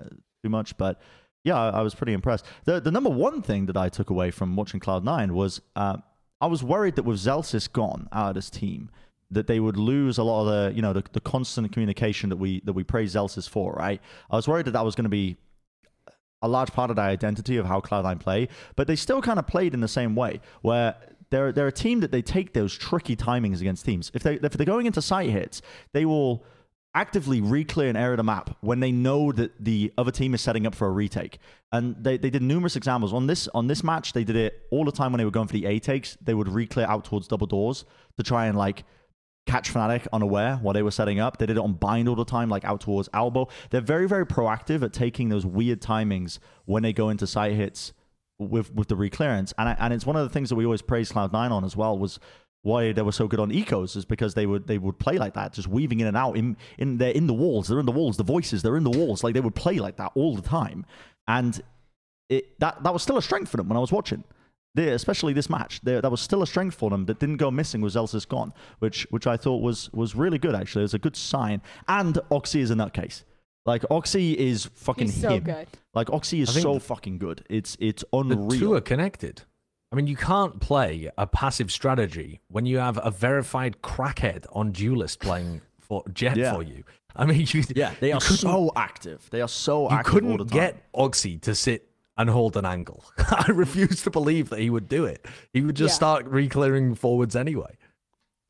too 0.44 0.50
much. 0.50 0.76
But 0.78 1.00
yeah, 1.44 1.60
I, 1.60 1.70
I 1.70 1.82
was 1.82 1.94
pretty 1.94 2.14
impressed. 2.14 2.46
The 2.66 2.82
the 2.82 2.92
number 2.92 3.10
one 3.10 3.42
thing 3.44 3.68
that 3.68 3.78
I 3.78 3.90
took 3.90 4.10
away 4.10 4.32
from 4.32 4.56
watching 4.56 4.80
Cloud 4.80 5.06
Nine 5.06 5.36
was 5.36 5.62
uh, 5.76 5.98
I 6.42 6.48
was 6.48 6.64
worried 6.64 6.96
that 6.96 7.04
with 7.04 7.18
Zellsis 7.18 7.72
gone 7.72 8.10
out 8.12 8.30
of 8.30 8.36
this 8.36 8.50
team, 8.50 8.90
that 9.32 9.48
they 9.48 9.60
would 9.60 9.78
lose 9.78 10.18
a 10.18 10.24
lot 10.24 10.42
of 10.42 10.48
the 10.48 10.76
you 10.76 10.82
know 10.82 10.94
the, 10.94 11.04
the 11.14 11.20
constant 11.20 11.72
communication 11.72 12.30
that 12.30 12.38
we 12.38 12.62
that 12.62 12.74
we 12.74 12.84
praise 12.84 13.16
Zellsis 13.16 13.50
for. 13.50 13.74
Right, 13.74 14.02
I 14.30 14.36
was 14.36 14.48
worried 14.48 14.66
that 14.66 14.72
that 14.72 14.86
was 14.86 14.96
going 14.96 15.06
to 15.06 15.10
be 15.10 15.38
a 16.42 16.48
large 16.48 16.72
part 16.72 16.90
of 16.90 16.96
their 16.96 17.06
identity 17.06 17.58
of 17.58 17.66
how 17.66 17.80
Cloud9 17.82 18.20
play, 18.20 18.50
but 18.76 18.88
they 18.88 18.96
still 18.96 19.22
kind 19.22 19.40
of 19.40 19.48
played 19.48 19.74
in 19.74 19.82
the 19.82 19.88
same 19.88 20.16
way 20.16 20.42
where. 20.62 20.96
They're, 21.32 21.52
they're 21.52 21.68
a 21.68 21.72
team 21.72 22.02
that 22.02 22.12
they 22.12 22.22
take 22.22 22.54
those 22.54 22.78
tricky 22.78 23.16
timings 23.16 23.60
against 23.60 23.84
teams. 23.84 24.12
If, 24.14 24.22
they, 24.22 24.36
if 24.36 24.54
they're 24.54 24.66
going 24.66 24.86
into 24.86 25.02
site 25.02 25.32
hits, 25.32 25.64
they 25.92 26.06
will 26.06 26.46
actively 26.96 27.42
re-clear 27.42 27.90
an 27.90 27.98
area 27.98 28.14
of 28.14 28.18
the 28.18 28.24
map 28.24 28.56
when 28.62 28.80
they 28.80 28.92
know 28.92 29.32
that 29.34 29.52
the 29.64 29.94
other 29.98 30.12
team 30.12 30.34
is 30.34 30.42
setting 30.42 30.66
up 30.66 30.74
for 30.74 30.88
a 30.88 30.92
retake. 30.92 31.38
And 31.72 31.96
they, 32.02 32.18
they 32.18 32.30
did 32.30 32.42
numerous 32.42 32.78
examples. 32.78 33.14
On 33.14 33.28
this 33.28 33.50
on 33.54 33.68
this 33.68 33.84
match, 33.84 34.14
they 34.14 34.24
did 34.24 34.38
it 34.38 34.66
all 34.72 34.86
the 34.86 34.94
time 34.94 35.12
when 35.12 35.18
they 35.18 35.26
were 35.26 35.32
going 35.32 35.48
for 35.48 35.54
the 35.54 35.66
A 35.66 35.78
takes. 35.80 36.18
They 36.22 36.34
would 36.34 36.48
re-clear 36.48 36.88
out 36.88 37.04
towards 37.04 37.28
double 37.28 37.48
doors 37.48 37.84
to 38.18 38.24
try 38.24 38.46
and 38.46 38.58
like 38.58 38.86
catch 39.46 39.74
Fnatic 39.74 40.08
unaware 40.12 40.58
while 40.58 40.74
they 40.74 40.82
were 40.82 40.92
setting 40.92 41.20
up. 41.20 41.38
They 41.38 41.46
did 41.46 41.58
it 41.58 41.64
on 41.64 41.74
bind 41.74 42.08
all 42.08 42.16
the 42.16 42.26
time, 42.26 42.50
like 42.50 42.66
out 42.66 42.82
towards 42.82 43.10
elbow. 43.14 43.48
They're 43.70 43.82
very, 43.82 44.08
very 44.08 44.26
proactive 44.26 44.82
at 44.84 44.94
taking 44.94 45.30
those 45.30 45.46
weird 45.46 45.82
timings 45.82 46.40
when 46.66 46.84
they 46.84 46.94
go 46.94 47.10
into 47.10 47.28
site 47.28 47.54
hits 47.54 47.94
with 48.40 48.74
with 48.74 48.88
the 48.88 48.96
reclearance. 48.96 49.54
And 49.58 49.70
I, 49.70 49.76
and 49.80 49.94
it's 49.94 50.06
one 50.06 50.16
of 50.16 50.24
the 50.24 50.34
things 50.34 50.50
that 50.50 50.56
we 50.56 50.66
always 50.66 50.82
praise 50.82 51.12
Cloud9 51.12 51.52
on 51.52 51.64
as 51.64 51.76
well 51.76 51.98
was 51.98 52.20
why 52.64 52.92
they 52.92 53.04
were 53.04 53.12
so 53.12 53.28
good 53.28 53.40
on 53.40 53.52
ecos 53.52 53.96
is 53.96 54.06
because 54.06 54.34
they 54.34 54.48
would 54.48 54.66
they 54.66 54.80
would 54.80 54.98
play 54.98 55.18
like 55.18 55.36
that, 55.36 55.54
just 55.54 55.68
weaving 55.68 56.00
in 56.00 56.08
and 56.08 56.18
out. 56.18 56.36
In 56.36 56.58
in 56.78 56.98
they're 56.98 57.12
in 57.12 57.28
the 57.28 57.34
walls, 57.34 57.68
they're 57.68 57.80
in 57.80 57.86
the 57.86 57.92
walls, 57.92 58.18
the 58.18 58.24
voices, 58.24 58.64
they're 58.64 58.78
in 58.78 58.84
the 58.84 58.90
walls. 58.90 59.24
Like 59.24 59.36
they 59.36 59.40
would 59.40 59.56
play 59.56 59.78
like 59.78 59.98
that 59.98 60.12
all 60.16 60.36
the 60.36 60.42
time. 60.42 60.86
And 61.28 61.62
it 62.30 62.60
that 62.60 62.84
that 62.84 62.92
was 62.92 63.04
still 63.04 63.18
a 63.18 63.22
strength 63.22 63.52
for 63.52 63.58
them 63.58 63.70
when 63.70 63.78
I 63.78 63.82
was 63.82 63.92
watching. 63.92 64.24
They, 64.76 64.90
especially 64.90 65.34
this 65.34 65.50
match, 65.50 65.80
there 65.82 66.02
that 66.02 66.12
was 66.12 66.22
still 66.22 66.42
a 66.44 66.48
strength 66.48 66.76
for 66.76 66.90
them 66.90 67.06
that 67.06 67.20
didn't 67.20 67.38
go 67.38 67.50
missing 67.50 67.82
with 67.82 67.94
Zellsis 67.96 68.28
gone, 68.28 68.54
which 68.80 69.08
which 69.10 69.26
I 69.26 69.38
thought 69.38 69.62
was 69.62 69.90
was 69.94 70.14
really 70.16 70.38
good 70.38 70.54
actually. 70.54 70.82
It 70.82 70.90
was 70.92 70.94
a 70.94 71.00
good 71.00 71.16
sign. 71.16 71.62
And 71.88 72.20
Oxy 72.30 72.60
is 72.62 72.70
a 72.72 72.76
nutcase. 72.76 73.24
Like 73.66 73.84
Oxy 73.90 74.38
is 74.38 74.66
fucking 74.76 75.08
He's 75.08 75.22
so 75.22 75.30
him. 75.30 75.44
good. 75.44 75.68
Like 75.96 76.12
Oxy 76.12 76.42
is 76.42 76.54
so 76.62 76.76
the- 76.76 76.80
fucking 76.82 77.18
good. 77.18 77.44
It's 77.50 77.76
it's 77.80 78.04
unreal. 78.14 78.36
The 78.38 78.44
unreal. 78.44 78.60
two 78.60 78.74
are 78.76 78.82
connected. 78.82 79.42
I 79.92 79.96
mean, 79.96 80.08
you 80.08 80.18
can't 80.18 80.60
play 80.60 81.10
a 81.18 81.26
passive 81.26 81.72
strategy 81.72 82.42
when 82.50 82.66
you 82.66 82.80
have 82.80 83.00
a 83.02 83.12
verified 83.12 83.82
crackhead 83.82 84.46
on 84.52 84.72
Duelist 84.74 85.20
playing 85.22 85.62
for 85.80 86.04
jet 86.14 86.36
Yeah. 86.36 86.54
for 86.54 86.64
you. 86.64 86.84
I 87.16 87.26
mean, 87.26 87.48
you, 87.50 87.64
Yeah, 87.74 87.94
they 88.02 88.10
you 88.10 88.16
are 88.16 88.20
couldn't- 88.20 88.38
so 88.38 88.72
active. 88.76 89.30
They 89.32 89.40
are 89.42 89.48
so 89.48 89.84
You 89.90 89.96
active 89.96 90.14
all 90.16 90.20
the 90.20 90.20
couldn't 90.44 90.48
time. 90.50 90.58
get 90.60 90.84
Oxy 90.94 91.38
to 91.40 91.56
sit 91.56 91.88
and 92.18 92.30
hold 92.30 92.56
an 92.58 92.66
angle. 92.66 93.04
I 93.18 93.52
refuse 93.52 94.02
to 94.04 94.10
believe 94.12 94.50
that 94.50 94.60
he 94.60 94.70
would 94.70 94.88
do 94.88 95.06
it. 95.06 95.26
He 95.54 95.62
would 95.62 95.76
just 95.76 95.94
Yeah. 95.94 95.96
start 95.96 96.26
re-clearing 96.28 96.96
forwards 96.96 97.36
anyway. 97.36 97.78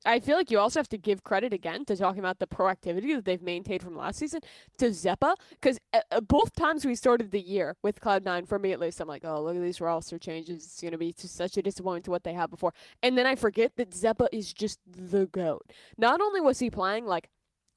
I 0.08 0.20
feel 0.20 0.38
like 0.38 0.52
you 0.52 0.60
also 0.60 0.78
have 0.78 0.90
to 0.90 1.00
give 1.00 1.24
credit 1.24 1.52
again 1.52 1.84
to 1.86 1.96
talking 1.98 2.20
about 2.20 2.38
the 2.38 2.46
proactivity 2.46 3.16
that 3.16 3.26
they've 3.26 3.42
maintained 3.42 3.82
from 3.82 3.98
last 3.98 4.20
season 4.20 4.42
to 4.78 4.90
Xeppaa, 4.90 5.34
because 5.50 5.80
uh, 5.94 6.02
uh, 6.12 6.22
both 6.22 6.54
times 6.56 6.86
we 6.86 6.94
started 6.94 7.32
the 7.32 7.40
year 7.42 7.76
with 7.82 8.00
Cloud9, 8.00 8.48
for 8.48 8.60
me 8.60 8.72
at 8.72 8.80
least, 8.80 9.02
I'm 9.02 9.08
like, 9.08 9.26
oh, 9.26 9.42
look 9.42 9.56
at 9.56 9.64
these 9.64 9.82
roster 9.82 10.20
changes. 10.20 10.64
It's 10.64 10.80
going 10.80 10.92
to 10.92 11.00
be 11.00 11.12
such 11.18 11.58
a 11.58 11.64
disappointment 11.64 12.06
to 12.06 12.12
what 12.12 12.24
they 12.24 12.34
had 12.34 12.52
before. 12.52 12.72
And 13.02 13.18
then 13.18 13.26
I 13.26 13.34
forget 13.34 13.78
that 13.78 13.90
Xeppaa 13.90 14.28
is 14.32 14.54
just 14.54 14.78
the 14.86 15.26
GOAT. 15.26 15.64
Not 15.98 16.22
only 16.22 16.40
was 16.40 16.60
he 16.60 16.70
playing 16.70 17.08
like 17.08 17.32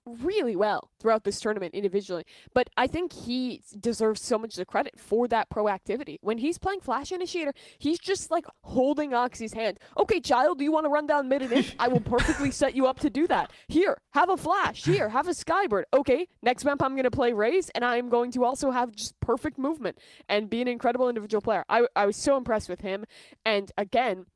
really 0.08 0.56
well 0.56 0.90
throughout 0.98 1.24
this 1.24 1.40
tournament 1.40 1.74
individually, 1.74 2.24
but 2.54 2.68
I 2.76 2.86
think 2.86 3.12
he 3.12 3.62
deserves 3.78 4.22
so 4.22 4.38
much 4.38 4.54
of 4.54 4.56
the 4.56 4.66
credit 4.66 4.98
for 4.98 5.28
that 5.28 5.50
proactivity. 5.50 6.16
When 6.20 6.38
he's 6.38 6.58
playing 6.58 6.80
Flash 6.80 7.12
Initiator, 7.12 7.52
he's 7.78 7.98
just 7.98 8.30
like 8.30 8.46
holding 8.62 9.14
Oxy's 9.14 9.52
hand. 9.52 9.78
Okay, 9.96 10.20
child, 10.20 10.58
do 10.58 10.64
you 10.64 10.72
want 10.72 10.84
to 10.84 10.90
run 10.90 11.06
down 11.06 11.28
mid 11.28 11.42
and 11.42 11.52
in? 11.52 11.64
I 11.78 11.88
will 11.88 12.00
perfectly 12.00 12.50
set 12.50 12.74
you 12.74 12.86
up 12.86 13.00
to 13.00 13.10
do 13.10 13.26
that. 13.28 13.50
Here, 13.68 13.98
have 14.12 14.30
a 14.30 14.36
Flash. 14.36 14.84
Here, 14.84 15.08
have 15.08 15.28
a 15.28 15.32
Skybird. 15.32 15.84
Okay, 15.94 16.28
next 16.42 16.64
map 16.64 16.82
I'm 16.82 16.94
going 16.94 17.04
to 17.04 17.10
play 17.10 17.32
Raze, 17.32 17.70
and 17.70 17.84
I'm 17.84 18.08
going 18.08 18.30
to 18.32 18.44
also 18.44 18.70
have 18.70 18.92
just 18.92 19.18
perfect 19.20 19.58
movement 19.58 19.98
and 20.28 20.50
be 20.50 20.60
an 20.62 20.68
incredible 20.68 21.08
individual 21.08 21.40
player. 21.40 21.64
I, 21.68 21.86
I 21.94 22.06
was 22.06 22.16
so 22.16 22.36
impressed 22.36 22.68
with 22.68 22.80
him. 22.80 23.04
And 23.44 23.70
again, 23.76 24.26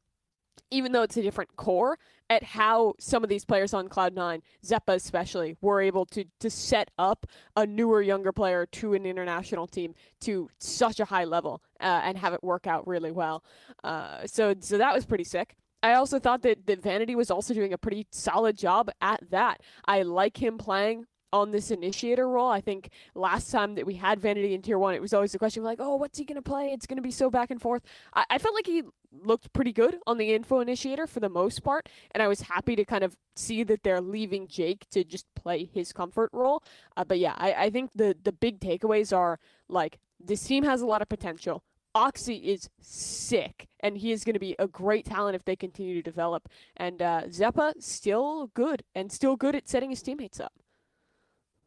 even 0.70 0.92
though 0.92 1.02
it's 1.02 1.16
a 1.16 1.22
different 1.22 1.56
core, 1.56 1.98
at 2.30 2.42
how 2.42 2.94
some 2.98 3.22
of 3.22 3.28
these 3.28 3.44
players 3.44 3.74
on 3.74 3.88
Cloud9, 3.88 4.40
Xeppaa 4.64 4.94
especially, 4.94 5.56
were 5.60 5.80
able 5.80 6.06
to 6.06 6.24
to 6.40 6.50
set 6.50 6.90
up 6.98 7.26
a 7.56 7.66
newer, 7.66 8.00
younger 8.00 8.32
player 8.32 8.66
to 8.66 8.94
an 8.94 9.04
international 9.04 9.66
team 9.66 9.94
to 10.20 10.48
such 10.58 10.98
a 10.98 11.04
high 11.04 11.24
level 11.24 11.62
uh, 11.80 12.00
and 12.04 12.16
have 12.18 12.32
it 12.32 12.42
work 12.42 12.66
out 12.66 12.86
really 12.86 13.12
well. 13.12 13.44
Uh, 13.84 14.26
so 14.26 14.54
so 14.60 14.78
that 14.78 14.94
was 14.94 15.04
pretty 15.04 15.24
sick. 15.24 15.54
I 15.82 15.94
also 15.94 16.20
thought 16.20 16.42
that, 16.42 16.66
that 16.66 16.80
Vanity 16.80 17.16
was 17.16 17.30
also 17.30 17.52
doing 17.54 17.72
a 17.72 17.78
pretty 17.78 18.06
solid 18.12 18.56
job 18.56 18.88
at 19.00 19.20
that. 19.30 19.60
I 19.84 20.02
like 20.02 20.40
him 20.40 20.56
playing 20.56 21.06
on 21.32 21.50
this 21.50 21.70
initiator 21.70 22.28
role. 22.28 22.50
I 22.50 22.60
think 22.60 22.90
last 23.14 23.50
time 23.50 23.74
that 23.76 23.86
we 23.86 23.94
had 23.94 24.20
Vanity 24.20 24.54
in 24.54 24.62
tier 24.62 24.78
one, 24.78 24.94
it 24.94 25.02
was 25.02 25.14
always 25.14 25.32
the 25.32 25.38
question 25.38 25.62
like, 25.62 25.78
oh, 25.80 25.96
what's 25.96 26.18
he 26.18 26.24
gonna 26.24 26.42
play? 26.42 26.72
It's 26.72 26.86
gonna 26.86 27.02
be 27.02 27.10
so 27.10 27.30
back 27.30 27.50
and 27.50 27.60
forth. 27.60 27.82
I, 28.14 28.24
I 28.30 28.38
felt 28.38 28.54
like 28.54 28.66
he 28.66 28.82
looked 29.24 29.52
pretty 29.52 29.72
good 29.72 29.98
on 30.06 30.18
the 30.18 30.32
info 30.34 30.60
initiator 30.60 31.06
for 31.06 31.20
the 31.20 31.28
most 31.28 31.62
part, 31.62 31.88
and 32.12 32.22
I 32.22 32.28
was 32.28 32.42
happy 32.42 32.76
to 32.76 32.84
kind 32.84 33.04
of 33.04 33.16
see 33.36 33.62
that 33.64 33.82
they're 33.82 34.00
leaving 34.00 34.46
Jake 34.48 34.88
to 34.90 35.04
just 35.04 35.26
play 35.34 35.68
his 35.72 35.92
comfort 35.92 36.30
role. 36.32 36.62
Uh, 36.96 37.04
but 37.04 37.18
yeah, 37.18 37.34
I, 37.36 37.52
I 37.54 37.70
think 37.70 37.90
the 37.94 38.16
the 38.22 38.32
big 38.32 38.60
takeaways 38.60 39.16
are 39.16 39.38
like 39.68 39.98
this 40.20 40.44
team 40.44 40.64
has 40.64 40.80
a 40.82 40.86
lot 40.86 41.02
of 41.02 41.08
potential. 41.08 41.62
Oxy 41.94 42.36
is 42.36 42.70
sick, 42.80 43.68
and 43.80 43.98
he 43.98 44.12
is 44.12 44.24
going 44.24 44.34
to 44.34 44.40
be 44.40 44.56
a 44.58 44.66
great 44.66 45.04
talent 45.04 45.36
if 45.36 45.44
they 45.44 45.56
continue 45.56 45.94
to 45.94 46.02
develop. 46.02 46.48
And 46.76 47.02
uh, 47.02 47.22
Xeppaa 47.26 47.82
still 47.82 48.50
good, 48.54 48.82
and 48.94 49.12
still 49.12 49.36
good 49.36 49.54
at 49.54 49.68
setting 49.68 49.90
his 49.90 50.02
teammates 50.02 50.40
up. 50.40 50.52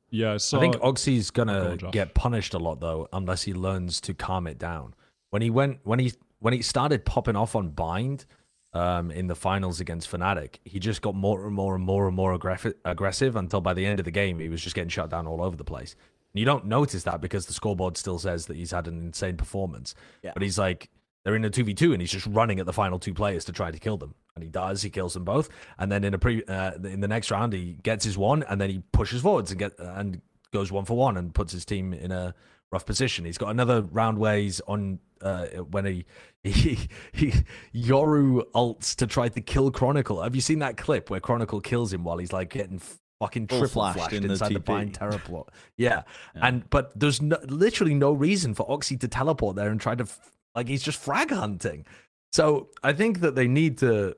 Yeah, 0.09 0.37
I. 0.37 0.57
I 0.57 0.59
think 0.59 0.77
Oxy's 0.81 1.31
gonna 1.31 1.71
on, 1.71 1.91
get 1.91 2.13
punished 2.13 2.53
a 2.53 2.59
lot 2.59 2.79
though, 2.79 3.07
unless 3.11 3.43
he 3.43 3.53
learns 3.53 3.99
to 4.01 4.13
calm 4.13 4.47
it 4.47 4.57
down. 4.57 4.93
When 5.29 5.41
he 5.41 5.49
went, 5.49 5.79
when 5.83 5.99
he 5.99 6.13
when 6.39 6.53
he 6.53 6.61
started 6.61 7.05
popping 7.05 7.35
off 7.35 7.55
on 7.55 7.69
bind 7.69 8.25
um, 8.73 9.11
in 9.11 9.27
the 9.27 9.35
finals 9.35 9.79
against 9.79 10.09
Fnatic, 10.09 10.57
he 10.63 10.79
just 10.79 11.01
got 11.01 11.15
more 11.15 11.45
and 11.45 11.55
more 11.55 11.75
and 11.75 11.83
more 11.83 12.07
and 12.07 12.15
more 12.15 12.33
aggressive, 12.33 12.75
aggressive 12.85 13.35
until 13.35 13.61
by 13.61 13.73
the 13.73 13.85
end 13.85 13.99
of 13.99 14.05
the 14.05 14.11
game 14.11 14.39
he 14.39 14.49
was 14.49 14.61
just 14.61 14.75
getting 14.75 14.89
shut 14.89 15.09
down 15.09 15.27
all 15.27 15.41
over 15.41 15.55
the 15.55 15.63
place. 15.63 15.95
And 16.33 16.39
you 16.39 16.45
don't 16.45 16.65
notice 16.65 17.03
that 17.03 17.21
because 17.21 17.45
the 17.45 17.53
scoreboard 17.53 17.97
still 17.97 18.19
says 18.19 18.45
that 18.47 18.57
he's 18.57 18.71
had 18.71 18.87
an 18.87 18.99
insane 18.99 19.37
performance. 19.37 19.95
Yeah. 20.21 20.31
But 20.33 20.43
he's 20.43 20.59
like 20.59 20.89
they're 21.23 21.35
in 21.35 21.45
a 21.45 21.49
two 21.49 21.63
v 21.63 21.73
two 21.73 21.93
and 21.93 22.01
he's 22.01 22.11
just 22.11 22.27
running 22.27 22.59
at 22.59 22.65
the 22.65 22.73
final 22.73 22.99
two 22.99 23.13
players 23.13 23.45
to 23.45 23.51
try 23.51 23.71
to 23.71 23.79
kill 23.79 23.97
them. 23.97 24.13
And 24.35 24.43
he 24.43 24.49
does. 24.49 24.81
He 24.81 24.89
kills 24.89 25.13
them 25.13 25.23
both. 25.23 25.49
And 25.79 25.89
then 25.89 26.03
in 26.03 26.13
a 26.13 26.17
pre 26.17 26.43
uh, 26.43 26.73
in 26.83 26.99
the 26.99 27.07
next 27.07 27.31
round 27.31 27.53
he 27.53 27.77
gets 27.83 28.03
his 28.03 28.17
one 28.17 28.43
and 28.43 28.59
then 28.59 28.69
he 28.69 28.83
pushes 28.91 29.21
forwards 29.21 29.51
and 29.51 29.59
get 29.59 29.79
and 29.79 30.21
goes 30.51 30.71
one 30.71 30.85
for 30.85 30.97
one 30.97 31.15
and 31.15 31.33
puts 31.33 31.53
his 31.53 31.63
team 31.63 31.93
in 31.93 32.11
a 32.11 32.35
rough 32.71 32.85
position. 32.85 33.23
He's 33.23 33.37
got 33.37 33.49
another 33.49 33.81
round 33.83 34.17
where 34.17 34.37
he's 34.37 34.59
on 34.61 34.99
uh, 35.21 35.45
when 35.71 35.85
he, 35.85 36.05
he 36.43 36.89
he 37.13 37.33
Yoru 37.73 38.43
ults 38.53 38.95
to 38.97 39.07
try 39.07 39.29
to 39.29 39.41
kill 39.41 39.71
Chronicle. 39.71 40.21
Have 40.21 40.35
you 40.35 40.41
seen 40.41 40.59
that 40.59 40.75
clip 40.77 41.09
where 41.09 41.19
Chronicle 41.19 41.61
kills 41.61 41.93
him 41.93 42.03
while 42.03 42.17
he's 42.17 42.33
like 42.33 42.49
getting 42.49 42.81
fucking 43.21 43.47
triple 43.47 43.67
flashed 43.67 43.97
flashed, 43.97 44.13
in 44.13 44.29
inside 44.29 44.53
the, 44.53 44.59
TP. 44.59 44.65
bind 44.65 44.93
teleport? 44.93 45.49
Yeah. 45.77 46.03
and 46.35 46.69
but 46.69 46.97
there's 46.99 47.21
no, 47.21 47.37
literally 47.47 47.93
no 47.93 48.11
reason 48.11 48.53
for 48.53 48.69
Oxy 48.69 48.97
to 48.97 49.07
teleport 49.07 49.55
there 49.55 49.69
and 49.69 49.79
try 49.79 49.95
to 49.95 50.03
f- 50.03 50.31
like 50.55 50.67
he's 50.67 50.83
just 50.83 50.99
frag 50.99 51.31
hunting. 51.31 51.85
So 52.33 52.67
I 52.83 52.91
think 52.91 53.21
that 53.21 53.35
they 53.35 53.47
need 53.47 53.77
to 53.77 54.17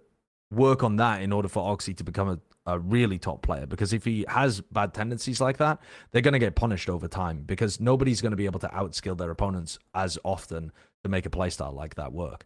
work 0.51 0.83
on 0.83 0.95
that 0.97 1.21
in 1.21 1.33
order 1.33 1.47
for 1.47 1.69
Oxy 1.71 1.93
to 1.93 2.03
become 2.03 2.29
a, 2.29 2.39
a 2.65 2.79
really 2.79 3.19
top 3.19 3.41
player. 3.41 3.65
Because 3.65 3.93
if 3.93 4.05
he 4.05 4.25
has 4.29 4.61
bad 4.61 4.93
tendencies 4.93 5.41
like 5.41 5.57
that, 5.57 5.79
they're 6.11 6.21
going 6.21 6.33
to 6.33 6.39
get 6.39 6.55
punished 6.55 6.89
over 6.89 7.07
time 7.07 7.43
because 7.45 7.79
nobody's 7.79 8.21
going 8.21 8.31
to 8.31 8.37
be 8.37 8.45
able 8.45 8.59
to 8.59 8.67
outskill 8.69 9.17
their 9.17 9.31
opponents 9.31 9.79
as 9.93 10.17
often 10.23 10.71
to 11.03 11.09
make 11.09 11.25
a 11.25 11.29
playstyle 11.29 11.73
like 11.73 11.95
that 11.95 12.13
work. 12.13 12.45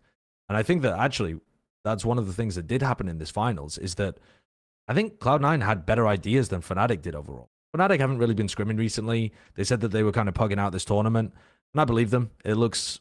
And 0.50 0.58
I 0.58 0.64
think 0.64 0.82
that 0.82 0.98
actually 0.98 1.40
that's 1.84 2.06
one 2.06 2.18
of 2.18 2.28
the 2.28 2.34
things 2.34 2.56
that 2.56 2.68
did 2.68 2.82
happen 2.82 3.08
in 3.08 3.18
this 3.18 3.32
finals 3.32 3.78
is 3.78 3.96
that 3.96 4.18
I 4.88 4.94
think 4.94 5.20
Cloud9 5.20 5.64
had 5.64 5.86
better 5.86 6.08
ideas 6.08 6.50
than 6.50 6.62
Fnatic 6.62 7.02
did 7.02 7.16
overall. 7.16 7.50
Fnatic 7.76 8.00
haven't 8.00 8.18
really 8.18 8.34
been 8.34 8.48
scrimming 8.48 8.78
recently. 8.78 9.32
They 9.56 9.64
said 9.64 9.82
that 9.82 9.90
they 9.90 10.04
were 10.04 10.12
kind 10.12 10.28
of 10.28 10.36
pugging 10.36 10.60
out 10.60 10.74
this 10.74 10.86
tournament, 10.86 11.34
and 11.74 11.82
I 11.82 11.86
believe 11.86 12.10
them. 12.10 12.32
It 12.44 12.56
looks 12.56 13.00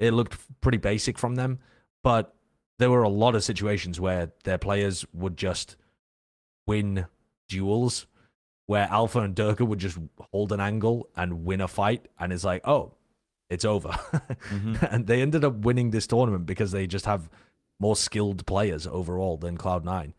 it 0.00 0.12
looked 0.12 0.36
pretty 0.60 0.78
basic 0.78 1.18
from 1.18 1.36
them, 1.36 1.60
but 2.02 2.34
there 2.78 2.90
were 2.90 3.02
a 3.02 3.08
lot 3.08 3.34
of 3.34 3.44
situations 3.44 4.00
where 4.00 4.32
their 4.44 4.58
players 4.58 5.04
would 5.12 5.36
just 5.36 5.76
win 6.66 7.06
duels 7.48 8.06
where 8.66 8.86
Alpha 8.90 9.20
and 9.20 9.34
Derke 9.34 9.66
would 9.66 9.78
just 9.78 9.98
hold 10.30 10.52
an 10.52 10.60
angle 10.60 11.08
and 11.16 11.44
win 11.44 11.60
a 11.60 11.68
fight 11.68 12.06
and 12.18 12.32
it's 12.32 12.44
like, 12.44 12.66
"Oh, 12.68 12.92
it's 13.48 13.64
over." 13.64 13.98
and 14.90 15.06
they 15.06 15.22
ended 15.22 15.44
up 15.44 15.54
winning 15.54 15.90
this 15.90 16.06
tournament 16.06 16.46
because 16.46 16.70
they 16.70 16.86
just 16.86 17.06
have 17.06 17.30
more 17.80 17.96
skilled 17.96 18.44
players 18.46 18.86
overall 18.86 19.36
than 19.38 19.56
Cloud9. 19.56 20.12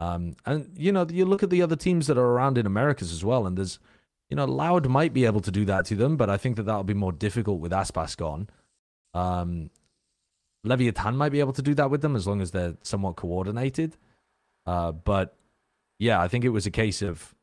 Um, 0.00 0.34
and 0.44 0.70
you 0.76 0.90
know, 0.90 1.06
you 1.08 1.24
look 1.24 1.44
at 1.44 1.50
the 1.50 1.62
other 1.62 1.76
teams 1.76 2.08
that 2.08 2.18
are 2.18 2.26
around 2.26 2.58
in 2.58 2.66
Americas 2.66 3.12
as 3.12 3.24
well, 3.24 3.46
and 3.46 3.56
there's, 3.56 3.78
you 4.28 4.36
know, 4.36 4.46
Loud 4.46 4.88
might 4.88 5.12
be 5.12 5.24
able 5.24 5.40
to 5.40 5.52
do 5.52 5.64
that 5.66 5.84
to 5.86 5.94
them, 5.94 6.16
but 6.16 6.28
I 6.28 6.36
think 6.36 6.56
that 6.56 6.64
that'll 6.64 6.82
be 6.82 6.94
more 6.94 7.12
difficult 7.12 7.60
with 7.60 7.70
Aspas 7.70 8.16
gone. 8.16 8.48
Um, 9.14 9.70
Leviathan 10.64 11.16
might 11.16 11.30
be 11.32 11.40
able 11.40 11.52
to 11.52 11.62
do 11.62 11.74
that 11.74 11.90
with 11.90 12.02
them 12.02 12.14
as 12.14 12.26
long 12.26 12.40
as 12.40 12.50
they're 12.52 12.74
somewhat 12.82 13.16
coordinated. 13.16 13.96
Uh, 14.66 14.92
but 14.92 15.36
yeah, 15.98 16.20
I 16.20 16.28
think 16.28 16.44
it 16.44 16.50
was 16.50 16.66
a 16.66 16.70
case 16.70 17.02
of 17.02 17.34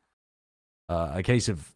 uh, 0.88 1.12
a 1.14 1.22
case 1.22 1.48
of 1.48 1.74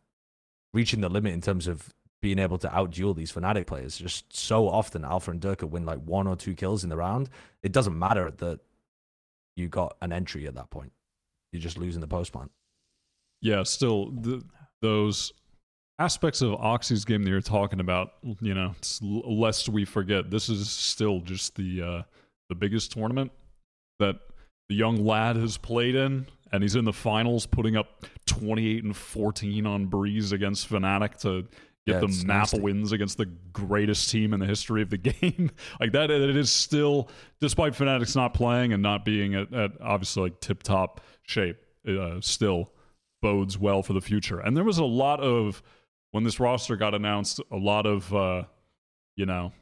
reaching 0.72 1.00
the 1.00 1.08
limit 1.08 1.32
in 1.32 1.40
terms 1.40 1.66
of 1.66 1.94
being 2.20 2.38
able 2.38 2.58
to 2.58 2.68
outduel 2.68 3.14
these 3.14 3.30
Fnatic 3.30 3.66
players. 3.66 3.98
Just 3.98 4.34
so 4.34 4.68
often, 4.68 5.04
Alpha 5.04 5.30
and 5.30 5.40
Derke 5.40 5.68
win 5.68 5.84
like 5.84 6.00
one 6.00 6.26
or 6.26 6.36
two 6.36 6.54
kills 6.54 6.82
in 6.82 6.90
the 6.90 6.96
round. 6.96 7.28
It 7.62 7.72
doesn't 7.72 7.98
matter 7.98 8.30
that 8.38 8.60
you 9.56 9.68
got 9.68 9.96
an 10.00 10.12
entry 10.12 10.46
at 10.46 10.54
that 10.54 10.70
point. 10.70 10.92
You're 11.52 11.62
just 11.62 11.78
losing 11.78 12.00
the 12.00 12.08
post 12.08 12.32
plant. 12.32 12.50
yeah, 13.40 13.62
still 13.62 14.10
the, 14.10 14.42
those 14.80 15.32
aspects 15.98 16.42
of 16.42 16.54
Oxy's 16.54 17.04
game 17.04 17.22
that 17.24 17.30
you're 17.30 17.40
talking 17.40 17.80
about, 17.80 18.12
you 18.40 18.54
know, 18.54 18.74
lest 19.00 19.68
we 19.68 19.84
forget, 19.84 20.30
this 20.30 20.48
is 20.48 20.70
still 20.70 21.20
just 21.20 21.54
the 21.56 21.82
uh, 21.82 22.02
the 22.48 22.54
biggest 22.54 22.92
tournament 22.92 23.32
that 23.98 24.16
the 24.68 24.74
young 24.74 25.04
lad 25.04 25.36
has 25.36 25.56
played 25.56 25.94
in, 25.94 26.26
and 26.52 26.62
he's 26.62 26.74
in 26.76 26.84
the 26.84 26.92
finals, 26.92 27.46
putting 27.46 27.76
up 27.76 28.04
28 28.26 28.84
and 28.84 28.96
14 28.96 29.66
on 29.66 29.86
Breeze 29.86 30.32
against 30.32 30.68
Fnatic 30.68 31.18
to 31.20 31.42
get 31.86 32.00
Yeah, 32.02 32.04
it's 32.08 32.24
map 32.24 32.36
nasty. 32.38 32.60
wins 32.60 32.92
against 32.92 33.18
the 33.18 33.26
greatest 33.52 34.10
team 34.10 34.32
in 34.32 34.40
the 34.40 34.46
history 34.46 34.82
of 34.82 34.90
the 34.90 34.96
game. 34.98 35.50
like 35.80 35.92
that, 35.92 36.10
it 36.10 36.36
is 36.36 36.50
still, 36.50 37.08
despite 37.40 37.74
Fnatic's 37.74 38.16
not 38.16 38.34
playing 38.34 38.72
and 38.72 38.82
not 38.82 39.04
being 39.04 39.34
at, 39.34 39.52
at 39.52 39.72
obviously 39.82 40.24
like 40.24 40.40
tip 40.40 40.62
top 40.62 41.00
shape, 41.22 41.58
uh, 41.86 42.20
still 42.20 42.72
bodes 43.20 43.58
well 43.58 43.82
for 43.82 43.92
the 43.92 44.00
future. 44.00 44.40
And 44.40 44.56
there 44.56 44.64
was 44.64 44.78
a 44.78 44.84
lot 44.84 45.20
of 45.20 45.62
when 46.14 46.22
this 46.22 46.38
roster 46.38 46.76
got 46.76 46.94
announced, 46.94 47.40
a 47.50 47.56
lot 47.56 47.86
of 47.86 48.14
uh, 48.14 48.44
you 49.16 49.26
know, 49.26 49.52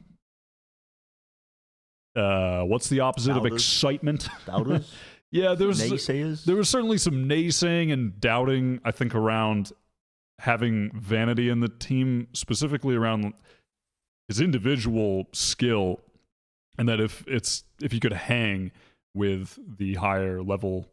uh, 2.15 2.61
what's 2.61 2.89
the 2.89 2.99
opposite 2.99 3.35
of 3.35 3.45
excitement? 3.47 4.27
Doubters, 4.45 4.93
yeah, 5.31 5.55
there 5.55 5.67
was 5.67 5.81
naysayers. 5.81 6.45
there 6.45 6.55
was 6.55 6.69
certainly 6.69 6.99
some 6.99 7.27
naysaying 7.27 7.91
and 7.91 8.19
doubting. 8.21 8.79
I 8.85 8.91
think 8.91 9.15
around 9.15 9.71
having 10.39 10.91
Vanity 10.93 11.49
in 11.49 11.59
the 11.59 11.69
team, 11.69 12.27
specifically 12.33 12.93
around 12.95 13.33
his 14.27 14.39
individual 14.39 15.25
skill, 15.33 16.01
and 16.77 16.87
that 16.87 16.99
if 16.99 17.23
it's 17.27 17.63
if 17.81 17.91
he 17.91 17.99
could 17.99 18.13
hang 18.13 18.71
with 19.15 19.57
the 19.79 19.95
higher 19.95 20.43
level 20.43 20.87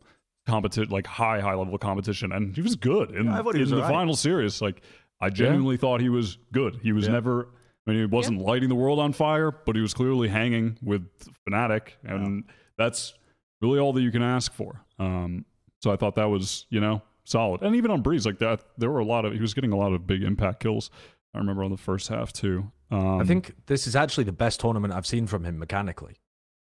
competition, 0.46 0.90
like 0.90 1.06
high, 1.06 1.40
high 1.40 1.54
level 1.54 1.76
competition, 1.76 2.32
and 2.32 2.56
he 2.56 2.62
was 2.62 2.76
good 2.76 3.10
in, 3.10 3.26
Yeah, 3.26 3.40
I 3.40 3.42
thought 3.42 3.54
he 3.56 3.60
in 3.60 3.64
was 3.64 3.70
the 3.72 3.76
alright. 3.76 3.92
final 3.92 4.16
series. 4.16 4.62
Like 4.62 4.80
I 5.20 5.30
genuinely 5.30 5.76
thought 5.76 6.00
he 6.00 6.08
was 6.08 6.38
good. 6.52 6.80
He 6.82 6.92
was 6.92 7.06
Yeah. 7.06 7.12
never. 7.12 7.48
I 7.86 7.90
mean, 7.90 8.00
he 8.00 8.06
wasn't 8.06 8.40
lighting 8.40 8.68
the 8.68 8.74
world 8.74 8.98
on 8.98 9.12
fire, 9.12 9.50
but 9.50 9.74
he 9.74 9.82
was 9.82 9.94
clearly 9.94 10.28
hanging 10.28 10.78
with 10.82 11.06
Fnatic, 11.48 11.92
and 12.04 12.44
that's 12.76 13.14
really 13.60 13.78
all 13.78 13.92
that 13.94 14.02
you 14.02 14.10
can 14.10 14.22
ask 14.22 14.52
for. 14.52 14.84
Um, 14.98 15.44
so 15.82 15.90
I 15.90 15.96
thought 15.96 16.14
that 16.16 16.26
was, 16.26 16.66
you 16.70 16.80
know, 16.80 17.02
solid. 17.24 17.62
And 17.62 17.74
even 17.76 17.90
on 17.90 18.02
Breeze, 18.02 18.26
like 18.26 18.38
that, 18.38 18.60
there 18.78 18.90
were 18.90 18.98
a 19.00 19.04
lot 19.04 19.24
of 19.24 19.32
he 19.32 19.40
was 19.40 19.54
getting 19.54 19.72
a 19.72 19.76
lot 19.76 19.92
of 19.92 20.06
big 20.06 20.22
impact 20.22 20.60
kills. 20.60 20.90
I 21.34 21.38
remember 21.38 21.64
on 21.64 21.70
the 21.70 21.76
first 21.78 22.08
half 22.08 22.32
too. 22.32 22.70
Um, 22.90 23.20
I 23.20 23.24
think 23.24 23.54
this 23.66 23.86
is 23.86 23.94
actually 23.96 24.24
the 24.24 24.32
best 24.32 24.60
tournament 24.60 24.92
I've 24.92 25.06
seen 25.06 25.26
from 25.26 25.44
him 25.44 25.58
mechanically. 25.58 26.16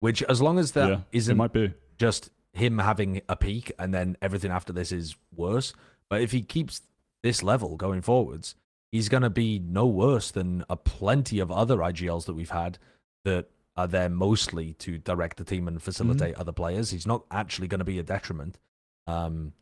Which, 0.00 0.22
as 0.24 0.40
long 0.42 0.58
as 0.58 0.72
that 0.72 0.88
yeah, 0.88 0.98
it 1.12 1.28
not 1.28 1.36
might 1.36 1.52
be. 1.52 1.72
just 1.98 2.30
him 2.52 2.78
having 2.78 3.22
a 3.28 3.36
peak 3.36 3.72
and 3.78 3.94
then 3.94 4.16
everything 4.20 4.50
after 4.50 4.72
this 4.72 4.92
is 4.92 5.16
worse. 5.34 5.72
But 6.10 6.20
if 6.22 6.32
he 6.32 6.42
keeps 6.42 6.82
this 7.22 7.42
level 7.42 7.76
going 7.76 8.02
forwards, 8.02 8.54
he's 8.90 9.08
going 9.08 9.22
to 9.22 9.30
be 9.30 9.58
no 9.58 9.86
worse 9.86 10.30
than 10.30 10.64
a 10.68 10.76
plenty 10.76 11.38
of 11.38 11.50
other 11.50 11.78
IGLs 11.78 12.26
that 12.26 12.34
we've 12.34 12.50
had 12.50 12.78
that 13.24 13.48
are 13.76 13.86
there 13.86 14.10
mostly 14.10 14.74
to 14.74 14.98
direct 14.98 15.38
the 15.38 15.44
team 15.44 15.66
and 15.66 15.82
facilitate 15.82 16.34
other 16.34 16.52
players. 16.52 16.90
He's 16.90 17.06
not 17.06 17.24
actually 17.30 17.68
going 17.68 17.78
to 17.78 17.84
be 17.84 17.98
a 17.98 18.02
detriment. 18.02 18.58
Um, 19.06 19.52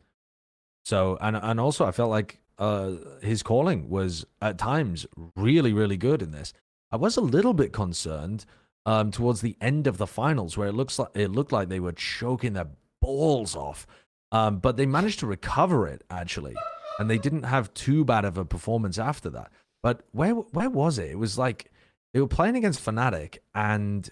so 0.83 1.17
and 1.21 1.35
and 1.35 1.59
also 1.59 1.85
I 1.85 1.91
felt 1.91 2.09
like 2.09 2.39
uh, 2.57 2.93
his 3.21 3.43
calling 3.43 3.89
was 3.89 4.25
at 4.41 4.57
times 4.57 5.05
really 5.35 5.73
really 5.73 5.97
good 5.97 6.21
in 6.21 6.31
this. 6.31 6.53
I 6.91 6.97
was 6.97 7.17
a 7.17 7.21
little 7.21 7.53
bit 7.53 7.71
concerned 7.71 8.45
um, 8.85 9.11
towards 9.11 9.41
the 9.41 9.55
end 9.61 9.87
of 9.87 9.97
the 9.97 10.07
finals 10.07 10.57
where 10.57 10.67
it 10.67 10.73
looks 10.73 10.99
like 10.99 11.09
it 11.13 11.29
looked 11.29 11.51
like 11.51 11.69
they 11.69 11.79
were 11.79 11.93
choking 11.93 12.53
their 12.53 12.67
balls 13.01 13.55
off, 13.55 13.87
um, 14.31 14.57
but 14.57 14.75
they 14.75 14.85
managed 14.85 15.19
to 15.19 15.27
recover 15.27 15.87
it 15.87 16.03
actually, 16.09 16.55
and 17.01 17.09
they 17.09 17.17
didn't 17.17 17.43
have 17.43 17.73
too 17.73 18.05
bad 18.05 18.25
of 18.25 18.37
a 18.37 18.45
performance 18.45 18.99
after 18.99 19.29
that. 19.31 19.51
But 19.81 20.03
where 20.11 20.33
where 20.33 20.69
was 20.69 20.99
it? 20.99 21.09
It 21.09 21.17
was 21.17 21.37
like 21.37 21.71
they 22.13 22.21
were 22.21 22.27
playing 22.27 22.55
against 22.55 22.85
Fnatic, 22.85 23.39
and 23.55 24.07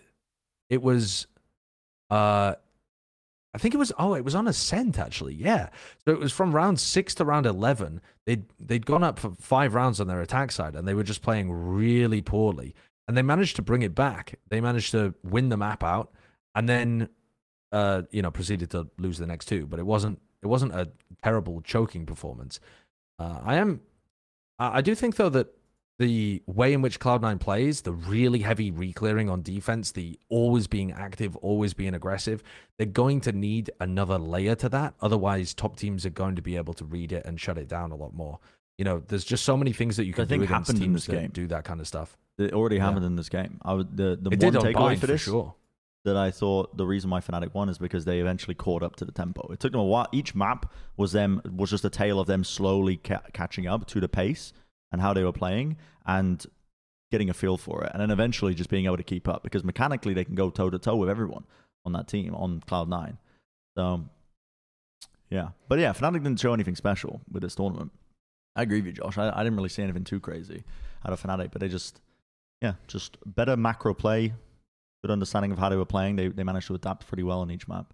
it 0.69 0.81
was 0.81 1.27
uh 2.09 2.55
I 3.53 3.57
think 3.57 3.75
it 3.75 3.77
was 3.77 3.91
oh 3.99 4.15
it 4.15 4.25
was 4.25 4.33
on 4.33 4.47
Ascent 4.47 4.97
actually. 4.97 5.35
Yeah. 5.35 5.69
So 6.05 6.11
it 6.11 6.19
was 6.19 6.33
from 6.33 6.53
round 6.53 6.79
six 6.79 7.13
to 7.15 7.25
round 7.25 7.45
eleven. 7.45 8.01
They'd 8.25 8.45
they'd 8.59 8.85
gone 8.85 9.03
up 9.03 9.19
for 9.19 9.31
five 9.39 9.75
rounds 9.75 10.01
on 10.01 10.07
their 10.07 10.21
attack 10.21 10.51
side 10.51 10.75
and 10.75 10.87
they 10.87 10.95
were 10.95 11.03
just 11.03 11.21
playing 11.21 11.51
really 11.51 12.21
poorly. 12.21 12.73
And 13.07 13.15
they 13.15 13.21
managed 13.21 13.55
to 13.57 13.61
bring 13.61 13.83
it 13.83 13.95
back. 13.95 14.39
They 14.49 14.61
managed 14.61 14.91
to 14.91 15.13
win 15.23 15.49
the 15.49 15.57
map 15.57 15.83
out 15.83 16.11
and 16.55 16.67
then 16.67 17.09
uh 17.71 18.03
you 18.09 18.23
know 18.23 18.31
proceeded 18.31 18.71
to 18.71 18.87
lose 18.97 19.19
the 19.19 19.27
next 19.27 19.45
two. 19.45 19.67
But 19.67 19.79
it 19.79 19.85
wasn't 19.85 20.19
it 20.41 20.47
wasn't 20.47 20.73
a 20.73 20.89
terrible 21.21 21.61
choking 21.61 22.05
performance 22.05 22.59
uh, 23.19 23.39
I 23.43 23.55
am 23.55 23.81
I 24.57 24.81
do 24.81 24.95
think 24.95 25.15
though 25.15 25.29
that 25.29 25.47
the 25.99 26.41
way 26.47 26.71
in 26.71 26.81
which 26.81 26.97
Cloud9 26.99 27.41
plays, 27.41 27.81
the 27.81 27.91
really 27.91 28.39
heavy 28.39 28.71
reclearing 28.71 29.29
on 29.29 29.41
defense, 29.41 29.91
the 29.91 30.17
always 30.29 30.65
being 30.65 30.93
active, 30.93 31.35
always 31.37 31.73
being 31.73 31.93
aggressive, 31.93 32.41
they're 32.77 32.87
going 32.87 33.19
to 33.21 33.33
need 33.33 33.69
another 33.81 34.17
layer 34.17 34.55
to 34.55 34.69
that. 34.69 34.93
Otherwise, 35.01 35.53
top 35.53 35.75
teams 35.75 36.05
are 36.05 36.09
going 36.09 36.37
to 36.37 36.41
be 36.41 36.55
able 36.55 36.73
to 36.75 36.85
read 36.85 37.11
it 37.11 37.25
and 37.25 37.39
shut 37.39 37.57
it 37.57 37.67
down 37.67 37.91
a 37.91 37.95
lot 37.97 38.13
more. 38.13 38.39
You 38.77 38.85
know, 38.85 39.03
there's 39.09 39.25
just 39.25 39.43
so 39.43 39.57
many 39.57 39.73
things 39.73 39.97
that 39.97 40.05
you 40.05 40.13
can 40.13 40.23
do 40.25 40.29
think 40.39 40.43
against 40.49 40.77
teams 40.77 41.05
this 41.05 41.05
that 41.07 41.21
game. 41.21 41.29
do 41.33 41.47
that 41.47 41.65
kind 41.65 41.81
of 41.81 41.87
stuff. 41.87 42.15
It 42.37 42.53
already 42.53 42.77
Yeah. 42.77 42.85
happened 42.85 43.03
in 43.05 43.17
this 43.17 43.27
game. 43.27 43.59
I 43.61 43.73
would, 43.73 43.97
the 43.97 44.17
the 44.21 44.29
it 44.31 44.41
one 44.41 44.53
takeaway 44.53 44.93
for 44.93 45.01
for 45.01 45.07
this 45.07 45.21
sure. 45.21 45.53
That 46.09 46.17
I 46.17 46.31
thought 46.31 46.75
the 46.75 46.85
reason 46.85 47.09
why 47.09 47.21
Fnatic 47.21 47.53
won 47.53 47.69
is 47.69 47.77
because 47.77 48.05
they 48.05 48.19
eventually 48.19 48.55
caught 48.55 48.83
up 48.83 48.95
to 48.97 49.05
the 49.05 49.11
tempo. 49.11 49.47
It 49.51 49.59
took 49.59 49.71
them 49.71 49.81
a 49.81 49.85
while. 49.85 50.07
Each 50.11 50.35
map 50.35 50.71
was 50.97 51.11
them 51.11 51.41
was 51.55 51.69
just 51.69 51.85
a 51.85 51.89
tale 51.89 52.19
of 52.19 52.27
them 52.27 52.43
slowly 52.43 52.97
ca- 52.97 53.21
catching 53.33 53.67
up 53.67 53.85
to 53.87 53.99
the 53.99 54.09
pace 54.09 54.51
and 54.91 55.01
how 55.01 55.13
they 55.13 55.23
were 55.23 55.31
playing 55.31 55.77
and 56.05 56.45
getting 57.11 57.29
a 57.29 57.33
feel 57.33 57.57
for 57.57 57.83
it, 57.83 57.91
and 57.93 58.01
then 58.01 58.11
eventually 58.11 58.53
just 58.53 58.69
being 58.69 58.85
able 58.85 58.97
to 58.97 59.03
keep 59.03 59.27
up 59.27 59.43
because 59.43 59.63
mechanically 59.63 60.13
they 60.13 60.23
can 60.23 60.35
go 60.35 60.49
toe 60.49 60.69
to 60.69 60.77
toe 60.77 60.95
with 60.95 61.09
everyone 61.09 61.45
on 61.85 61.93
that 61.93 62.07
team 62.07 62.35
on 62.35 62.61
Cloud 62.61 62.89
Nine. 62.89 63.17
So 63.77 64.05
yeah, 65.29 65.49
but 65.67 65.79
yeah, 65.79 65.93
Fnatic 65.93 66.23
didn't 66.23 66.39
show 66.39 66.53
anything 66.53 66.75
special 66.75 67.21
with 67.31 67.43
this 67.43 67.55
tournament. 67.55 67.91
I 68.55 68.63
agree 68.63 68.77
with 68.77 68.87
you, 68.87 68.93
Josh. 68.93 69.17
I, 69.17 69.31
I 69.33 69.43
didn't 69.43 69.55
really 69.55 69.69
see 69.69 69.83
anything 69.83 70.03
too 70.03 70.19
crazy 70.19 70.63
out 71.05 71.13
of 71.13 71.21
Fnatic, 71.21 71.51
but 71.51 71.61
they 71.61 71.69
just 71.69 72.01
yeah, 72.61 72.73
just 72.87 73.17
better 73.25 73.55
macro 73.55 73.93
play, 73.93 74.33
good 75.03 75.11
understanding 75.11 75.51
of 75.51 75.59
how 75.59 75.69
they 75.69 75.75
were 75.75 75.85
playing. 75.85 76.15
They 76.15 76.27
they 76.27 76.43
managed 76.43 76.67
to 76.67 76.75
adapt 76.75 77.07
pretty 77.07 77.23
well 77.23 77.39
on 77.41 77.51
each 77.51 77.67
map. 77.67 77.93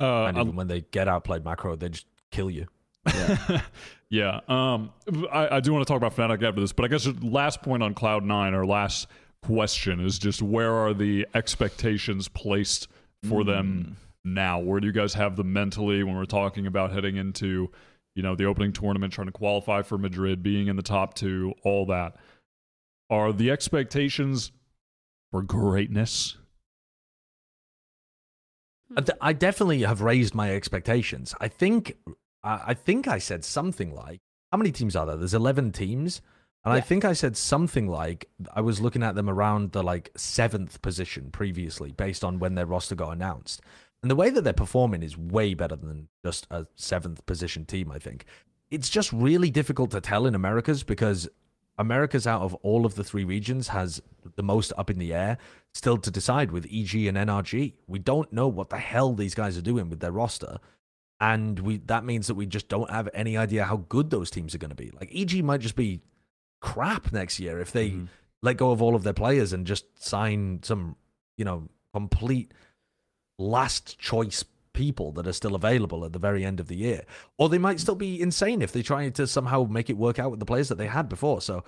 Uh, 0.00 0.24
and 0.26 0.38
I- 0.38 0.40
even 0.42 0.56
when 0.56 0.68
they 0.68 0.82
get 0.90 1.08
outplayed 1.08 1.44
macro, 1.44 1.76
they 1.76 1.88
just 1.88 2.06
kill 2.30 2.50
you. 2.50 2.66
Yeah. 3.06 3.60
yeah. 4.10 4.40
Um, 4.48 4.90
I, 5.32 5.56
I 5.56 5.60
do 5.60 5.72
want 5.72 5.86
to 5.86 5.90
talk 5.92 5.96
about 5.96 6.14
Fnatic 6.14 6.42
after 6.46 6.60
this, 6.60 6.72
but 6.72 6.84
I 6.84 6.88
guess 6.88 7.04
the 7.04 7.16
last 7.26 7.62
point 7.62 7.82
on 7.82 7.94
Cloud 7.94 8.24
Nine, 8.24 8.54
or 8.54 8.66
last 8.66 9.06
question, 9.42 10.00
is 10.00 10.18
just 10.18 10.42
where 10.42 10.72
are 10.74 10.92
the 10.92 11.26
expectations 11.34 12.28
placed 12.28 12.88
for 13.28 13.44
them 13.44 13.96
now? 14.24 14.58
Where 14.58 14.78
do 14.80 14.86
you 14.86 14.92
guys 14.92 15.14
have 15.14 15.36
them 15.36 15.52
mentally 15.52 16.02
when 16.02 16.16
we're 16.16 16.24
talking 16.26 16.66
about 16.66 16.92
heading 16.92 17.16
into, 17.16 17.70
you 18.14 18.22
know, 18.22 18.34
the 18.34 18.44
opening 18.44 18.72
tournament, 18.72 19.12
trying 19.12 19.28
to 19.28 19.32
qualify 19.32 19.82
for 19.82 19.96
Madrid, 19.96 20.42
being 20.42 20.66
in 20.68 20.76
the 20.76 20.82
top 20.82 21.14
two, 21.14 21.54
all 21.64 21.86
that? 21.86 22.16
Are 23.10 23.32
the 23.32 23.50
expectations 23.50 24.52
for 25.30 25.42
greatness? 25.42 26.36
Hmm. 28.88 28.98
I 28.98 29.00
d- 29.02 29.12
I 29.20 29.32
definitely 29.32 29.82
have 29.82 30.00
raised 30.00 30.34
my 30.34 30.54
expectations. 30.54 31.34
I 31.40 31.48
think 31.48 31.96
I 32.42 32.62
I 32.68 32.74
think 32.74 33.08
I 33.08 33.18
said 33.18 33.44
something 33.44 33.94
like 33.94 34.20
how 34.52 34.58
many 34.58 34.72
teams 34.72 34.96
are 34.96 35.06
there? 35.06 35.16
There's 35.16 35.34
11 35.34 35.72
teams. 35.72 36.22
And 36.64 36.74
I 36.74 36.80
think 36.80 37.04
I 37.04 37.14
said 37.14 37.36
something 37.36 37.86
like 37.86 38.28
I 38.54 38.60
was 38.60 38.80
looking 38.80 39.02
at 39.02 39.14
them 39.14 39.30
around 39.30 39.72
the 39.72 39.82
like 39.82 40.10
seventh 40.16 40.82
position 40.82 41.30
previously, 41.30 41.92
based 41.92 42.22
on 42.22 42.38
when 42.38 42.56
their 42.56 42.66
roster 42.66 42.94
got 42.94 43.12
announced. 43.12 43.62
And 44.02 44.10
the 44.10 44.16
way 44.16 44.28
that 44.28 44.42
they're 44.42 44.52
performing 44.52 45.02
is 45.02 45.16
way 45.16 45.54
better 45.54 45.76
than 45.76 46.08
just 46.24 46.46
a 46.50 46.66
seventh 46.74 47.24
position 47.26 47.64
team, 47.64 47.90
I 47.90 47.98
think. 47.98 48.26
It's 48.70 48.90
just 48.90 49.12
really 49.12 49.50
difficult 49.50 49.92
to 49.92 50.00
tell 50.00 50.26
in 50.26 50.34
Americas 50.34 50.82
because 50.82 51.28
Americas 51.78 52.26
out 52.26 52.42
of 52.42 52.54
all 52.56 52.84
of 52.84 52.96
the 52.96 53.04
three 53.04 53.24
regions 53.24 53.68
has 53.68 54.02
the 54.36 54.42
most 54.42 54.72
up 54.76 54.90
in 54.90 54.98
the 54.98 55.14
air 55.14 55.38
still 55.72 55.96
to 55.96 56.10
decide 56.10 56.50
with 56.50 56.66
EG 56.66 56.94
and 57.06 57.16
NRG. 57.16 57.74
We 57.86 57.98
don't 57.98 58.32
know 58.32 58.48
what 58.48 58.70
the 58.70 58.78
hell 58.78 59.14
these 59.14 59.34
guys 59.34 59.56
are 59.56 59.62
doing 59.62 59.88
with 59.88 60.00
their 60.00 60.12
roster. 60.12 60.58
And 61.20 61.58
we 61.60 61.78
that 61.78 62.04
means 62.04 62.26
that 62.26 62.34
we 62.34 62.46
just 62.46 62.68
don't 62.68 62.90
have 62.90 63.08
any 63.14 63.36
idea 63.36 63.64
how 63.64 63.84
good 63.88 64.10
those 64.10 64.30
teams 64.30 64.54
are 64.54 64.58
going 64.58 64.70
to 64.70 64.76
be. 64.76 64.90
Like 64.90 65.10
EG 65.14 65.42
might 65.44 65.60
just 65.60 65.76
be 65.76 66.00
crap 66.60 67.12
next 67.12 67.38
year 67.38 67.60
if 67.60 67.72
they 67.72 67.90
mm-hmm. 67.90 68.04
let 68.42 68.56
go 68.56 68.70
of 68.72 68.82
all 68.82 68.94
of 68.94 69.04
their 69.04 69.12
players 69.12 69.52
and 69.52 69.66
just 69.66 69.84
sign 70.04 70.60
some, 70.62 70.96
you 71.36 71.44
know, 71.44 71.68
complete 71.92 72.52
last 73.38 73.98
choice 73.98 74.44
people 74.78 75.10
that 75.10 75.26
are 75.26 75.32
still 75.32 75.56
available 75.56 76.04
at 76.04 76.12
the 76.12 76.20
very 76.20 76.44
end 76.44 76.60
of 76.60 76.68
the 76.68 76.76
year. 76.76 77.02
Or 77.36 77.48
they 77.48 77.58
might 77.58 77.80
still 77.80 77.96
be 77.96 78.22
insane 78.22 78.62
if 78.62 78.70
they 78.70 78.80
try 78.80 79.08
to 79.08 79.26
somehow 79.26 79.64
make 79.64 79.90
it 79.90 79.96
work 79.96 80.20
out 80.20 80.30
with 80.30 80.38
the 80.38 80.46
players 80.46 80.68
that 80.68 80.78
they 80.78 80.86
had 80.86 81.08
before. 81.08 81.40
So 81.40 81.64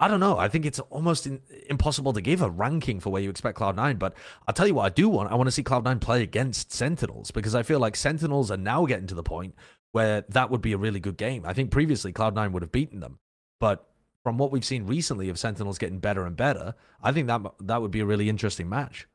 I 0.00 0.08
don't 0.08 0.20
know. 0.20 0.38
I 0.38 0.48
think 0.48 0.64
it's 0.64 0.80
almost 0.80 1.26
in, 1.26 1.42
impossible 1.68 2.14
to 2.14 2.22
give 2.22 2.40
a 2.40 2.48
ranking 2.48 2.98
for 2.98 3.10
where 3.10 3.20
you 3.20 3.28
expect 3.28 3.58
Cloud9, 3.58 3.98
but 3.98 4.14
I'll 4.48 4.54
tell 4.54 4.66
you 4.66 4.72
what 4.72 4.86
I 4.86 4.88
do 4.88 5.10
want. 5.10 5.30
I 5.30 5.34
want 5.34 5.48
to 5.48 5.52
see 5.52 5.62
Cloud9 5.62 6.00
play 6.00 6.22
against 6.22 6.72
Sentinels 6.72 7.30
because 7.30 7.54
I 7.54 7.62
feel 7.62 7.78
like 7.78 7.94
Sentinels 7.94 8.50
are 8.50 8.56
now 8.56 8.86
getting 8.86 9.06
to 9.08 9.14
the 9.14 9.22
point 9.22 9.54
where 9.92 10.24
that 10.30 10.50
would 10.50 10.62
be 10.62 10.72
a 10.72 10.78
really 10.78 11.00
good 11.00 11.18
game. 11.18 11.44
I 11.44 11.52
think 11.52 11.70
previously 11.70 12.10
Cloud9 12.10 12.52
would 12.52 12.62
have 12.62 12.72
beaten 12.72 13.00
them, 13.00 13.18
but 13.58 13.86
from 14.22 14.38
what 14.38 14.50
we've 14.50 14.64
seen 14.64 14.86
recently 14.86 15.28
of 15.28 15.38
Sentinels 15.38 15.76
getting 15.76 15.98
better 15.98 16.24
and 16.24 16.36
better, 16.36 16.74
I 17.02 17.12
think 17.12 17.26
that 17.26 17.42
that 17.60 17.82
would 17.82 17.90
be 17.90 18.00
a 18.00 18.06
really 18.06 18.30
interesting 18.30 18.70
match. 18.70 19.06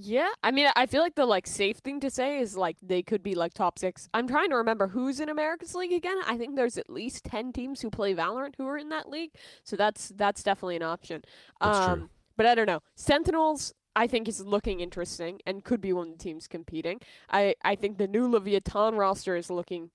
Yeah, 0.00 0.28
I 0.44 0.52
mean, 0.52 0.68
I 0.76 0.86
feel 0.86 1.02
like 1.02 1.16
the 1.16 1.26
like 1.26 1.46
safe 1.46 1.78
thing 1.78 1.98
to 2.00 2.10
say 2.10 2.38
is 2.38 2.56
like 2.56 2.76
they 2.80 3.02
could 3.02 3.20
be 3.20 3.34
like 3.34 3.52
top 3.52 3.80
six. 3.80 4.08
I'm 4.14 4.28
trying 4.28 4.50
to 4.50 4.56
remember 4.56 4.86
who's 4.86 5.18
in 5.18 5.28
America's 5.28 5.74
League 5.74 5.92
again. 5.92 6.18
I 6.24 6.36
think 6.38 6.54
there's 6.54 6.78
at 6.78 6.88
least 6.88 7.24
ten 7.24 7.52
teams 7.52 7.80
who 7.80 7.90
play 7.90 8.14
Valorant 8.14 8.54
who 8.56 8.66
are 8.68 8.78
in 8.78 8.90
that 8.90 9.08
league, 9.08 9.32
so 9.64 9.74
that's 9.74 10.10
that's 10.10 10.44
definitely 10.44 10.76
an 10.76 10.82
option. 10.84 11.22
That's 11.60 11.80
true. 11.80 12.04
um, 12.04 12.10
But 12.36 12.46
I 12.46 12.54
don't 12.54 12.66
know. 12.66 12.80
Sentinels, 12.94 13.74
I 13.96 14.06
think 14.06 14.28
is 14.28 14.40
looking 14.40 14.78
interesting 14.78 15.40
and 15.44 15.64
could 15.64 15.80
be 15.80 15.92
one 15.92 16.08
of 16.08 16.12
the 16.18 16.22
teams 16.22 16.46
competing. 16.46 17.00
I 17.30 17.56
I 17.64 17.74
think 17.74 17.98
the 17.98 18.06
new 18.06 18.28
Leviathan 18.30 18.94
roster 18.94 19.34
is 19.34 19.50
looking 19.50 19.90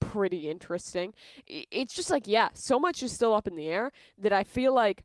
pretty 0.00 0.48
interesting. 0.50 1.14
It's 1.46 1.94
just 1.94 2.10
like 2.10 2.26
yeah, 2.26 2.48
so 2.54 2.78
much 2.78 3.02
is 3.02 3.12
still 3.12 3.34
up 3.34 3.46
in 3.46 3.56
the 3.56 3.68
air 3.68 3.92
that 4.18 4.32
I 4.32 4.44
feel 4.44 4.74
like 4.74 5.04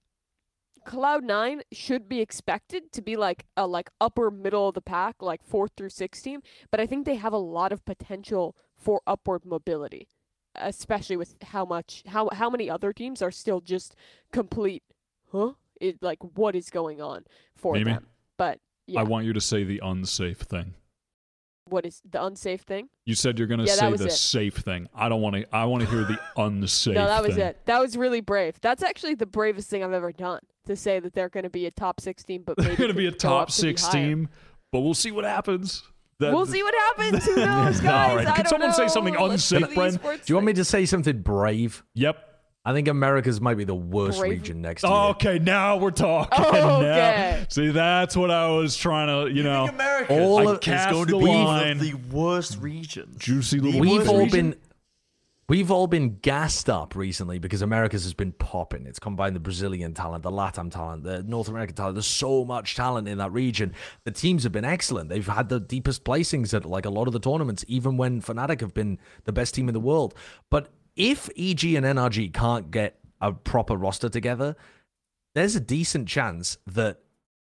Cloud9 0.85 1.61
should 1.71 2.07
be 2.07 2.21
expected 2.21 2.91
to 2.93 3.01
be 3.01 3.15
like 3.15 3.45
a 3.55 3.67
like 3.67 3.89
upper 3.99 4.31
middle 4.31 4.69
of 4.69 4.75
the 4.75 4.81
pack, 4.81 5.21
like 5.21 5.43
fourth 5.43 5.71
through 5.77 5.89
sixth 5.89 6.23
team, 6.23 6.41
but 6.71 6.79
I 6.79 6.85
think 6.85 7.05
they 7.05 7.15
have 7.15 7.33
a 7.33 7.37
lot 7.37 7.71
of 7.71 7.85
potential 7.85 8.55
for 8.77 9.01
upward 9.07 9.45
mobility, 9.45 10.07
especially 10.55 11.17
with 11.17 11.35
how 11.43 11.65
much 11.65 12.03
how 12.07 12.29
how 12.31 12.49
many 12.49 12.69
other 12.69 12.93
teams 12.93 13.21
are 13.21 13.31
still 13.31 13.61
just 13.61 13.95
complete, 14.31 14.83
huh? 15.31 15.53
It 15.79 16.01
like 16.01 16.19
what 16.35 16.55
is 16.55 16.69
going 16.69 17.01
on 17.01 17.25
for 17.55 17.73
Mimi, 17.73 17.93
them? 17.93 18.07
But 18.37 18.59
yeah, 18.85 19.01
I 19.01 19.03
want 19.03 19.25
you 19.25 19.33
to 19.33 19.41
say 19.41 19.63
the 19.63 19.81
unsafe 19.83 20.39
thing. 20.39 20.75
What 21.69 21.85
is 21.85 22.01
the 22.09 22.23
unsafe 22.23 22.61
thing? 22.61 22.89
You 23.05 23.15
said 23.15 23.37
you're 23.37 23.47
going 23.47 23.59
to 23.59 23.65
Yeah, 23.65 23.73
say 23.75 23.93
the 23.93 24.05
it. 24.05 24.11
safe 24.11 24.55
thing. 24.55 24.87
I 24.95 25.09
don't 25.09 25.21
want 25.21 25.35
to. 25.35 25.55
I 25.55 25.65
want 25.65 25.83
to 25.83 25.89
hear 25.89 26.03
the 26.03 26.19
unsafe. 26.37 26.95
no, 26.95 27.05
that 27.07 27.23
was 27.23 27.35
thing. 27.35 27.45
it. 27.47 27.61
That 27.65 27.79
was 27.81 27.95
really 27.97 28.21
brave. 28.21 28.55
That's 28.61 28.83
actually 28.83 29.15
the 29.15 29.25
bravest 29.25 29.69
thing 29.69 29.83
I've 29.83 29.93
ever 29.93 30.11
done 30.11 30.39
to 30.65 30.75
say 30.75 30.99
that 30.99 31.13
they're 31.13 31.29
going 31.29 31.43
to 31.45 31.49
be 31.49 31.65
a 31.65 31.71
top 31.71 31.99
six 32.01 32.23
team, 32.23 32.43
but 32.45 32.57
They're 32.57 32.75
going 32.75 32.89
to 32.89 32.93
be 32.93 33.07
a 33.07 33.11
top 33.11 33.43
up 33.43 33.47
to 33.47 33.53
six 33.53 33.87
team, 33.87 34.29
but 34.71 34.81
we'll 34.81 34.93
see 34.93 35.11
what 35.11 35.23
happens. 35.25 35.83
That- 36.19 36.33
We'll 36.33 36.45
see 36.47 36.63
what 36.63 36.73
happens. 36.73 37.25
Who 37.25 37.35
knows, 37.37 37.79
guys? 37.79 38.09
All 38.09 38.15
right. 38.17 38.27
I 38.27 38.31
Can 38.37 38.45
don't 38.45 38.49
someone 38.49 38.73
say 38.73 38.87
something 38.87 39.13
Let's 39.13 39.47
do 39.49 39.57
unsafe, 39.57 39.75
Brent? 40.01 40.25
Do 40.25 40.31
you 40.31 40.35
want 40.35 40.47
me 40.47 40.53
to 40.53 40.65
say 40.65 40.85
something 40.85 41.21
brave? 41.21 41.83
Yep. 41.93 42.26
I 42.69 42.73
think 42.73 42.89
America's 42.89 43.39
might 43.39 43.55
be 43.55 43.63
the 43.63 43.73
worst 43.73 44.19
Brave? 44.19 44.31
region 44.33 44.61
next 44.61 44.83
year. 44.83 44.91
Oh, 44.93 45.09
okay, 45.11 45.39
now 45.39 45.77
we're 45.77 45.91
talking. 45.91 46.37
Oh, 46.47 46.51
now. 46.51 46.77
okay. 46.79 47.45
See, 47.49 47.69
that's 47.69 48.15
what 48.17 48.29
I 48.29 48.49
was 48.49 48.75
trying 48.75 49.07
to, 49.07 49.33
you 49.33 49.41
know, 49.43 49.67
America 49.67 50.19
All 50.21 50.49
of- 50.49 50.59
cast 50.59 50.89
is 50.89 50.93
going 50.93 51.07
the 51.07 51.13
to 51.13 51.19
be 51.19 51.43
line. 51.45 51.77
the 51.77 51.93
worst 52.11 52.57
regions. 52.59 53.17
Juicy 53.19 53.59
little 53.61 53.71
The 53.71 53.79
We've 53.79 54.09
all 54.09 54.19
region? 54.19 54.49
been 54.51 54.59
we've 55.49 55.71
all 55.71 55.87
been 55.87 56.17
gassed 56.17 56.69
up 56.69 56.93
recently 56.93 57.39
because 57.39 57.61
America's 57.61 58.03
has 58.03 58.13
been 58.13 58.33
popping. 58.33 58.85
It's 58.85 58.99
combined 58.99 59.33
the 59.33 59.39
Brazilian 59.39 59.93
talent, 59.93 60.23
the 60.23 60.29
Latam 60.29 60.69
talent, 60.69 61.03
the 61.05 61.23
North 61.23 61.47
American 61.47 61.73
talent. 61.73 61.95
There's 61.95 62.05
so 62.05 62.43
much 62.43 62.75
talent 62.75 63.07
in 63.07 63.17
that 63.19 63.31
region. 63.31 63.73
The 64.03 64.11
teams 64.11 64.43
have 64.43 64.51
been 64.51 64.65
excellent. 64.65 65.07
They've 65.07 65.25
had 65.25 65.47
the 65.47 65.61
deepest 65.61 66.03
placings 66.03 66.53
at 66.53 66.65
like 66.65 66.85
a 66.85 66.89
lot 66.89 67.07
of 67.07 67.13
the 67.13 67.19
tournaments, 67.21 67.63
even 67.69 67.95
when 67.95 68.21
Fnatic 68.21 68.59
have 68.59 68.73
been 68.73 68.99
the 69.23 69.31
best 69.31 69.55
team 69.55 69.69
in 69.69 69.73
the 69.73 69.79
world. 69.79 70.13
But 70.49 70.67
if 70.97 71.29
EG 71.37 71.63
and 71.75 71.85
NRG 71.85 72.33
can't 72.33 72.69
get 72.71 72.99
a 73.21 73.31
proper 73.31 73.75
roster 73.77 74.09
together, 74.09 74.55
there's 75.35 75.55
a 75.55 75.59
decent 75.59 76.07
chance 76.07 76.57
that 76.67 76.99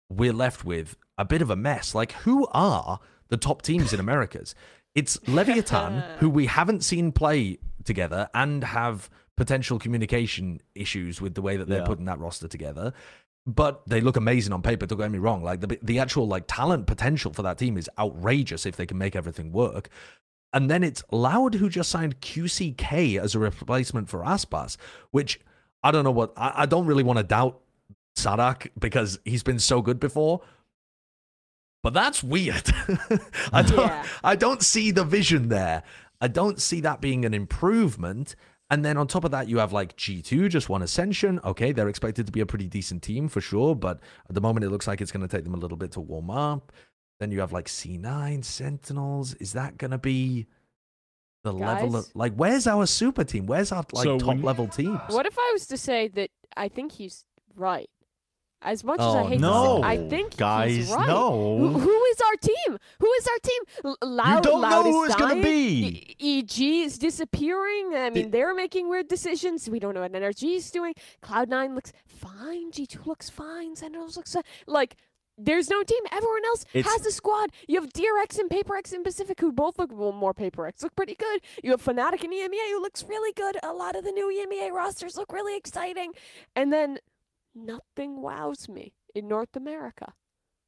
we're 0.10 0.34
left 0.34 0.64
with 0.64 0.96
a 1.18 1.26
bit 1.26 1.42
of 1.42 1.50
a 1.50 1.56
mess. 1.56 1.94
Like, 1.94 2.14
who 2.14 2.48
are 2.52 3.00
the 3.28 3.38
top 3.38 3.62
teams 3.62 3.92
in 3.94 4.00
Americas? 4.00 4.56
It's 4.96 5.20
Leviathan, 5.28 6.04
who 6.20 6.30
we 6.30 6.46
haven't 6.48 6.84
seen 6.84 7.12
play 7.12 7.58
together 7.84 8.30
and 8.34 8.64
have 8.64 9.10
potential 9.38 9.80
communication 9.80 10.60
issues 10.76 11.22
with 11.22 11.34
the 11.34 11.42
way 11.42 11.58
that 11.58 11.68
they're 11.68 11.80
Yeah. 11.80 11.86
putting 11.86 12.06
that 12.06 12.20
roster 12.20 12.48
together. 12.48 12.94
But 13.46 13.82
they 13.88 14.02
look 14.02 14.18
amazing 14.18 14.54
on 14.54 14.62
paper. 14.62 14.86
Don't 14.86 15.00
get 15.00 15.10
me 15.12 15.18
wrong. 15.18 15.42
Like 15.44 15.62
the 15.62 15.80
the 15.82 15.98
actual 16.00 16.28
like 16.28 16.44
talent 16.48 16.86
potential 16.88 17.34
for 17.34 17.42
that 17.44 17.58
team 17.58 17.78
is 17.78 17.90
outrageous 17.98 18.66
if 18.66 18.76
they 18.76 18.86
can 18.86 18.98
make 18.98 19.16
everything 19.16 19.52
work. 19.52 19.90
And 20.54 20.70
then 20.70 20.84
it's 20.84 21.04
Loud 21.12 21.56
who 21.56 21.70
just 21.70 21.90
signed 21.90 22.22
QCK 22.22 23.22
as 23.22 23.36
a 23.36 23.40
replacement 23.40 24.10
for 24.10 24.24
Aspas, 24.24 24.78
which 25.12 25.40
I 25.84 25.92
don't 25.92 26.04
know 26.04 26.12
what 26.12 26.34
I, 26.36 26.54
I 26.58 26.66
don't 26.66 26.86
really 26.86 27.04
want 27.04 27.18
to 27.18 27.24
doubt 27.24 27.60
Sadhak 28.18 28.70
because 28.78 29.20
he's 29.26 29.44
been 29.44 29.60
so 29.60 29.82
good 29.82 30.00
before. 30.00 30.42
But 31.82 31.94
that's 31.94 32.24
weird. 32.24 32.70
I 33.54 33.62
don't 33.62 33.78
Yeah. 33.78 34.06
I 34.24 34.36
don't 34.36 34.62
see 34.62 34.92
the 34.92 35.06
vision 35.06 35.50
there. 35.50 35.84
I 36.20 36.28
don't 36.28 36.60
see 36.60 36.82
that 36.82 37.00
being 37.00 37.24
an 37.24 37.34
improvement. 37.34 38.36
And 38.72 38.86
then 38.86 38.98
on 38.98 39.08
top 39.08 39.24
of 39.24 39.32
that, 39.32 39.48
you 39.48 39.58
have 39.58 39.74
like 39.74 39.96
G2 39.98 40.50
just 40.50 40.70
won 40.70 40.82
Ascension. 40.82 41.40
Okay, 41.44 41.72
they're 41.72 41.90
expected 41.90 42.26
to 42.28 42.32
be 42.32 42.42
a 42.42 42.46
pretty 42.46 42.68
decent 42.68 43.02
team 43.02 43.28
for 43.28 43.42
sure, 43.42 43.76
but 43.76 44.00
at 44.28 44.36
the 44.36 44.42
moment 44.42 44.64
it 44.64 44.70
looks 44.70 44.88
like 44.88 45.02
it's 45.02 45.12
going 45.12 45.28
to 45.28 45.36
take 45.36 45.44
them 45.44 45.56
a 45.56 45.58
little 45.58 45.78
bit 45.78 45.92
to 45.94 46.02
warm 46.02 46.30
up. 46.30 46.72
Then 47.20 47.32
you 47.32 47.40
have 47.42 47.52
like 47.52 47.66
C9 47.68 48.44
Sentinels. 48.46 49.34
Is 49.36 49.54
that 49.54 49.78
going 49.78 49.92
to 49.92 49.98
be 49.98 50.48
the 51.44 51.52
level 51.54 51.96
of 51.96 52.08
like 52.16 52.34
where's 52.36 52.68
our 52.68 52.86
super 52.86 53.24
team? 53.24 53.46
Where's 53.46 53.72
our 53.72 53.84
like 53.94 54.04
So 54.04 54.18
top 54.20 54.28
when- 54.30 54.42
level 54.42 54.68
teams? 54.68 55.00
What 55.10 55.26
if 55.26 55.38
I 55.38 55.50
was 55.54 55.68
to 55.68 55.78
say 55.78 56.08
that 56.10 56.30
I 56.56 56.68
think 56.70 56.94
he's 56.94 57.26
right? 57.56 57.90
As 58.62 58.84
much 58.84 59.00
as 59.00 59.06
I 59.16 59.22
Oh, 59.22 59.28
hate 59.28 59.40
no. 59.40 59.78
to 59.78 59.84
say, 59.84 59.88
I 59.88 60.10
think 60.10 60.36
Guys, 60.36 60.76
he's 60.76 60.92
right. 60.92 61.08
no. 61.08 61.58
Who, 61.60 61.80
who 61.80 62.04
is 62.04 62.18
our 62.20 62.36
team? 62.42 62.78
Who 63.00 63.12
is 63.14 63.28
our 63.28 63.40
team? 63.42 63.62
L- 63.86 63.98
Loud, 64.02 64.44
don't 64.44 64.62
know 64.62 64.68
Loud 64.68 64.86
who 64.86 65.04
is 65.06 65.10
it's 65.12 65.16
gonna 65.20 65.42
dying. 65.42 65.44
be. 65.44 66.16
E- 66.20 66.40
EG 66.40 66.62
is 66.84 66.98
disappearing. 66.98 67.96
I 67.96 68.10
mean, 68.10 68.32
they're 68.32 68.54
making 68.54 68.90
weird 68.90 69.08
decisions. 69.08 69.70
We 69.70 69.80
don't 69.80 69.94
know 69.94 70.02
what 70.02 70.12
NRG 70.12 70.56
is 70.58 70.72
doing. 70.72 70.94
Cloud9 71.24 71.74
looks 71.74 71.94
fine. 72.06 72.70
G2 72.74 73.06
looks 73.06 73.30
fine. 73.30 73.78
Sentinels 73.78 74.18
looks 74.18 74.34
fine. 74.34 74.44
Like, 74.68 74.98
there's 75.40 75.70
no 75.70 75.82
team. 75.84 76.04
Everyone 76.12 76.44
else 76.46 76.66
It's- 76.74 76.92
has 76.94 77.06
a 77.06 77.12
squad. 77.12 77.52
You 77.68 77.80
have 77.82 77.92
DRX 77.94 78.38
and 78.40 78.50
Paper 78.50 78.74
Rex 78.74 78.92
and 78.94 79.04
Pacific, 79.04 79.40
who 79.40 79.52
both 79.52 79.80
look 79.80 79.92
well, 79.92 80.12
more 80.12 80.34
Paper 80.34 80.64
Rex 80.64 80.84
look 80.84 80.96
pretty 80.96 81.16
good. 81.16 81.42
You 81.64 81.72
have 81.72 81.82
Fnatic 81.84 82.24
and 82.24 82.34
EMEA, 82.34 82.70
who 82.72 82.82
looks 82.82 83.04
really 83.04 83.32
good. 83.34 83.58
A 83.64 83.74
lot 83.74 83.96
of 83.96 84.04
the 84.04 84.12
new 84.12 84.28
EMEA 84.30 84.72
rosters 84.72 85.18
look 85.18 85.32
really 85.32 85.56
exciting. 85.58 86.12
And 86.56 86.72
then 86.74 87.00
nothing 87.56 88.22
wows 88.22 88.68
me 88.70 88.94
in 89.16 89.28
North 89.28 89.56
America. 89.56 90.14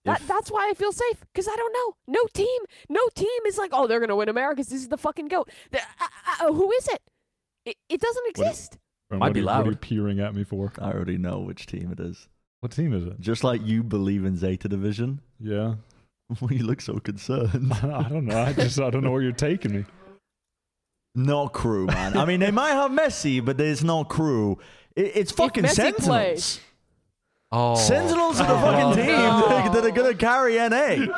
That, 0.03 0.21
If- 0.21 0.27
that's 0.27 0.49
why 0.49 0.67
I 0.69 0.73
feel 0.73 0.91
safe 0.91 1.19
because 1.31 1.47
I 1.47 1.55
don't 1.55 1.73
know. 1.73 1.95
No 2.07 2.25
team, 2.33 2.61
no 2.89 3.07
team 3.13 3.27
is 3.45 3.57
like, 3.59 3.69
oh, 3.73 3.85
they're 3.85 3.99
gonna 3.99 4.15
win 4.15 4.29
America's. 4.29 4.67
This 4.69 4.81
is 4.81 4.87
the 4.89 4.97
fucking 4.97 5.27
goat. 5.27 5.49
The- 5.69 5.79
uh, 5.79 6.07
uh, 6.47 6.53
who 6.53 6.71
is 6.71 6.87
it? 6.87 7.01
It, 7.65 7.77
it 7.89 8.01
doesn't 8.01 8.23
What- 8.23 8.29
exist. 8.47 8.77
Might 9.11 9.17
Might 9.19 9.33
be 9.33 9.43
What 9.43 9.67
are 9.67 9.69
you 9.69 9.75
peering 9.75 10.19
at 10.21 10.33
me 10.33 10.43
for? 10.45 10.71
I 10.79 10.91
already 10.93 11.17
know 11.17 11.39
which 11.39 11.65
team 11.67 11.91
it 11.91 11.99
is. 11.99 12.29
What 12.61 12.71
team 12.71 12.93
is 12.93 13.05
it? 13.05 13.19
Just 13.19 13.43
like 13.43 13.61
you 13.65 13.83
believe 13.83 14.23
in 14.25 14.37
Zeta 14.37 14.67
Division, 14.69 15.19
Yeah. 15.39 15.75
you 16.49 16.63
look 16.63 16.79
so 16.79 16.97
concerned. 16.99 17.73
I 17.83 18.07
don't 18.07 18.25
know. 18.25 18.39
I 18.39 18.53
just 18.53 18.79
I 18.79 18.89
don't 18.89 19.03
know 19.03 19.11
where 19.11 19.21
you're 19.21 19.31
taking 19.33 19.73
me. 19.75 19.85
Not 21.13 21.51
KRÜ, 21.53 21.87
man. 21.87 22.15
I 22.17 22.23
mean, 22.23 22.39
they 22.39 22.51
might 22.51 22.69
have 22.71 22.89
Messi, 22.91 23.43
but 23.43 23.57
there's 23.57 23.83
no 23.83 24.05
KRÜ. 24.05 24.57
It, 24.95 25.11
it's 25.15 25.31
fucking 25.33 25.65
Messi 25.65 25.75
Sentinels. 25.75 26.07
plays. 26.07 26.59
Oh, 27.51 27.75
Sentinels 27.75 28.39
are 28.39 28.47
the 28.47 28.53
Oh, 28.53 28.61
fucking 28.61 29.03
team 29.05 29.11
no. 29.17 29.49
that, 29.49 29.67
are, 29.67 29.73
that 29.73 29.85
are 29.85 29.91
gonna 29.91 30.13
carry 30.15 30.55
NA. 30.55 31.11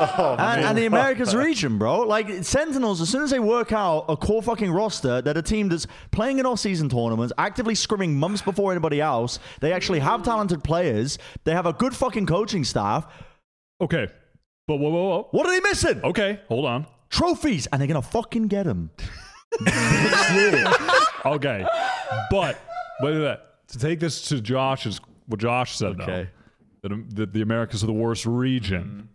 And, 0.00 0.64
and 0.64 0.78
the 0.78 0.86
Americas 0.86 1.34
region, 1.36 1.78
bro. 1.78 2.00
Like 2.00 2.44
Sentinels, 2.44 3.00
as 3.00 3.08
soon 3.08 3.22
as 3.22 3.30
they 3.30 3.38
work 3.38 3.72
out 3.72 4.06
a 4.08 4.16
core 4.16 4.42
fucking 4.42 4.70
roster, 4.70 5.20
they're 5.22 5.36
a 5.36 5.42
team 5.42 5.68
that's 5.68 5.86
playing 6.10 6.38
in 6.38 6.46
off-season 6.46 6.88
tournaments, 6.88 7.32
actively 7.38 7.74
scrimming 7.74 8.14
months 8.14 8.42
before 8.42 8.72
anybody 8.72 9.00
else. 9.00 9.38
They 9.60 9.72
actually 9.72 10.00
have 10.00 10.22
talented 10.22 10.64
players. 10.64 11.18
They 11.44 11.52
have 11.52 11.66
a 11.66 11.72
good 11.72 11.94
fucking 11.94 12.26
coaching 12.26 12.64
staff. 12.64 13.06
Okay. 13.80 14.08
But 14.68 14.76
whoa, 14.76 14.90
whoa, 14.90 15.02
whoa. 15.08 15.28
What 15.32 15.46
are 15.46 15.52
they 15.52 15.60
missing? 15.60 16.00
Okay, 16.04 16.40
hold 16.48 16.64
on. 16.66 16.86
Trophies, 17.10 17.66
and 17.66 17.80
they're 17.80 17.88
gonna 17.88 18.00
fucking 18.02 18.48
get 18.48 18.64
them. 18.64 18.90
Okay. 21.24 21.64
But 22.30 22.58
wait 23.00 23.12
a 23.12 23.18
minute. 23.18 23.40
To 23.68 23.78
take 23.78 24.00
this 24.00 24.22
to 24.28 24.40
Josh's 24.40 25.00
what 25.26 25.40
Josh 25.40 25.76
said 25.76 26.00
Okay. 26.00 26.28
that, 26.82 26.92
um, 26.92 27.08
that 27.14 27.32
the 27.32 27.42
Americas 27.42 27.82
are 27.82 27.86
the 27.86 27.92
worst 27.92 28.26
region. 28.26 29.08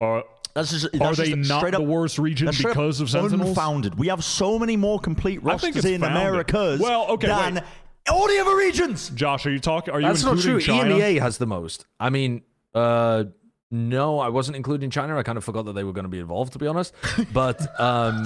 Are 0.00 0.24
That's 0.54 0.70
just. 0.70 0.86
are 1.00 1.14
they 1.14 1.32
just 1.32 1.48
not 1.48 1.58
straight 1.60 1.72
the 1.74 1.82
worst 1.82 2.18
region 2.18 2.46
that's 2.46 2.58
straight 2.58 2.70
up 2.70 2.76
because 2.76 3.00
of 3.00 3.10
Sentinels? 3.10 3.48
Unfounded. 3.50 3.96
We 3.98 4.08
have 4.08 4.22
so 4.24 4.58
many 4.58 4.76
more 4.76 4.98
complete 5.00 5.42
rosters 5.42 5.84
in 5.84 6.00
founded. 6.00 6.16
Americas 6.16 6.80
Well, 6.80 7.06
okay, 7.12 7.26
than 7.26 7.54
wait. 7.56 7.64
all 8.10 8.28
the 8.28 8.38
other 8.38 8.56
regions. 8.56 9.10
Josh, 9.10 9.44
are 9.46 9.50
you 9.50 9.58
talking? 9.58 9.92
Are 9.94 10.00
you 10.00 10.06
That's 10.06 10.22
not 10.22 10.36
including 10.36 10.60
true. 10.60 10.74
China? 10.78 10.94
EMEA 10.94 11.20
has 11.20 11.38
the 11.38 11.46
most. 11.46 11.86
I 11.98 12.10
mean, 12.10 12.42
uh, 12.74 13.24
no, 13.70 14.18
I 14.20 14.28
wasn't 14.28 14.56
including 14.56 14.90
China. 14.90 15.18
I 15.18 15.22
kind 15.22 15.36
of 15.36 15.44
forgot 15.44 15.64
that 15.66 15.72
they 15.74 15.84
were 15.84 15.92
going 15.92 16.04
to 16.04 16.08
be 16.10 16.20
involved, 16.20 16.52
to 16.54 16.58
be 16.58 16.66
honest. 16.66 16.94
But 17.32 17.78
um, 17.80 18.24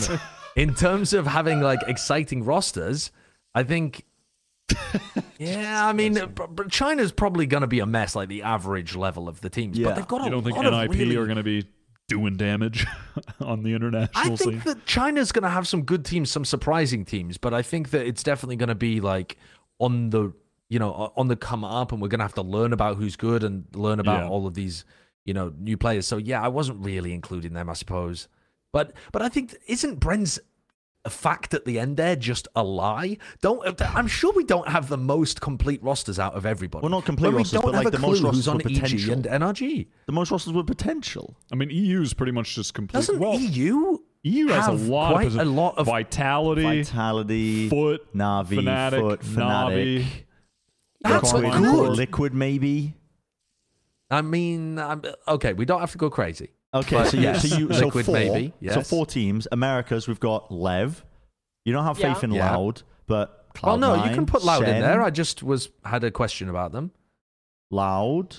in 0.56 0.74
terms 0.74 1.12
of 1.14 1.26
having 1.26 1.60
like 1.62 1.80
exciting 1.88 2.44
rosters, 2.44 3.10
I 3.54 3.62
think. 3.62 4.04
Yeah, 5.38 5.86
I 5.86 5.92
mean, 5.92 6.14
b- 6.14 6.44
b- 6.54 6.62
China's 6.70 7.12
probably 7.12 7.46
going 7.46 7.60
to 7.62 7.66
be 7.66 7.80
a 7.80 7.86
mess, 7.86 8.14
like 8.14 8.28
the 8.28 8.42
average 8.42 8.94
level 8.96 9.28
of 9.28 9.40
the 9.40 9.50
teams. 9.50 9.78
Yeah. 9.78 9.88
But 9.88 9.96
they've 9.96 10.08
got 10.08 10.20
a 10.22 10.24
You 10.24 10.30
don't 10.30 10.42
think 10.44 10.56
lot 10.56 10.66
of 10.66 10.72
NIP 10.72 10.90
really- 10.98 11.16
are 11.16 11.24
going 11.26 11.36
to 11.38 11.42
be 11.42 11.66
doing 12.08 12.36
damage 12.36 12.86
on 13.40 13.62
the 13.62 13.74
international 13.74 14.10
I 14.34 14.36
think 14.36 14.38
scene? 14.38 14.62
that 14.64 14.84
China's 14.86 15.32
going 15.32 15.44
to 15.44 15.48
have 15.48 15.66
some 15.66 15.82
good 15.82 16.04
teams, 16.04 16.30
some 16.30 16.44
surprising 16.44 17.04
teams, 17.04 17.38
but 17.38 17.54
I 17.54 17.62
think 17.62 17.90
that 17.90 18.06
it's 18.06 18.22
definitely 18.22 18.56
going 18.56 18.68
to 18.68 18.74
be 18.74 19.00
like 19.00 19.36
on 19.78 20.10
the 20.10 20.32
you 20.68 20.78
know 20.78 21.12
on 21.16 21.28
the 21.28 21.36
come 21.36 21.64
up, 21.64 21.92
and 21.92 22.00
we're 22.02 22.08
going 22.08 22.18
to 22.20 22.24
have 22.24 22.34
to 22.34 22.42
learn 22.42 22.72
about 22.72 22.96
who's 22.96 23.16
good 23.16 23.42
and 23.44 23.64
learn 23.74 24.00
about 24.00 24.24
Yeah. 24.24 24.28
all 24.28 24.46
of 24.46 24.54
these 24.54 24.84
you 25.24 25.32
know 25.34 25.52
new 25.58 25.76
players. 25.76 26.06
So 26.06 26.16
yeah, 26.18 26.42
I 26.42 26.48
wasn't 26.48 26.84
really 26.84 27.12
including 27.14 27.52
them, 27.54 27.68
I 27.70 27.74
suppose. 27.74 28.28
But 28.72 28.92
but 29.12 29.22
I 29.22 29.28
think 29.28 29.54
isn't 29.66 30.00
Bren's 30.00 30.38
fact 31.10 31.52
at 31.54 31.64
the 31.64 31.78
end 31.78 31.96
there 31.96 32.16
just 32.16 32.48
a 32.54 32.62
lie? 32.62 33.18
Don't 33.40 33.80
I'm 33.82 34.06
sure 34.06 34.32
we 34.32 34.44
don't 34.44 34.68
have 34.68 34.88
the 34.88 34.96
most 34.96 35.40
complete 35.40 35.82
rosters 35.82 36.18
out 36.18 36.34
of 36.34 36.46
everybody. 36.46 36.82
Well, 36.82 36.90
not 36.90 37.04
complete 37.04 37.28
But 37.28 37.32
we 37.34 37.38
rosters, 37.38 37.60
don't 37.60 37.64
but, 37.72 37.74
have 37.74 37.84
like, 37.84 37.94
a 37.94 37.96
the 37.96 38.02
most 38.06 38.20
clue 38.20 38.30
who's 38.30 38.46
rosters 38.46 38.48
on 38.48 38.56
with 38.58 38.66
EG 38.66 38.74
potential. 38.74 39.12
and 39.12 39.24
NRG. 39.24 39.86
The 40.06 40.12
most 40.12 40.30
rosters 40.30 40.52
with 40.52 40.66
potential. 40.66 41.36
I 41.52 41.56
mean, 41.56 41.70
EU 41.70 42.00
is 42.02 42.14
pretty 42.14 42.32
much 42.32 42.54
just 42.54 42.74
complete. 42.74 42.98
Doesn't 42.98 43.18
well, 43.18 43.38
EU 43.38 43.98
EU 44.24 44.46
has 44.48 44.68
a 44.68 44.70
have 44.72 44.82
lot 44.82 45.12
quite 45.12 45.26
of, 45.28 45.36
a 45.36 45.44
lot 45.44 45.78
of 45.78 45.86
vitality, 45.86 46.62
Vitality, 46.62 47.68
FUT, 47.68 48.14
Navi, 48.14 48.58
Fnatic, 48.58 49.00
FUT, 49.00 49.20
Navi. 49.22 50.04
Fnatic, 50.04 50.06
That's 51.00 51.32
Liquid, 51.32 51.52
good. 51.62 51.90
Liquid, 51.96 52.34
maybe. 52.34 52.94
I 54.10 54.22
mean, 54.22 54.78
I'm, 54.78 55.02
okay, 55.26 55.54
we 55.54 55.64
don't 55.64 55.80
have 55.80 55.90
to 55.92 55.98
go 55.98 56.08
crazy. 56.10 56.50
Okay, 56.74 56.96
But 56.96 57.08
so 57.10 57.16
you, 57.18 57.22
yes, 57.22 57.48
so 57.48 57.56
you, 57.58 57.72
so 57.72 57.84
Liquid 57.86 58.06
four, 58.06 58.14
maybe, 58.14 58.54
so 58.70 58.80
four 58.82 59.04
teams. 59.04 59.46
Americas, 59.52 60.08
we've 60.08 60.20
got 60.20 60.50
Lev. 60.50 61.04
You 61.64 61.72
don't 61.72 61.84
have 61.84 61.98
Yeah. 61.98 62.14
faith 62.14 62.24
in 62.24 62.32
Yeah. 62.32 62.50
Loud, 62.56 62.82
but 63.06 63.46
well, 63.62 63.76
no, 63.76 64.04
you 64.04 64.14
can 64.14 64.24
put 64.26 64.42
loud 64.42 64.62
in 64.66 64.80
there. 64.80 65.02
I 65.02 65.10
just 65.10 65.42
was 65.42 65.68
had 65.84 66.02
a 66.02 66.10
question 66.10 66.48
about 66.48 66.72
them. 66.72 66.90
Loud. 67.70 68.36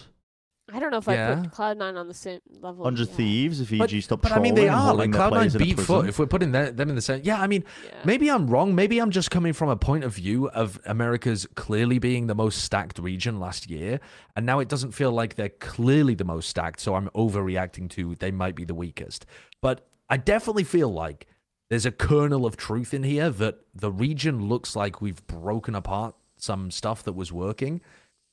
I 0.74 0.80
don't 0.80 0.90
know 0.90 0.98
if 0.98 1.08
I 1.08 1.36
put 1.36 1.52
Cloud9 1.52 1.98
on 1.98 2.08
the 2.08 2.14
same 2.16 2.40
level. 2.60 2.84
Hundred 2.84 3.10
yeah. 3.10 3.16
Thieves. 3.16 3.62
If 3.62 3.72
EG 3.72 3.78
But, 3.80 3.94
EG 3.94 4.02
stopped 4.02 4.24
but 4.24 4.32
I 4.32 4.40
mean, 4.40 4.56
they 4.56 4.68
are 4.68 4.94
like 4.94 4.96
holding 4.96 5.12
their 5.12 5.30
players 5.30 5.56
Cloud9 5.56 5.60
beat. 5.60 5.80
FUT. 5.80 6.08
If 6.10 6.18
we're 6.18 6.26
putting 6.26 6.52
that, 6.54 6.78
them 6.78 6.90
in 6.90 6.96
the 6.96 7.02
same, 7.02 7.22
yeah. 7.24 7.40
I 7.40 7.46
mean, 7.46 7.64
Yeah. 7.86 8.00
maybe 8.06 8.30
I'm 8.32 8.48
wrong. 8.48 8.74
Maybe 8.74 9.00
I'm 9.00 9.12
just 9.12 9.30
coming 9.30 9.54
from 9.54 9.70
a 9.70 9.76
point 9.76 10.04
of 10.04 10.16
view 10.16 10.50
of 10.50 10.80
America's 10.86 11.46
clearly 11.56 12.00
being 12.00 12.26
the 12.26 12.34
most 12.36 12.64
stacked 12.64 12.98
region 12.98 13.40
last 13.40 13.70
year, 13.70 14.00
and 14.36 14.46
now 14.46 14.60
it 14.60 14.68
doesn't 14.68 14.94
feel 14.94 15.12
like 15.12 15.36
they're 15.36 15.50
clearly 15.50 16.16
the 16.16 16.26
most 16.26 16.50
stacked. 16.50 16.80
So 16.80 16.96
I'm 16.96 17.10
overreacting 17.10 17.90
to 17.92 18.16
they 18.16 18.32
might 18.32 18.56
be 18.56 18.66
the 18.66 18.76
weakest. 18.76 19.26
But 19.62 19.88
I 20.10 20.18
definitely 20.18 20.64
feel 20.64 20.90
like 20.90 21.28
there's 21.70 21.86
a 21.86 21.92
kernel 21.92 22.46
of 22.46 22.58
truth 22.58 22.94
in 22.94 23.04
here 23.04 23.30
that 23.30 23.60
the 23.76 23.92
region 23.92 24.48
looks 24.48 24.76
like 24.76 25.02
we've 25.02 25.26
broken 25.28 25.76
apart 25.76 26.16
some 26.38 26.72
stuff 26.72 27.04
that 27.04 27.14
was 27.14 27.32
working, 27.32 27.80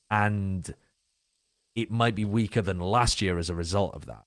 and 0.09 0.73
it 1.75 1.91
might 1.91 2.15
be 2.15 2.25
weaker 2.25 2.61
than 2.61 2.79
last 2.79 3.21
year 3.21 3.37
as 3.37 3.49
a 3.49 3.55
result 3.55 3.95
of 3.95 4.05
that. 4.05 4.23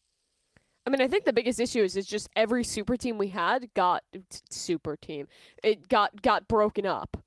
I 0.87 0.91
mean, 0.91 1.01
I 1.01 1.09
think 1.09 1.25
the 1.25 1.33
biggest 1.33 1.61
issue 1.61 1.83
is, 1.83 1.97
is 1.97 2.07
just 2.07 2.29
every 2.37 2.63
super 2.63 2.97
team 2.97 3.17
we 3.17 3.29
had 3.29 3.73
got 3.75 4.03
super 4.51 4.97
team. 4.97 5.29
It 5.63 5.89
got 5.89 6.21
got 6.21 6.47
broken 6.47 6.85
up 6.85 7.24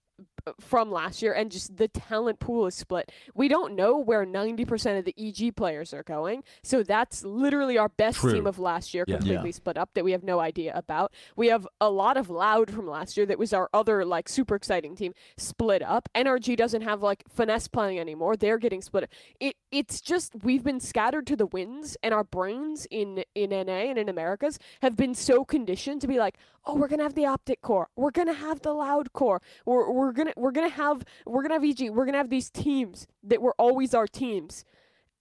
from 0.60 0.92
last 0.92 1.22
year, 1.22 1.34
and 1.34 1.52
just 1.52 1.78
the 1.78 1.88
talent 1.88 2.40
pool 2.40 2.66
is 2.68 2.76
split. 2.76 3.12
We 3.36 3.48
don't 3.48 3.76
know 3.76 3.98
where 3.98 4.26
ninety 4.26 4.66
percent 4.66 4.98
of 5.00 5.06
the 5.06 5.16
EG 5.18 5.56
players 5.56 5.94
are 5.94 6.04
going, 6.04 6.44
so 6.64 6.84
that's 6.84 7.24
literally 7.24 7.78
our 7.78 7.90
best 7.90 8.20
True. 8.20 8.34
team 8.34 8.48
of 8.48 8.60
last 8.60 8.94
year, 8.94 9.06
Yeah. 9.08 9.18
completely 9.18 9.50
Yeah. 9.50 9.56
split 9.56 9.78
up 9.78 9.92
that 9.94 10.04
we 10.04 10.12
have 10.12 10.24
no 10.24 10.40
idea 10.40 10.72
about. 10.76 11.14
We 11.36 11.48
have 11.48 11.68
a 11.82 11.90
lot 11.90 12.18
of 12.18 12.30
loud 12.30 12.72
from 12.72 12.88
last 12.88 13.18
year 13.18 13.26
that 13.26 13.40
was 13.40 13.54
our 13.54 13.70
other 13.74 14.06
like 14.06 14.30
super 14.30 14.56
exciting 14.56 14.96
team 14.96 15.14
split 15.38 15.82
up. 15.82 16.10
NRG 16.16 16.56
doesn't 16.56 16.82
have 16.82 17.02
like 17.04 17.24
finesse 17.30 17.68
playing 17.68 18.00
anymore; 18.00 18.36
they're 18.36 18.58
getting 18.58 18.82
split. 18.82 19.04
up. 19.06 19.10
It 19.40 19.56
it's 19.72 20.02
just 20.02 20.34
we've 20.44 20.64
been 20.64 20.80
scattered 20.80 21.28
to 21.28 21.36
the 21.36 21.46
winds, 21.46 21.98
and 22.04 22.14
our 22.14 22.24
brains 22.24 22.88
in 22.90 23.24
in 23.36 23.52
NA 23.52 23.90
and 23.90 23.98
in 23.98 24.10
Americas 24.10 24.58
have 24.82 24.96
been 24.96 25.14
so 25.16 25.44
conditioned 25.46 26.02
to 26.02 26.08
be 26.08 26.20
like, 26.20 26.38
oh, 26.68 26.76
we're 26.76 26.88
gonna 26.88 27.04
have 27.04 27.16
the 27.16 27.24
OpTic 27.24 27.62
core, 27.62 27.88
we're 27.96 28.12
gonna 28.12 28.34
have 28.34 28.62
the 28.62 28.74
loud 28.74 29.14
core, 29.14 29.42
we're 29.66 29.92
we're 29.92 30.12
gonna 30.12 30.34
we're 30.38 30.52
gonna 30.52 30.70
have 30.70 31.04
we're 31.26 31.42
gonna 31.42 31.56
have 31.56 31.64
EG, 31.64 31.90
we're 31.90 32.06
gonna 32.06 32.18
have 32.18 32.30
these 32.30 32.50
teams 32.50 33.08
that 33.24 33.42
were 33.42 33.56
always 33.58 33.94
our 33.94 34.08
teams. 34.08 34.64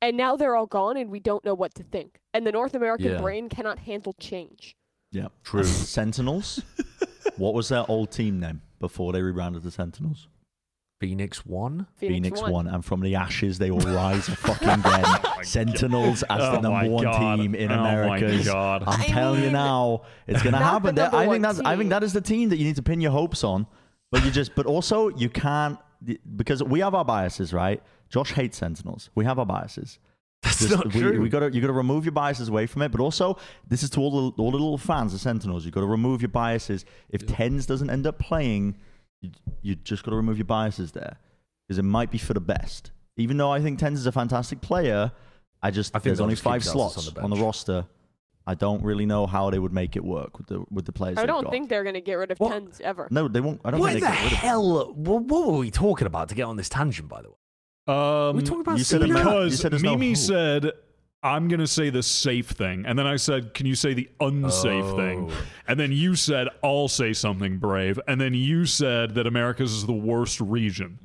And 0.02 0.14
now 0.18 0.36
they're 0.36 0.55
all 0.55 0.66
gone, 0.66 0.98
and 0.98 1.10
we 1.10 1.20
don't 1.20 1.43
know 1.43 1.55
what 1.55 1.74
to 1.77 1.82
think. 1.82 2.20
And 2.35 2.47
the 2.47 2.52
North 2.52 2.74
American 2.74 3.12
Yeah. 3.12 3.20
brain 3.23 3.48
cannot 3.48 3.78
handle 3.78 4.12
change. 4.20 4.77
Yeah. 5.10 5.28
True. 5.43 5.64
Sentinels. 5.97 6.60
what 7.39 7.55
was 7.55 7.70
their 7.70 7.85
old 7.89 8.10
team 8.10 8.39
name 8.39 8.60
before 8.78 9.14
they 9.14 9.23
rebranded 9.23 9.62
the 9.62 9.70
Sentinels? 9.70 10.28
Phoenix 11.01 11.44
One. 11.44 11.86
Phoenix, 11.97 12.14
Phoenix 12.14 12.43
won. 12.43 12.52
won. 12.52 12.66
and 12.68 12.85
from 12.85 13.01
the 13.01 13.14
ashes 13.16 13.59
they 13.59 13.70
will 13.70 13.81
rise 13.81 14.28
fucking 14.28 14.68
again. 14.68 15.05
Oh 15.39 15.43
Sentinels 15.43 16.23
as 16.24 16.39
the 16.39 16.59
Oh 16.59 16.60
number 16.60 16.89
one 16.90 17.05
God. 17.05 17.36
team 17.36 17.55
in 17.55 17.70
Oh 17.70 17.77
my 17.77 17.89
Americas. 18.16 18.47
God. 18.47 18.82
I'm 18.86 19.01
I 19.02 19.05
telling 19.05 19.43
you 19.44 19.51
now, 19.51 20.02
it's 20.27 20.43
gonna 20.43 20.59
not 20.59 20.82
the 20.82 20.89
happen. 20.93 20.98
I 21.14 21.20
think 21.20 21.28
one 21.28 21.43
that's 21.43 21.60
I 21.60 21.77
think 21.77 21.90
that 21.90 22.02
is 22.02 22.12
the 22.14 22.20
team 22.23 22.48
that 22.48 22.56
you 22.56 22.64
need 22.64 22.77
to 22.77 22.82
pin 22.82 23.01
your 23.01 23.12
hopes 23.12 23.44
on. 23.44 23.66
But 24.10 24.24
you 24.24 24.31
just 24.31 24.55
but 24.55 24.64
also 24.66 25.09
you 25.10 25.28
can't 25.28 25.78
because 26.36 26.62
we 26.62 26.81
have 26.81 26.94
our 26.94 27.05
biases, 27.05 27.52
right? 27.52 27.82
Josh 28.09 28.32
hates 28.32 28.56
Sentinels. 28.56 29.10
We 29.14 29.24
have 29.27 29.39
our 29.39 29.47
biases. 29.47 29.98
That's 30.43 30.60
Just- 30.60 30.70
not 30.73 30.93
we, 30.94 31.01
true. 31.01 31.20
We 31.20 31.28
gotta 31.28 31.52
you 31.52 31.60
gotta 31.60 31.73
remove 31.74 32.05
your 32.06 32.12
biases 32.12 32.48
away 32.48 32.66
from 32.66 32.82
it. 32.82 32.90
But 32.90 33.01
also, 33.01 33.36
this 33.68 33.82
is 33.82 33.90
to 33.90 34.01
all 34.01 34.31
the 34.31 34.43
all 34.43 34.51
the 34.51 34.56
little 34.59 34.78
fans 34.78 35.12
of 35.12 35.20
Sentinels. 35.20 35.64
You 35.66 35.70
gotta 35.70 35.86
remove 35.86 36.23
your 36.23 36.28
biases. 36.31 36.85
If 37.10 37.27
TenZ 37.27 37.66
doesn't 37.66 37.90
end 37.90 38.06
up 38.06 38.18
playing, 38.18 38.77
you, 39.27 39.31
you 39.62 39.74
just 39.77 40.03
gotta 40.05 40.16
remove 40.16 40.39
your 40.39 40.44
biases 40.47 40.93
there 40.93 41.16
because 41.66 41.78
it 41.78 41.82
might 41.85 42.11
be 42.11 42.19
for 42.19 42.35
the 42.35 42.40
best. 42.40 42.90
Even 43.16 43.36
though 43.36 43.51
I 43.51 43.61
think 43.61 43.78
TenZ 43.78 43.94
is 43.94 44.07
a 44.07 44.12
fantastic 44.12 44.61
player, 44.61 45.11
I 45.62 45.70
just 45.70 45.94
I 45.94 45.98
think 45.98 46.05
there's 46.05 46.20
only 46.20 46.35
just 46.35 46.44
keep 46.44 46.53
five 46.53 46.65
slots 46.65 46.98
on 46.98 47.15
the 47.15 47.23
on 47.23 47.31
the 47.31 47.36
bench. 47.36 47.44
roster. 47.44 47.86
I 48.48 48.55
don't 48.55 48.82
really 48.85 49.07
know 49.07 49.27
how 49.27 49.51
they 49.51 49.59
would 49.59 49.73
make 49.73 49.97
it 49.97 50.05
work 50.05 50.39
with 50.39 50.47
the 50.47 50.65
with 50.70 50.85
the 50.85 50.93
players. 50.93 51.19
I 51.19 51.23
they've 51.23 51.28
don't 51.28 51.44
got. 51.44 51.51
think 51.53 51.69
they're 51.69 51.82
gonna 51.82 52.01
get 52.01 52.15
rid 52.15 52.31
of 52.31 52.39
What? 52.39 52.53
TenZ 52.53 52.81
ever. 52.82 53.09
No, 53.11 53.27
they 53.28 53.40
won't. 53.40 53.61
I 53.65 53.70
don't 53.73 53.81
What 53.81 53.93
think 53.93 54.05
the 54.05 54.11
they 54.11 54.12
get 54.16 54.23
rid 54.24 54.32
of 54.32 54.39
hell? 54.39 54.94
What, 54.94 55.23
what 55.24 55.47
were 55.48 55.59
we 55.59 55.70
talking 55.70 56.07
about 56.07 56.28
to 56.28 56.35
get 56.36 56.44
on 56.44 56.57
this 56.57 56.69
tangent? 56.69 57.09
By 57.09 57.23
the 57.23 57.31
way, 57.31 57.35
Um, 58.28 58.36
we 58.36 58.43
talking 58.43 58.61
about 58.61 58.78
you 58.78 58.85
said 58.85 59.03
it 59.03 59.09
Cena? 59.09 59.15
now. 59.24 59.39
You 59.39 59.44
because 59.47 59.61
said 59.61 59.73
there's 59.73 59.82
no 59.82 59.93
Mimi 59.97 60.09
hope. 60.11 60.16
said, 60.19 60.73
"I'm 61.22 61.48
going 61.48 61.60
to 61.60 61.66
say 61.66 61.90
the 61.90 62.02
safe 62.02 62.48
thing," 62.48 62.84
and 62.86 62.98
then 62.98 63.06
I 63.06 63.16
said, 63.16 63.55
"Can 63.55 63.66
you 63.66 63.74
say 63.74 63.94
the 63.94 64.09
unsafe 64.20 64.97
thing?" 64.97 65.30
Oh. 65.30 65.44
And 65.68 65.78
then 65.78 65.93
you 65.93 66.14
said, 66.14 66.48
"I'll 66.62 66.88
say 66.88 67.12
something 67.12 67.59
brave," 67.59 67.98
and 68.06 68.20
then 68.20 68.34
you 68.34 68.66
said 68.66 69.14
that 69.14 69.26
America's 69.26 69.72
is 69.72 69.86
the 69.86 69.93
worst 69.93 70.40
region. 70.40 70.98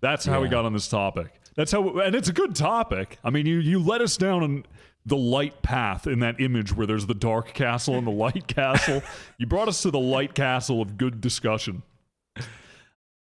That's 0.00 0.24
how 0.24 0.40
we 0.42 0.48
got 0.48 0.64
on 0.64 0.72
this 0.72 0.88
topic. 0.88 1.32
That's 1.54 1.70
how, 1.70 1.98
and 2.00 2.14
it's 2.14 2.28
a 2.28 2.32
good 2.32 2.54
topic. 2.56 3.18
I 3.22 3.30
mean, 3.30 3.46
you 3.46 3.58
you 3.58 3.78
let 3.78 4.00
us 4.00 4.16
down 4.16 4.42
on 4.42 4.64
the 5.04 5.16
light 5.16 5.62
path 5.62 6.06
in 6.06 6.20
that 6.20 6.40
image 6.40 6.74
where 6.74 6.86
there's 6.86 7.06
the 7.06 7.14
dark 7.14 7.54
castle 7.54 7.96
and 7.96 8.06
the 8.06 8.12
light 8.12 8.46
castle. 8.48 9.02
You 9.38 9.46
brought 9.46 9.68
us 9.68 9.82
to 9.82 9.90
the 9.90 9.98
light 9.98 10.34
castle 10.34 10.80
of 10.80 10.96
good 10.96 11.20
discussion. 11.20 11.82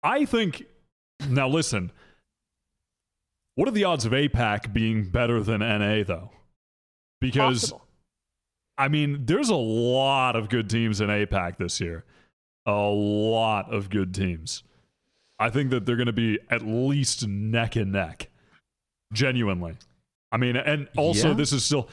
I 0.02 0.24
think. 0.24 0.64
Now 1.28 1.48
listen. 1.48 1.92
What 3.56 3.68
are 3.68 3.72
the 3.72 3.84
odds 3.84 4.04
of 4.04 4.12
APAC 4.12 4.72
being 4.72 5.08
better 5.10 5.42
than 5.42 5.60
NA 5.60 6.04
though? 6.04 6.30
Because 7.20 7.62
Possible. 7.62 7.82
I 8.78 8.88
mean, 8.88 9.24
there's 9.24 9.48
a 9.48 9.56
lot 9.56 10.36
of 10.36 10.48
good 10.48 10.68
teams 10.68 11.00
in 11.00 11.08
APAC 11.08 11.56
this 11.56 11.80
year. 11.80 12.04
A 12.66 12.72
lot 12.72 13.72
of 13.72 13.88
good 13.90 14.14
teams. 14.14 14.62
I 15.38 15.50
think 15.50 15.70
that 15.70 15.86
they're 15.86 15.96
going 15.96 16.06
to 16.06 16.12
be 16.12 16.38
at 16.50 16.62
least 16.62 17.26
neck 17.26 17.76
and 17.76 17.92
neck. 17.92 18.28
Genuinely. 19.12 19.76
I 20.30 20.36
mean, 20.36 20.56
and 20.56 20.88
also 20.96 21.28
Yeah. 21.28 21.34
this 21.34 21.52
is 21.52 21.64
still 21.64 21.88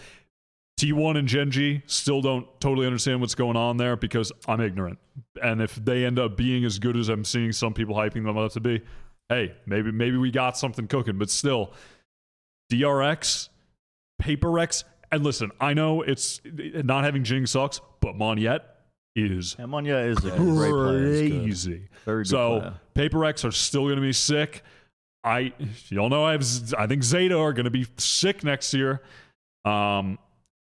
T1 0.80 1.18
and 1.18 1.27
Gen.G 1.27 1.84
still 1.85 2.22
don't 2.22 2.48
totally 2.60 2.88
understand 2.88 3.22
what's 3.22 3.35
going 3.35 3.56
on 3.56 3.77
there 3.77 3.95
because 3.95 4.31
I'm 4.48 4.60
ignorant. 4.60 4.98
And 5.41 5.61
if 5.61 5.76
they 5.76 6.03
end 6.03 6.19
up 6.19 6.35
being 6.35 6.65
as 6.65 6.80
good 6.80 6.98
as 6.98 7.07
I'm 7.10 7.23
seeing 7.23 7.52
some 7.52 7.73
people 7.73 7.95
hyping 7.95 8.26
them 8.26 8.38
up 8.38 8.52
to 8.53 8.60
be, 8.60 8.81
hey, 9.34 9.55
maybe 9.65 9.91
maybe 9.91 10.18
we 10.18 10.31
got 10.31 10.57
something 10.57 10.88
cooking. 10.88 11.18
But 11.18 11.30
still, 11.30 11.73
DRX, 12.72 13.49
Paper 14.19 14.51
Rex, 14.51 14.84
and 15.11 15.23
listen, 15.23 15.51
I 15.60 15.73
know 15.73 16.01
it's 16.01 16.41
not 16.45 17.03
having 17.03 17.23
Jinggg 17.23 17.47
sucks, 17.47 17.81
but 17.99 18.15
Monyet 18.15 18.61
is 19.15 19.55
Him. 19.55 19.72
Monya 19.72 19.97
is 19.97 20.18
a 20.19 20.31
great 20.31 20.72
player. 20.72 20.99
Good. 20.99 21.31
crazy. 21.31 21.89
Very 22.05 22.23
good 22.23 22.30
So 22.30 22.60
player. 22.60 22.73
Paper 22.93 23.19
Rex 23.19 23.45
are 23.45 23.51
still 23.51 23.84
going 23.84 23.95
to 23.95 24.01
be 24.01 24.14
sick. 24.14 24.64
I 25.23 25.53
y'all 25.88 26.10
know 26.10 26.26
I 26.26 26.34
have 26.34 26.45
I 26.77 26.85
think 26.88 27.03
Zeta 27.03 27.38
are 27.38 27.53
going 27.53 27.65
to 27.65 27.72
be 27.72 27.88
sick 27.97 28.43
next 28.43 28.73
year. 28.73 29.01
Um, 29.65 30.19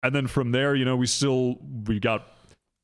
and 0.02 0.14
then 0.14 0.26
from 0.26 0.52
there, 0.52 0.74
you 0.74 0.84
know, 0.84 0.96
we 0.96 1.06
still 1.06 1.58
we 1.86 2.00
got 2.00 2.28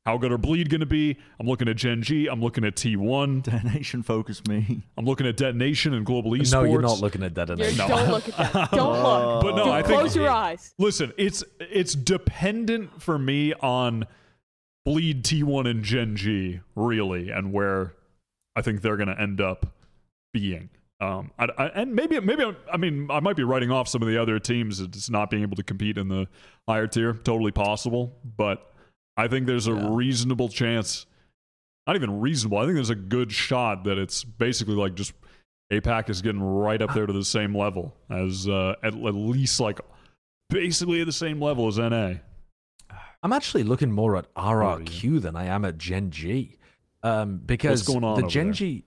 how 0.05 0.17
good 0.17 0.31
are 0.31 0.37
Bleed 0.37 0.69
going 0.69 0.81
to 0.81 0.85
be? 0.85 1.17
I'm 1.39 1.47
looking 1.47 1.67
at 1.69 1.77
Gen.G. 1.77 2.27
I'm 2.27 2.41
looking 2.41 2.65
at 2.65 2.75
T1. 2.75 3.43
Detonation 3.43 4.03
FocusMe. 4.03 4.83
I'm 4.97 5.05
looking 5.05 5.25
at 5.27 5.37
Detonation 5.37 5.93
and 5.93 6.05
Global 6.05 6.31
Esports. 6.31 6.51
no, 6.51 6.63
you're 6.65 6.81
not 6.81 6.99
looking 6.99 7.23
at 7.23 7.35
You're- 7.35 7.45
detonation. 7.55 7.77
No. 7.77 7.87
Don't 7.87 8.09
look 8.11 8.27
at 8.39 8.53
that. 8.53 8.71
Don't 8.71 9.01
look. 9.03 9.43
But 9.43 9.55
no, 9.55 9.63
Dude, 9.65 9.73
I 9.73 9.81
think 9.81 9.99
close 9.99 10.15
your 10.15 10.29
eyes. 10.29 10.73
Listen, 10.77 11.13
it's 11.17 11.43
it's 11.59 11.93
dependent 11.95 13.01
for 13.01 13.17
me 13.17 13.53
on 13.53 14.05
Bleed 14.85 15.23
T1 15.23 15.69
and 15.69 15.83
Gen.G 15.83 16.59
really, 16.75 17.29
and 17.29 17.53
where 17.53 17.93
I 18.55 18.61
think 18.61 18.81
they're 18.81 18.97
going 18.97 19.07
to 19.07 19.19
end 19.19 19.39
up 19.39 19.67
being. 20.33 20.69
Um, 20.99 21.31
I, 21.39 21.47
I, 21.57 21.65
and 21.67 21.95
maybe 21.95 22.19
maybe 22.19 22.43
I'm- 22.43 22.57
I 22.71 22.75
mean 22.77 23.07
I 23.09 23.21
might 23.21 23.37
be 23.37 23.43
writing 23.43 23.71
off 23.71 23.87
some 23.87 24.01
of 24.01 24.09
the 24.09 24.21
other 24.21 24.37
teams 24.39 24.79
that's 24.79 25.09
not 25.09 25.29
being 25.29 25.43
able 25.43 25.55
to 25.55 25.63
compete 25.63 25.97
in 25.97 26.09
the 26.09 26.27
higher 26.67 26.87
tier. 26.87 27.13
Totally 27.13 27.51
possible, 27.51 28.13
but 28.37 28.72
I 29.17 29.27
think 29.27 29.45
there's 29.47 29.67
a 29.67 29.73
Yeah. 29.73 29.87
reasonable 29.91 30.49
chance. 30.49 31.05
Not 31.85 31.95
even 31.95 32.21
reasonable. 32.21 32.57
I 32.59 32.63
think 32.63 32.75
there's 32.75 32.89
a 32.89 32.95
good 32.95 33.31
shot 33.31 33.83
that 33.83 33.97
it's 33.97 34.23
basically 34.23 34.75
like 34.75 34.95
just 34.95 35.13
APAC 35.71 36.09
is 36.09 36.21
getting 36.21 36.41
right 36.41 36.81
up 36.81 36.93
there 36.93 37.05
to 37.05 37.13
the 37.13 37.25
same 37.25 37.55
level 37.55 37.95
as 38.09 38.47
uh, 38.47 38.75
at, 38.83 38.93
at 38.93 39.13
least 39.15 39.59
like 39.59 39.79
basically 40.49 41.01
at 41.01 41.05
the 41.07 41.11
same 41.11 41.41
level 41.41 41.67
as 41.67 41.77
NA. 41.77 42.15
I'm 43.21 43.33
actually 43.33 43.63
looking 43.63 43.91
more 43.91 44.17
at 44.17 44.33
RRQ 44.35 45.21
than 45.21 45.35
I 45.35 45.45
am 45.45 45.63
at 45.65 45.77
Gen.G, 45.77 46.57
um, 47.03 47.37
because 47.37 47.83
going 47.83 48.03
on 48.03 48.21
the 48.21 48.27
Gen 48.27 48.47
there? 48.47 48.53
G. 48.53 48.85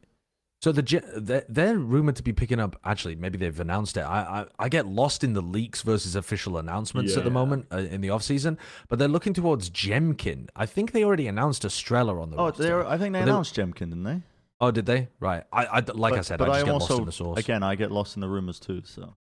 So 0.67 0.73
the 0.73 1.01
they're, 1.19 1.45
they're 1.49 1.79
rumored 1.79 2.17
to 2.17 2.25
be 2.25 2.33
picking 2.33 2.59
up. 2.59 2.75
Actually, 2.85 3.15
maybe 3.15 3.39
they've 3.39 3.61
announced 3.61 3.97
it. 3.97 4.01
I, 4.01 4.41
I 4.59 4.65
I 4.65 4.69
get 4.69 4.85
lost 4.85 5.23
in 5.23 5.33
the 5.33 5.41
leaks 5.41 5.83
versus 5.83 6.17
official 6.17 6.59
announcements 6.59 7.17
at 7.17 7.23
the 7.23 7.31
moment 7.31 7.67
uh, 7.73 7.77
in 7.77 8.01
the 8.01 8.11
off 8.11 8.25
season. 8.25 8.59
But 8.89 8.99
they're 8.99 9.07
looking 9.07 9.33
towards 9.33 9.71
Jemkin. 9.71 10.49
I 10.57 10.67
think 10.67 10.91
they 10.91 11.05
already 11.05 11.29
announced 11.29 11.65
Estrella 11.65 12.21
on 12.21 12.31
the 12.31 12.37
Oh, 12.37 12.47
roster. 12.47 12.63
they're- 12.65 12.85
I 12.85 12.99
think 12.99 13.13
they 13.13 13.21
But 13.21 13.27
they- 13.27 13.31
announced 13.31 13.55
Jemkin, 13.55 13.91
didn't 13.91 14.03
they? 14.03 14.23
Oh, 14.61 14.73
did 14.73 14.87
they? 14.87 15.07
Right. 15.21 15.45
I, 15.53 15.67
I 15.67 15.79
like 15.95 16.15
I 16.15 16.23
said, 16.23 16.41
but 16.41 16.49
I 16.51 16.55
just 16.55 16.61
am 16.63 16.67
get 16.67 16.73
also 16.73 16.95
lost 16.95 16.99
in 17.01 17.07
the 17.07 17.13
source. 17.13 17.39
again. 17.39 17.63
I 17.63 17.77
get 17.77 17.93
lost 17.93 18.17
in 18.17 18.21
the 18.21 18.29
rumors 18.29 18.59
too. 18.59 18.83
So 18.87 19.15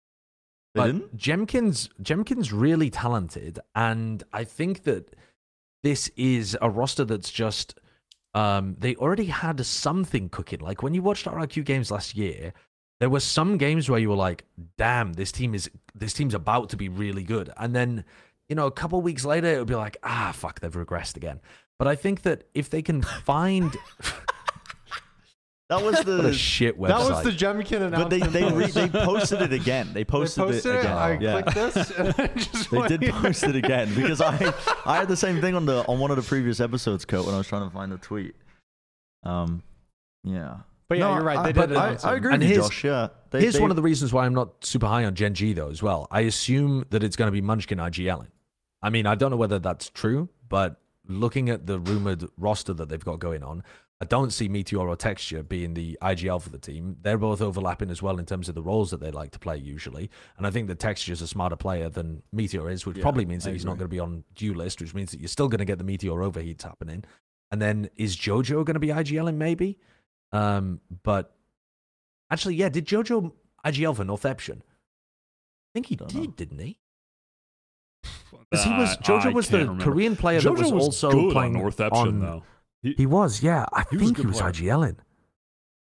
they 0.77 0.81
but 0.81 0.87
didn't. 0.87 1.17
Jemkin's 1.17 1.89
Jemkin's 2.01 2.53
really 2.53 2.89
talented, 2.89 3.59
and 3.75 4.23
I 4.33 4.45
think 4.45 4.85
that 4.85 5.17
this 5.83 6.09
is 6.17 6.57
a 6.63 6.71
roster 6.71 7.05
that's 7.05 7.33
just 7.33 7.75
um, 8.35 8.77
they 8.79 8.95
already 8.97 9.27
had 9.27 9.65
something 9.65 10.29
cooking. 10.29 10.61
Like 10.61 10.83
when 10.83 10.95
you 10.95 11.03
watched 11.03 11.27
RRQ 11.27 11.65
games 11.65 11.91
last 11.91 12.17
year, 12.17 12.53
there 13.01 13.11
were 13.11 13.21
some 13.21 13.59
games 13.59 13.91
where 13.91 13.99
you 13.99 14.09
were 14.09 14.17
like, 14.17 14.45
"Damn, 14.79 15.15
this 15.15 15.33
team 15.33 15.55
is 15.55 15.71
this 15.95 16.15
team's 16.15 16.35
about 16.35 16.71
to 16.71 16.77
be 16.77 16.89
really 16.89 17.25
good," 17.25 17.51
and 17.57 17.75
then 17.75 18.05
you 18.49 18.57
know 18.57 18.67
a 18.67 18.71
couple 18.71 19.01
weeks 19.03 19.25
later 19.25 19.49
it 19.49 19.59
would 19.59 19.69
be 19.69 19.75
like, 19.75 19.97
"Ah, 20.03 20.33
fuck, 20.35 20.61
they've 20.61 20.73
regressed 20.73 21.17
again." 21.17 21.41
But 21.79 21.89
I 21.89 21.97
think 21.97 22.23
that 22.23 22.45
if 22.55 22.71
they 22.71 22.81
can 22.83 23.03
find 23.25 23.77
That 25.77 25.83
was 25.85 25.95
what 25.97 26.09
a 26.09 26.23
the. 26.23 26.33
shit 26.35 26.79
website, 26.79 26.89
That 26.89 26.99
was 27.11 27.25
the 27.25 27.31
Jemkin 27.31 27.91
But 27.91 28.11
they 28.11 28.17
announcement. 28.21 28.33
they, 28.33 28.53
re, 28.53 28.67
they 28.67 28.89
posted 28.89 29.43
it 29.43 29.53
again. 29.53 29.87
They 29.89 30.01
They 30.01 30.05
posted, 30.05 30.45
posted 30.45 30.75
it 30.75 30.79
it. 30.79 30.81
again. 30.81 30.97
I 30.97 31.19
yeah. 31.19 31.43
clicked 31.43 31.55
this. 31.75 31.91
And 31.93 32.15
I 32.19 32.27
just 32.37 32.71
They 32.71 32.77
went- 32.79 33.01
did 33.01 33.11
post 33.13 33.43
it 33.45 33.57
again 33.57 33.95
because 33.95 34.21
I 34.21 34.53
I 34.85 34.97
had 34.97 35.09
the 35.09 35.17
same 35.17 35.41
thing 35.41 35.55
on 35.55 35.67
the 35.67 35.85
on 35.87 35.99
one 35.99 36.11
of 36.11 36.17
the 36.17 36.23
previous 36.23 36.61
episodes, 36.61 37.05
Kurt, 37.05 37.25
when 37.25 37.35
I 37.35 37.39
was 37.39 37.47
trying 37.47 37.69
to 37.69 37.71
find 37.75 37.91
the 37.93 37.99
tweet. 37.99 38.35
Um, 39.25 39.63
yeah. 40.25 40.59
But 40.89 40.99
yeah, 40.99 41.05
No, 41.09 41.15
you're 41.15 41.23
right. 41.25 41.39
I, 41.39 41.43
They 41.47 41.53
but 41.53 41.69
did 41.71 41.79
I, 41.79 41.97
I 42.05 42.15
agree 42.17 42.33
And 42.35 42.43
with 42.43 42.49
you, 42.51 42.55
here's- 42.57 42.69
Josh. 42.69 42.85
Yeah. 42.85 43.09
They, 43.31 43.41
Here's 43.41 43.55
they, 43.55 43.61
one 43.61 43.71
of 43.71 43.77
the 43.77 43.83
reasons 43.83 44.13
why 44.13 44.27
I'm 44.27 44.35
not 44.35 44.65
super 44.65 44.87
high 44.87 45.05
on 45.07 45.15
Gen.G 45.15 45.55
though 45.55 45.71
as 45.71 45.83
well. 45.83 46.07
I 46.11 46.21
assume 46.23 46.85
that 46.91 47.03
it's 47.03 47.17
going 47.17 47.29
to 47.29 47.33
be 47.33 47.41
Munchkin 47.41 47.79
IGL. 47.79 48.27
I 48.83 48.91
mean, 48.91 49.07
I 49.07 49.15
don't 49.15 49.31
know 49.31 49.37
whether 49.39 49.59
that's 49.59 49.89
true, 49.89 50.29
but 50.49 50.77
looking 51.07 51.49
at 51.49 51.67
the 51.67 51.79
rumored 51.79 52.29
roster 52.37 52.75
that 52.75 52.89
they've 52.91 53.03
got 53.05 53.21
going 53.21 53.43
on, 53.43 53.63
I 54.03 54.05
don't 54.05 54.33
see 54.33 54.49
Meteor 54.49 54.81
or 54.89 54.97
Texture 54.97 55.45
being 55.45 55.75
the 55.75 55.97
IGL 56.03 56.43
for 56.43 56.49
the 56.49 56.59
team. 56.59 56.97
They're 57.03 57.17
both 57.17 57.41
overlapping 57.41 57.89
as 57.89 58.03
well 58.03 58.19
in 58.19 58.27
terms 58.27 58.49
of 58.49 58.57
the 58.57 58.63
roles 58.63 58.91
that 58.91 58.99
they 58.99 59.13
like 59.13 59.31
to 59.31 59.39
play 59.39 59.57
usually. 59.57 60.11
And 60.37 60.45
I 60.45 60.51
think 60.51 60.67
that 60.67 60.81
Texture's 60.81 61.23
a 61.23 61.29
smarter 61.29 61.55
player 61.55 61.89
than 61.89 62.25
Meteor 62.33 62.69
is, 62.69 62.85
which 62.85 62.97
Yeah, 62.97 63.03
probably 63.03 63.27
means 63.27 63.47
I 63.47 63.51
that 63.51 63.55
he's 63.55 63.65
not 63.65 63.79
going 63.79 63.85
to 63.89 63.95
be 63.95 64.01
on 64.01 64.25
duelist, 64.35 64.81
which 64.81 64.93
means 64.93 65.13
that 65.13 65.21
you're 65.21 65.29
still 65.29 65.47
going 65.47 65.61
to 65.61 65.65
get 65.65 65.79
the 65.79 65.85
Meteor 65.85 66.15
overheats 66.17 66.63
happening. 66.63 67.05
And 67.53 67.63
then 67.63 67.91
is 67.95 68.17
JoJo 68.17 68.65
going 68.65 68.75
to 68.75 68.81
be 68.81 68.89
IGLing 68.89 69.37
maybe? 69.37 69.79
Um, 70.33 70.81
but 71.05 71.33
actually, 72.29 72.57
yeah, 72.57 72.71
did 72.71 72.87
JoJo 72.87 73.31
IGL 73.65 73.95
for 73.95 74.05
Northeption? 74.05 74.65
I 74.65 75.71
think 75.75 75.87
he 75.87 75.95
did, 75.95 76.13
know. 76.13 76.27
didn't 76.37 76.59
he? 76.59 76.79
Because 78.51 78.65
he 78.65 78.71
was 78.71 78.97
JoJo 78.97 79.27
I 79.27 79.29
was 79.29 79.49
the 79.49 79.59
remember. 79.59 79.85
Korean 79.85 80.17
player 80.17 80.41
JoJo 80.41 80.57
that 80.57 80.63
was, 80.65 80.73
was 80.73 80.85
also 80.87 81.31
playing 81.31 81.55
on 81.55 81.63
Northeption 81.63 82.09
on- 82.09 82.21
though. 82.21 82.43
He, 82.83 82.95
He 82.99 83.07
was, 83.07 83.43
yeah. 83.43 83.65
I 83.73 83.85
He 83.91 83.97
was 83.97 84.07
think 84.07 84.19
he 84.19 84.27
was 84.27 84.39
player. 84.41 84.53
IGLing. 84.53 84.97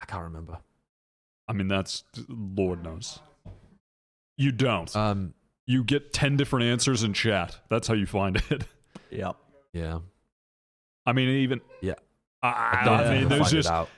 I 0.01 0.07
can't 0.07 0.23
remember. 0.25 0.59
I 1.49 1.53
mean, 1.53 1.69
that's 1.69 2.05
Lord 2.29 2.83
knows. 2.83 3.19
You 4.37 4.53
don't. 4.53 4.95
Um, 4.97 5.35
you 5.67 5.85
get 5.85 6.13
ten 6.13 6.37
different 6.37 6.67
answers 6.67 7.03
in 7.03 7.13
chat. 7.13 7.59
That's 7.71 7.87
how 7.89 7.95
you 7.95 8.07
find 8.07 8.43
it. 8.51 8.65
Yep. 9.11 9.37
yeah. 9.73 9.99
I 11.07 11.13
mean, 11.13 11.29
even 11.29 11.61
Yeah. 11.81 11.95
I, 12.43 12.83
don't 12.85 13.01
I 13.01 13.21
mean, 13.21 13.29
there's 13.29 13.51
just 13.53 13.71
out. 13.71 13.89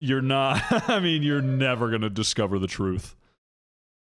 you're 0.00 0.20
not. 0.20 0.62
I 0.90 1.00
mean, 1.00 1.22
you're 1.22 1.40
never 1.40 1.90
gonna 1.90 2.10
discover 2.10 2.58
the 2.58 2.66
truth. 2.66 3.16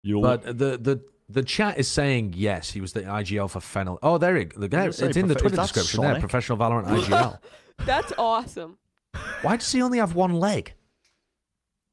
You'll. 0.03 0.21
But 0.21 0.45
the 0.45 0.77
the 0.77 1.01
the 1.31 1.43
chat 1.43 1.79
is 1.79 1.89
saying 1.89 2.35
yes, 2.37 2.71
he 2.71 2.81
was 2.83 2.93
the 2.93 3.01
IGL 3.03 3.49
for 3.49 3.61
Fennel. 3.61 3.99
Oh, 4.03 4.19
there 4.19 4.37
you 4.37 4.45
go. 4.45 4.61
The 4.61 4.69
guy, 4.69 4.87
it's 4.87 4.99
say 4.99 5.07
in 5.15 5.27
the 5.29 5.35
Twitter 5.35 5.55
is 5.55 5.57
that 5.71 5.73
description 5.73 6.03
there. 6.03 6.21
Professional 6.21 6.59
Valorant 6.59 6.87
IGL. 6.87 7.39
That's 7.87 8.13
awesome. 8.19 8.79
Why 9.43 9.57
does 9.57 9.71
he 9.73 9.83
only 9.83 9.99
have 9.99 10.15
one 10.15 10.35
leg? 10.35 10.75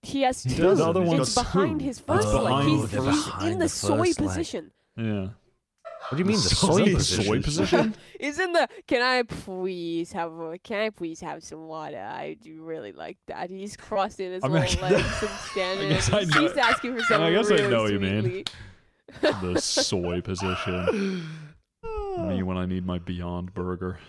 He 0.04 0.22
has 0.22 0.44
He 0.44 0.56
two. 0.56 0.62
does. 0.64 0.78
The 0.78 0.86
other 0.86 1.02
it's 1.02 1.10
one's 1.10 1.36
behind 1.36 1.82
his 1.82 1.98
It's 1.98 2.06
first 2.06 2.28
leg. 2.34 2.66
He's, 2.66 2.90
the 2.92 3.02
he's 3.02 3.26
first- 3.26 3.42
in 3.44 3.52
the 3.54 3.66
the 3.66 3.70
soy 3.70 3.98
first 4.06 4.20
leg. 4.22 4.28
position. 4.30 4.72
yeah. 4.96 5.28
What 6.10 6.18
do 6.18 6.20
you 6.20 6.26
mean 6.26 6.38
the 6.38 6.42
Soy 6.56 6.78
soy 6.86 6.94
position. 6.94 6.96
position? 6.96 7.24
Soy 7.34 7.42
position? 7.42 7.96
He's 8.22 8.40
in 8.40 8.54
the. 8.54 8.70
Can 8.88 9.02
I 9.02 9.24
please 9.24 10.14
have? 10.14 10.32
A, 10.40 10.58
can 10.60 10.80
I 10.80 10.90
please 10.90 11.20
have 11.20 11.44
some 11.44 11.68
water? 11.68 11.98
I 12.00 12.36
do 12.40 12.62
really 12.64 12.94
like 12.94 13.18
that. 13.28 13.50
He's 13.50 13.76
crossing 13.76 14.32
his 14.32 14.42
I 14.44 14.48
mean, 14.48 14.62
little 14.62 14.82
legs 14.90 15.04
and 15.22 15.30
standing. 15.52 15.90
guess 15.90 16.14
I 16.14 16.20
he's, 16.22 16.30
know- 16.34 16.42
he's 16.44 16.56
asking 16.56 16.94
for 16.96 17.02
I 17.02 17.06
something 17.08 17.34
guess 17.34 17.52
I 17.52 17.56
really 17.56 17.70
know 17.70 17.86
you, 17.88 18.00
man. 18.00 18.22
sweetly. 18.22 18.46
The 19.22 19.60
soy 19.60 20.22
position. 20.22 21.28
Me 22.30 22.42
when 22.44 22.56
I 22.58 22.66
need 22.66 22.86
my 22.86 23.00
Beyond 23.00 23.54
Burger. 23.54 24.00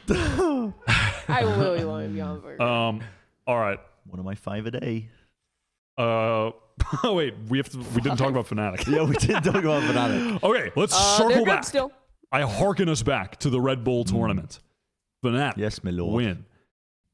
I 1.37 1.41
really 1.43 1.85
want 1.85 2.07
to 2.07 2.13
be 2.13 2.21
on 2.21 2.41
burger. 2.41 2.63
Um. 2.63 3.01
All 3.47 3.59
right. 3.59 3.79
One 4.07 4.19
of 4.19 4.25
my 4.25 4.35
five 4.35 4.67
a 4.67 4.71
day. 4.71 5.09
Uh. 5.97 6.51
Oh 7.03 7.13
wait, 7.15 7.35
we 7.49 7.59
have 7.59 7.69
to. 7.71 7.79
We 7.79 8.01
didn't 8.01 8.19
talk 8.19 8.31
about 8.31 8.47
Fnatic. 8.47 8.87
Yeah, 8.87 9.03
we 9.03 9.17
didn't 9.17 9.43
talk 9.43 9.63
about 9.63 9.83
Fnatic. 9.83 10.43
Okay, 10.49 10.71
let's 10.77 10.95
uh, 10.95 11.19
circle 11.19 11.37
good 11.45 11.47
back. 11.47 11.65
still. 11.65 11.91
I 12.31 12.43
hearken 12.43 12.89
us 12.89 13.03
back 13.03 13.39
to 13.41 13.51
the 13.51 13.61
Red 13.61 13.85
Bull 13.85 14.05
tournament. 14.05 14.61
Fnatic 15.25 15.57
Yes, 15.57 15.83
my 15.83 15.91
lord. 15.91 16.15
win. 16.25 16.45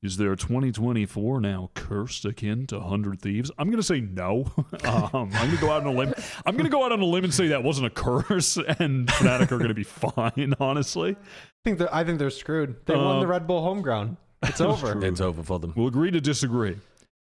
Is 0.02 0.18
their 0.18 0.36
2024 0.36 1.40
now 1.40 1.70
cursed 1.72 2.26
akin 2.26 2.66
to 2.66 2.78
100 2.78 3.22
Thieves? 3.22 3.50
I'm 3.56 3.68
going 3.68 3.78
to 3.78 3.82
say 3.82 4.02
no. 4.02 4.52
um, 4.84 5.08
I'm 5.14 5.30
going 5.30 5.50
to 5.52 5.56
go 5.56 5.70
out 5.70 5.80
on 5.80 5.86
a 5.86 5.92
limb. 5.98 6.12
I'm 6.44 6.56
going 6.56 6.66
to 6.66 6.70
go 6.70 6.84
out 6.84 6.92
on 6.92 7.00
a 7.00 7.06
limb 7.06 7.24
and 7.24 7.32
say 7.32 7.48
that 7.48 7.62
wasn't 7.64 7.86
a 7.86 7.90
curse, 7.90 8.58
and 8.58 9.08
Fnatic 9.08 9.50
are 9.50 9.56
going 9.56 9.68
to 9.68 9.74
be 9.74 9.82
fine, 9.84 10.52
honestly. 10.60 11.16
I 11.64 11.70
think 11.70 11.78
they're, 11.78 11.94
I 11.94 12.04
think 12.04 12.18
they're 12.18 12.28
screwed. 12.30 12.76
They 12.84 12.94
won 12.94 13.16
Uh, 13.16 13.20
the 13.20 13.26
Red 13.26 13.46
Bull 13.46 13.62
home 13.62 13.80
ground. 13.80 14.18
It's 14.42 14.60
over. 14.60 14.92
true. 14.92 15.02
It's 15.02 15.20
over 15.22 15.42
for 15.42 15.58
them. 15.58 15.72
We'll 15.74 15.86
agree 15.88 16.10
to 16.10 16.20
disagree. 16.20 16.76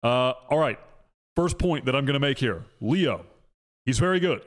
Uh, 0.04 0.34
all 0.48 0.58
right. 0.58 0.78
First 1.34 1.58
point 1.58 1.84
that 1.86 1.96
I'm 1.96 2.04
going 2.04 2.14
to 2.14 2.20
make 2.20 2.38
here 2.38 2.64
Leo. 2.80 3.26
He's 3.86 3.98
very 3.98 4.20
good. 4.20 4.42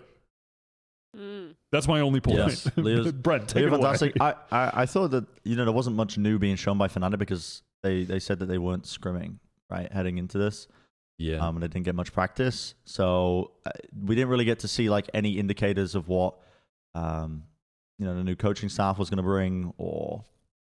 Mm. 1.18 1.56
That's 1.72 1.88
my 1.88 2.00
only 2.00 2.22
point. 2.22 2.38
Yes, 2.38 2.70
Leo's- 2.78 3.12
Brent, 3.12 3.48
take 3.50 3.56
They're 3.56 3.68
it 3.68 3.74
away. 3.74 3.82
fantastic. 3.82 4.14
I, 4.22 4.36
I, 4.52 4.72
I 4.82 4.86
thought 4.86 5.12
that 5.12 5.26
you 5.44 5.56
know 5.56 5.66
there 5.66 5.74
wasn't 5.74 5.96
much 5.96 6.18
new 6.18 6.40
being 6.40 6.56
shown 6.56 6.78
by 6.78 6.88
Fnatic 6.88 7.20
because 7.20 7.62
they, 7.84 8.04
they 8.04 8.20
said 8.20 8.40
that 8.40 8.46
they 8.46 8.58
weren't 8.58 8.84
scrimming 8.86 9.36
right 9.70 9.92
heading 9.92 10.18
into 10.18 10.38
this, 10.38 10.68
Yeah. 11.18 11.38
um, 11.46 11.56
and 11.58 11.64
they 11.64 11.68
didn't 11.68 11.86
get 11.86 11.94
much 11.96 12.14
practice. 12.14 12.74
So 12.86 13.52
uh, 13.66 13.72
we 14.06 14.16
didn't 14.16 14.30
really 14.30 14.46
get 14.46 14.60
to 14.60 14.68
see 14.68 14.90
like 14.90 15.10
any 15.14 15.34
indicators 15.38 15.94
of 15.94 16.08
what 16.08 16.36
um, 16.96 17.44
you 18.00 18.06
know 18.06 18.16
the 18.16 18.24
new 18.24 18.36
coaching 18.36 18.70
staff 18.70 18.98
was 18.98 19.10
going 19.10 19.18
to 19.18 19.24
bring 19.24 19.74
or 19.78 20.24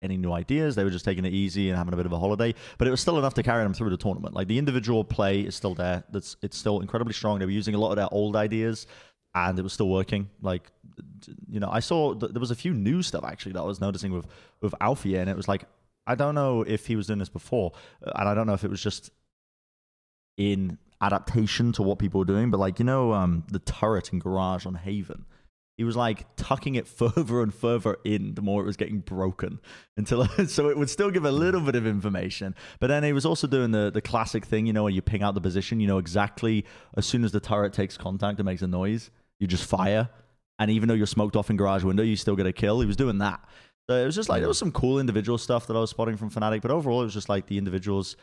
any 0.02 0.18
new 0.18 0.32
ideas. 0.32 0.76
They 0.76 0.84
were 0.84 0.90
just 0.90 1.06
taking 1.06 1.26
it 1.26 1.34
easy 1.34 1.70
and 1.70 1.78
having 1.78 1.94
a 1.94 1.98
bit 1.98 2.06
of 2.06 2.12
a 2.12 2.20
holiday, 2.20 2.54
but 2.78 2.88
it 2.88 2.92
was 2.92 3.02
still 3.02 3.18
enough 3.18 3.34
to 3.36 3.44
carry 3.44 3.64
them 3.64 3.74
through 3.74 3.90
the 3.90 3.98
tournament. 3.98 4.34
Like 4.34 4.48
the 4.48 4.58
individual 4.58 5.04
play 5.04 5.42
is 5.42 5.56
still 5.56 5.74
there. 5.74 6.04
That's 6.12 6.38
it's 6.42 6.58
still 6.58 6.80
incredibly 6.80 7.14
strong. 7.14 7.40
They 7.40 7.46
were 7.46 7.52
using 7.52 7.76
a 7.76 7.80
lot 7.80 7.90
of 7.90 7.98
their 7.98 8.08
old 8.12 8.36
ideas, 8.36 8.88
and 9.34 9.60
it 9.60 9.62
was 9.62 9.74
still 9.74 9.90
working. 9.90 10.30
Like 10.42 10.72
you 11.50 11.60
know, 11.60 11.70
I 11.70 11.80
saw 11.80 12.14
th- 12.14 12.32
there 12.32 12.40
was 12.40 12.52
a 12.52 12.56
few 12.56 12.74
new 12.74 13.02
stuff 13.02 13.24
actually 13.26 13.54
that 13.54 13.62
I 13.62 13.66
was 13.66 13.82
noticing 13.82 14.12
with 14.12 14.28
with 14.62 14.74
Alfie, 14.80 15.16
and 15.16 15.30
it 15.30 15.36
was 15.36 15.48
like 15.48 15.66
I 16.08 16.16
don't 16.16 16.36
know 16.36 16.62
if 16.62 16.86
he 16.86 16.96
was 16.96 17.08
doing 17.08 17.20
this 17.20 17.30
before, 17.30 17.72
uh, 18.06 18.12
and 18.16 18.30
I 18.30 18.34
don't 18.34 18.48
know 18.48 18.54
if 18.54 18.64
it 18.64 18.70
was 18.70 18.82
just 18.82 19.12
in 20.38 20.78
adaptation 21.02 21.72
to 21.74 21.84
what 21.84 22.00
people 22.00 22.20
were 22.20 22.26
doing, 22.26 22.52
but 22.52 22.60
like 22.60 22.80
you 22.80 22.86
know, 22.86 23.14
um, 23.14 23.44
the 23.52 23.60
turret 23.60 24.12
and 24.12 24.22
Garage 24.22 24.66
on 24.66 24.76
Haven. 24.76 25.26
He 25.78 25.84
was 25.84 25.96
like 25.96 26.26
tucking 26.36 26.76
it 26.76 26.88
further 27.02 27.42
and 27.42 27.54
further 27.54 27.98
in 28.04 28.36
the 28.36 28.42
more 28.42 28.62
it 28.62 28.66
was 28.66 28.78
getting 28.78 29.00
broken 29.00 29.60
until 29.98 30.26
so 30.48 30.70
it 30.70 30.78
would 30.78 30.90
still 30.90 31.12
give 31.12 31.26
a 31.26 31.32
little 31.32 31.62
bit 31.62 31.76
of 31.76 31.86
information. 31.86 32.56
But 32.80 32.88
then 32.88 33.04
he 33.04 33.14
was 33.14 33.26
also 33.26 33.48
doing 33.48 33.72
the 33.72 33.92
the 33.92 34.02
classic 34.02 34.46
thing, 34.46 34.66
you 34.66 34.74
know, 34.74 34.84
where 34.84 34.92
you 34.92 35.02
ping 35.02 35.24
out 35.24 35.34
the 35.34 35.42
position, 35.42 35.80
you 35.80 35.88
know 35.88 35.98
exactly 35.98 36.66
as 36.98 37.06
soon 37.06 37.24
as 37.24 37.32
the 37.32 37.40
turret 37.40 37.74
takes 37.74 37.98
contact, 37.98 38.40
it 38.40 38.44
makes 38.44 38.62
a 38.62 38.68
noise. 38.68 39.12
You 39.40 39.48
just 39.48 39.66
fire, 39.66 40.10
and 40.60 40.72
even 40.72 40.88
though 40.88 40.96
you're 40.96 41.08
smoked 41.08 41.36
off 41.36 41.50
in 41.50 41.58
garage 41.58 41.84
window, 41.84 42.04
you 42.04 42.16
still 42.16 42.38
get 42.38 42.46
a 42.46 42.54
kill. 42.54 42.80
He 42.80 42.88
was 42.88 42.96
doing 42.96 43.18
that. 43.18 43.44
So 43.90 43.96
it 43.96 44.06
was 44.06 44.16
just 44.16 44.30
like 44.30 44.42
there 44.42 44.48
was 44.48 44.58
some 44.58 44.72
cool 44.72 45.00
individual 45.00 45.38
stuff 45.38 45.68
that 45.68 45.76
I 45.76 45.80
was 45.80 45.92
spotting 45.92 46.18
from 46.18 46.32
Fnatic, 46.32 46.62
but 46.62 46.72
overall 46.72 47.02
it 47.02 47.06
was 47.06 47.14
just 47.14 47.30
like 47.30 47.46
the 47.48 47.58
individuals 47.58 48.16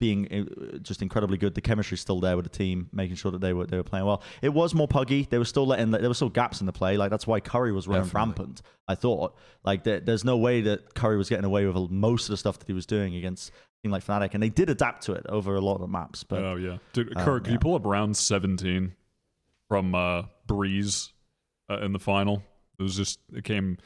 being 0.00 0.28
uh, 0.32 0.78
just 0.78 1.02
incredibly 1.02 1.38
good. 1.38 1.54
The 1.54 1.60
chemistry's 1.60 2.00
still 2.00 2.20
there 2.20 2.36
with 2.36 2.44
the 2.44 2.56
team, 2.56 2.88
making 2.92 3.16
sure 3.16 3.32
that 3.32 3.40
they 3.40 3.52
were 3.52 3.66
they 3.66 3.76
were 3.76 3.82
playing 3.82 4.06
well. 4.06 4.22
It 4.42 4.50
was 4.50 4.74
more 4.74 4.88
puggy. 4.88 5.26
They 5.28 5.38
were 5.38 5.44
still 5.44 5.66
letting 5.66 5.90
there 5.90 6.08
were 6.08 6.14
still 6.14 6.28
gaps 6.28 6.60
in 6.60 6.66
the 6.66 6.72
play. 6.72 6.96
Like 6.96 7.10
that's 7.10 7.26
why 7.26 7.40
Curry 7.40 7.72
was 7.72 7.88
running 7.88 8.04
Definitely. 8.04 8.18
rampant. 8.20 8.62
I 8.86 8.94
thought 8.94 9.36
like 9.64 9.84
there, 9.84 10.00
there's 10.00 10.24
no 10.24 10.36
way 10.36 10.60
that 10.62 10.94
Curry 10.94 11.16
was 11.16 11.28
getting 11.28 11.44
away 11.44 11.66
with 11.66 11.90
most 11.90 12.24
of 12.24 12.30
the 12.30 12.36
stuff 12.36 12.58
that 12.58 12.66
he 12.66 12.72
was 12.72 12.86
doing 12.86 13.14
against 13.16 13.50
team 13.82 13.92
like 13.92 14.04
Fnatic, 14.04 14.34
and 14.34 14.42
they 14.42 14.48
did 14.48 14.70
adapt 14.70 15.04
to 15.04 15.12
it 15.12 15.26
over 15.28 15.54
a 15.54 15.60
lot 15.60 15.74
of 15.74 15.80
the 15.80 15.88
maps. 15.88 16.24
But 16.24 16.42
oh 16.42 16.56
yeah, 16.56 16.78
Dude, 16.92 17.16
um, 17.16 17.24
Kirk, 17.24 17.44
can 17.44 17.52
you 17.52 17.58
pull 17.58 17.74
up 17.74 17.84
round 17.84 18.16
seventeen 18.16 18.94
from 19.68 19.94
uh, 19.94 20.22
Breeze 20.46 21.12
uh, 21.70 21.80
in 21.80 21.92
the 21.92 21.98
final? 21.98 22.42
It 22.78 22.82
was 22.82 22.96
just 22.96 23.18
it 23.32 23.44
came 23.44 23.78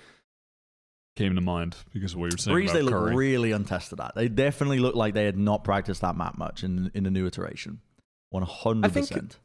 came 1.16 1.34
to 1.34 1.40
mind 1.40 1.76
because 1.93 2.14
of 2.14 2.20
what 2.20 2.30
you're 2.30 2.39
saying 2.39 2.55
Breeze, 2.55 2.70
about 2.70 2.78
they 2.78 2.82
look 2.82 2.94
Curry. 2.94 3.16
really 3.16 3.52
untested 3.52 4.01
at. 4.01 4.14
They 4.14 4.28
definitely 4.28 4.78
look 4.78 4.94
like 4.94 5.14
they 5.14 5.24
had 5.24 5.36
not 5.36 5.64
practiced 5.64 6.01
that 6.01 6.16
map 6.16 6.39
much 6.39 6.64
in 6.64 6.90
in 6.94 7.05
the 7.05 7.10
new 7.10 7.26
iteration. 7.26 7.80
One 8.30 8.43
hundred 8.43 8.93
percent. 8.93 9.39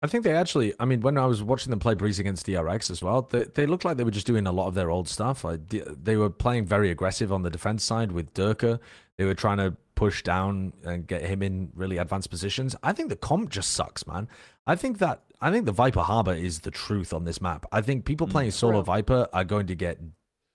I 0.00 0.06
think 0.06 0.22
they 0.22 0.32
actually. 0.32 0.74
I 0.78 0.84
mean, 0.84 1.00
when 1.00 1.18
I 1.18 1.26
was 1.26 1.42
watching 1.42 1.70
them 1.70 1.80
play 1.80 1.94
Breeze 1.94 2.18
against 2.18 2.46
DRX 2.46 2.90
as 2.90 3.02
well, 3.02 3.22
they, 3.22 3.44
they 3.54 3.66
looked 3.66 3.84
like 3.84 3.96
they 3.96 4.04
were 4.04 4.12
just 4.12 4.26
doing 4.26 4.46
a 4.46 4.52
lot 4.52 4.68
of 4.68 4.74
their 4.74 4.90
old 4.90 5.08
stuff. 5.08 5.42
Like, 5.42 5.68
they 5.68 6.16
were 6.16 6.30
playing 6.30 6.66
very 6.66 6.90
aggressive 6.90 7.32
on 7.32 7.42
the 7.42 7.50
defense 7.50 7.82
side 7.82 8.12
with 8.12 8.32
Derke. 8.32 8.78
They 9.16 9.24
were 9.24 9.34
trying 9.34 9.56
to 9.56 9.76
push 9.96 10.22
down 10.22 10.72
and 10.84 11.04
get 11.08 11.22
him 11.22 11.42
in 11.42 11.72
really 11.74 11.98
advanced 11.98 12.30
positions. 12.30 12.76
I 12.84 12.92
think 12.92 13.08
the 13.08 13.16
comp 13.16 13.50
just 13.50 13.72
sucks, 13.72 14.06
man. 14.06 14.28
I 14.64 14.76
think 14.76 14.98
that 14.98 15.22
I 15.40 15.50
think 15.50 15.66
the 15.66 15.72
Viper 15.72 16.02
Harbor 16.02 16.34
is 16.34 16.60
the 16.60 16.70
truth 16.70 17.12
on 17.12 17.24
this 17.24 17.40
map. 17.40 17.66
I 17.72 17.80
think 17.80 18.04
people 18.04 18.28
mm. 18.28 18.30
playing 18.30 18.50
solo 18.52 18.82
Viper 18.82 19.26
are 19.32 19.44
going 19.44 19.66
to 19.66 19.74
get 19.74 19.98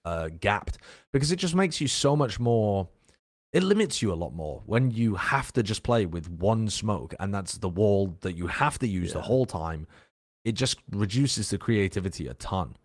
uh, 0.06 0.30
gapped 0.40 0.78
because 1.12 1.32
it 1.32 1.38
just 1.38 1.56
makes 1.56 1.80
you 1.82 1.88
so 1.88 2.16
much 2.16 2.40
more 2.40 2.88
it 3.54 3.62
limits 3.64 4.02
you 4.02 4.12
a 4.12 4.16
lot 4.16 4.34
more 4.34 4.64
when 4.66 4.90
you 4.90 5.14
have 5.16 5.54
to 5.54 5.62
just 5.62 5.84
play 5.84 6.06
with 6.08 6.28
one 6.30 6.68
smoke 6.70 7.14
and 7.20 7.34
that's 7.34 7.60
the 7.60 7.70
wall 7.70 8.18
that 8.22 8.34
you 8.36 8.48
have 8.48 8.80
to 8.80 8.88
use 8.88 9.14
the 9.14 9.22
whole 9.22 9.46
time. 9.46 9.86
It 10.44 10.54
just 10.54 10.80
reduces 10.92 11.52
the 11.52 11.58
creativity 11.60 12.28
a 12.28 12.34
ton. 12.34 12.76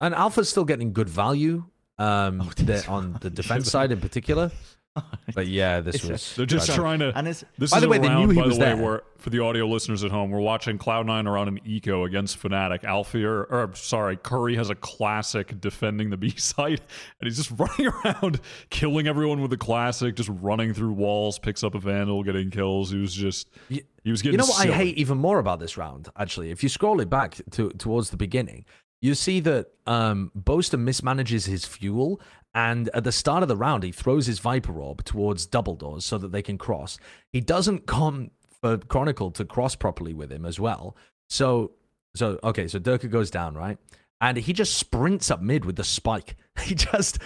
And 0.00 0.14
Alpha's 0.14 0.48
still 0.48 0.64
getting 0.64 0.92
good 0.92 1.08
value 1.08 1.64
um, 1.98 2.40
Oh, 2.44 2.50
the- 2.56 2.86
on 2.88 3.16
the 3.20 3.30
defense 3.40 3.70
side 3.70 3.92
in 3.92 4.00
particular. 4.00 4.50
But 5.34 5.48
yeah, 5.48 5.80
this 5.80 5.96
It's- 5.96 6.10
was. 6.10 6.34
They're 6.36 6.46
just 6.46 6.72
trying 6.74 7.00
to. 7.00 7.12
And 7.18 7.26
it's 7.28 7.44
This 7.58 7.70
By 7.72 7.78
is 7.78 7.80
the 7.82 7.88
a 7.88 7.90
way, 7.90 7.98
they 7.98 8.08
round, 8.08 8.28
knew 8.28 8.34
he 8.34 8.40
by 8.40 8.46
was 8.46 8.56
the 8.56 8.64
way, 8.64 8.72
there. 8.74 8.82
where 8.82 9.02
for 9.18 9.30
the 9.30 9.40
audio 9.40 9.66
listeners 9.66 10.04
at 10.04 10.10
home, 10.12 10.30
we're 10.30 10.40
watching 10.40 10.78
Cloud9 10.78 11.26
around 11.26 11.48
an 11.48 11.60
eco 11.64 12.04
against 12.04 12.40
Fnatic. 12.40 12.84
Alfie, 12.84 13.24
or, 13.24 13.42
or 13.44 13.70
sorry, 13.74 14.16
Curry 14.16 14.54
has 14.56 14.70
a 14.70 14.74
classic 14.76 15.60
defending 15.60 16.10
the 16.10 16.16
B 16.24 16.30
site, 16.36 16.80
and 17.20 17.28
he's 17.28 17.36
just 17.36 17.50
running 17.58 17.88
around 17.88 18.40
killing 18.70 19.08
everyone 19.08 19.40
with 19.42 19.50
the 19.50 19.56
classic, 19.56 20.14
just 20.14 20.30
running 20.32 20.72
through 20.72 20.92
walls, 20.92 21.38
picks 21.38 21.64
up 21.64 21.74
a 21.74 21.80
vandal, 21.80 22.22
getting 22.22 22.50
kills. 22.50 22.92
He 22.92 22.98
was 22.98 23.12
just 23.12 23.48
he 23.68 23.82
was 24.10 24.22
getting. 24.22 24.34
You 24.34 24.38
know 24.38 24.44
what 24.46 24.62
silly. 24.62 24.72
I 24.72 24.76
hate 24.76 24.96
even 24.96 25.18
more 25.18 25.38
about 25.40 25.58
this 25.58 25.76
round, 25.76 26.08
actually? 26.16 26.50
If 26.50 26.62
you 26.62 26.68
scroll 26.68 27.00
it 27.00 27.10
back 27.10 27.36
to 27.52 27.70
towards 27.70 28.10
the 28.10 28.16
beginning, 28.16 28.64
you 29.02 29.14
see 29.14 29.40
that 29.40 29.66
um, 29.86 30.30
Boaster 30.34 30.78
mismanages 30.78 31.46
his 31.46 31.64
fuel, 31.66 32.20
and 32.56 32.88
at 32.94 33.04
the 33.04 33.12
start 33.12 33.42
of 33.42 33.48
the 33.48 33.56
round, 33.56 33.82
he 33.82 33.92
throws 33.92 34.24
his 34.26 34.38
Viper 34.38 34.80
Orb 34.80 35.04
towards 35.04 35.44
double 35.44 35.76
doors 35.76 36.06
so 36.06 36.16
that 36.16 36.32
they 36.32 36.40
can 36.40 36.56
cross. 36.56 36.98
He 37.30 37.42
doesn't 37.42 37.86
come 37.86 38.30
for 38.62 38.78
Chronicle 38.78 39.30
to 39.32 39.44
cross 39.44 39.76
properly 39.76 40.14
with 40.14 40.32
him 40.32 40.46
as 40.46 40.58
well. 40.58 40.96
So, 41.28 41.72
so 42.14 42.40
okay, 42.42 42.66
so 42.66 42.78
Derke 42.78 43.10
goes 43.10 43.30
down, 43.30 43.54
right? 43.54 43.76
And 44.22 44.38
he 44.38 44.54
just 44.54 44.78
sprints 44.78 45.30
up 45.30 45.42
mid 45.42 45.66
with 45.66 45.76
the 45.76 45.84
spike. 45.84 46.36
He 46.62 46.74
just 46.74 47.18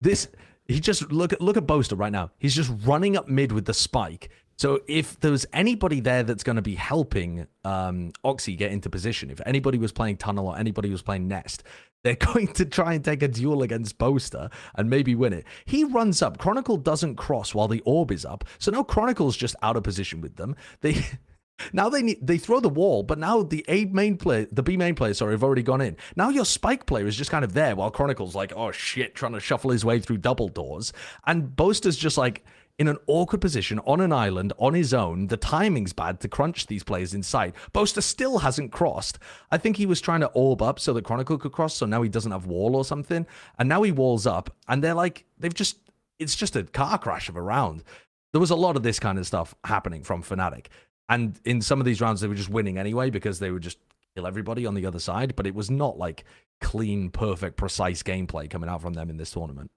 this 0.00 0.28
he 0.64 0.80
just 0.80 1.12
look 1.12 1.34
at 1.34 1.42
look 1.42 1.58
at 1.58 1.66
Boaster 1.66 1.94
right 1.94 2.10
now. 2.10 2.30
He's 2.38 2.54
just 2.54 2.72
running 2.86 3.18
up 3.18 3.28
mid 3.28 3.52
with 3.52 3.66
the 3.66 3.74
spike. 3.74 4.30
So 4.56 4.80
if 4.88 5.20
there 5.20 5.30
was 5.30 5.46
anybody 5.52 6.00
there 6.00 6.24
that's 6.24 6.42
going 6.42 6.56
to 6.56 6.62
be 6.62 6.74
helping 6.74 7.46
um, 7.64 8.12
Oxy 8.24 8.56
get 8.56 8.72
into 8.72 8.90
position, 8.90 9.30
if 9.30 9.40
anybody 9.46 9.76
was 9.76 9.92
playing 9.92 10.16
Tunnel 10.16 10.48
or 10.48 10.58
anybody 10.58 10.90
was 10.90 11.02
playing 11.02 11.28
Nest, 11.28 11.62
they're 12.04 12.14
going 12.34 12.48
to 12.48 12.64
try 12.64 12.94
and 12.94 13.04
take 13.04 13.22
a 13.22 13.28
duel 13.28 13.62
against 13.62 13.98
Boaster 13.98 14.50
and 14.74 14.90
maybe 14.90 15.14
win 15.14 15.32
it. 15.32 15.44
He 15.64 15.84
runs 15.84 16.22
up. 16.22 16.38
Chronicle 16.38 16.76
doesn't 16.76 17.16
cross 17.16 17.54
while 17.54 17.68
the 17.68 17.82
orb 17.84 18.10
is 18.10 18.24
up. 18.24 18.44
So 18.58 18.70
now 18.70 18.82
Chronicle's 18.82 19.36
just 19.36 19.56
out 19.62 19.76
of 19.76 19.82
position 19.82 20.20
with 20.20 20.36
them. 20.36 20.56
They 20.80 21.04
now 21.72 21.88
they 21.88 22.02
need 22.02 22.26
they 22.26 22.38
throw 22.38 22.60
the 22.60 22.68
wall, 22.68 23.02
but 23.02 23.18
now 23.18 23.42
the 23.42 23.64
A 23.68 23.86
main 23.86 24.16
player, 24.16 24.46
the 24.50 24.62
B 24.62 24.76
main 24.76 24.94
player, 24.94 25.14
sorry, 25.14 25.32
have 25.32 25.44
already 25.44 25.62
gone 25.62 25.80
in. 25.80 25.96
Now 26.16 26.28
your 26.28 26.44
spike 26.44 26.86
player 26.86 27.06
is 27.06 27.16
just 27.16 27.30
kind 27.30 27.44
of 27.44 27.52
there 27.52 27.76
while 27.76 27.90
Chronicle's 27.90 28.34
like, 28.34 28.52
oh 28.54 28.72
shit, 28.72 29.14
trying 29.14 29.32
to 29.32 29.40
shuffle 29.40 29.70
his 29.70 29.84
way 29.84 29.98
through 29.98 30.18
double 30.18 30.48
doors, 30.48 30.92
and 31.26 31.54
Boaster's 31.54 31.96
just 31.96 32.18
like 32.18 32.44
in 32.78 32.86
an 32.86 32.96
awkward 33.08 33.40
position 33.40 33.80
on 33.80 34.00
an 34.00 34.12
island 34.12 34.52
on 34.58 34.72
his 34.72 34.94
own. 34.94 35.26
The 35.26 35.36
timing's 35.36 35.92
bad 35.92 36.20
to 36.20 36.28
crunch 36.28 36.66
these 36.66 36.84
players 36.84 37.12
inside. 37.12 37.54
Boaster 37.72 38.00
still 38.00 38.38
hasn't 38.38 38.72
crossed. 38.72 39.18
I 39.50 39.58
think 39.58 39.76
he 39.76 39.86
was 39.86 40.00
trying 40.00 40.20
to 40.20 40.28
orb 40.28 40.62
up 40.62 40.78
so 40.78 40.92
that 40.92 41.04
Chronicle 41.04 41.38
could 41.38 41.52
cross, 41.52 41.74
so 41.74 41.86
now 41.86 42.02
he 42.02 42.08
doesn't 42.08 42.30
have 42.30 42.46
wall 42.46 42.76
or 42.76 42.84
something. 42.84 43.26
And 43.58 43.68
now 43.68 43.82
he 43.82 43.90
walls 43.90 44.26
up, 44.26 44.54
and 44.68 44.82
they're 44.82 44.94
like, 44.94 45.24
they've 45.38 45.52
just, 45.52 45.78
it's 46.18 46.36
just 46.36 46.54
a 46.54 46.62
car 46.62 46.98
crash 46.98 47.28
of 47.28 47.36
a 47.36 47.42
round. 47.42 47.82
There 48.32 48.40
was 48.40 48.50
a 48.50 48.56
lot 48.56 48.76
of 48.76 48.82
this 48.82 49.00
kind 49.00 49.18
of 49.18 49.26
stuff 49.26 49.54
happening 49.64 50.04
from 50.04 50.22
Fnatic. 50.22 50.66
And 51.08 51.40
in 51.44 51.60
some 51.62 51.80
of 51.80 51.86
these 51.86 52.00
rounds, 52.00 52.20
they 52.20 52.28
were 52.28 52.34
just 52.34 52.50
winning 52.50 52.78
anyway 52.78 53.10
because 53.10 53.38
they 53.38 53.50
would 53.50 53.62
just 53.62 53.78
kill 54.14 54.26
everybody 54.26 54.66
on 54.66 54.74
the 54.74 54.86
other 54.86 54.98
side. 54.98 55.34
But 55.34 55.46
it 55.46 55.54
was 55.54 55.70
not 55.70 55.98
like 55.98 56.24
clean, 56.60 57.10
perfect, 57.10 57.56
precise 57.56 58.02
gameplay 58.02 58.48
coming 58.48 58.68
out 58.68 58.82
from 58.82 58.92
them 58.92 59.10
in 59.10 59.16
this 59.16 59.30
tournament. 59.30 59.70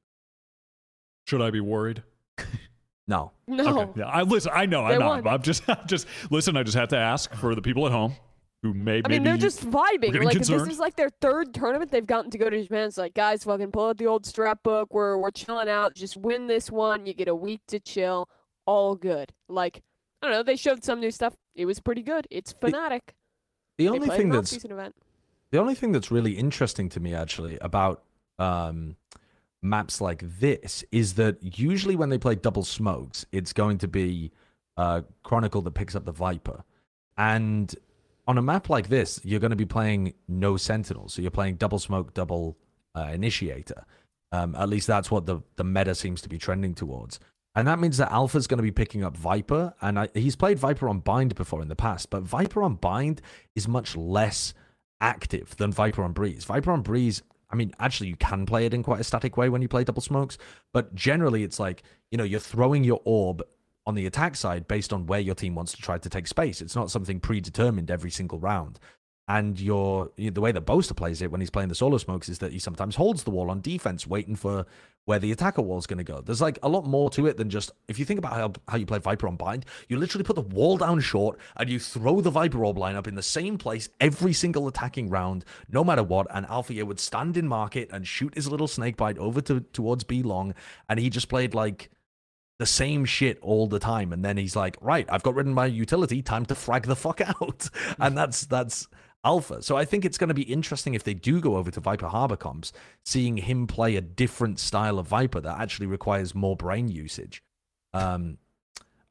Should 1.26 1.42
I 1.42 1.50
be 1.50 1.62
worried? 1.62 2.04
No. 3.08 3.32
No. 3.48 3.80
Okay. 3.82 4.00
Yeah, 4.00 4.06
I 4.08 4.22
listen. 4.22 4.52
I 4.54 4.66
know. 4.66 4.88
They 4.88 4.94
I'm 4.94 5.00
not. 5.00 5.24
won. 5.24 5.34
I'm 5.34 5.42
just. 5.42 5.64
I'm 5.68 5.88
just 5.88 6.08
listen. 6.30 6.56
I 6.56 6.64
just 6.64 6.78
have 6.78 6.90
to 6.90 6.98
ask 6.98 7.34
for 7.36 7.56
the 7.56 7.62
people 7.62 7.86
at 7.86 7.92
home 7.92 8.16
who 8.64 8.74
may. 8.74 9.02
I 9.04 9.08
mean, 9.08 9.24
they're 9.24 9.38
just 9.38 9.66
vibing. 9.70 10.24
Like 10.24 10.36
concerned. 10.36 10.62
this 10.62 10.74
is 10.74 10.80
like 10.80 10.96
their 10.96 11.10
third 11.22 11.54
tournament 11.54 11.92
they've 11.92 12.06
gotten 12.06 12.32
to 12.32 12.38
go 12.38 12.50
to 12.50 12.62
Japan. 12.62 12.88
It's 12.88 12.98
like, 12.98 13.14
guys, 13.14 13.44
fucking 13.44 13.72
pull 13.72 13.90
out 13.90 13.98
the 13.98 14.08
old 14.08 14.26
strap 14.26 14.64
book. 14.64 14.94
We're 14.94 15.18
we're 15.18 15.32
chilling 15.32 15.70
out. 15.70 15.96
Just 15.96 16.18
win 16.18 16.48
this 16.48 16.70
one. 16.72 17.06
You 17.06 17.14
get 17.14 17.28
a 17.28 17.36
week 17.36 17.62
to 17.68 17.80
chill. 17.80 18.30
All 18.66 18.96
good. 18.96 19.34
Like 19.50 19.82
I 20.22 20.28
don't 20.28 20.36
know. 20.38 20.44
They 20.44 20.56
showed 20.56 20.84
some 20.84 21.00
new 21.00 21.12
stuff. 21.12 21.36
It 21.56 21.66
was 21.66 21.80
pretty 21.80 22.04
good. 22.04 22.28
It's 22.30 22.54
Fnatic. 22.54 23.02
The 23.78 23.86
They 23.86 23.90
only 23.90 24.10
thing 24.10 24.30
that's 24.30 24.54
event. 24.64 24.96
The 25.52 25.60
only 25.60 25.76
thing 25.76 25.92
that's 25.92 26.12
really 26.12 26.34
interesting 26.34 26.88
to 26.90 27.00
me 27.00 27.14
actually 27.14 27.58
about 27.60 28.04
um, 28.40 28.96
maps 29.62 30.02
like 30.02 30.24
this 30.40 30.84
is 30.92 31.14
that 31.16 31.38
usually 31.42 31.96
when 31.96 32.10
they 32.10 32.18
play 32.18 32.36
double 32.36 32.64
smokes, 32.64 33.26
it's 33.32 33.54
going 33.54 33.78
to 33.80 33.88
be 33.88 34.32
uh, 34.78 35.02
Chronicle 35.24 35.62
that 35.62 35.72
picks 35.72 35.96
up 35.96 36.06
the 36.06 36.12
Viper. 36.12 36.64
And 37.18 37.74
on 38.28 38.38
a 38.38 38.42
map 38.42 38.70
like 38.70 38.90
this, 38.90 39.20
you're 39.24 39.40
going 39.40 39.52
to 39.52 39.56
be 39.56 39.66
playing 39.66 40.14
no 40.28 40.58
Sentinel. 40.58 41.10
So 41.10 41.22
you're 41.22 41.32
playing 41.32 41.56
double 41.56 41.80
smoke, 41.80 42.14
double 42.14 42.58
uh, 42.96 43.10
initiator. 43.14 43.86
Um, 44.32 44.56
at 44.56 44.70
least 44.70 44.88
that's 44.88 45.12
what 45.12 45.26
the, 45.26 45.42
the 45.58 45.64
meta 45.64 45.94
seems 45.94 46.22
to 46.22 46.30
be 46.30 46.38
trending 46.38 46.74
towards. 46.74 47.20
And 47.54 47.68
that 47.68 47.80
means 47.80 47.98
that 47.98 48.12
Alpha's 48.12 48.48
going 48.48 48.60
to 48.60 48.64
be 48.64 48.72
picking 48.72 49.04
up 49.04 49.18
Viper. 49.18 49.74
And 49.82 50.00
I, 50.00 50.10
he's 50.14 50.38
played 50.38 50.58
Viper 50.58 50.88
on 50.88 51.00
Bind 51.00 51.36
before 51.36 51.62
in 51.62 51.68
the 51.68 51.76
past, 51.76 52.10
but 52.10 52.24
Viper 52.24 52.64
on 52.64 52.76
Bind 52.76 53.22
is 53.56 53.68
much 53.68 53.96
less 53.98 54.54
active 55.02 55.56
than 55.58 55.72
Viper 55.72 56.04
on 56.04 56.14
Breeze. 56.14 56.46
Viper 56.46 56.72
on 56.72 56.82
Breeze, 56.82 57.24
I 57.52 57.56
mean, 57.56 57.74
actually, 57.80 58.08
you 58.08 58.16
can 58.16 58.46
play 58.46 58.66
it 58.66 58.74
in 58.74 58.84
quite 58.84 59.02
a 59.02 59.04
static 59.04 59.38
way 59.38 59.50
when 59.50 59.62
you 59.62 59.68
play 59.68 59.84
double 59.84 60.02
smokes, 60.02 60.38
but 60.74 60.96
generally, 60.96 61.44
it's 61.44 61.60
like, 61.60 61.84
you 62.10 62.18
know, 62.18 62.24
you're 62.24 62.40
throwing 62.40 62.84
your 62.84 63.02
orb 63.04 63.44
on 63.86 63.96
the 63.96 64.06
attack 64.06 64.36
side 64.36 64.68
based 64.68 64.94
on 64.94 65.08
where 65.08 65.20
your 65.20 65.36
team 65.36 65.56
wants 65.56 65.74
to 65.74 65.82
try 65.82 65.98
to 65.98 66.10
take 66.10 66.28
space. 66.28 66.62
It's 66.62 66.76
not 66.76 66.92
something 66.92 67.20
predetermined 67.20 67.90
every 67.90 68.12
single 68.12 68.40
round. 68.40 68.80
And 69.32 69.62
your 69.62 70.12
the 70.18 70.42
way 70.42 70.52
that 70.52 70.66
Boaster 70.66 70.94
plays 70.94 71.22
it 71.22 71.32
when 71.32 71.40
he's 71.40 71.50
playing 71.50 71.70
the 71.70 71.76
solo 71.76 71.98
smokes 71.98 72.28
is 72.28 72.40
that 72.40 72.52
he 72.52 72.60
sometimes 72.60 72.98
holds 72.98 73.24
the 73.24 73.32
wall 73.32 73.50
on 73.50 73.62
defense, 73.62 74.06
waiting 74.06 74.36
for 74.36 74.66
where 75.06 75.20
the 75.20 75.32
attacker 75.32 75.62
wall 75.62 75.78
is 75.78 75.88
going 75.88 76.00
to 76.00 76.04
go. 76.04 76.20
There's 76.20 76.42
like 76.42 76.60
a 76.62 76.68
lot 76.68 76.86
more 76.86 77.10
to 77.12 77.28
it 77.28 77.38
than 77.38 77.50
just 77.50 77.72
if 77.88 77.98
you 77.98 78.04
think 78.04 78.18
about 78.18 78.34
how, 78.34 78.52
how 78.68 78.76
you 78.76 78.86
play 78.86 79.00
Viper 79.00 79.30
on 79.30 79.38
Bind, 79.38 79.66
you 79.88 79.96
literally 79.96 80.26
put 80.26 80.36
the 80.36 80.42
wall 80.42 80.76
down 80.76 81.00
short 81.00 81.40
and 81.56 81.70
you 81.70 81.80
throw 81.80 82.20
the 82.20 82.30
Viper 82.30 82.66
orb 82.66 82.78
line 82.78 82.98
up 82.98 83.08
in 83.08 83.16
the 83.16 83.24
same 83.24 83.58
place 83.58 83.88
every 84.02 84.34
single 84.34 84.68
attacking 84.68 85.10
round, 85.10 85.46
no 85.70 85.82
matter 85.82 86.04
what. 86.04 86.28
And 86.32 86.46
Althea 86.48 86.86
would 86.86 87.00
stand 87.00 87.38
in 87.38 87.48
market 87.48 87.90
and 87.94 88.06
shoot 88.06 88.36
his 88.36 88.50
little 88.50 88.68
snake 88.68 88.98
bite 88.98 89.18
over 89.18 89.40
to 89.40 89.62
towards 89.62 90.04
B 90.04 90.24
long, 90.24 90.54
and 90.90 91.00
he 91.00 91.10
just 91.10 91.30
played 91.30 91.54
like 91.54 91.90
the 92.60 92.66
same 92.66 93.06
shit 93.06 93.40
all 93.42 93.66
the 93.68 93.80
time. 93.80 94.12
And 94.12 94.26
then 94.26 94.36
he's 94.36 94.58
like, 94.58 94.76
right, 94.82 95.08
I've 95.10 95.24
got 95.24 95.36
rid 95.36 95.48
of 95.48 95.54
my 95.54 95.68
utility, 95.68 96.22
time 96.22 96.46
to 96.48 96.54
frag 96.56 96.84
the 96.84 96.98
fuck 96.98 97.22
out. 97.42 97.70
and 97.98 98.18
that's 98.18 98.46
that's 98.46 98.90
alpha. 99.24 99.62
So 99.62 99.78
I 99.78 99.86
think 99.86 100.06
it's 100.06 100.18
going 100.18 100.30
to 100.30 100.34
be 100.34 100.44
interesting 100.44 100.94
if 100.94 101.04
they 101.04 101.14
do 101.14 101.40
go 101.40 101.58
over 101.58 101.72
to 101.72 101.80
Viper 101.80 102.08
Harbor 102.08 102.36
comps, 102.36 102.74
seeing 103.06 103.38
him 103.38 103.68
play 103.68 103.96
a 103.96 104.02
different 104.02 104.60
style 104.60 105.00
of 105.00 105.08
Viper 105.08 105.42
that 105.42 105.60
actually 105.60 105.88
requires 105.88 106.34
more 106.36 106.56
brain 106.56 106.88
usage. 106.88 107.44
Um, 107.94 108.38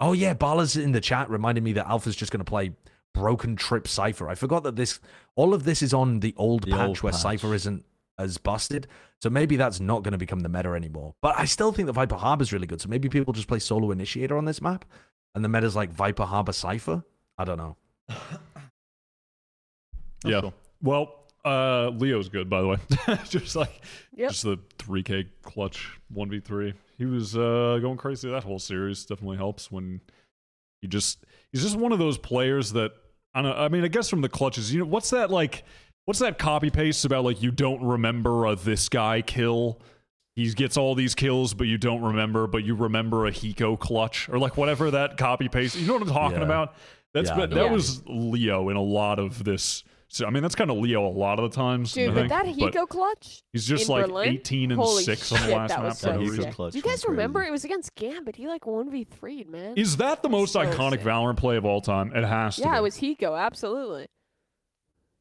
oh 0.00 0.12
yeah, 0.12 0.34
Bala's 0.34 0.76
in 0.76 0.92
the 0.92 1.00
chat 1.00 1.30
reminded 1.30 1.64
me 1.64 1.72
that 1.74 1.86
Alpha's 1.86 2.16
just 2.16 2.32
going 2.32 2.44
to 2.44 2.50
play 2.50 2.72
Broken 3.12 3.56
Trip 3.56 3.86
Cypher. 3.86 4.28
I 4.28 4.34
forgot 4.34 4.62
that 4.62 4.76
this 4.76 5.00
all 5.34 5.54
of 5.54 5.64
this 5.64 5.82
is 5.82 5.92
on 5.92 6.20
the 6.20 6.34
old 6.36 6.64
The 6.64 6.72
patch 6.72 6.88
old 6.88 6.98
where 6.98 7.12
patch. 7.12 7.22
Cypher 7.22 7.54
isn't 7.54 7.84
as 8.18 8.38
busted. 8.38 8.86
So 9.22 9.30
maybe 9.30 9.56
that's 9.56 9.80
not 9.80 10.02
going 10.02 10.12
to 10.12 10.18
become 10.18 10.40
the 10.40 10.48
meta 10.48 10.70
anymore. 10.70 11.14
But 11.20 11.38
I 11.38 11.44
still 11.46 11.72
think 11.72 11.86
that 11.86 11.94
Viper 11.94 12.16
Harbor 12.16 12.42
is 12.42 12.52
really 12.52 12.66
good. 12.66 12.80
So 12.80 12.88
maybe 12.88 13.08
people 13.08 13.32
just 13.32 13.48
play 13.48 13.58
Solo 13.58 13.90
Initiator 13.90 14.36
on 14.36 14.44
this 14.44 14.62
map, 14.62 14.84
and 15.34 15.44
the 15.44 15.48
meta's 15.48 15.76
like 15.76 15.90
Viper 15.90 16.24
Harbor 16.24 16.52
Cypher. 16.52 17.02
I 17.36 17.44
don't 17.44 17.58
know. 17.58 17.76
yeah. 20.24 20.50
Well, 20.82 21.14
uh, 21.44 21.88
Leo's 21.90 22.28
good, 22.28 22.48
by 22.50 22.60
the 22.60 22.68
way. 22.68 22.76
just 23.28 23.56
like 23.56 23.82
Yep. 24.16 24.30
just 24.30 24.42
the 24.42 24.58
3K 24.78 25.26
clutch 25.42 25.98
1v3. 26.14 26.74
He 26.98 27.06
was 27.06 27.36
uh, 27.36 27.78
going 27.80 27.96
crazy 27.96 28.30
that 28.30 28.44
whole 28.44 28.58
series. 28.58 29.04
Definitely 29.06 29.38
helps 29.38 29.70
when 29.70 30.00
you 30.82 30.88
just 30.88 31.24
he's 31.52 31.62
just 31.62 31.76
one 31.76 31.92
of 31.92 31.98
those 31.98 32.18
players 32.18 32.72
that 32.72 32.92
I 33.34 33.42
don't 33.42 33.56
I 33.56 33.68
mean, 33.68 33.84
I 33.84 33.88
guess 33.88 34.08
from 34.10 34.20
the 34.20 34.28
clutches, 34.28 34.72
you 34.72 34.80
know, 34.80 34.86
what's 34.86 35.10
that 35.10 35.30
like? 35.30 35.64
What's 36.06 36.20
that 36.20 36.38
copy 36.38 36.70
paste 36.70 37.04
about? 37.04 37.24
Like 37.24 37.40
you 37.42 37.50
don't 37.50 37.82
remember 37.82 38.46
a 38.46 38.56
this 38.56 38.88
guy 38.88 39.22
kill. 39.22 39.80
He 40.36 40.50
gets 40.52 40.76
all 40.76 40.94
these 40.94 41.14
kills, 41.14 41.54
but 41.54 41.66
you 41.66 41.76
don't 41.78 42.02
remember, 42.02 42.46
but 42.46 42.64
you 42.64 42.74
remember 42.74 43.26
a 43.26 43.30
Hiko 43.32 43.78
clutch 43.78 44.28
or 44.28 44.38
like 44.38 44.56
whatever 44.56 44.90
that 44.90 45.16
copy 45.16 45.48
paste. 45.48 45.76
You 45.76 45.86
know 45.86 45.94
what 45.94 46.02
I'm 46.02 46.08
talking 46.08 46.38
Yeah. 46.38 46.44
about? 46.44 46.74
That's 47.14 47.28
Yeah, 47.30 47.36
but 47.36 47.50
that 47.50 47.64
what 47.64 47.72
was 47.72 48.02
Leo 48.06 48.68
in 48.68 48.76
a 48.76 48.82
lot 48.82 49.18
of 49.18 49.42
this. 49.44 49.84
So 50.12 50.26
I 50.26 50.30
mean, 50.30 50.42
that's 50.42 50.56
kind 50.56 50.72
of 50.72 50.76
Leo 50.78 51.06
a 51.06 51.08
lot 51.08 51.38
of 51.38 51.48
the 51.48 51.54
times. 51.54 51.92
Dude, 51.92 52.10
I 52.10 52.14
but 52.14 52.28
that 52.30 52.44
Hiko 52.44 52.88
clutch 52.88 53.42
He's 53.52 53.64
just 53.64 53.88
in 53.88 53.94
like 53.94 54.06
Berlin? 54.06 54.28
18 54.30 54.72
and 54.72 54.80
Holy 54.80 55.04
6 55.04 55.32
on 55.32 55.46
the 55.48 55.54
last 55.54 55.68
that 55.68 55.78
map. 55.78 55.84
was 55.88 56.00
for 56.00 56.06
so 56.06 56.16
no 56.16 56.20
Hiko 56.48 56.52
clutch 56.52 56.72
Do 56.72 56.78
you 56.78 56.82
guys 56.82 57.04
remember? 57.06 57.44
It 57.44 57.52
was 57.52 57.64
against 57.64 57.94
Gambit. 57.94 58.34
He 58.34 58.48
like 58.48 58.62
1v3'd, 58.62 59.48
man. 59.48 59.74
Is 59.76 59.98
that 59.98 60.22
the 60.24 60.28
most 60.28 60.54
So 60.54 60.60
iconic 60.60 60.90
sick. 60.98 61.02
Valorant 61.02 61.36
play 61.36 61.56
of 61.56 61.64
all 61.64 61.80
time? 61.80 62.12
It 62.14 62.24
has 62.24 62.56
to 62.56 62.62
yeah, 62.62 62.72
be. 62.72 62.78
it 62.78 62.82
was 62.82 62.96
Hiko, 62.96 63.40
absolutely. 63.40 64.08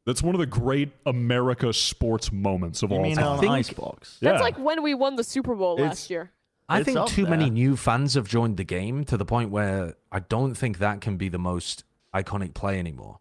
That's 0.07 0.23
one 0.23 0.33
of 0.33 0.39
the 0.39 0.47
great 0.47 0.89
America 1.05 1.71
sports 1.71 2.31
moments 2.31 2.81
of 2.81 2.89
You 2.89 2.97
all 2.97 3.03
mean 3.03 3.17
time. 3.17 3.39
on 3.39 3.47
Icebox? 3.47 4.17
Yeah. 4.21 4.31
That's 4.31 4.41
like 4.41 4.57
when 4.57 4.81
we 4.81 4.95
won 4.95 5.17
the 5.17 5.23
Super 5.23 5.53
Bowl 5.53 5.73
It's- 5.75 5.87
last 5.87 6.09
year. 6.09 6.31
I 6.67 6.83
think 6.83 6.97
up 6.97 7.07
too 7.09 7.25
many 7.25 7.49
new 7.49 7.75
fans 7.75 8.13
have 8.13 8.27
joined 8.27 8.57
the 8.57 8.63
game 8.63 9.03
to 9.05 9.17
the 9.17 9.25
point 9.25 9.49
where 9.49 9.95
I 10.11 10.19
don't 10.19 10.53
think 10.53 10.77
that 10.77 11.01
can 11.01 11.17
be 11.17 11.27
the 11.27 11.39
most 11.39 11.83
iconic 12.13 12.53
play 12.53 12.77
anymore. 12.77 13.19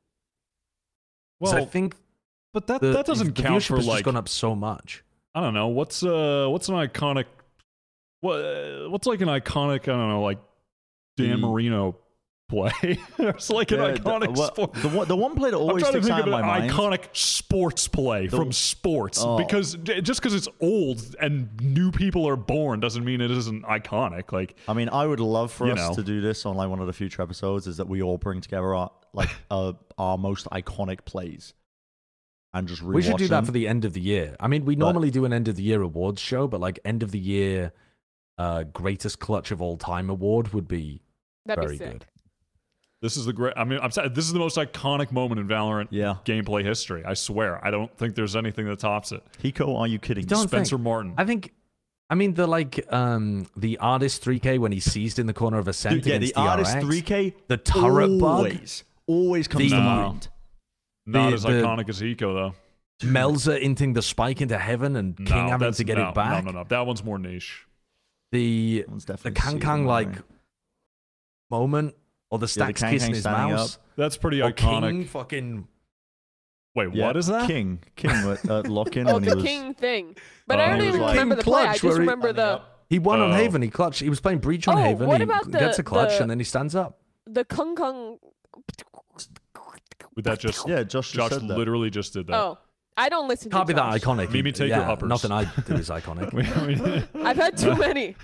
Well, 1.41 1.55
I 1.55 1.65
think 1.65 1.95
but 2.53 2.67
that 2.67 2.81
the, 2.81 2.93
that 2.93 3.07
doesn't 3.07 3.37
the 3.37 3.43
count 3.43 3.63
for 3.63 3.77
has 3.77 3.87
like 3.87 3.97
just 3.99 4.05
gone 4.05 4.17
up 4.17 4.29
so 4.29 4.55
much. 4.55 5.05
I 5.35 5.41
don't 5.41 5.55
know 5.55 5.69
what's 5.69 6.03
uh 6.03 6.47
what's 6.49 6.69
an 6.69 6.75
iconic 6.75 7.27
what 8.21 8.91
what's 8.91 9.07
like 9.07 9.21
an 9.21 9.29
iconic 9.29 9.83
I 9.83 9.87
don't 9.97 10.09
know 10.09 10.23
like 10.23 10.39
Dan 11.17 11.41
The- 11.41 11.47
Marino 11.47 11.97
play. 12.49 12.73
it's 13.19 13.51
like 13.51 13.71
an 13.73 13.79
the- 13.81 13.93
iconic 14.01 14.35
what- 14.37 14.55
sport. 14.55 14.73
The 14.75 14.89
one, 14.89 15.07
the 15.09 15.17
one 15.17 15.35
play 15.35 15.51
that 15.51 15.57
I'm 15.57 15.63
always 15.63 15.83
trying 15.83 15.95
to 15.95 16.03
sticks 16.03 16.07
think 16.07 16.19
out 16.27 16.29
of 16.29 16.35
in 16.35 16.41
an 16.41 16.47
mind. 16.47 16.71
iconic 16.73 17.05
sports 17.15 17.87
play 17.89 18.27
The- 18.27 18.37
from 18.37 18.53
sports 18.53 19.21
Oh. 19.23 19.37
because 19.37 19.75
just 19.85 20.21
because 20.21 20.35
it's 20.35 20.49
old 20.61 21.15
and 21.21 21.51
new 21.61 21.91
people 21.93 22.27
are 22.27 22.37
born 22.37 22.81
doesn't 22.81 23.05
mean 23.05 23.21
it 23.21 23.31
isn't 23.31 23.65
iconic. 23.65 24.33
Like 24.33 24.57
I 24.67 24.73
mean, 24.73 24.89
I 24.89 25.07
would 25.07 25.21
love 25.21 25.53
for 25.53 25.71
us 25.71 25.77
know. 25.77 25.95
to 25.95 26.03
do 26.03 26.21
this 26.21 26.47
on 26.47 26.57
like 26.57 26.69
one 26.71 26.81
of 26.81 26.87
the 26.87 26.93
future 26.93 27.21
episodes. 27.23 27.67
Is 27.67 27.77
that 27.77 27.89
we 27.89 28.03
all 28.03 28.17
bring 28.17 28.41
together 28.41 28.75
our 28.75 28.91
like 29.13 29.31
uh, 29.51 29.73
our 29.97 30.19
most 30.19 30.47
iconic 30.47 31.05
plays, 31.05 31.55
and 32.55 32.67
just 32.69 32.83
We 32.83 33.03
should 33.03 33.15
rewatch 33.15 33.19
do 33.19 33.29
that 33.29 33.47
for 33.47 33.53
the 33.53 33.67
end 33.69 33.85
of 33.85 33.93
the 33.93 34.01
year. 34.01 34.37
I 34.41 34.49
mean, 34.49 34.65
we 34.65 34.75
But- 34.77 34.81
normally 34.85 35.11
do 35.11 35.25
an 35.25 35.33
end 35.33 35.49
of 35.49 35.57
the 35.57 35.63
year 35.63 35.83
awards 35.83 36.21
show, 36.21 36.47
but 36.49 36.61
like 36.61 36.79
end 36.85 37.03
of 37.03 37.11
the 37.11 37.19
year 37.19 37.73
uh 38.39 38.63
greatest 38.63 39.19
clutch 39.19 39.51
of 39.51 39.61
all 39.61 39.77
time 39.77 40.09
award 40.09 40.53
would 40.55 40.69
be 40.69 41.03
That'd 41.47 41.65
very 41.65 41.75
be 41.75 41.85
sick. 41.85 41.93
good. 41.93 42.07
this 43.03 43.17
is 43.17 43.25
the 43.27 43.33
great. 43.33 43.55
I 43.57 43.65
mean, 43.65 43.81
I'm 43.83 43.91
saying 43.91 44.13
this 44.15 44.27
is 44.27 44.33
the 44.33 44.39
most 44.39 44.57
iconic 44.57 45.11
moment 45.13 45.41
in 45.41 45.49
Valorant 45.49 45.89
Yeah, 45.91 46.17
gameplay 46.25 46.65
history. 46.65 47.05
I 47.05 47.15
swear. 47.15 47.65
I 47.67 47.71
don't 47.73 47.93
think 47.99 48.15
there's 48.15 48.37
anything 48.37 48.67
that 48.67 48.79
tops 48.79 49.11
it. 49.13 49.23
Hiko, 49.43 49.77
are 49.79 49.87
you 49.89 49.99
kidding? 49.99 50.23
me? 50.23 50.29
Don't 50.29 50.49
Spencer 50.49 50.77
think- 50.77 50.85
Martin. 50.85 51.15
I 51.19 51.25
think 51.25 51.53
I 52.11 52.15
mean 52.15 52.35
the 52.35 52.47
like 52.47 52.85
um 52.93 53.47
the 53.57 53.79
artist 53.79 54.25
3K 54.25 54.59
when 54.61 54.71
he 54.73 54.79
seized 54.81 55.19
in 55.19 55.27
the 55.27 55.35
corner 55.35 55.59
of 55.59 55.67
Ascent 55.69 55.97
Dude, 55.97 56.07
yeah, 56.07 56.19
the 56.19 56.31
against 56.31 56.39
artist 56.39 56.77
DRX. 56.77 57.03
3K 57.03 57.35
the 57.49 57.57
turret 57.57 58.19
bug, 58.21 58.57
always 59.09 59.27
always 59.27 59.49
comes 59.49 59.65
The- 59.71 59.77
to 59.77 59.83
No. 59.83 59.83
mind. 59.83 60.29
Not 61.07 61.31
the- 61.31 61.35
as 61.35 61.43
the- 61.43 61.49
iconic 61.49 61.89
as 61.89 62.03
Eco 62.03 62.35
though. 62.35 62.55
Melser 63.03 63.63
inting 63.63 63.95
the 63.95 64.03
spike 64.03 64.41
into 64.41 64.59
heaven 64.59 64.97
and 64.97 65.17
King 65.17 65.27
no, 65.27 65.49
having 65.49 65.73
to 65.73 65.85
get 65.85 65.99
no, 65.99 66.09
it 66.09 66.15
back. 66.15 66.45
No, 66.45 66.51
no, 66.51 66.59
no. 66.61 66.65
That 66.69 66.87
one's 66.87 67.03
more 67.05 67.19
niche. 67.19 67.65
The 68.33 68.85
That 69.07 69.23
the 69.23 69.31
Kang 69.31 69.61
Kang 69.61 69.87
like 69.87 70.09
memory. 70.09 70.23
moment 71.51 71.95
or 72.31 72.39
the 72.39 72.43
Yeah, 72.45 72.47
the 72.47 72.49
stacks 72.49 72.81
Kang 72.83 72.93
kissing 72.93 73.15
his 73.15 73.25
mouse. 73.25 73.77
up. 73.77 73.83
That's 73.97 74.17
pretty 74.17 74.43
Or 74.43 74.51
iconic. 74.53 74.91
King 74.91 75.05
fucking 75.07 75.69
Wait, 76.75 76.95
Yeah, 76.95 77.07
what 77.07 77.17
is 77.17 77.27
that? 77.29 77.47
King, 77.49 77.81
King 77.97 78.27
with 78.29 78.49
uh, 78.49 78.63
lock 78.67 78.97
in 78.97 79.09
Oh, 79.09 79.15
when 79.15 79.23
he 79.25 79.31
the 79.31 79.37
was. 79.37 79.45
king 79.45 79.75
thing. 79.75 80.15
But 80.47 80.61
Oh, 80.61 80.63
I 80.63 80.69
don't 80.77 80.87
even 80.87 81.01
like- 81.01 81.11
remember 81.13 81.35
King 81.37 81.39
the 81.39 81.45
play. 81.45 81.63
I 81.67 81.73
just 81.73 81.83
where 81.85 81.95
he- 81.95 81.99
remember 82.01 82.33
the 82.33 82.63
he 82.91 82.99
won 82.99 83.21
on 83.21 83.31
Oh. 83.33 83.35
Haven. 83.35 83.63
He 83.63 83.69
clutched. 83.71 84.01
He 84.01 84.09
was 84.09 84.21
playing 84.21 84.39
breach 84.39 84.69
on 84.69 84.79
Oh, 84.79 84.83
Haven. 84.83 85.09
what 85.09 85.19
he 85.21 85.25
about 85.25 85.51
gets 85.51 85.79
a 85.79 85.83
clutch 85.83 86.17
the- 86.19 86.23
and 86.23 86.31
then 86.31 86.39
he 86.39 86.45
stands 86.45 86.75
up. 86.77 87.01
the 87.27 87.45
kung 87.45 87.75
kung. 87.75 88.19
Would 90.19 90.25
that 90.25 90.41
just 90.41 90.67
Yeah, 90.69 90.83
Josh 90.83 91.13
just 91.13 91.15
Josh 91.15 91.31
said 91.31 91.43
that. 91.47 91.57
literally 91.57 91.91
just 91.91 92.13
did 92.13 92.27
that. 92.27 92.35
Oh, 92.37 92.59
I 92.97 93.09
don't 93.09 93.29
listen 93.29 93.53
Can't 93.53 93.69
to 93.69 93.73
be 93.73 93.77
that 93.81 93.93
Josh. 93.93 94.01
iconic. 94.03 94.33
Mimi, 94.33 94.51
take 94.51 94.71
your 94.71 94.79
yeah, 94.79 94.91
uppers. 94.91 95.09
Nothing 95.09 95.31
I 95.31 95.45
do 95.45 95.75
is 95.75 95.91
iconic. 95.91 97.07
I've 97.25 97.37
had 97.37 97.57
too 97.57 97.77
many. 97.77 98.17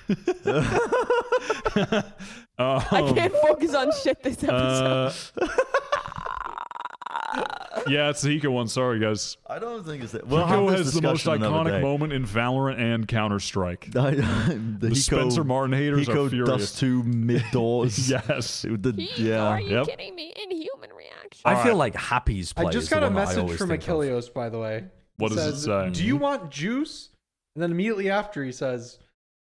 Oh, 2.59 2.85
I 2.91 3.13
can't 3.15 3.33
focus 3.35 3.77
on 3.77 3.93
shit 4.03 4.21
this 4.25 4.43
episode. 4.43 5.13
uh, 5.41 5.47
yeah, 7.89 8.11
it's 8.11 8.23
the 8.23 8.39
Hiko 8.41 8.53
one. 8.53 8.69
Sorry, 8.69 8.99
guys. 9.01 9.37
I 9.49 9.59
don't 9.59 9.85
think 9.85 10.03
it's 10.05 10.13
that. 10.13 10.27
We'll 10.27 10.47
have 10.47 10.61
Hiko 10.61 10.77
has 10.77 10.93
the 10.95 11.03
most 11.03 11.27
iconic 11.27 11.83
moment 11.83 12.13
in 12.13 12.25
Valorant 12.25 12.79
and 12.79 13.07
Counter 13.09 13.41
Strike. 13.41 13.87
the 13.93 14.01
The 14.81 14.89
Hiko, 14.89 14.97
Spencer 14.97 15.45
Martin 15.45 15.73
haters 15.75 16.07
Hiko 16.09 16.27
are 16.27 16.31
furious. 16.31 16.61
dust 16.63 16.79
two 16.79 17.03
mid 17.03 17.45
doors. 17.53 18.09
yes. 18.11 18.63
The, 18.63 19.09
yeah. 19.17 19.43
Are 19.45 19.61
you 19.61 19.71
Yep. 19.79 19.87
kidding 19.89 20.15
me? 20.15 20.33
Inhuman 20.37 20.59
reaction. 20.59 20.64
I 21.45 21.55
feel 21.55 21.73
Alright. 21.73 21.77
like 21.77 21.95
Happy's 21.97 22.53
play 22.53 22.67
I 22.67 22.71
just 22.71 22.85
is 22.85 22.89
the 22.89 22.95
got 22.97 23.03
a 23.03 23.07
one 23.07 23.15
that 23.15 23.21
I 23.21 23.25
message 23.43 23.59
from 23.59 23.69
think 23.69 23.83
of. 23.83 23.89
Achilleos, 23.89 24.33
by 24.33 24.49
the 24.49 24.59
way. 24.59 24.85
What 25.19 25.31
does 25.31 25.39
it 25.47 25.51
says, 25.53 25.65
say? 25.65 25.91
Do 25.91 26.05
you 26.05 26.17
want 26.17 26.51
juice? 26.51 27.11
And 27.55 27.63
then 27.63 27.71
immediately 27.71 28.11
after, 28.11 28.43
he 28.43 28.51
says, 28.51 28.99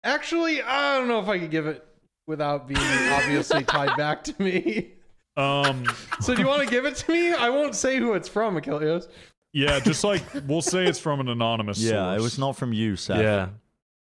"Actually, 0.02 0.60
I 0.62 0.98
don't 0.98 1.08
know 1.08 1.20
if 1.20 1.28
I 1.28 1.38
could 1.38 1.50
give 1.50 1.66
it 1.66 1.86
without 2.26 2.66
being 2.68 2.80
obviously 3.12 3.64
tied 3.64 3.96
back 3.96 4.24
to 4.24 4.34
me." 4.42 4.92
Um, 5.36 5.84
So 6.20 6.34
do 6.34 6.42
you 6.42 6.48
want 6.48 6.62
to 6.62 6.68
give 6.68 6.84
it 6.84 6.96
to 6.96 7.12
me? 7.12 7.32
I 7.32 7.48
won't 7.50 7.74
say 7.74 7.98
who 7.98 8.12
it's 8.14 8.28
from, 8.28 8.56
Achilleos. 8.56 9.08
yeah, 9.52 9.80
just 9.80 10.04
like 10.04 10.22
we'll 10.46 10.62
say 10.62 10.84
it's 10.86 10.98
from 10.98 11.20
an 11.20 11.28
anonymous. 11.28 11.78
Yeah, 11.80 12.12
it 12.14 12.20
was 12.20 12.38
not 12.38 12.56
from 12.56 12.72
you, 12.72 12.96
Seth. 12.96 13.20
Yeah. 13.20 13.48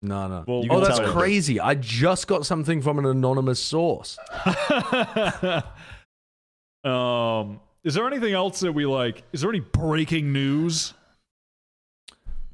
No, 0.02 0.28
no. 0.28 0.44
Well, 0.46 0.64
oh, 0.70 0.80
that's 0.80 0.98
tell 0.98 1.08
us. 1.08 1.12
crazy. 1.12 1.60
I 1.60 1.74
just 1.74 2.26
got 2.26 2.46
something 2.46 2.80
from 2.80 2.98
an 2.98 3.04
anonymous 3.04 3.60
source. 3.60 4.18
um, 6.84 7.60
is 7.84 7.94
there 7.94 8.06
anything 8.06 8.32
else 8.34 8.60
that 8.60 8.72
we 8.72 8.86
like? 8.86 9.22
Is 9.32 9.40
there 9.42 9.50
any 9.50 9.60
breaking 9.60 10.32
news? 10.32 10.94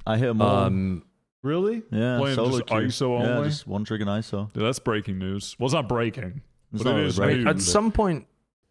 I 0.06 0.16
hit 0.18 0.28
him 0.30 0.40
all. 0.42 0.56
Um, 0.64 1.02
Really? 1.42 1.82
yeah, 1.92 2.18
playing 2.18 2.34
solo 2.34 2.50
just 2.58 2.66
queue. 2.66 2.76
ISO 2.78 3.20
Yeah, 3.22 3.36
only? 3.36 3.48
just 3.50 3.66
one 3.68 3.84
trigger 3.84 4.02
and 4.02 4.10
ISO. 4.22 4.50
Yeah, 4.54 4.64
that's 4.64 4.78
breaking 4.80 5.18
news. 5.18 5.54
Well, 5.58 5.66
it's 5.66 5.74
not 5.74 5.88
breaking. 5.88 6.42
It's 6.72 6.82
But 6.82 6.90
it 6.90 6.92
not 6.94 7.00
is 7.06 7.18
really 7.20 7.34
news. 7.36 7.46
at 7.46 7.60
some 7.60 7.92
point, 7.92 8.26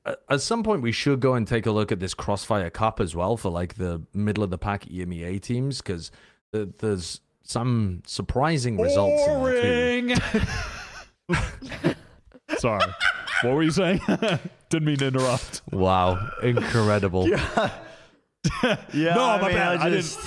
at 0.06 0.20
at 0.30 0.42
some 0.42 0.62
point, 0.62 0.82
we 0.82 0.92
should 0.92 1.22
go 1.22 1.36
and 1.36 1.48
take 1.48 1.66
a 1.66 1.72
look 1.72 1.92
at 1.94 2.00
this 2.02 2.14
Crossfire 2.14 2.70
Cup 2.70 3.00
as 3.00 3.16
well 3.16 3.38
for 3.38 3.50
like 3.50 3.76
the 3.76 4.02
middle 4.14 4.44
of 4.44 4.50
the 4.50 4.58
pack 4.58 4.84
EMEA 4.86 5.42
teams 5.42 5.78
because 5.82 6.12
there's 6.52 7.22
some 7.44 8.02
surprising 8.06 8.78
results. 8.78 9.26
In 9.26 9.44
there 9.44 10.12
too. 10.12 10.16
Boring. 11.30 11.96
Sorry. 12.58 12.92
What 13.44 13.54
were 13.54 13.64
you 13.64 13.72
saying? 13.72 14.00
Didn't 14.70 14.86
mean 14.86 14.98
to 14.98 15.08
interrupt. 15.08 15.62
Wow, 15.72 16.30
incredible. 16.42 17.28
Yeah, 17.36 17.72
yeah. 18.94 19.16
No, 19.16 19.24
I 19.24 19.42
my 19.42 19.48
mean, 19.48 19.58
bad. 19.58 19.78
I 19.80 19.86
I 19.86 19.90
just, 19.90 20.20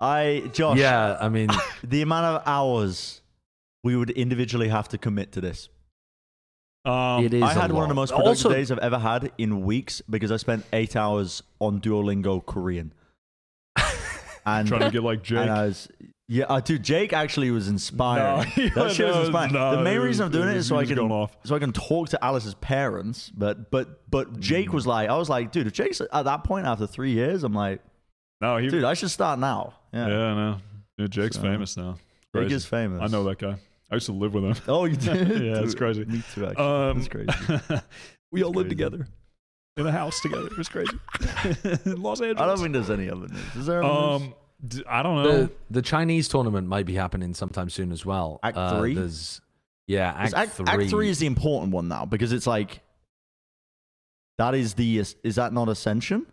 I 0.00 0.50
Josh, 0.52 0.78
Yeah, 0.78 1.16
I 1.20 1.28
mean, 1.28 1.48
the 1.82 2.02
amount 2.02 2.26
of 2.26 2.42
hours 2.46 3.20
we 3.82 3.96
would 3.96 4.10
individually 4.10 4.68
have 4.68 4.88
to 4.90 4.98
commit 4.98 5.32
to 5.32 5.40
this. 5.40 5.68
Um, 6.84 7.24
it 7.24 7.34
is. 7.34 7.42
I 7.42 7.52
a 7.52 7.60
had 7.62 7.72
one 7.72 7.82
of 7.84 7.88
the 7.88 7.94
most 7.94 8.10
productive 8.10 8.28
Also, 8.28 8.50
days 8.50 8.70
I've 8.70 8.78
ever 8.78 8.98
had 8.98 9.32
in 9.38 9.64
weeks 9.64 10.02
because 10.08 10.30
I 10.30 10.36
spent 10.36 10.64
eight 10.72 10.94
hours 10.94 11.42
on 11.60 11.80
Duolingo 11.80 12.44
Korean. 12.46 12.92
And, 14.46 14.68
trying 14.68 14.80
to 14.82 14.90
get 14.90 15.02
like 15.02 15.22
Jake. 15.22 15.38
and 15.38 15.50
I 15.50 15.66
was, 15.66 15.88
yeah, 16.28 16.44
uh, 16.44 16.60
dude, 16.60 16.82
Jake 16.82 17.12
actually 17.12 17.50
was 17.50 17.68
inspiring. 17.68 18.50
No, 18.56 18.68
that 18.74 18.92
shit 18.92 19.06
was 19.06 19.16
no, 19.16 19.20
inspiring. 19.22 19.52
no, 19.52 19.76
the 19.76 19.82
main 19.82 19.98
was- 19.98 20.06
reason 20.06 20.26
I'm 20.26 20.32
doing 20.32 20.48
it 20.48 20.54
was- 20.54 20.64
is 20.64 20.68
so 20.68 20.76
I 20.76 20.84
can 20.86 20.98
off. 20.98 21.36
so 21.44 21.54
I 21.54 21.58
can 21.58 21.72
talk 21.72 22.10
to 22.10 22.22
Alice's 22.24 22.54
parents. 22.54 23.30
But 23.36 23.70
but 23.70 24.08
but 24.10 24.38
Jake 24.40 24.68
Mm. 24.70 24.74
was 24.74 24.86
like, 24.86 25.08
I 25.08 25.16
was 25.16 25.28
like, 25.28 25.50
dude, 25.52 25.66
if 25.66 25.72
Jake's 25.72 26.00
at 26.00 26.24
that 26.24 26.44
point 26.44 26.66
after 26.66 26.86
three 26.86 27.12
years, 27.12 27.42
I'm 27.44 27.54
like, 27.54 27.80
no, 28.40 28.56
he. 28.58 28.68
dude, 28.68 28.84
I 28.84 28.94
should 28.94 29.10
start 29.10 29.38
now. 29.38 29.74
yeah, 29.92 30.06
Yeah, 30.08 30.34
no. 30.34 30.56
Yeah, 30.98 31.06
Jake's 31.08 31.36
So, 31.36 31.42
famous 31.42 31.76
now. 31.76 31.96
Jake 32.36 32.50
is 32.52 32.64
famous. 32.66 33.00
I 33.02 33.06
know 33.06 33.24
that 33.24 33.38
guy. 33.38 33.56
I 33.90 33.94
used 33.96 34.06
to 34.06 34.12
live 34.12 34.34
with 34.34 34.44
him. 34.44 34.54
Oh, 34.66 34.84
you 34.86 34.96
did? 34.96 35.28
Yeah, 35.42 35.60
it's 35.62 35.74
crazy. 35.74 36.04
Me 36.04 36.22
too. 36.34 36.46
Actually, 36.46 36.64
Um, 36.64 36.98
that's 36.98 37.08
crazy. 37.08 37.80
we 38.32 38.42
all 38.42 38.50
lived 38.52 38.68
crazy. 38.68 38.90
together 38.90 39.08
in 39.76 39.86
a 39.86 39.92
house 39.92 40.20
together. 40.20 40.46
It 40.46 40.56
was 40.56 40.68
crazy. 40.68 40.92
in 41.84 42.00
Los 42.02 42.20
Angeles. 42.20 42.40
I 42.40 42.46
don't 42.46 42.58
think 42.58 42.72
there's 42.72 42.90
any 42.90 43.10
other 43.10 43.26
news. 43.28 43.56
Is 43.56 43.66
there? 43.66 43.82
Other 43.82 44.18
news? 44.18 44.22
Um, 44.28 44.34
d- 44.66 44.84
I 44.88 45.02
don't 45.02 45.22
know. 45.22 45.32
the 45.44 45.50
the 45.70 45.82
Chinese 45.82 46.28
tournament 46.28 46.68
might 46.68 46.86
be 46.86 46.94
happening 46.94 47.34
sometime 47.34 47.68
soon 47.70 47.92
as 47.92 48.06
well. 48.06 48.38
Act 48.42 48.56
Uh, 48.56 48.78
three? 48.78 48.94
There's 48.94 49.40
yeah, 49.86 50.10
Act, 50.10 50.18
'Cause 50.18 50.34
Act, 50.34 50.50
three. 50.52 50.66
Act 50.68 50.90
three 50.90 51.08
is 51.08 51.18
the 51.18 51.26
important 51.26 51.72
one 51.72 51.88
now 51.88 52.04
because 52.06 52.32
it's 52.32 52.46
like 52.46 52.80
that 54.38 54.54
is 54.54 54.74
the 54.74 54.98
is 55.00 55.34
that 55.36 55.52
not 55.52 55.68
Ascension? 55.68 56.26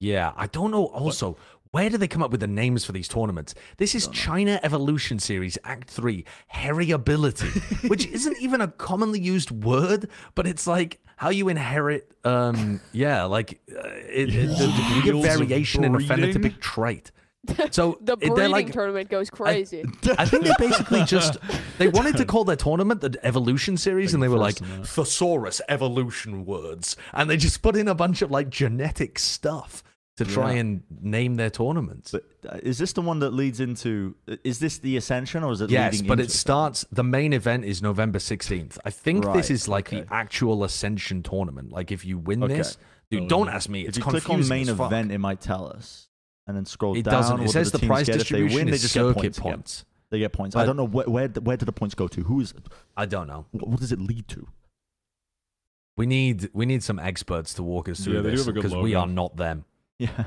Yeah, 0.00 0.32
I 0.36 0.46
don't 0.46 0.70
know. 0.70 0.86
Also, 0.86 1.36
where 1.76 1.90
do 1.90 1.98
they 1.98 2.08
come 2.08 2.22
up 2.22 2.30
with 2.30 2.40
the 2.40 2.46
names 2.46 2.86
for 2.86 2.92
these 2.92 3.06
tournaments? 3.06 3.54
This 3.76 3.94
is 3.94 4.08
China 4.08 4.58
Evolution 4.62 5.18
Series 5.18 5.58
Act 5.62 5.90
Three 5.90 6.24
Heritability, 6.54 7.88
which 7.90 8.06
isn't 8.06 8.38
even 8.40 8.62
a 8.62 8.68
commonly 8.68 9.20
used 9.20 9.50
word, 9.50 10.08
but 10.34 10.46
it's 10.46 10.66
like 10.66 11.00
how 11.16 11.28
you 11.28 11.50
inherit. 11.50 12.10
Um, 12.24 12.80
yeah, 12.92 13.24
like 13.24 13.60
uh, 13.70 13.88
it, 14.08 14.34
it, 14.34 14.48
the 14.56 14.72
degree 14.94 14.98
of 15.00 15.04
Yields 15.04 15.26
variation 15.26 15.84
in 15.84 15.94
a 15.94 15.98
phenotypic 15.98 16.60
trait. 16.60 17.12
So 17.70 17.98
The 18.00 18.16
breeding 18.16 18.50
like. 18.50 18.72
tournament 18.72 19.08
goes 19.08 19.30
crazy. 19.30 19.84
I 20.18 20.24
think 20.24 20.44
they 20.44 20.52
basically 20.58 21.04
just 21.04 21.36
they 21.78 21.86
wanted 21.86 22.16
to 22.16 22.24
call 22.24 22.44
their 22.44 22.56
tournament 22.56 23.02
the 23.02 23.20
Evolution 23.22 23.76
Series, 23.76 24.14
and 24.14 24.22
they 24.22 24.28
were 24.28 24.38
like 24.38 24.58
first 24.58 24.70
in 24.70 24.80
that. 24.80 24.88
thesaurus 24.88 25.60
evolution 25.68 26.46
words, 26.46 26.96
and 27.12 27.30
they 27.30 27.36
just 27.36 27.60
put 27.62 27.76
in 27.76 27.86
a 27.86 27.94
bunch 27.94 28.22
of 28.22 28.32
like 28.32 28.48
genetic 28.48 29.18
stuff 29.20 29.84
to 30.16 30.24
try 30.24 30.52
Yeah. 30.54 30.60
and 30.60 30.82
name 31.02 31.36
their 31.36 31.50
tournaments. 31.50 32.12
But 32.12 32.24
uh, 32.48 32.58
is 32.62 32.78
this 32.78 32.92
the 32.94 33.02
one 33.02 33.18
that 33.20 33.32
leads 33.32 33.60
into? 33.60 34.14
Is 34.44 34.58
this 34.58 34.78
the 34.78 34.96
Ascension 34.96 35.42
or 35.44 35.52
is 35.52 35.60
it? 35.60 35.70
yes, 35.70 35.92
leading 35.92 36.06
but 36.08 36.14
into 36.20 36.24
it 36.24 36.30
starts. 36.32 36.84
The 36.90 37.04
main 37.04 37.32
event 37.32 37.64
is 37.64 37.82
November 37.82 38.18
sixteenth. 38.18 38.78
I 38.84 38.90
think 38.90 39.24
this 39.34 39.50
is 39.50 39.68
like 39.68 39.88
okay. 39.92 40.02
the 40.02 40.12
actual 40.14 40.64
Ascension 40.64 41.22
tournament. 41.22 41.70
Like 41.72 41.92
if 41.92 42.04
you 42.04 42.18
win 42.18 42.42
Okay. 42.42 42.56
this, 42.56 42.78
dude, 43.10 43.24
Oh, 43.24 43.28
don't 43.28 43.46
yeah. 43.48 43.54
ask 43.56 43.68
me. 43.68 43.82
It's 43.86 43.98
If 43.98 44.04
you 44.04 44.10
click 44.10 44.30
on 44.30 44.48
main 44.48 44.68
as 44.68 44.76
fuck. 44.76 44.86
event, 44.90 45.12
it 45.12 45.18
might 45.18 45.40
tell 45.40 45.66
us, 45.66 46.08
and 46.46 46.56
then 46.56 46.64
scroll 46.64 46.96
It 46.96 47.02
down. 47.04 47.12
doesn't. 47.12 47.40
It 47.42 47.50
says 47.50 47.70
the, 47.72 47.78
teams 47.78 47.88
prize 47.88 48.06
get? 48.06 48.12
They 48.12 48.18
distribution 48.20 48.56
win, 48.56 48.66
they 48.68 48.72
is 48.72 48.82
just 48.82 48.94
get 48.94 49.00
circuit 49.00 49.14
points 49.20 49.38
again. 49.38 49.52
points. 49.52 49.84
They 50.08 50.18
get 50.20 50.32
points. 50.32 50.56
I 50.56 50.64
don't 50.64 50.76
know 50.76 50.86
where 50.86 51.06
where, 51.10 51.28
where 51.28 51.56
do 51.58 51.66
the 51.66 51.72
points 51.72 51.94
go 51.94 52.08
to? 52.08 52.22
Who 52.22 52.40
is? 52.40 52.54
I 52.96 53.04
don't 53.06 53.26
know. 53.26 53.44
What, 53.50 53.68
what 53.68 53.80
does 53.80 53.92
it 53.92 54.00
lead 54.00 54.28
to? 54.28 54.46
We 55.96 56.06
need 56.06 56.48
we 56.52 56.64
need 56.66 56.82
some 56.82 56.98
experts 56.98 57.54
to 57.54 57.62
walk 57.62 57.88
us 57.88 58.00
through 58.00 58.14
Yeah, 58.14 58.20
this 58.22 58.40
have 58.40 58.48
a 58.48 58.52
good 58.52 58.62
because 58.62 58.76
we 58.76 58.94
are 58.94 59.06
not 59.06 59.36
them. 59.36 59.64
Yeah, 59.98 60.24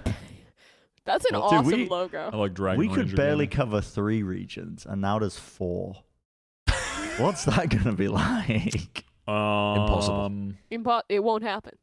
That's 1.06 1.26
an 1.26 1.40
Well, 1.40 1.50
dude, 1.50 1.60
awesome 1.60 1.80
we- 1.80 1.88
logo. 1.90 2.30
I 2.34 2.36
like 2.36 2.54
Dragon 2.54 2.80
we 2.80 2.88
could 2.88 2.98
Ranger 2.98 3.16
barely 3.16 3.46
gaming. 3.48 3.58
cover 3.58 3.82
three 3.82 4.24
regions, 4.24 4.86
and 4.90 5.02
now 5.02 5.20
there's 5.20 5.38
four. 5.38 6.04
What's 7.18 7.46
that 7.46 7.70
gonna 7.84 7.96
be 7.96 8.08
like? 8.08 9.04
Impossible. 9.28 10.22
Um, 10.22 10.58
Impo- 10.72 11.02
it 11.10 11.24
won't 11.24 11.44
happen. 11.44 11.74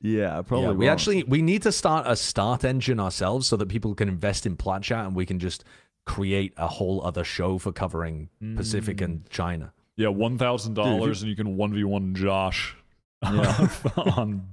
Yeah, 0.00 0.40
probably. 0.42 0.66
Yeah, 0.66 0.72
we 0.72 0.86
won't. 0.86 0.92
actually 0.92 1.22
we 1.24 1.42
need 1.42 1.62
to 1.62 1.72
start 1.72 2.06
a 2.06 2.12
StartEngine 2.12 3.00
ourselves 3.00 3.46
so 3.48 3.56
that 3.56 3.68
people 3.68 3.94
can 3.94 4.08
invest 4.08 4.46
in 4.46 4.56
Plat 4.56 4.82
Chat 4.82 5.04
and 5.06 5.14
we 5.16 5.26
can 5.26 5.38
just 5.38 5.64
create 6.06 6.54
a 6.56 6.68
whole 6.68 7.04
other 7.04 7.24
show 7.24 7.58
for 7.58 7.72
covering 7.72 8.28
Pacific 8.56 8.98
Mm. 8.98 9.04
and 9.04 9.28
China. 9.30 9.72
Yeah, 9.96 10.08
one 10.08 10.38
thousand 10.38 10.74
dollars, 10.74 11.20
and 11.22 11.28
you 11.28 11.36
can 11.36 11.56
one 11.56 11.72
v 11.74 11.82
one 11.84 12.14
Josh 12.14 12.76
Yeah. 13.22 13.68
on 13.96 14.46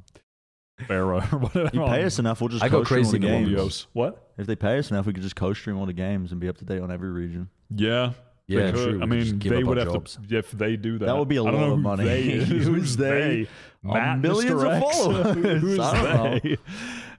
Pharaoh 0.87 1.17
or 1.19 1.21
whatever. 1.39 1.69
You 1.73 1.85
pay 1.85 2.03
us 2.03 2.19
enough, 2.19 2.41
we'll 2.41 2.49
just 2.49 2.63
I 2.63 2.69
go 2.69 2.83
crazy 2.83 3.17
the 3.17 3.19
the 3.19 3.27
games. 3.27 3.87
What? 3.93 4.31
If 4.37 4.47
they 4.47 4.55
pay 4.55 4.77
us 4.77 4.91
enough, 4.91 5.05
we 5.05 5.13
could 5.13 5.23
just 5.23 5.35
co-stream 5.35 5.77
all 5.77 5.85
the 5.85 5.93
games 5.93 6.31
and 6.31 6.41
be 6.41 6.49
up 6.49 6.57
to 6.57 6.65
date 6.65 6.81
on 6.81 6.91
every 6.91 7.09
region. 7.09 7.49
Yeah. 7.73 8.13
Yeah, 8.47 8.71
true. 8.71 8.99
I 9.01 9.05
mean, 9.07 9.39
they 9.39 9.63
would 9.63 9.77
have 9.77 9.91
jobs. 9.91 10.19
to 10.29 10.37
if 10.37 10.51
they 10.51 10.75
do 10.75 10.99
that. 10.99 11.05
That 11.05 11.17
would 11.17 11.27
be 11.27 11.37
a 11.37 11.43
lot 11.43 11.55
of 11.55 11.79
money. 11.79 12.03
They 12.03 12.21
is. 12.25 12.47
Who's 12.49 12.65
Who's 12.67 12.97
they? 12.97 13.09
they? 13.09 13.47
Uh, 13.89 13.93
Matt, 13.93 14.19
millions 14.19 14.61
Mr. 14.61 14.65
of 14.67 14.83
X? 14.83 14.97
followers. 14.99 15.61
Who's 15.61 15.79
I 15.81 16.13
don't 16.13 16.43
they? 16.43 16.57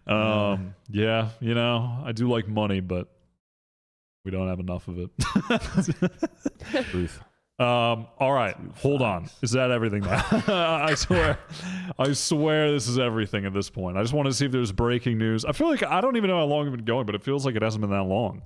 Um, 0.07 0.74
yeah, 0.89 1.31
you 1.41 1.55
know, 1.55 2.01
I 2.05 2.12
do 2.12 2.28
like 2.31 2.47
money, 2.47 2.78
but 2.78 3.09
we 4.24 4.31
don't 4.31 4.47
have 4.47 4.61
enough 4.61 4.87
of 4.87 5.01
it. 5.01 6.93
Booth. 6.93 7.20
Um, 7.59 8.07
all 8.19 8.33
right, 8.35 8.55
hold 8.77 9.01
on. 9.01 9.31
Is 9.41 9.53
that 9.53 9.70
everything 9.70 10.03
now? 10.03 10.23
I 10.47 10.95
swear, 10.95 11.39
I 11.99 12.12
swear 12.12 12.70
this 12.70 12.87
is 12.87 12.99
everything 12.99 13.47
at 13.47 13.55
this 13.55 13.70
point. 13.70 13.97
I 13.97 14.03
just 14.03 14.12
want 14.12 14.27
to 14.27 14.35
see 14.35 14.45
if 14.45 14.53
there's 14.53 14.73
breaking 14.73 15.16
news. 15.16 15.45
I 15.47 15.53
feel 15.53 15.69
like 15.69 15.83
I 15.83 16.03
don't 16.03 16.16
even 16.16 16.28
know 16.28 16.37
how 16.39 16.45
long 16.45 16.65
we've 16.65 16.77
been 16.77 16.85
going, 16.85 17.07
but 17.07 17.15
it 17.15 17.23
feels 17.23 17.47
like 17.47 17.55
it 17.57 17.62
hasn't 17.62 17.81
been 17.81 17.91
that 17.91 18.03
long. 18.03 18.43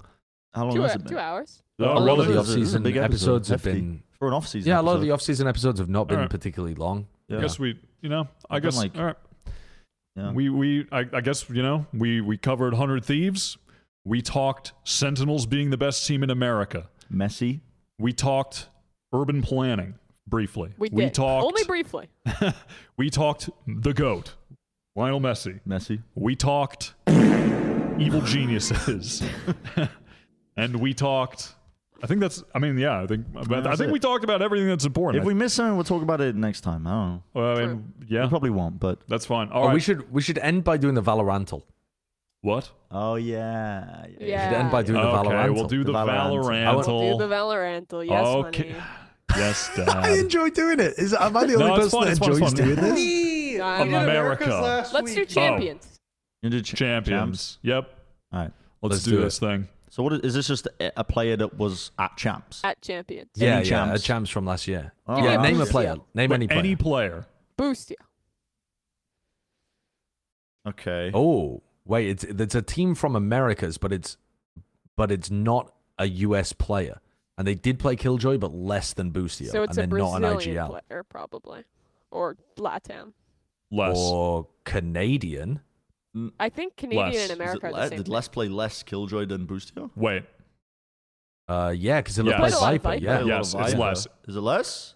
How 0.54 0.64
long 0.66 0.74
Two, 0.76 0.82
has 0.82 0.94
it 0.94 0.98
been? 1.04 1.12
two 1.12 1.18
hours. 1.18 1.62
Oh, 1.80 1.96
a 1.96 1.98
lot 1.98 2.18
of 2.20 2.26
the 2.26 2.38
It's 2.38 2.38
a- 2.38 2.40
it's 2.40 2.48
a 2.48 2.52
off-season 2.52 2.82
big 2.84 2.96
episode. 2.96 3.14
episodes 3.36 3.48
have 3.48 3.62
been 3.64 4.02
For 4.18 4.28
an 4.28 4.34
off-season. 4.34 4.68
yeah, 4.68 4.80
a 4.80 4.82
lot 4.82 4.94
of 4.96 5.02
the 5.02 5.10
off-season 5.10 5.48
episodes 5.48 5.80
have 5.80 5.88
not 5.88 6.06
been 6.06 6.16
Alright. 6.18 6.30
particularly 6.30 6.74
long. 6.76 7.06
Yeah. 7.28 7.38
I 7.38 7.40
guess 7.40 7.58
we, 7.58 7.80
you 8.02 8.08
know, 8.10 8.28
I 8.48 8.56
I've 8.56 8.62
guess 8.62 8.76
like- 8.76 8.96
all 8.96 9.04
right. 9.06 9.16
Yeah. 10.16 10.32
We 10.32 10.50
we 10.50 10.86
I, 10.92 11.06
I 11.12 11.20
guess 11.20 11.48
you 11.48 11.62
know 11.62 11.86
we 11.94 12.20
we 12.20 12.36
covered 12.36 12.74
hundred 12.74 13.04
thieves. 13.04 13.56
We 14.04 14.20
talked 14.22 14.72
Sentinels 14.84 15.46
being 15.46 15.70
the 15.70 15.76
best 15.76 16.04
team 16.06 16.22
in 16.24 16.30
America. 16.30 16.88
Messy. 17.08 17.60
We 17.98 18.12
talked 18.12 18.68
urban 19.12 19.42
planning 19.42 19.94
briefly. 20.26 20.70
We 20.78 20.88
did. 20.88 21.14
talked 21.14 21.44
Only 21.44 21.64
briefly. 21.64 22.08
we 22.96 23.10
talked 23.10 23.50
the 23.66 23.92
goat, 23.92 24.34
Lionel 24.96 25.20
Messi. 25.20 25.60
Messi. 25.66 26.02
We 26.14 26.36
talked 26.36 26.94
evil 27.98 28.20
geniuses, 28.22 29.22
and 30.56 30.76
we 30.76 30.94
talked. 30.94 31.54
I 32.02 32.06
think 32.06 32.20
that's. 32.20 32.42
I 32.54 32.58
mean, 32.58 32.78
yeah. 32.78 33.02
I 33.02 33.06
think. 33.06 33.26
But 33.32 33.66
I 33.66 33.76
think 33.76 33.88
it. 33.88 33.92
we 33.92 33.98
talked 33.98 34.24
about 34.24 34.40
everything 34.40 34.68
that's 34.68 34.86
important. 34.86 35.22
If 35.22 35.26
we 35.26 35.34
miss 35.34 35.52
something, 35.52 35.74
we'll 35.74 35.84
talk 35.84 36.02
about 36.02 36.20
it 36.22 36.34
next 36.34 36.62
time. 36.62 36.86
I 36.86 36.90
don't 36.90 37.08
know. 37.10 37.22
Well, 37.34 37.58
I 37.58 37.66
mean, 37.66 37.92
yeah, 38.08 38.22
We 38.22 38.28
probably 38.30 38.50
won't, 38.50 38.80
but 38.80 39.00
that's 39.06 39.26
fine. 39.26 39.48
Oh, 39.52 39.54
All 39.56 39.62
Oh, 39.64 39.66
right. 39.66 39.74
we 39.74 39.80
should 39.80 40.10
we 40.10 40.22
should 40.22 40.38
end 40.38 40.64
by 40.64 40.76
doing 40.78 40.94
the 40.94 41.02
Valorantal. 41.02 41.62
what? 42.40 42.70
oh 42.90 43.16
yeah, 43.16 44.06
We 44.06 44.12
should 44.14 44.28
Yeah. 44.28 44.60
end 44.60 44.70
by 44.70 44.82
doing 44.82 45.00
the 45.00 45.06
okay, 45.08 45.28
Valorantal. 45.28 45.54
we'll 45.54 45.64
do 45.68 45.84
the, 45.84 45.92
The 45.92 45.98
Valorant. 45.98 46.84
Valorantal. 46.86 47.12
Do 47.12 47.18
the 47.18 47.34
Valorantal. 47.34 48.06
Yes, 48.08 48.26
okay. 48.26 48.70
honey. 48.70 48.84
Yes, 49.36 49.70
I 49.78 50.10
enjoy 50.18 50.50
doing 50.50 50.80
it. 50.80 50.94
Is 50.98 51.14
am 51.14 51.36
I 51.36 51.46
the 51.46 51.54
only 51.54 51.66
it's 51.66 51.76
person 51.76 51.90
fun, 51.90 52.04
that 52.04 52.10
it's 52.10 52.18
fun, 52.18 52.30
it's 52.30 52.38
enjoys 52.40 52.52
fun. 52.52 52.64
doing 52.64 52.76
this? 52.76 52.94
Me. 52.94 53.60
Of 53.60 53.88
We 53.88 53.94
America. 53.94 54.44
America's 54.44 54.92
Let's 54.92 55.14
do 55.14 55.24
champions. 55.24 55.86
Oh. 55.92 55.96
You 56.42 56.50
did 56.50 56.64
ch- 56.64 56.74
Champions. 56.74 57.58
Yep. 57.62 57.90
All 58.32 58.38
right. 58.40 58.52
Let's, 58.82 58.92
Let's 58.94 59.04
do, 59.04 59.10
do 59.12 59.20
this 59.20 59.38
thing. 59.38 59.68
So 59.90 60.02
what 60.02 60.12
is, 60.14 60.20
is 60.20 60.34
this? 60.34 60.46
Just 60.46 60.68
a, 60.80 60.92
a 61.00 61.04
player 61.04 61.36
that 61.36 61.58
was 61.58 61.90
at 61.98 62.16
champs? 62.16 62.62
At 62.64 62.80
champions. 62.80 63.28
Yeah, 63.34 63.56
Any 63.58 63.68
yeah, 63.68 63.84
a 63.84 63.88
champs? 63.88 64.02
champs 64.04 64.30
from 64.30 64.46
last 64.46 64.66
year. 64.66 64.92
Oh, 65.06 65.22
yeah, 65.22 65.36
wow. 65.36 65.42
name 65.42 65.60
a 65.60 65.66
player. 65.66 65.96
Name 66.14 66.28
But 66.30 66.34
any 66.36 66.46
player. 66.46 66.58
Any 66.58 66.76
player. 66.76 67.26
Boostio. 67.58 67.94
Okay. 70.66 71.10
Oh, 71.14 71.62
wait, 71.84 72.08
it's 72.08 72.24
it's 72.24 72.54
a 72.54 72.62
team 72.62 72.94
from 72.94 73.16
Americas, 73.16 73.78
but 73.78 73.92
it's 73.92 74.16
but 74.96 75.10
it's 75.10 75.30
not 75.30 75.72
a 75.98 76.06
US 76.06 76.52
player. 76.52 77.00
And 77.40 77.48
they 77.48 77.54
did 77.54 77.78
play 77.78 77.96
Killjoy, 77.96 78.36
but 78.36 78.52
less 78.52 78.92
than 78.92 79.12
Boostio. 79.12 79.50
So 79.50 79.62
it's 79.62 79.78
and 79.78 79.90
a 79.90 79.96
they're 79.96 80.04
not 80.04 80.16
an 80.16 80.20
Brazilian 80.34 80.62
IGL. 80.62 80.68
player, 80.88 81.02
probably. 81.04 81.64
Or 82.10 82.36
Latam. 82.58 83.14
Less. 83.70 83.96
Or 83.96 84.46
Canadian. 84.64 85.60
I 86.38 86.50
think 86.50 86.76
Canadian 86.76 87.06
Less. 87.06 87.14
and 87.14 87.24
Is 87.24 87.30
it 87.30 87.34
America 87.40 87.66
are 87.68 87.72
Le- 87.72 87.76
the 87.78 87.88
same. 87.88 87.96
did 87.96 88.04
thing. 88.08 88.12
Les 88.12 88.28
play 88.28 88.48
less 88.48 88.82
Killjoy 88.82 89.24
than 89.24 89.46
Boostio? 89.46 89.88
Wait. 89.96 90.24
Uh, 91.48 91.72
yeah, 91.74 92.02
because 92.02 92.18
it 92.18 92.26
Yeah. 92.26 92.36
plays 92.36 92.52
Played 92.52 92.60
a 92.60 92.62
lot 92.62 92.74
of 92.74 92.82
Viper. 92.82 92.88
Viper. 92.90 93.04
Yeah. 93.04 93.16
Play 93.16 93.22
a 93.22 93.34
lot 93.34 93.38
Yes, 93.38 93.54
of 93.54 93.60
it's 93.62 93.74
less. 93.74 94.06
Is 94.28 94.36
it 94.36 94.40
less? 94.40 94.94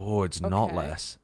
Oh, 0.00 0.22
it's 0.22 0.40
not 0.40 0.74
less. 0.74 1.18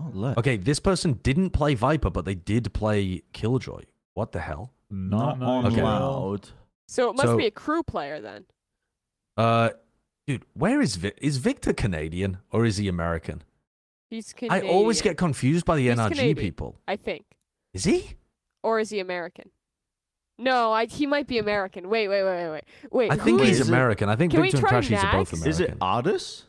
Oh, 0.00 0.10
less. 0.14 0.38
Okay, 0.38 0.56
this 0.56 0.80
person 0.80 1.20
didn't 1.22 1.50
play 1.50 1.74
Viper, 1.74 2.08
but 2.08 2.24
they 2.24 2.34
did 2.34 2.72
play 2.72 3.24
Killjoy. 3.34 3.82
What 4.14 4.32
the 4.32 4.40
hell? 4.40 4.72
Not 4.88 5.38
Not 5.38 5.66
Okay. 5.66 5.80
allowed. 5.80 6.48
So 6.86 7.10
it 7.10 7.16
must 7.16 7.28
So- 7.28 7.36
be 7.36 7.44
a 7.44 7.50
KRÜ 7.50 7.86
player 7.86 8.22
then. 8.22 8.46
Uh, 9.36 9.70
dude, 10.28 10.44
where 10.54 10.80
is 10.80 10.94
Vi- 10.96 11.12
is 11.20 11.38
Victor 11.38 11.72
Canadian 11.72 12.38
or 12.52 12.64
is 12.64 12.76
he 12.76 12.86
American? 12.86 13.42
He's 14.10 14.32
Canadian. 14.32 14.70
I 14.70 14.72
always 14.72 15.02
get 15.02 15.16
confused 15.16 15.64
by 15.64 15.76
the 15.76 15.88
He's 15.88 15.98
NRG 15.98 16.08
Canadian. 16.10 16.36
people. 16.36 16.78
I 16.86 16.96
think. 16.96 17.24
Is 17.74 17.84
he? 17.84 18.12
Or 18.62 18.78
is 18.78 18.90
he 18.90 19.00
American? 19.00 19.50
No, 20.38 20.72
I, 20.72 20.86
he 20.86 21.06
might 21.06 21.26
be 21.26 21.38
American. 21.38 21.88
Wait, 21.88 22.06
wait, 22.08 22.22
wait, 22.22 22.36
wait, 22.44 22.50
wait. 22.50 22.64
Wait, 22.92 23.10
I 23.10 23.16
think 23.16 23.40
he's 23.40 23.58
is- 23.60 23.68
it? 23.68 23.72
American. 23.72 24.08
I 24.08 24.16
think 24.16 24.32
Can 24.32 24.42
Victor 24.42 24.58
and 24.58 24.66
try 24.66 24.80
crashies 24.80 25.02
are 25.02 25.12
both 25.18 25.32
American. 25.32 25.48
Is 25.50 25.60
it 25.60 25.78
ardiis? 25.80 26.42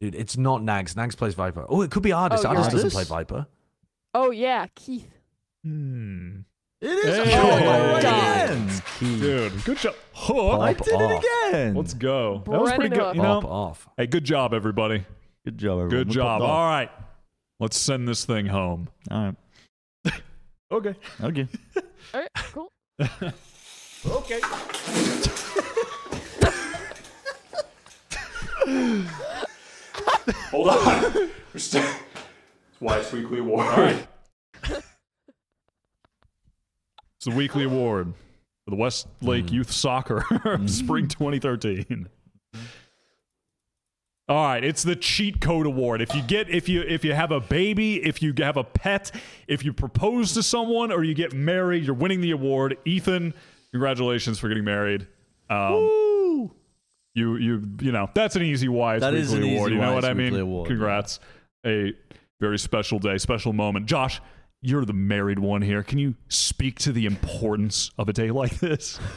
Dude, 0.00 0.14
it's 0.14 0.36
not 0.36 0.62
Nags. 0.62 0.94
Nags 0.96 1.14
plays 1.14 1.34
Viper. 1.34 1.64
Oh, 1.68 1.80
it 1.82 1.90
could 1.90 2.02
be 2.02 2.10
ardiis. 2.10 2.40
Oh, 2.44 2.48
ardiis 2.48 2.62
you're 2.64 2.70
doesn't 2.82 2.90
play 2.90 3.04
Viper. 3.04 3.46
Oh 4.14 4.30
yeah, 4.30 4.66
Keith. 4.74 5.10
Hmm. 5.64 6.40
It 6.82 6.88
is. 6.90 7.28
Hey. 7.28 7.38
Oh, 7.38 7.92
my 7.94 8.02
God. 8.02 8.50
again. 8.50 8.82
Dude, 9.00 9.64
good 9.64 9.78
job. 9.78 9.94
Huh. 10.12 10.58
I 10.60 10.72
did 10.74 10.92
off. 10.94 11.24
it 11.24 11.24
again. 11.52 11.74
Let's 11.74 11.94
go. 11.94 12.42
That 12.46 12.60
was 12.60 12.72
pretty 12.72 12.90
good. 12.90 12.98
Hook. 12.98 13.14
You 13.16 13.22
Pop 13.22 13.42
know, 13.44 13.48
off. 13.48 13.88
hey, 13.96 14.06
good 14.06 14.24
job, 14.24 14.52
everybody. 14.52 15.04
Good 15.44 15.56
job, 15.58 15.72
everyone. 15.80 15.90
Good 15.90 16.08
We 16.08 16.14
job. 16.14 16.40
popped 16.40 16.42
All 16.42 16.50
off. 16.50 16.70
right. 16.70 16.90
Let's 17.60 17.78
send 17.78 18.06
this 18.06 18.24
thing 18.26 18.46
home. 18.46 18.88
All 19.10 19.32
right. 20.04 20.14
Okay. 20.72 20.96
Okay. 21.22 21.46
All 22.12 22.20
right, 22.20 22.28
cool. 22.52 22.72
Okay. 24.04 24.40
Hold 30.50 30.68
on. 30.68 31.30
It's 31.54 31.76
Wyatt's 32.80 33.12
Weekly 33.12 33.38
Award. 33.38 33.66
All 33.66 33.76
right. 33.76 34.06
It's 37.26 37.34
the 37.34 37.36
weekly 37.36 37.64
award 37.64 38.14
for 38.64 38.70
the 38.70 38.76
Westlake 38.76 39.50
Youth 39.50 39.72
Soccer 39.72 40.24
Spring 40.66 41.08
2013. 41.08 42.08
All 44.28 44.44
right, 44.44 44.62
it's 44.62 44.84
the 44.84 44.94
cheat 44.94 45.40
code 45.40 45.66
award. 45.66 46.02
If 46.02 46.14
you 46.14 46.22
get 46.22 46.48
if 46.48 46.68
you 46.68 46.82
if 46.82 47.04
you 47.04 47.14
have 47.14 47.32
a 47.32 47.40
baby, 47.40 47.96
if 48.04 48.22
you 48.22 48.32
have 48.38 48.56
a 48.56 48.62
pet, 48.62 49.10
if 49.48 49.64
you 49.64 49.72
propose 49.72 50.34
to 50.34 50.42
someone 50.42 50.92
or 50.92 51.02
you 51.02 51.14
get 51.14 51.32
married, 51.32 51.82
you're 51.84 51.96
winning 51.96 52.20
the 52.20 52.30
award. 52.30 52.78
Ethan, 52.84 53.34
congratulations 53.72 54.38
for 54.38 54.46
getting 54.46 54.64
married. 54.64 55.08
Um, 55.50 56.52
you 57.14 57.36
you 57.38 57.68
you 57.80 57.90
know 57.90 58.08
that's 58.14 58.36
an 58.36 58.42
easy 58.42 58.68
it's 58.96 59.00
That 59.00 59.14
weekly 59.14 59.56
award. 59.56 59.72
you 59.72 59.78
know 59.78 59.94
what 59.94 60.04
I 60.04 60.14
mean? 60.14 60.36
award, 60.36 60.68
Congrats, 60.68 61.18
a 61.64 61.92
very 62.40 62.58
special 62.60 63.00
day, 63.00 63.18
special 63.18 63.52
moment. 63.52 63.86
Josh, 63.86 64.20
you're 64.62 64.84
the 64.84 64.92
married 64.92 65.38
one 65.38 65.62
here. 65.62 65.82
Can 65.82 65.98
you 65.98 66.14
speak 66.28 66.78
to 66.80 66.92
the 66.92 67.06
importance 67.06 67.90
of 67.98 68.08
a 68.08 68.12
day 68.12 68.30
like 68.30 68.58
this? 68.58 68.98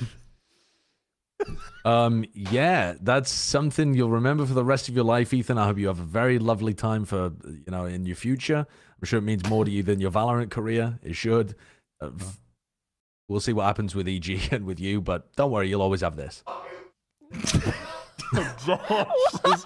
Um, 1.85 2.25
yeah, 2.33 2.95
that's 3.01 3.31
something 3.31 3.93
you'll 3.93 4.09
remember 4.09 4.45
for 4.45 4.53
the 4.53 4.63
rest 4.63 4.89
of 4.89 4.95
your 4.95 5.05
life, 5.05 5.33
Ethan. 5.33 5.57
I 5.57 5.65
hope 5.65 5.77
you 5.77 5.87
have 5.87 5.99
a 5.99 6.03
very 6.03 6.37
lovely 6.37 6.73
time 6.73 7.05
for 7.05 7.31
you 7.45 7.63
know 7.71 7.85
in 7.85 8.05
your 8.05 8.17
future. 8.17 8.67
I'm 8.67 9.05
sure 9.05 9.19
it 9.19 9.23
means 9.23 9.49
more 9.49 9.63
to 9.63 9.71
you 9.71 9.81
than 9.81 9.99
your 9.99 10.11
Valorant 10.11 10.49
career. 10.51 10.99
It 11.01 11.15
should. 11.15 11.55
Uh, 12.01 12.09
we'll 13.29 13.39
see 13.39 13.53
what 13.53 13.65
happens 13.65 13.95
with 13.95 14.07
EG 14.07 14.41
and 14.51 14.65
with 14.65 14.79
you, 14.79 15.01
but 15.01 15.33
don't 15.35 15.51
worry, 15.51 15.69
you'll 15.69 15.81
always 15.81 16.01
have 16.01 16.17
this. 16.17 16.43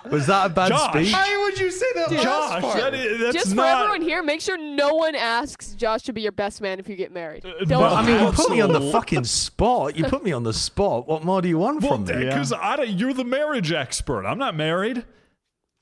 Was 0.09 0.27
that 0.27 0.45
a 0.45 0.49
bad 0.49 0.69
Josh. 0.69 0.91
speech? 0.93 1.13
Why 1.13 1.43
would 1.45 1.59
you 1.59 1.71
say 1.71 1.85
that 1.95 2.11
last 2.11 2.23
Josh, 2.23 2.61
part? 2.61 2.77
that 2.79 2.93
is, 2.93 3.19
that's 3.19 3.33
Just 3.35 3.55
for 3.55 3.63
everyone 3.65 4.01
here, 4.01 4.23
make 4.23 4.41
sure 4.41 4.57
no 4.57 4.93
one 4.95 5.15
asks 5.15 5.73
Josh 5.73 6.03
to 6.03 6.13
be 6.13 6.21
your 6.21 6.31
best 6.31 6.61
man 6.61 6.79
if 6.79 6.87
you 6.87 6.95
get 6.95 7.11
married. 7.11 7.45
Uh, 7.45 7.51
Don't. 7.65 7.69
no, 7.69 7.83
I 7.83 8.05
mean, 8.05 8.23
you 8.23 8.31
put 8.31 8.49
me 8.49 8.61
on 8.61 8.71
the 8.71 8.91
fucking 8.91 9.23
spot. 9.25 9.95
You 9.95 10.05
put 10.05 10.23
me 10.23 10.31
on 10.31 10.43
the 10.43 10.53
spot. 10.53 11.07
What 11.07 11.23
more 11.23 11.41
do 11.41 11.47
you 11.49 11.57
want 11.57 11.81
well, 11.81 11.93
from 11.93 12.05
me? 12.05 12.25
because 12.25 12.53
I 12.53 12.75
don't- 12.75 12.89
you're 12.89 13.13
the 13.13 13.23
marriage 13.25 13.71
expert. 13.71 14.25
I'm 14.25 14.37
not 14.37 14.55
married. 14.55 15.03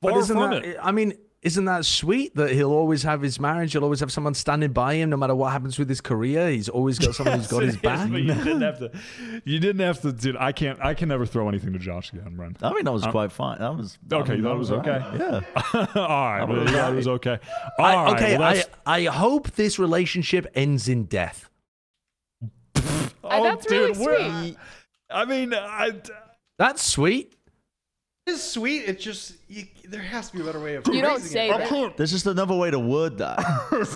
Far 0.01 0.11
But 0.13 0.17
isn't 0.17 0.35
from 0.37 0.51
that, 0.51 0.65
it. 0.65 0.77
I 0.81 0.91
mean, 0.91 1.13
isn't 1.41 1.65
that 1.65 1.85
sweet 1.85 2.35
that 2.35 2.51
he'll 2.51 2.71
always 2.71 3.01
have 3.01 3.21
his 3.23 3.39
marriage? 3.39 3.71
He'll 3.73 3.83
always 3.83 3.99
have 3.99 4.11
someone 4.11 4.35
standing 4.35 4.73
by 4.73 4.93
him, 4.93 5.09
no 5.09 5.17
matter 5.17 5.33
what 5.33 5.51
happens 5.51 5.79
with 5.79 5.89
his 5.89 5.99
career. 5.99 6.49
He's 6.49 6.69
always 6.69 6.99
got 6.99 7.15
someone 7.15 7.39
who's 7.39 7.47
got 7.47 7.63
his 7.63 7.77
back. 7.77 8.09
you 8.11 8.27
didn't 8.27 8.61
have 8.61 8.77
to. 8.79 8.91
You 9.43 9.59
didn't 9.59 9.81
have 9.81 10.01
to. 10.01 10.11
Dude, 10.11 10.37
I 10.37 10.51
can't. 10.51 10.79
I 10.83 10.93
can 10.93 11.09
never 11.09 11.25
throw 11.25 11.49
anything 11.49 11.73
to 11.73 11.79
Josh 11.79 12.13
again, 12.13 12.35
Bren. 12.37 12.55
I 12.61 12.71
mean, 12.73 12.85
that 12.85 12.93
was 12.93 13.05
quite 13.07 13.31
fine. 13.31 13.57
That 13.59 13.75
was 13.75 13.97
Okay, 14.11 14.39
that 14.39 14.55
was 14.55 14.71
alright. 14.71 15.01
okay. 15.01 15.17
Yeah. 15.17 15.87
All 15.95 16.07
right, 16.07 16.43
well, 16.45 16.61
was 16.61 16.71
that 16.73 16.93
was 16.93 17.07
okay. 17.07 17.39
All 17.79 17.85
I, 17.85 17.95
right, 17.95 18.13
okay, 18.15 18.37
well, 18.37 18.63
I, 18.85 18.97
I 18.97 19.03
hope 19.05 19.51
this 19.51 19.79
relationship 19.79 20.45
ends 20.53 20.87
in 20.87 21.05
death. 21.05 21.49
oh, 23.23 23.43
that's 23.43 23.69
really 23.69 23.93
dude, 23.93 23.97
we're- 24.05 24.29
sweet. 24.41 24.57
I 25.09 25.25
mean, 25.25 25.53
I. 25.53 25.91
That's 26.57 26.83
sweet. 26.83 27.35
It's 28.31 28.43
sweet. 28.43 28.83
It's 28.87 29.03
just 29.03 29.33
you, 29.49 29.65
there 29.87 30.01
has 30.01 30.29
to 30.29 30.35
be 30.37 30.41
a 30.41 30.45
better 30.45 30.59
way 30.59 30.75
of. 30.75 30.87
You 30.87 31.01
don't 31.01 31.11
phrasing 31.19 31.31
say 31.31 31.49
it. 31.49 31.69
that. 31.69 31.97
There's 31.97 32.11
just 32.11 32.25
another 32.27 32.55
way 32.55 32.71
to 32.71 32.79
word 32.79 33.17
that. 33.17 33.37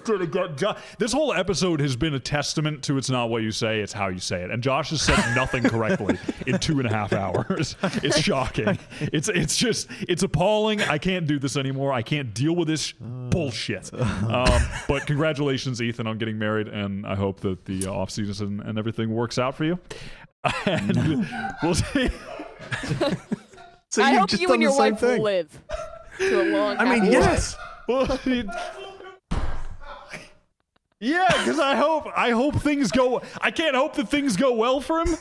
gonna 0.05 0.25
get 0.27 0.57
Jo- 0.57 0.75
This 0.99 1.13
whole 1.13 1.33
episode 1.33 1.79
has 1.79 1.95
been 1.95 2.13
a 2.13 2.19
testament 2.19 2.83
to 2.83 2.97
it's 2.97 3.09
not 3.09 3.29
what 3.29 3.43
you 3.43 3.51
say, 3.51 3.79
it's 3.79 3.93
how 3.93 4.07
you 4.09 4.19
say 4.19 4.41
it. 4.43 4.51
And 4.51 4.61
Josh 4.61 4.89
has 4.89 5.01
said 5.01 5.17
nothing 5.35 5.63
correctly 5.63 6.17
in 6.47 6.59
two 6.59 6.79
and 6.79 6.87
a 6.87 6.91
half 6.91 7.13
hours. 7.13 7.75
It's 8.03 8.19
shocking. 8.19 8.77
It's 8.99 9.29
it's 9.29 9.55
just 9.55 9.87
it's 10.07 10.23
appalling. 10.23 10.81
I 10.81 10.97
can't 10.97 11.27
do 11.27 11.39
this 11.39 11.55
anymore. 11.57 11.93
I 11.93 12.01
can't 12.01 12.33
deal 12.33 12.55
with 12.55 12.67
this 12.67 12.91
bullshit. 12.99 13.93
Um, 13.93 14.61
but 14.87 15.05
congratulations, 15.07 15.81
Ethan, 15.81 16.07
on 16.07 16.17
getting 16.17 16.37
married, 16.37 16.67
and 16.67 17.05
I 17.05 17.15
hope 17.15 17.39
that 17.41 17.65
the 17.65 17.87
off 17.87 18.09
season 18.11 18.61
and 18.65 18.77
everything 18.77 19.09
works 19.13 19.37
out 19.39 19.55
for 19.55 19.63
you. 19.65 19.79
And 20.67 21.27
we'll 21.63 21.73
see. 21.73 22.09
So 23.95 24.03
I 24.03 24.13
hope 24.15 24.29
just 24.29 24.41
you 24.41 24.51
and 24.51 24.61
your 24.61 24.77
wife 24.77 24.99
thing. 24.99 25.21
live 25.21 25.57
to 26.17 26.41
a 26.41 26.43
long. 26.51 26.75
I 26.79 26.99
mean, 26.99 27.09
yes. 27.09 27.55
Well, 27.87 28.19
yeah, 30.99 31.27
because 31.29 31.59
I 31.59 31.75
hope 31.75 32.05
I 32.13 32.31
hope 32.31 32.55
things 32.55 32.91
go. 32.91 33.21
I 33.39 33.51
can't 33.51 33.73
hope 33.73 33.93
that 33.93 34.09
things 34.09 34.35
go 34.35 34.53
well 34.53 34.81
for 34.81 34.99
him. 34.99 35.15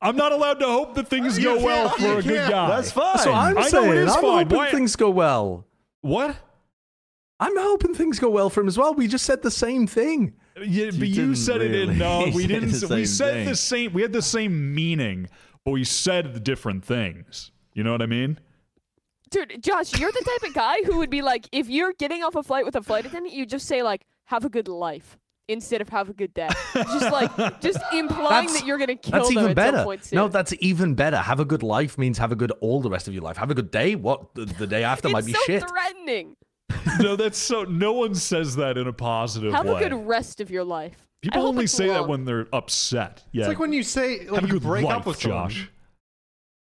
I'm 0.00 0.14
not 0.14 0.30
allowed 0.30 0.60
to 0.60 0.66
hope 0.66 0.94
that 0.94 1.08
things 1.08 1.38
You 1.38 1.56
go 1.56 1.64
well 1.64 1.88
for 1.88 2.18
a 2.18 2.22
good 2.22 2.48
guy. 2.48 2.68
That's 2.68 2.92
fine. 2.92 3.18
So 3.18 3.32
I'm 3.32 3.58
I 3.58 3.68
saying, 3.68 3.90
I'm 4.02 4.06
fine. 4.06 4.22
hoping 4.22 4.58
Why- 4.58 4.70
things 4.70 4.94
go 4.94 5.10
well. 5.10 5.66
what? 6.02 6.36
I'm 7.40 7.56
hoping 7.58 7.94
things 7.94 8.20
go 8.20 8.30
well 8.30 8.48
for 8.48 8.60
him 8.60 8.68
as 8.68 8.78
well. 8.78 8.94
We 8.94 9.08
just 9.08 9.26
said 9.26 9.42
the 9.42 9.50
same 9.50 9.88
thing. 9.88 10.34
Yeah, 10.56 10.92
but 10.96 11.08
you 11.08 11.14
didn't 11.16 11.36
said 11.36 11.62
it 11.62 11.74
in 11.74 11.98
no. 11.98 12.26
Uh, 12.26 12.30
we 12.34 12.46
didn't. 12.46 12.70
we 12.90 13.06
said 13.06 13.32
thing. 13.34 13.48
the 13.48 13.56
same. 13.56 13.92
We 13.92 14.02
had 14.02 14.12
the 14.12 14.22
same 14.22 14.72
meaning, 14.72 15.28
but 15.64 15.72
we 15.72 15.82
said 15.82 16.32
the 16.32 16.38
different 16.38 16.84
things. 16.84 17.50
You 17.74 17.82
know 17.84 17.92
what 17.92 18.02
I 18.02 18.06
mean? 18.06 18.38
Dude, 19.30 19.62
Josh, 19.62 19.98
you're 19.98 20.12
the 20.12 20.20
type 20.24 20.48
of 20.48 20.54
guy 20.54 20.76
who 20.84 20.98
would 20.98 21.10
be 21.10 21.22
like, 21.22 21.48
if 21.50 21.68
you're 21.68 21.92
getting 21.94 22.22
off 22.22 22.36
a 22.36 22.42
flight 22.42 22.64
with 22.64 22.76
a 22.76 22.82
flight 22.82 23.04
attendant, 23.06 23.34
you 23.34 23.44
just 23.46 23.66
say 23.66 23.82
like, 23.82 24.02
"Have 24.26 24.44
a 24.44 24.48
good 24.48 24.68
life." 24.68 25.18
Instead 25.46 25.82
of 25.82 25.90
have 25.90 26.08
a 26.08 26.14
good 26.14 26.32
day, 26.32 26.48
just 26.72 27.12
like 27.12 27.30
just 27.60 27.78
implying 27.92 28.46
That's- 28.46 28.60
that 28.60 28.66
you're 28.66 28.78
gonna 28.78 28.96
kill 28.96 29.12
That's 29.12 29.28
them 29.28 29.38
even 29.38 29.50
at 29.50 29.56
better. 29.56 29.76
some 29.78 29.84
point 29.84 30.04
soon. 30.04 30.16
No, 30.16 30.28
that's 30.28 30.54
even 30.60 30.94
better. 30.94 31.18
Have 31.18 31.38
a 31.38 31.44
good 31.44 31.62
life 31.62 31.98
means 31.98 32.16
have 32.16 32.32
a 32.32 32.36
good 32.36 32.50
all 32.62 32.80
the 32.80 32.88
rest 32.88 33.08
of 33.08 33.14
your 33.14 33.22
life. 33.22 33.36
Have 33.36 33.50
a 33.50 33.54
good 33.54 33.70
day. 33.70 33.94
What 33.94 34.34
the, 34.34 34.46
the 34.46 34.66
day 34.66 34.84
after 34.84 35.08
it's 35.08 35.12
might 35.12 35.26
be 35.26 35.32
so 35.34 35.40
shit. 35.44 35.68
threatening. 35.68 36.36
no, 37.00 37.14
that's 37.14 37.36
so. 37.36 37.64
No 37.64 37.92
one 37.92 38.14
says 38.14 38.56
that 38.56 38.78
in 38.78 38.86
a 38.86 38.92
positive 38.92 39.52
way. 39.52 39.56
Have 39.58 39.66
way. 39.66 39.84
a 39.84 39.88
good 39.90 40.06
rest 40.06 40.40
of 40.40 40.50
your 40.50 40.64
life. 40.64 40.96
I 40.96 41.26
People 41.26 41.40
hope 41.42 41.48
only 41.50 41.64
it's 41.64 41.74
say 41.74 41.88
that 41.88 42.00
long. 42.02 42.08
when 42.08 42.24
they're 42.24 42.46
upset. 42.54 43.22
Yeah, 43.32 43.42
It's 43.42 43.48
like 43.48 43.58
when 43.58 43.72
you 43.74 43.82
say 43.82 44.20
like 44.20 44.40
have 44.40 44.44
a 44.44 44.46
you 44.46 44.52
good 44.54 44.62
break 44.62 44.84
life, 44.86 44.96
up 44.98 45.06
with 45.06 45.20
someone. 45.20 45.50
Josh. 45.50 45.70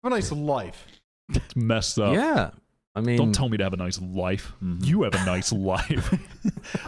Have 0.05 0.13
a 0.13 0.15
nice 0.15 0.31
life. 0.31 0.87
It's 1.31 1.57
messed 1.57 1.99
up. 1.99 2.15
Yeah. 2.15 2.51
I 2.99 3.01
mean, 3.01 3.17
Don't 3.17 3.33
tell 3.33 3.49
me 3.49 3.57
to 3.59 3.63
have 3.63 3.75
a 3.75 3.77
nice 3.77 4.01
life. 4.01 4.55
Mm-hmm. 4.63 4.85
You 4.85 5.03
have 5.03 5.15
a 5.15 5.25
nice 5.25 5.53
life. 5.53 6.13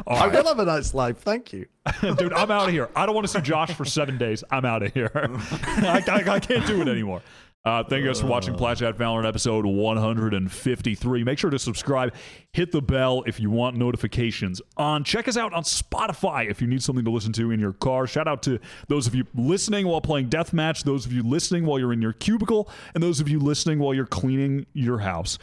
I 0.09 0.27
right. 0.27 0.33
will 0.33 0.45
have 0.45 0.59
a 0.59 0.65
nice 0.65 0.93
life. 0.93 1.19
Thank 1.19 1.53
you. 1.53 1.67
Dude, 2.01 2.33
I'm 2.33 2.51
out 2.51 2.67
of 2.67 2.73
here. 2.73 2.89
I 2.97 3.07
don't 3.07 3.15
want 3.15 3.29
to 3.29 3.33
see 3.33 3.41
Josh 3.41 3.73
for 3.75 3.85
seven 3.85 4.19
days. 4.19 4.43
I'm 4.51 4.65
out 4.65 4.83
of 4.83 4.93
here. 4.93 5.11
I, 5.15 6.03
I, 6.09 6.33
I 6.33 6.41
can't 6.41 6.67
do 6.67 6.83
it 6.83 6.89
anymore. 6.89 7.23
Uh, 7.62 7.85
thank 7.85 8.01
you 8.03 8.09
guys 8.09 8.19
for 8.19 8.27
watching 8.27 8.55
Plat 8.55 8.78
Chat 8.78 8.97
Valorant 8.97 9.28
episode 9.28 9.66
153. 9.66 11.24
Make 11.24 11.39
sure 11.39 11.51
to 11.51 11.59
subscribe, 11.59 12.15
hit 12.55 12.73
the 12.73 12.81
bell 12.81 13.23
if 13.27 13.39
you 13.39 13.51
want 13.51 13.77
notifications 13.77 14.62
on. 14.78 15.05
Check 15.05 15.28
us 15.28 15.37
out 15.37 15.53
on 15.53 15.65
Spotify 15.65 16.51
if 16.51 16.62
you 16.62 16.66
need 16.66 16.82
something 16.82 17.05
to 17.05 17.11
listen 17.11 17.35
to 17.35 17.51
in 17.51 17.61
your 17.61 17.74
car. 17.74 18.07
Shout 18.07 18.27
out 18.27 18.43
to 18.45 18.59
those 18.89 19.07
of 19.07 19.15
you 19.15 19.27
listening 19.35 19.87
while 19.87 20.01
playing 20.01 20.31
Deathmatch, 20.31 20.85
those 20.85 21.05
of 21.05 21.12
you 21.12 21.23
listening 21.23 21.66
while 21.66 21.78
you're 21.78 21.93
in 21.93 22.01
your 22.01 22.15
cubicle, 22.15 22.70
and 22.95 23.03
those 23.03 23.20
of 23.20 23.28
you 23.28 23.39
listening 23.39 23.78
while 23.78 23.93
you're 23.93 24.07
cleaning 24.07 24.65
your 24.73 25.01
house. 25.01 25.37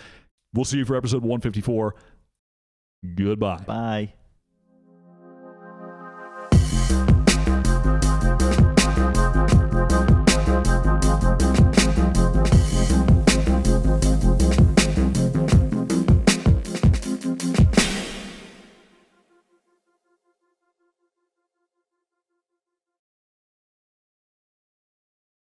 We'll 0.56 0.65
see 0.65 0.77
you 0.80 0.85
for 0.85 0.95
episode 0.95 1.22
154. 1.22 1.94
Goodbye. 3.15 3.57
Bye. 3.68 4.14